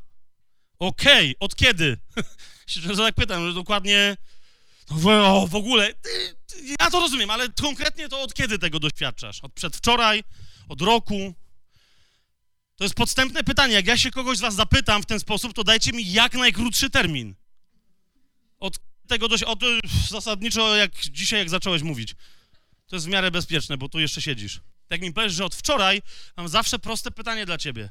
Okej, 0.78 1.30
okay. 1.30 1.34
od 1.40 1.56
kiedy? 1.56 1.98
że 2.66 2.96
tak 2.96 3.14
pytam, 3.14 3.48
że 3.48 3.54
dokładnie 3.54 4.16
no, 4.90 5.46
w 5.46 5.54
ogóle, 5.54 5.94
ja 6.80 6.90
to 6.90 7.00
rozumiem, 7.00 7.30
ale 7.30 7.48
konkretnie 7.48 8.08
to 8.08 8.22
od 8.22 8.34
kiedy 8.34 8.58
tego 8.58 8.80
doświadczasz? 8.80 9.40
Od 9.40 9.52
przedwczoraj? 9.52 10.24
Od 10.68 10.80
roku? 10.80 11.34
To 12.76 12.84
jest 12.84 12.94
podstępne 12.94 13.44
pytanie. 13.44 13.74
Jak 13.74 13.86
ja 13.86 13.98
się 13.98 14.10
kogoś 14.10 14.38
z 14.38 14.40
was 14.40 14.54
zapytam 14.54 15.02
w 15.02 15.06
ten 15.06 15.20
sposób, 15.20 15.52
to 15.52 15.64
dajcie 15.64 15.92
mi 15.92 16.12
jak 16.12 16.34
najkrótszy 16.34 16.90
termin. 16.90 17.34
Od 18.58 18.78
tego 19.08 19.28
dość, 19.28 19.42
od, 19.42 19.60
zasadniczo 20.08 20.76
jak 20.76 21.00
dzisiaj, 21.00 21.38
jak 21.38 21.50
zacząłeś 21.50 21.82
mówić. 21.82 22.14
To 22.86 22.96
jest 22.96 23.06
w 23.06 23.08
miarę 23.08 23.30
bezpieczne, 23.30 23.76
bo 23.76 23.88
tu 23.88 24.00
jeszcze 24.00 24.22
siedzisz. 24.22 24.60
Jak 24.90 25.00
mi 25.00 25.12
powiesz, 25.12 25.32
że 25.32 25.44
od 25.44 25.54
wczoraj, 25.54 26.02
mam 26.36 26.48
zawsze 26.48 26.78
proste 26.78 27.10
pytanie 27.10 27.46
dla 27.46 27.58
ciebie. 27.58 27.90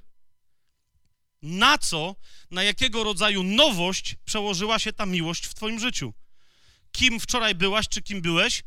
Na 1.41 1.77
co, 1.77 2.15
na 2.51 2.63
jakiego 2.63 3.03
rodzaju 3.03 3.43
nowość 3.43 4.15
przełożyła 4.25 4.79
się 4.79 4.93
ta 4.93 5.05
miłość 5.05 5.45
w 5.45 5.53
twoim 5.53 5.79
życiu? 5.79 6.13
Kim 6.91 7.19
wczoraj 7.19 7.55
byłaś, 7.55 7.87
czy 7.87 8.01
kim 8.01 8.21
byłeś, 8.21 8.63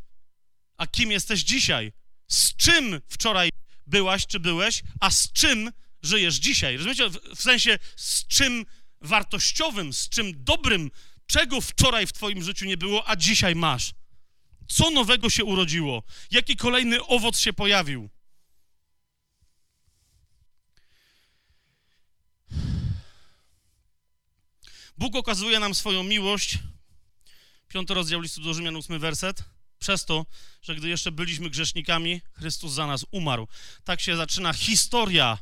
a 0.77 0.87
kim 0.87 1.11
jesteś 1.11 1.41
dzisiaj. 1.41 1.93
Z 2.29 2.57
czym 2.57 3.01
wczoraj 3.09 3.51
byłaś, 3.87 4.27
czy 4.27 4.41
byłeś, 4.41 4.83
a 5.01 5.11
z 5.11 5.33
czym 5.33 5.73
żyjesz 6.03 6.35
dzisiaj. 6.35 6.77
Rozumiecie? 6.77 7.11
W 7.37 7.43
sensie 7.43 7.79
z 7.97 8.27
czym 8.27 8.67
wartościowym, 9.01 9.93
z 9.93 10.09
czym 10.09 10.45
dobrym, 10.45 10.91
czego 11.27 11.61
wczoraj 11.61 12.07
w 12.07 12.13
Twoim 12.13 12.43
życiu 12.43 12.65
nie 12.65 12.77
było, 12.77 13.09
a 13.09 13.17
dzisiaj 13.17 13.55
masz. 13.55 13.93
Co 14.69 14.91
nowego 14.91 15.31
się 15.31 15.45
urodziło? 15.45 16.03
Jaki 16.31 16.57
kolejny 16.57 17.07
owoc 17.07 17.39
się 17.39 17.53
pojawił? 17.53 18.11
Bóg 24.99 25.17
okazuje 25.17 25.61
nam 25.61 25.75
swoją 25.75 26.03
miłość 26.03 26.59
Piąty 27.71 27.95
rozdział 27.95 28.21
listu 28.21 28.41
do 28.41 28.55
Rzymian, 28.55 28.77
ósmy 28.77 28.99
werset. 28.99 29.45
Przez 29.79 30.05
to, 30.05 30.27
że 30.63 30.75
gdy 30.75 30.89
jeszcze 30.89 31.13
byliśmy 31.13 31.51
grzesznikami, 31.51 32.21
Chrystus 32.33 32.73
za 32.73 32.87
nas 32.87 33.07
umarł. 33.11 33.49
Tak 33.85 34.01
się 34.01 34.17
zaczyna 34.17 34.53
historia 34.53 35.39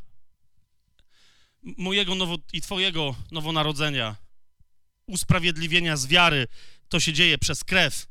mojego 1.62 2.14
nowo, 2.14 2.38
i 2.52 2.60
twojego 2.60 3.14
nowonarodzenia, 3.30 4.16
usprawiedliwienia 5.06 5.96
z 5.96 6.06
wiary. 6.06 6.46
To 6.88 7.00
się 7.00 7.12
dzieje 7.12 7.38
przez 7.38 7.64
krew. 7.64 8.06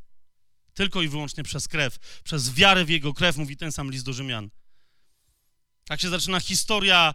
Tylko 0.73 1.01
i 1.01 1.07
wyłącznie 1.07 1.43
przez 1.43 1.67
krew. 1.67 2.21
Przez 2.23 2.53
wiarę 2.53 2.85
w 2.85 2.89
Jego 2.89 3.13
krew, 3.13 3.37
mówi 3.37 3.57
ten 3.57 3.71
sam 3.71 3.91
list 3.91 4.05
do 4.05 4.13
Rzymian. 4.13 4.49
Tak 5.85 6.01
się 6.01 6.09
zaczyna 6.09 6.39
historia 6.39 7.13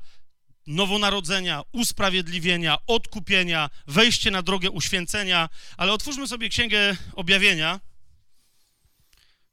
nowonarodzenia, 0.66 1.62
usprawiedliwienia, 1.72 2.78
odkupienia, 2.86 3.70
wejście 3.86 4.30
na 4.30 4.42
drogę 4.42 4.70
uświęcenia, 4.70 5.48
ale 5.76 5.92
otwórzmy 5.92 6.28
sobie 6.28 6.48
Księgę 6.48 6.96
Objawienia. 7.14 7.80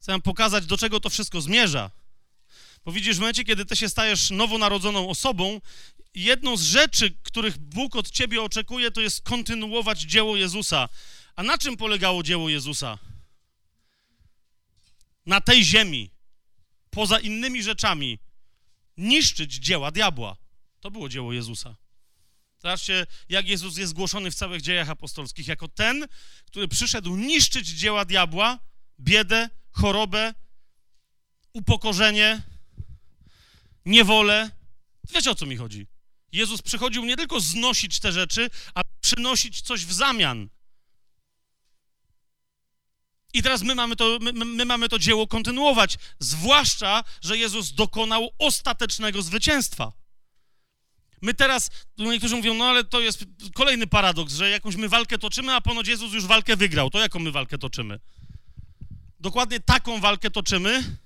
Chcę 0.00 0.20
pokazać, 0.20 0.66
do 0.66 0.78
czego 0.78 1.00
to 1.00 1.10
wszystko 1.10 1.40
zmierza. 1.40 1.90
Bo 2.84 2.92
widzisz, 2.92 3.16
w 3.16 3.20
momencie, 3.20 3.44
kiedy 3.44 3.64
ty 3.64 3.76
się 3.76 3.88
stajesz 3.88 4.30
nowonarodzoną 4.30 5.08
osobą, 5.08 5.60
jedną 6.14 6.56
z 6.56 6.62
rzeczy, 6.62 7.16
których 7.22 7.58
Bóg 7.58 7.96
od 7.96 8.10
ciebie 8.10 8.42
oczekuje, 8.42 8.90
to 8.90 9.00
jest 9.00 9.22
kontynuować 9.22 10.00
dzieło 10.00 10.36
Jezusa. 10.36 10.88
A 11.36 11.42
na 11.42 11.58
czym 11.58 11.76
polegało 11.76 12.22
dzieło 12.22 12.48
Jezusa? 12.48 12.98
Na 15.26 15.40
tej 15.40 15.64
ziemi, 15.64 16.10
poza 16.90 17.18
innymi 17.18 17.62
rzeczami, 17.62 18.18
niszczyć 18.96 19.54
dzieła 19.54 19.90
diabła. 19.90 20.36
To 20.80 20.90
było 20.90 21.08
dzieło 21.08 21.32
Jezusa. 21.32 21.76
Zobaczcie, 22.58 23.06
jak 23.28 23.48
Jezus 23.48 23.76
jest 23.76 23.92
głoszony 23.92 24.30
w 24.30 24.34
całych 24.34 24.62
dziejach 24.62 24.90
apostolskich, 24.90 25.48
jako 25.48 25.68
ten, 25.68 26.06
który 26.46 26.68
przyszedł 26.68 27.16
niszczyć 27.16 27.68
dzieła 27.68 28.04
diabła, 28.04 28.58
biedę, 29.00 29.50
chorobę, 29.70 30.34
upokorzenie, 31.52 32.42
niewolę. 33.84 34.50
Wiecie 35.14 35.30
o 35.30 35.34
co 35.34 35.46
mi 35.46 35.56
chodzi? 35.56 35.86
Jezus 36.32 36.62
przychodził 36.62 37.04
nie 37.04 37.16
tylko 37.16 37.40
znosić 37.40 38.00
te 38.00 38.12
rzeczy, 38.12 38.50
a 38.74 38.82
przynosić 39.00 39.60
coś 39.60 39.86
w 39.86 39.92
zamian. 39.92 40.48
I 43.32 43.42
teraz 43.42 43.62
my 43.62 43.74
mamy, 43.74 43.96
to, 43.96 44.18
my, 44.20 44.32
my 44.32 44.64
mamy 44.64 44.88
to 44.88 44.98
dzieło 44.98 45.26
kontynuować, 45.26 45.98
zwłaszcza, 46.18 47.04
że 47.22 47.38
Jezus 47.38 47.72
dokonał 47.72 48.30
ostatecznego 48.38 49.22
zwycięstwa. 49.22 49.99
My 51.22 51.34
teraz, 51.34 51.70
niektórzy 51.98 52.36
mówią, 52.36 52.54
no 52.54 52.64
ale 52.64 52.84
to 52.84 53.00
jest 53.00 53.24
kolejny 53.54 53.86
paradoks, 53.86 54.34
że 54.34 54.50
jakąś 54.50 54.76
my 54.76 54.88
walkę 54.88 55.18
toczymy, 55.18 55.54
a 55.54 55.60
ponoć 55.60 55.88
Jezus 55.88 56.12
już 56.12 56.26
walkę 56.26 56.56
wygrał. 56.56 56.90
To 56.90 57.00
jaką 57.00 57.18
my 57.18 57.32
walkę 57.32 57.58
toczymy? 57.58 58.00
Dokładnie 59.20 59.60
taką 59.60 60.00
walkę 60.00 60.30
toczymy, 60.30 60.96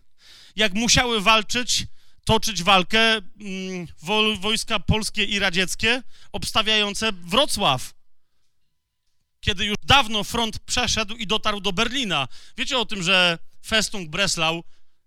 jak 0.57 0.74
musiały 0.74 1.20
walczyć, 1.20 1.86
toczyć 2.24 2.62
walkę 2.62 3.16
mm, 3.41 3.86
wojska 4.41 4.81
polskie 4.81 5.24
i 5.24 5.39
radzieckie, 5.39 6.03
obstawiające 6.32 7.12
Wrocław 7.12 7.95
kiedy 9.45 9.65
już 9.65 9.77
dawno 9.82 10.24
front 10.24 10.59
przeszedł 10.59 11.15
i 11.15 11.27
dotarł 11.27 11.61
do 11.61 11.73
Berlina. 11.73 12.28
Wiecie 12.57 12.78
o 12.78 12.85
tym, 12.85 13.03
że 13.03 13.39
Festung 13.66 14.11
Breslau, 14.11 14.65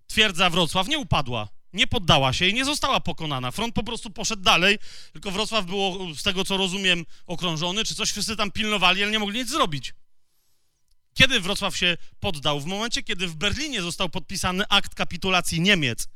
twierdza 0.08 0.50
Wrocław, 0.50 0.88
nie 0.88 1.00
upadła, 1.00 1.48
nie 1.73 1.88
poddała 1.88 2.34
się 2.34 2.48
i 2.48 2.53
nie 2.53 2.65
została 2.65 2.99
pokonana. 2.99 3.52
Front 3.52 3.76
po 3.76 3.84
prostu 3.84 4.10
poszedł 4.10 4.44
dalej, 4.44 4.80
tylko 5.14 5.31
Wrocław 5.31 5.65
było, 5.65 6.15
z 6.15 6.23
tego 6.23 6.45
co 6.45 6.57
rozumiem, 6.57 7.06
okrążony, 7.26 7.85
czy 7.85 7.95
coś 7.95 8.11
wszyscy 8.11 8.35
tam 8.35 8.52
pilnowali, 8.52 9.03
ale 9.03 9.11
nie 9.11 9.19
mogli 9.19 9.39
nic 9.39 9.49
zrobić. 9.49 9.94
Kiedy 11.14 11.39
Wrocław 11.39 11.77
się 11.77 11.98
poddał? 12.19 12.60
W 12.60 12.65
momencie, 12.65 13.03
kiedy 13.03 13.27
w 13.27 13.35
Berlinie 13.35 13.81
został 13.81 14.10
podpisany 14.10 14.64
akt 14.69 14.95
kapitulacji 14.95 15.61
Niemiec. 15.61 16.07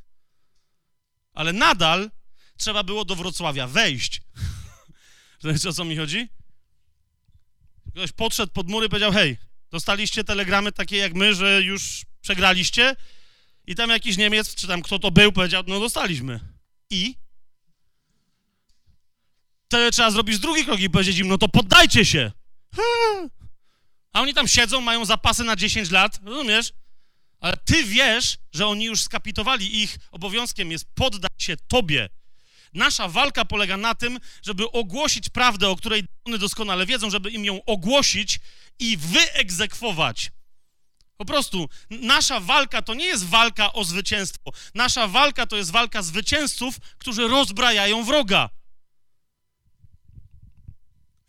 Ale 1.33 1.53
nadal 1.53 2.11
trzeba 2.57 2.83
było 2.83 3.05
do 3.05 3.15
Wrocławia 3.15 3.67
wejść. 3.67 4.21
Wiecie 5.43 5.69
o 5.69 5.73
co 5.73 5.85
mi 5.85 5.97
chodzi? 5.97 6.29
Ktoś 7.91 8.11
podszedł 8.11 8.53
pod 8.53 8.69
mury 8.69 8.87
i 8.87 8.89
powiedział, 8.89 9.11
hej, 9.11 9.37
dostaliście 9.71 10.23
telegramy 10.23 10.71
takie 10.71 10.97
jak 10.97 11.13
my, 11.13 11.35
że 11.35 11.61
już 11.61 12.05
przegraliście? 12.21 12.95
I 13.67 13.75
tam 13.75 13.89
jakiś 13.89 14.17
Niemiec, 14.17 14.55
czy 14.55 14.67
tam 14.67 14.81
kto 14.81 14.99
to 14.99 15.11
był, 15.11 15.31
powiedział, 15.31 15.63
no 15.67 15.79
dostaliśmy. 15.79 16.39
I? 16.89 17.15
Wtedy 19.65 19.91
trzeba 19.91 20.11
zrobić 20.11 20.39
drugi 20.39 20.65
krok 20.65 20.79
i 20.79 20.89
powiedzieć 20.89 21.17
im, 21.17 21.27
no 21.27 21.37
to 21.37 21.49
poddajcie 21.49 22.05
się. 22.05 22.31
A 24.13 24.21
oni 24.21 24.33
tam 24.33 24.47
siedzą, 24.47 24.81
mają 24.81 25.05
zapasy 25.05 25.43
na 25.43 25.55
10 25.55 25.91
lat, 25.91 26.19
rozumiesz? 26.23 26.73
Ale 27.39 27.57
ty 27.57 27.83
wiesz, 27.83 28.37
że 28.51 28.67
oni 28.67 28.85
już 28.85 29.01
skapitowali. 29.01 29.81
Ich 29.81 29.97
obowiązkiem 30.11 30.71
jest 30.71 30.85
poddać 30.95 31.31
się 31.37 31.57
tobie. 31.67 32.09
Nasza 32.73 33.07
walka 33.07 33.45
polega 33.45 33.77
na 33.77 33.95
tym, 33.95 34.19
żeby 34.41 34.71
ogłosić 34.71 35.29
prawdę, 35.29 35.69
o 35.69 35.75
której 35.75 36.03
one 36.23 36.37
doskonale 36.37 36.85
wiedzą, 36.85 37.09
żeby 37.09 37.29
im 37.29 37.45
ją 37.45 37.65
ogłosić 37.65 38.39
i 38.79 38.97
wyegzekwować. 38.97 40.31
Po 41.21 41.25
prostu 41.25 41.69
nasza 41.89 42.39
walka 42.39 42.81
to 42.81 42.93
nie 42.93 43.05
jest 43.05 43.25
walka 43.25 43.73
o 43.73 43.83
zwycięstwo. 43.83 44.51
Nasza 44.75 45.07
walka 45.07 45.45
to 45.45 45.57
jest 45.57 45.71
walka 45.71 46.01
zwycięzców, 46.01 46.79
którzy 46.97 47.27
rozbrajają 47.27 48.03
wroga. 48.03 48.49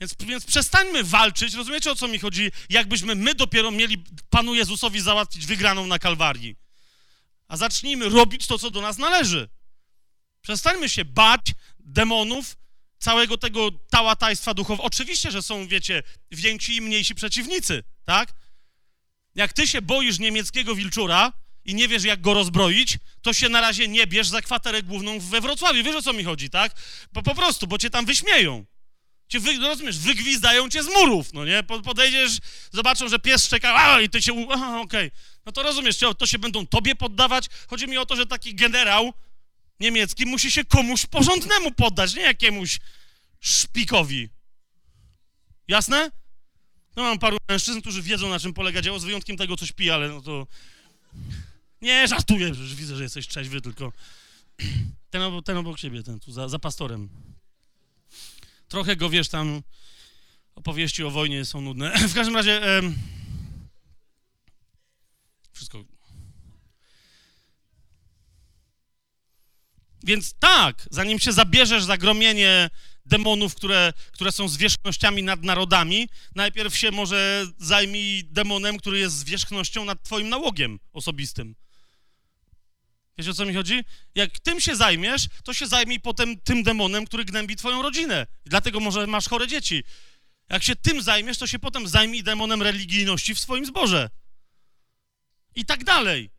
Więc, 0.01 0.15
więc 0.21 0.45
przestańmy 0.45 1.05
walczyć, 1.05 1.55
rozumiecie 1.55 1.93
o 1.93 1.95
co 1.95 2.09
mi 2.09 2.19
chodzi? 2.19 2.51
Jakbyśmy 2.69 3.15
my 3.15 3.35
dopiero 3.35 3.71
mieli 3.71 4.05
Panu 4.31 4.55
Jezusowi 4.55 5.01
załatwić 5.01 5.47
wygraną 5.47 5.87
na 5.87 5.99
Kalwarii. 5.99 6.57
A 7.49 7.57
zacznijmy 7.57 8.09
robić 8.09 8.47
to, 8.47 8.59
co 8.59 8.71
do 8.71 8.81
nas 8.81 8.99
należy. 8.99 9.49
Przestańmy 10.43 10.89
się 10.89 11.05
bać 11.05 11.41
demonów, 11.79 12.57
całego 12.99 13.39
tego 13.39 13.71
tałatajstwa 13.91 14.55
duchowego. 14.55 14.83
Oczywiście, 14.83 15.31
że 15.31 15.43
są, 15.43 15.69
wiecie, 15.69 16.03
więksi 16.31 16.77
i 16.77 16.81
mniejsi 16.81 17.15
przeciwnicy, 17.15 17.85
tak? 18.05 18.42
Jak 19.35 19.53
ty 19.53 19.67
się 19.67 19.83
boisz 19.83 20.19
niemieckiego 20.19 20.75
wilczura 20.75 21.33
i 21.65 21.75
nie 21.75 21.89
wiesz, 21.89 22.05
jak 22.05 22.21
go 22.21 22.35
rozbroić, 22.35 22.99
to 23.23 23.33
się 23.33 23.49
na 23.49 23.61
razie 23.61 23.89
nie 23.89 24.07
bierz 24.07 24.29
za 24.29 24.43
kwaterę 24.43 24.83
główną 24.83 25.21
we 25.21 25.41
Wrocławiu. 25.41 25.85
Wiesz, 25.85 25.97
o 25.97 26.03
co 26.03 26.13
mi 26.13 26.25
chodzi, 26.25 26.51
tak? 26.51 26.73
Po, 27.13 27.23
po 27.23 27.35
prostu, 27.35 27.67
bo 27.67 27.79
cię 27.79 27.91
tam 27.91 28.07
wyśmieją. 28.07 28.65
Cię, 29.29 29.41
wy, 29.41 29.59
rozumiesz, 29.59 29.99
wygwizdają 29.99 30.69
cię 30.69 30.83
z 30.83 30.87
murów, 30.87 31.33
no 31.33 31.45
nie? 31.45 31.63
Podejdziesz, 31.63 32.39
zobaczą, 32.73 33.09
że 33.09 33.19
pies 33.19 33.45
szczeka, 33.45 33.75
a, 33.75 34.01
i 34.01 34.09
ty 34.09 34.23
się, 34.23 34.47
aha, 34.51 34.81
okej. 34.81 35.07
Okay. 35.07 35.21
No 35.47 35.53
to 35.53 35.63
rozumiesz, 35.63 35.99
to 36.19 36.27
się 36.27 36.39
będą 36.39 36.67
tobie 36.67 36.95
poddawać. 36.95 37.47
Chodzi 37.69 37.87
mi 37.87 37.99
o 37.99 38.07
to, 38.07 38.17
że 38.17 38.27
taki 38.27 38.55
generał 38.55 39.13
niemiecki 39.81 40.27
musi 40.27 40.51
się 40.51 40.65
komuś 40.65 41.07
porządnemu 41.07 41.71
poddać, 41.71 42.15
nie 42.15 42.23
jakiemuś 42.23 42.79
szpikowi. 43.41 44.29
Jasne? 45.69 46.11
No 46.97 47.03
mam 47.03 47.19
paru 47.19 47.37
mężczyzn, 47.49 47.81
którzy 47.81 48.03
wiedzą, 48.03 48.29
na 48.29 48.41
czym 48.41 48.55
polega 48.55 48.83
dzieło, 48.83 48.99
z 48.99 49.05
wyjątkiem 49.05 49.37
tego, 49.37 49.57
co 49.57 49.67
śpi, 49.67 49.91
ale 49.91 50.09
no 50.09 50.23
to... 50.23 50.47
Nie, 51.83 52.09
żartuję, 52.09 52.55
że 52.55 52.77
widzę, 52.77 52.97
że 52.97 53.03
jesteś 53.03 53.29
trzeźwy, 53.29 53.61
tylko 53.61 53.93
ten 55.11 55.23
obok, 55.23 55.45
ten 55.45 55.57
obok 55.57 55.79
siebie, 55.79 56.03
ten 56.03 56.21
tu 56.21 56.33
za, 56.33 56.49
za 56.49 56.59
pastorem. 56.59 57.09
Trochę 58.69 58.97
go, 58.97 59.11
wiesz, 59.11 59.29
tam 59.29 59.63
opowieści 60.55 61.05
o 61.05 61.11
wojnie 61.11 61.45
są 61.45 61.61
nudne. 61.61 61.99
W 62.09 62.15
każdym 62.15 62.37
razie... 62.37 62.79
Em, 62.79 62.95
wszystko 65.53 65.85
Więc 70.05 70.35
tak, 70.39 70.89
zanim 70.91 71.19
się 71.19 71.33
zabierzesz 71.33 71.85
za 71.85 71.97
gromienie 71.97 72.71
demonów, 73.07 73.55
które, 73.55 73.93
które 74.13 74.33
są 74.33 74.49
zwierzchnościami 74.49 75.23
nad 75.23 75.43
narodami, 75.43 76.09
najpierw 76.35 76.79
się 76.79 76.91
może 76.91 77.47
zajmij 77.59 78.25
demonem, 78.25 78.79
który 78.79 78.99
jest 78.99 79.17
zwierzchnością 79.17 79.85
nad 79.85 80.03
twoim 80.03 80.29
nałogiem 80.29 80.79
osobistym. 80.93 81.55
Wiecie, 83.19 83.31
o 83.31 83.35
co 83.35 83.47
mi 83.47 83.55
chodzi? 83.55 83.85
Jak 84.15 84.39
tym 84.39 84.61
się 84.61 84.77
zajmiesz, 84.77 85.27
to 85.45 85.55
się 85.55 85.67
zajmij 85.67 86.01
potem 86.01 86.41
tym 86.41 86.63
demonem, 86.63 87.05
który 87.05 87.25
gnębi 87.25 87.57
twoją 87.57 87.83
rodzinę. 87.83 88.27
dlatego 88.45 88.81
może 88.81 89.07
masz 89.07 89.29
chore 89.29 89.49
dzieci. 89.49 89.85
Jak 90.49 90.63
się 90.63 90.77
tym 90.77 91.03
zajmiesz, 91.03 91.39
to 91.39 91.47
się 91.47 91.59
potem 91.59 91.89
zajmij 91.89 92.23
demonem 92.23 92.63
religijności 92.63 93.35
w 93.35 93.41
swoim 93.41 93.67
zborze. 93.67 94.11
I 95.55 95.65
tak 95.65 95.85
dalej. 95.85 96.31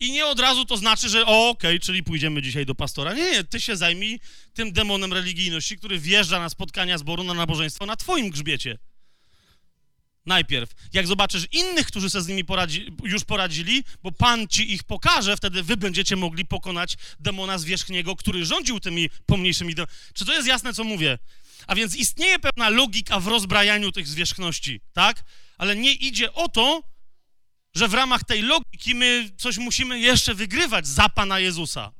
I 0.00 0.12
nie 0.12 0.26
od 0.26 0.40
razu 0.40 0.64
to 0.64 0.76
znaczy, 0.76 1.08
że 1.08 1.26
okej, 1.26 1.50
okay, 1.50 1.80
czyli 1.80 2.02
pójdziemy 2.02 2.42
dzisiaj 2.42 2.66
do 2.66 2.74
pastora. 2.74 3.14
Nie, 3.14 3.30
nie, 3.30 3.44
ty 3.44 3.60
się 3.60 3.76
zajmij 3.76 4.20
tym 4.54 4.72
demonem 4.72 5.12
religijności, 5.12 5.76
który 5.76 5.98
wjeżdża 5.98 6.40
na 6.40 6.48
spotkania 6.48 6.98
zboru, 6.98 7.24
na 7.24 7.34
nabożeństwo 7.34 7.86
na 7.86 7.96
twoim 7.96 8.30
grzbiecie. 8.30 8.78
Najpierw. 10.26 10.70
Jak 10.92 11.06
zobaczysz 11.06 11.46
innych, 11.52 11.86
którzy 11.86 12.10
sobie 12.10 12.24
z 12.24 12.28
nimi 12.28 12.44
poradzi, 12.44 12.86
już 13.04 13.24
poradzili, 13.24 13.84
bo 14.02 14.12
Pan 14.12 14.48
ci 14.48 14.72
ich 14.72 14.84
pokaże, 14.84 15.36
wtedy 15.36 15.62
wy 15.62 15.76
będziecie 15.76 16.16
mogli 16.16 16.44
pokonać 16.44 16.96
demona 17.20 17.58
zwierzchniego, 17.58 18.16
który 18.16 18.46
rządził 18.46 18.80
tymi 18.80 19.10
pomniejszymi 19.26 19.74
demonami. 19.74 19.98
Czy 20.14 20.24
to 20.24 20.32
jest 20.32 20.48
jasne, 20.48 20.74
co 20.74 20.84
mówię? 20.84 21.18
A 21.66 21.74
więc 21.74 21.96
istnieje 21.96 22.38
pewna 22.38 22.68
logika 22.68 23.20
w 23.20 23.26
rozbrajaniu 23.26 23.92
tych 23.92 24.08
zwierzchności, 24.08 24.80
tak? 24.92 25.24
Ale 25.58 25.76
nie 25.76 25.92
idzie 25.92 26.32
o 26.32 26.48
to, 26.48 26.82
że 27.78 27.88
w 27.88 27.94
ramach 27.94 28.24
tej 28.24 28.42
logiki 28.42 28.94
my 28.94 29.30
coś 29.36 29.58
musimy 29.58 29.98
jeszcze 29.98 30.34
wygrywać 30.34 30.86
za 30.86 31.08
Pana 31.08 31.38
Jezusa. 31.38 31.92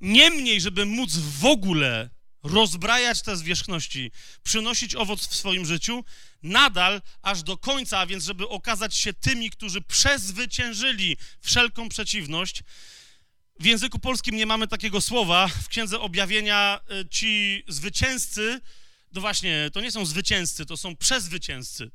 Niemniej, 0.00 0.60
żeby 0.60 0.86
móc 0.86 1.16
w 1.16 1.44
ogóle 1.44 2.10
rozbrajać 2.42 3.22
te 3.22 3.36
zwierzchności, 3.36 4.10
przynosić 4.42 4.94
owoc 4.94 5.26
w 5.26 5.34
swoim 5.34 5.66
życiu, 5.66 6.04
nadal 6.42 7.02
aż 7.22 7.42
do 7.42 7.56
końca, 7.56 7.98
a 7.98 8.06
więc 8.06 8.24
żeby 8.24 8.48
okazać 8.48 8.96
się 8.96 9.12
tymi, 9.12 9.50
którzy 9.50 9.80
przezwyciężyli 9.80 11.16
wszelką 11.40 11.88
przeciwność. 11.88 12.62
W 13.60 13.64
języku 13.64 13.98
polskim 13.98 14.36
nie 14.36 14.46
mamy 14.46 14.68
takiego 14.68 15.00
słowa. 15.00 15.48
W 15.48 15.68
Księdze 15.68 16.00
Objawienia 16.00 16.80
y, 17.00 17.08
ci 17.08 17.62
zwycięzcy, 17.68 18.60
no 19.12 19.20
właśnie, 19.20 19.70
to 19.72 19.80
nie 19.80 19.92
są 19.92 20.06
zwycięzcy, 20.06 20.66
to 20.66 20.76
są 20.76 20.96
przezwycięzcy. 20.96 21.90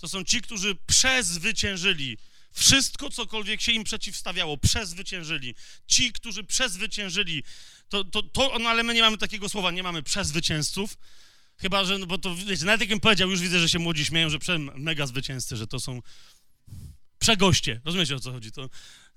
To 0.00 0.08
są 0.08 0.24
ci, 0.24 0.40
którzy 0.42 0.74
przezwyciężyli 0.86 2.18
wszystko, 2.52 3.10
cokolwiek 3.10 3.60
się 3.60 3.72
im 3.72 3.84
przeciwstawiało, 3.84 4.58
przezwyciężyli. 4.58 5.54
Ci, 5.86 6.12
którzy 6.12 6.44
przezwyciężyli, 6.44 7.42
to, 7.88 8.04
to, 8.04 8.22
to 8.22 8.58
no 8.58 8.68
ale 8.68 8.82
my 8.82 8.94
nie 8.94 9.02
mamy 9.02 9.18
takiego 9.18 9.48
słowa, 9.48 9.70
nie 9.70 9.82
mamy 9.82 10.02
przezwycięzców, 10.02 10.98
chyba, 11.56 11.84
że, 11.84 11.98
no 11.98 12.06
bo 12.06 12.18
to, 12.18 12.36
wiecie, 12.36 12.64
nawet 12.64 12.80
jakbym 12.80 13.00
powiedział, 13.00 13.30
już 13.30 13.40
widzę, 13.40 13.60
że 13.60 13.68
się 13.68 13.78
młodzi 13.78 14.04
śmieją, 14.04 14.30
że 14.30 14.38
prze, 14.38 14.58
mega 14.58 15.06
zwycięzcy, 15.06 15.56
że 15.56 15.66
to 15.66 15.80
są 15.80 16.02
przegoście, 17.18 17.80
rozumiecie, 17.84 18.16
o 18.16 18.20
co 18.20 18.32
chodzi, 18.32 18.52
to 18.52 18.70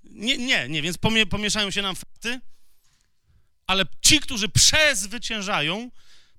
nie, 0.04 0.38
nie, 0.38 0.70
nie, 0.70 0.82
więc 0.82 0.98
pomieszają 1.30 1.72
się 1.72 1.82
nam 1.82 1.96
fakty, 1.96 2.40
ale 3.68 3.86
ci, 4.02 4.20
którzy 4.20 4.50
przezwyciężają, 4.50 5.92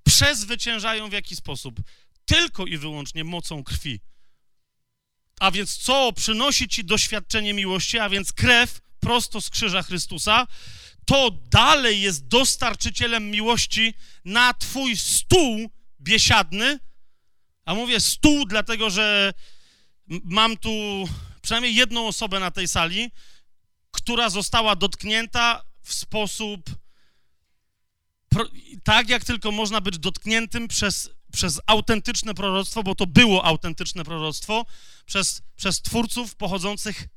przezwyciężają 0.03 1.11
w 1.11 1.12
jaki 1.12 1.37
sposób? 1.37 1.81
Tylko 2.25 2.66
i 2.66 2.79
wyłącznie 2.79 3.25
mocą 3.25 3.65
krwi. 3.65 4.01
A 5.40 5.51
więc 5.51 5.77
co 5.77 6.12
przynosi 6.12 6.69
ci 6.69 6.85
doświadczenie 6.85 7.55
miłości, 7.55 7.98
a 7.98 8.09
więc 8.09 8.32
krew 8.32 8.81
prosto 9.01 9.40
z 9.40 9.51
krzyża 9.51 9.82
Chrystusa, 9.82 10.47
to 11.05 11.31
dalej 11.31 12.01
jest 12.01 12.28
dostarczycielem 12.28 13.31
miłości 13.31 13.94
na 14.24 14.55
twój 14.55 14.97
stół 14.97 15.70
biesiadny. 16.01 16.78
A 17.65 17.74
mówię 17.74 18.01
stół, 18.01 18.47
dlatego 18.47 18.90
że 18.90 19.35
mam 20.06 20.56
tu 20.56 21.05
przynajmniej 21.43 21.74
jedną 21.74 22.09
osobę 22.09 22.40
na 22.40 22.51
tej 22.51 22.69
sali, 22.69 23.11
która 23.90 24.31
została 24.31 24.77
dotknięta 24.77 25.65
w 25.82 25.94
sposób 25.94 26.70
tak, 28.85 29.09
jak 29.09 29.24
tylko 29.24 29.52
można 29.52 29.81
być 29.81 29.98
dotkniętym 29.98 30.69
przez, 30.69 31.11
przez 31.35 31.61
autentyczne 31.66 32.35
proroctwo, 32.35 32.82
bo 32.82 32.94
to 32.94 33.06
było 33.06 33.44
autentyczne 33.44 34.05
proroctwo, 34.05 34.66
przez, 35.06 35.43
przez 35.56 35.82
twórców 35.82 36.35
pochodzących 36.35 37.09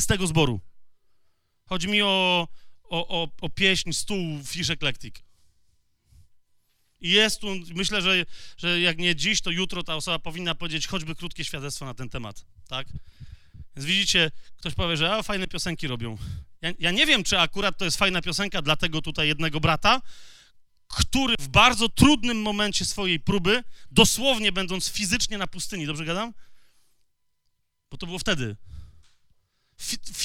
z 0.00 0.06
tego 0.06 0.26
zboru. 0.26 0.60
Chodzi 1.66 1.88
mi 1.88 2.02
o, 2.02 2.48
o, 2.84 3.08
o, 3.08 3.28
o 3.40 3.48
pieśń 3.48 3.92
Stół 3.92 4.44
Fish 4.44 4.70
Eclectic. 4.70 5.14
I 7.00 7.10
jest 7.10 7.40
tu, 7.40 7.46
myślę, 7.74 8.02
że, 8.02 8.26
że 8.56 8.80
jak 8.80 8.98
nie 8.98 9.16
dziś, 9.16 9.40
to 9.40 9.50
jutro 9.50 9.82
ta 9.82 9.96
osoba 9.96 10.18
powinna 10.18 10.54
powiedzieć 10.54 10.86
choćby 10.86 11.14
krótkie 11.14 11.44
świadectwo 11.44 11.84
na 11.84 11.94
ten 11.94 12.08
temat, 12.08 12.44
tak? 12.68 12.86
Więc 13.76 13.86
widzicie, 13.86 14.30
ktoś 14.56 14.74
powie, 14.74 14.96
że 14.96 15.14
a, 15.14 15.22
fajne 15.22 15.48
piosenki 15.48 15.86
robią. 15.86 16.18
Ja, 16.62 16.72
ja 16.78 16.90
nie 16.90 17.06
wiem, 17.06 17.24
czy 17.24 17.38
akurat 17.38 17.78
to 17.78 17.84
jest 17.84 17.96
fajna 17.96 18.22
piosenka 18.22 18.62
dla 18.62 18.76
tego 18.76 19.02
tutaj 19.02 19.28
jednego 19.28 19.60
brata, 19.60 20.00
który 20.94 21.34
w 21.38 21.48
bardzo 21.48 21.88
trudnym 21.88 22.42
momencie 22.42 22.84
swojej 22.84 23.20
próby, 23.20 23.64
dosłownie 23.90 24.52
będąc 24.52 24.88
fizycznie 24.88 25.38
na 25.38 25.46
pustyni, 25.46 25.86
dobrze 25.86 26.04
gadam? 26.04 26.34
Bo 27.90 27.96
to 27.96 28.06
było 28.06 28.18
wtedy, 28.18 28.56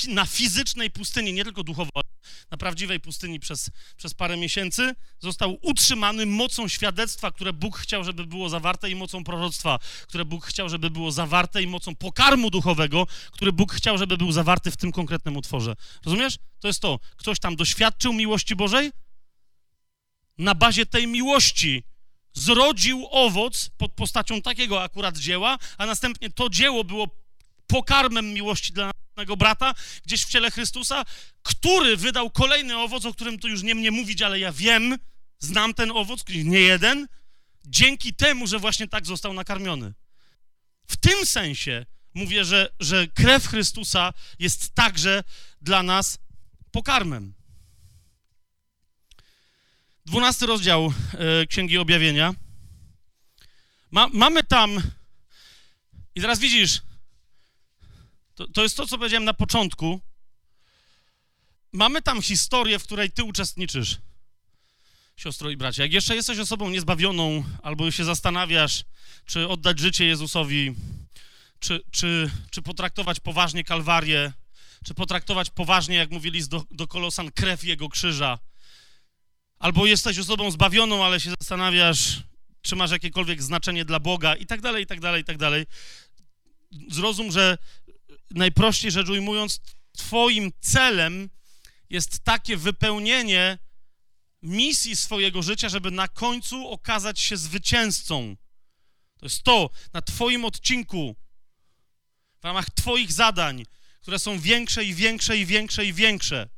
na 0.07 0.25
fizycznej 0.25 0.91
pustyni, 0.91 1.33
nie 1.33 1.43
tylko 1.43 1.63
duchowo, 1.63 2.01
na 2.51 2.57
prawdziwej 2.57 2.99
pustyni 2.99 3.39
przez, 3.39 3.69
przez 3.97 4.13
parę 4.13 4.37
miesięcy, 4.37 4.95
został 5.19 5.57
utrzymany 5.61 6.25
mocą 6.25 6.67
świadectwa, 6.67 7.31
które 7.31 7.53
Bóg 7.53 7.77
chciał, 7.77 8.03
żeby 8.03 8.25
było 8.25 8.49
zawarte 8.49 8.89
i 8.89 8.95
mocą 8.95 9.23
proroctwa, 9.23 9.79
które 10.07 10.25
Bóg 10.25 10.45
chciał, 10.45 10.69
żeby 10.69 10.89
było 10.89 11.11
zawarte 11.11 11.63
i 11.63 11.67
mocą 11.67 11.95
pokarmu 11.95 12.49
duchowego, 12.49 13.07
który 13.31 13.53
Bóg 13.53 13.73
chciał, 13.73 13.97
żeby 13.97 14.17
był 14.17 14.31
zawarty 14.31 14.71
w 14.71 14.77
tym 14.77 14.91
konkretnym 14.91 15.37
utworze. 15.37 15.75
Rozumiesz? 16.05 16.37
To 16.59 16.67
jest 16.67 16.79
to. 16.79 16.99
Ktoś 17.17 17.39
tam 17.39 17.55
doświadczył 17.55 18.13
miłości 18.13 18.55
Bożej, 18.55 18.91
na 20.39 20.55
bazie 20.55 20.85
tej 20.85 21.07
miłości 21.07 21.83
zrodził 22.33 23.07
owoc 23.11 23.69
pod 23.77 23.91
postacią 23.91 24.41
takiego 24.41 24.83
akurat 24.83 25.17
dzieła, 25.17 25.57
a 25.77 25.85
następnie 25.85 26.29
to 26.29 26.49
dzieło 26.49 26.83
było 26.83 27.07
pokarmem 27.67 28.33
miłości 28.33 28.73
dla 28.73 28.91
naszego 29.15 29.37
brata, 29.37 29.75
gdzieś 30.05 30.25
w 30.25 30.29
ciele 30.29 30.51
Chrystusa, 30.51 31.05
który 31.43 31.97
wydał 31.97 32.29
kolejny 32.29 32.77
owoc, 32.77 33.05
o 33.05 33.13
którym 33.13 33.39
tu 33.39 33.47
już 33.47 33.63
nie 33.63 33.75
mnie 33.75 33.91
mówić, 33.91 34.21
ale 34.21 34.39
ja 34.39 34.51
wiem, 34.51 34.97
znam 35.39 35.73
ten 35.73 35.91
owoc, 35.91 36.23
nie 36.29 36.59
jeden, 36.59 37.07
dzięki 37.65 38.13
temu, 38.13 38.47
że 38.47 38.59
właśnie 38.59 38.87
tak 38.87 39.05
został 39.05 39.33
nakarmiony. 39.33 39.93
W 40.87 40.97
tym 40.97 41.25
sensie 41.25 41.85
mówię, 42.13 42.45
że, 42.45 42.69
że 42.79 43.07
krew 43.07 43.47
Chrystusa 43.47 44.13
jest 44.39 44.75
także 44.75 45.23
dla 45.61 45.83
nas 45.83 46.17
pokarmem. 46.71 47.38
Dwunasty 50.09 50.45
rozdział 50.45 50.93
e, 51.13 51.45
Księgi 51.45 51.77
Objawienia. 51.77 52.35
Ma, 53.91 54.07
mamy 54.13 54.43
tam, 54.43 54.81
i 56.15 56.21
teraz 56.21 56.39
widzisz, 56.39 56.81
to, 58.35 58.47
to 58.47 58.63
jest 58.63 58.77
to, 58.77 58.87
co 58.87 58.97
powiedziałem 58.97 59.23
na 59.23 59.33
początku. 59.33 60.01
Mamy 61.71 62.01
tam 62.01 62.21
historię, 62.21 62.79
w 62.79 62.83
której 62.83 63.11
ty 63.11 63.23
uczestniczysz, 63.23 63.97
siostro 65.15 65.49
i 65.49 65.57
bracia. 65.57 65.83
Jak 65.83 65.93
jeszcze 65.93 66.15
jesteś 66.15 66.39
osobą 66.39 66.69
niezbawioną, 66.69 67.43
albo 67.63 67.91
się 67.91 68.05
zastanawiasz, 68.05 68.83
czy 69.25 69.47
oddać 69.47 69.79
życie 69.79 70.05
Jezusowi, 70.05 70.75
czy, 71.59 71.83
czy, 71.91 72.31
czy 72.51 72.61
potraktować 72.61 73.19
poważnie 73.19 73.63
Kalwarię, 73.63 74.33
czy 74.85 74.93
potraktować 74.93 75.49
poważnie, 75.49 75.95
jak 75.95 76.11
mówili 76.11 76.47
do, 76.47 76.63
do 76.71 76.87
Kolosan, 76.87 77.31
krew 77.31 77.63
Jego 77.63 77.89
krzyża, 77.89 78.39
albo 79.59 79.85
jesteś 79.85 80.19
osobą 80.19 80.51
zbawioną, 80.51 81.05
ale 81.05 81.19
się 81.19 81.29
zastanawiasz, 81.29 82.23
czy 82.61 82.75
masz 82.75 82.91
jakiekolwiek 82.91 83.43
znaczenie 83.43 83.85
dla 83.85 83.99
Boga 83.99 84.35
i 84.35 84.45
tak 84.45 84.61
dalej, 84.61 84.83
i 84.83 84.87
tak 84.87 84.99
dalej, 84.99 85.21
i 85.21 85.25
tak 85.25 85.37
dalej. 85.37 85.65
Zrozum, 86.89 87.31
że 87.31 87.57
najprościej 88.31 88.91
rzecz 88.91 89.09
ujmując, 89.09 89.59
Twoim 89.91 90.51
celem 90.61 91.29
jest 91.89 92.19
takie 92.19 92.57
wypełnienie 92.57 93.57
misji 94.41 94.95
swojego 94.95 95.41
życia, 95.41 95.69
żeby 95.69 95.91
na 95.91 96.07
końcu 96.07 96.67
okazać 96.67 97.19
się 97.19 97.37
zwycięzcą. 97.37 98.35
To 99.17 99.25
jest 99.25 99.43
to, 99.43 99.69
na 99.93 100.01
Twoim 100.01 100.45
odcinku, 100.45 101.15
w 102.41 102.43
ramach 102.43 102.69
Twoich 102.69 103.11
zadań, 103.11 103.65
które 104.01 104.19
są 104.19 104.39
większe 104.39 104.85
i 104.85 104.95
większe 104.95 105.37
i 105.37 105.45
większe 105.45 105.85
i 105.85 105.93
większe. 105.93 106.49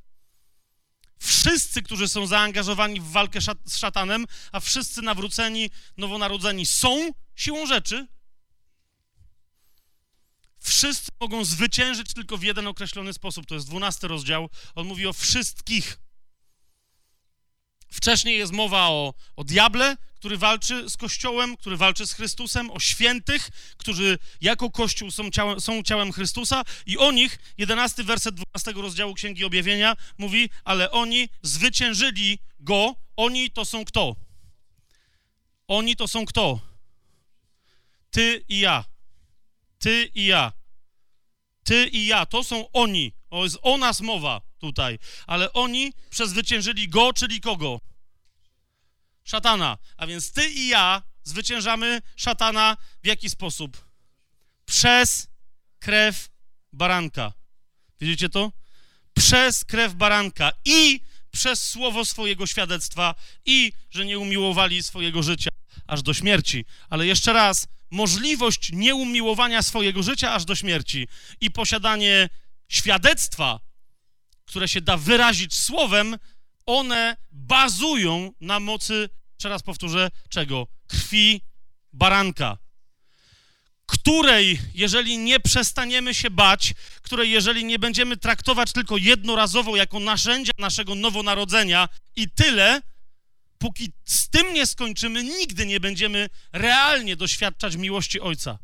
Wszyscy, 1.22 1.82
którzy 1.82 2.08
są 2.08 2.28
zaangażowani 2.28 3.00
w 3.00 3.12
walkę 3.12 3.40
z 3.66 3.78
szatanem, 3.78 4.26
a 4.52 4.60
wszyscy 4.60 5.02
nawróceni, 5.02 5.70
nowonarodzeni 5.98 6.66
są 6.66 7.12
siłą 7.36 7.66
rzeczy 7.66 8.08
Wszyscy 10.64 11.12
mogą 11.20 11.46
zwyciężyć 11.46 12.14
tylko 12.14 12.38
w 12.38 12.44
jeden 12.44 12.68
określony 12.68 13.14
sposób. 13.14 13.46
To 13.46 13.56
jest 13.56 13.68
dwunasty 13.68 14.08
rozdział. 14.08 14.50
On 14.76 14.88
mówi 14.88 15.08
o 15.08 15.14
wszystkich. 15.14 15.98
Wcześniej 17.92 18.38
jest 18.38 18.52
mowa 18.52 18.90
o, 18.90 19.14
o 19.36 19.44
diable, 19.44 19.98
który 20.22 20.38
walczy 20.38 20.90
z 20.90 20.98
Kościołem, 20.98 21.58
który 21.58 21.78
walczy 21.78 22.08
z 22.08 22.14
Chrystusem, 22.14 22.72
o 22.72 22.80
świętych, 22.80 23.50
którzy 23.78 24.18
jako 24.42 24.72
Kościół 24.72 25.12
są 25.12 25.32
ciałem, 25.32 25.62
są 25.62 25.84
ciałem 25.84 26.12
Chrystusa 26.12 26.64
i 26.86 26.98
o 26.98 27.12
nich, 27.12 27.40
jedenasty 27.58 28.04
werset 28.04 28.36
12 28.36 28.82
rozdziału 28.82 29.14
Księgi 29.14 29.46
Objawienia 29.46 29.96
mówi, 30.18 30.50
ale 30.64 30.92
oni 30.92 31.30
zwyciężyli 31.42 32.40
Go. 32.60 32.96
Oni 33.16 33.52
to 33.52 33.66
są 33.66 33.86
kto? 33.86 34.16
Oni 35.68 35.96
to 35.96 36.08
są 36.08 36.26
kto? 36.26 36.60
Ty 38.12 38.46
i 38.50 38.60
ja. 38.60 38.86
Ty 39.80 40.12
i 40.16 40.26
ja. 40.26 40.52
Ty 41.64 41.88
i 41.88 42.06
ja. 42.06 42.26
To 42.26 42.44
są 42.44 42.72
oni. 42.72 43.14
O, 43.30 43.44
jest 43.44 43.58
o 43.62 43.78
nas 43.78 44.02
mowa 44.02 44.42
tutaj. 44.60 45.00
Ale 45.28 45.54
oni 45.54 45.94
przezwyciężyli 46.10 46.90
go, 46.90 47.14
czyli 47.14 47.42
kogo? 47.42 47.91
Szatana. 49.24 49.78
A 49.98 50.08
więc 50.08 50.32
ty 50.32 50.50
i 50.50 50.68
ja 50.68 51.04
zwyciężamy 51.24 52.02
szatana 52.16 52.78
w 53.04 53.08
jaki 53.08 53.30
sposób? 53.30 53.86
Przez 54.66 55.28
krew 55.80 56.30
baranka. 56.74 57.34
Widzicie 58.02 58.30
to? 58.30 58.52
Przez 59.14 59.66
krew 59.66 59.94
baranka 59.94 60.52
i 60.66 61.02
przez 61.32 61.70
słowo 61.70 62.06
swojego 62.06 62.48
świadectwa 62.48 63.16
i 63.46 63.74
że 63.90 64.06
nie 64.06 64.20
umiłowali 64.20 64.84
swojego 64.84 65.24
życia 65.24 65.50
aż 65.88 66.02
do 66.02 66.14
śmierci. 66.14 66.66
Ale 66.90 67.06
jeszcze 67.06 67.34
raz, 67.34 67.68
możliwość 67.92 68.72
nieumiłowania 68.74 69.62
swojego 69.62 70.04
życia 70.04 70.34
aż 70.34 70.46
do 70.46 70.56
śmierci 70.56 71.08
i 71.42 71.52
posiadanie 71.52 72.30
świadectwa, 72.68 73.60
które 74.46 74.68
się 74.68 74.82
da 74.82 74.98
wyrazić 74.98 75.58
słowem, 75.58 76.18
one 76.66 77.18
bazują 77.32 78.32
na 78.42 78.60
mocy, 78.60 79.10
jeszcze 79.34 79.50
raz 79.50 79.64
powtórzę, 79.64 80.12
czego? 80.30 80.68
Krwi 80.88 81.42
baranka. 81.94 82.58
Której, 83.86 84.60
jeżeli 84.74 85.18
nie 85.18 85.40
przestaniemy 85.40 86.14
się 86.14 86.30
bać, 86.30 86.74
której, 87.02 87.32
jeżeli 87.32 87.66
nie 87.66 87.80
będziemy 87.80 88.18
traktować 88.18 88.72
tylko 88.72 88.98
jednorazowo 88.98 89.76
jako 89.76 90.00
narzędzia 90.00 90.52
naszego 90.58 90.96
nowonarodzenia 90.96 91.90
i 92.16 92.30
tyle, 92.30 92.82
póki 93.58 93.92
z 94.06 94.30
tym 94.30 94.54
nie 94.54 94.68
skończymy, 94.68 95.24
nigdy 95.24 95.66
nie 95.66 95.80
będziemy 95.80 96.30
realnie 96.54 97.16
doświadczać 97.16 97.76
miłości 97.76 98.20
Ojca. 98.20 98.60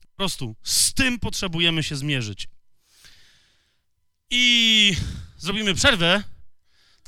Po 0.00 0.16
prostu 0.16 0.56
z 0.62 0.94
tym 0.94 1.18
potrzebujemy 1.18 1.82
się 1.82 1.96
zmierzyć. 1.96 2.48
I 4.30 4.96
zrobimy 5.36 5.74
przerwę. 5.74 6.22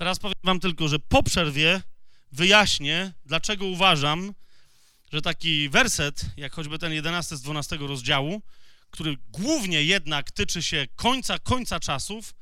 Teraz 0.00 0.18
powiem 0.18 0.34
Wam 0.44 0.60
tylko, 0.60 0.88
że 0.88 0.98
po 0.98 1.22
przerwie 1.22 1.82
wyjaśnię, 2.32 3.12
dlaczego 3.24 3.66
uważam, 3.66 4.34
że 5.12 5.22
taki 5.22 5.68
werset, 5.68 6.22
jak 6.36 6.52
choćby 6.52 6.78
ten 6.78 6.92
11 6.92 7.36
z 7.36 7.42
12 7.42 7.76
rozdziału, 7.76 8.42
który 8.90 9.16
głównie 9.28 9.84
jednak 9.84 10.30
tyczy 10.30 10.62
się 10.62 10.86
końca, 10.96 11.38
końca 11.38 11.80
czasów, 11.80 12.34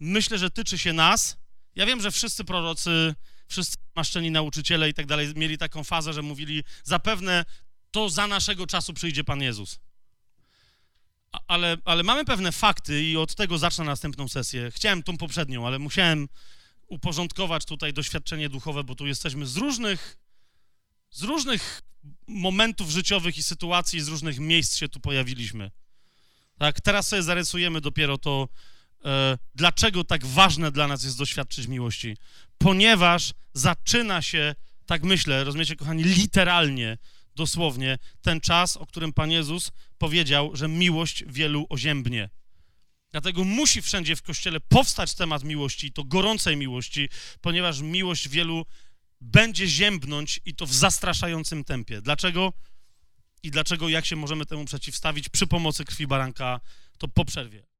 myślę, 0.00 0.38
że 0.38 0.50
tyczy 0.50 0.78
się 0.78 0.92
nas. 0.92 1.36
Ja 1.74 1.86
wiem, 1.86 2.00
że 2.00 2.10
wszyscy 2.10 2.44
prorocy 2.44 3.14
wszyscy 3.48 3.76
maszczeni 3.96 4.30
nauczyciele 4.30 4.88
i 4.88 4.94
tak 4.94 5.06
dalej 5.06 5.32
mieli 5.36 5.58
taką 5.58 5.84
fazę, 5.84 6.12
że 6.12 6.22
mówili, 6.22 6.64
zapewne 6.84 7.44
to 7.90 8.08
za 8.08 8.26
naszego 8.26 8.66
czasu 8.66 8.92
przyjdzie 8.94 9.24
Pan 9.24 9.42
Jezus. 9.42 9.80
Ale, 11.46 11.76
ale 11.84 12.02
mamy 12.02 12.24
pewne 12.24 12.52
fakty 12.52 13.04
i 13.04 13.16
od 13.16 13.34
tego 13.34 13.58
zacznę 13.58 13.84
następną 13.84 14.28
sesję. 14.28 14.70
Chciałem 14.70 15.02
tą 15.02 15.16
poprzednią, 15.18 15.66
ale 15.66 15.78
musiałem 15.78 16.28
uporządkować 16.92 17.64
tutaj 17.64 17.92
doświadczenie 17.92 18.48
duchowe, 18.48 18.84
bo 18.84 18.94
tu 18.94 19.06
jesteśmy 19.06 19.46
z 19.46 19.56
różnych, 19.56 20.18
z 21.10 21.22
różnych 21.22 21.82
momentów 22.26 22.90
życiowych 22.90 23.38
i 23.38 23.42
sytuacji, 23.42 24.00
z 24.00 24.08
różnych 24.08 24.38
miejsc 24.38 24.76
się 24.76 24.88
tu 24.88 25.00
pojawiliśmy. 25.00 25.70
Tak, 26.58 26.80
teraz 26.80 27.08
sobie 27.08 27.22
zarysujemy 27.22 27.80
dopiero 27.80 28.18
to, 28.18 28.48
e, 29.04 29.38
dlaczego 29.54 30.04
tak 30.04 30.26
ważne 30.26 30.72
dla 30.72 30.88
nas 30.88 31.04
jest 31.04 31.18
doświadczyć 31.18 31.66
miłości. 31.66 32.16
Ponieważ 32.58 33.32
zaczyna 33.54 34.22
się, 34.22 34.54
tak 34.86 35.02
myślę, 35.02 35.44
rozumiecie, 35.44 35.76
kochani, 35.76 36.02
literalnie, 36.04 36.98
dosłownie, 37.36 37.98
ten 38.22 38.40
czas, 38.40 38.76
o 38.76 38.86
którym 38.86 39.12
Pan 39.12 39.30
Jezus 39.30 39.70
powiedział, 39.98 40.56
że 40.56 40.68
miłość 40.68 41.24
wielu 41.26 41.66
oziębnie. 41.68 42.30
Dlatego 43.12 43.44
musi 43.44 43.82
wszędzie 43.82 44.16
w 44.16 44.22
Kościele 44.22 44.60
powstać 44.60 45.14
temat 45.14 45.44
miłości, 45.44 45.86
i 45.86 45.92
to 45.92 46.04
gorącej 46.04 46.56
miłości, 46.56 47.08
ponieważ 47.40 47.80
miłość 47.80 48.28
wielu 48.28 48.66
będzie 49.20 49.66
ziębnąć 49.66 50.40
i 50.44 50.54
to 50.54 50.66
w 50.66 50.72
zastraszającym 50.72 51.64
tempie. 51.64 52.02
Dlaczego? 52.02 52.52
I 53.42 53.50
dlaczego, 53.50 53.88
jak 53.88 54.06
się 54.06 54.16
możemy 54.16 54.46
temu 54.46 54.64
przeciwstawić 54.64 55.28
przy 55.28 55.46
pomocy 55.46 55.84
krwi 55.84 56.06
baranka, 56.06 56.60
to 56.98 57.08
po 57.08 57.24
przerwie. 57.24 57.71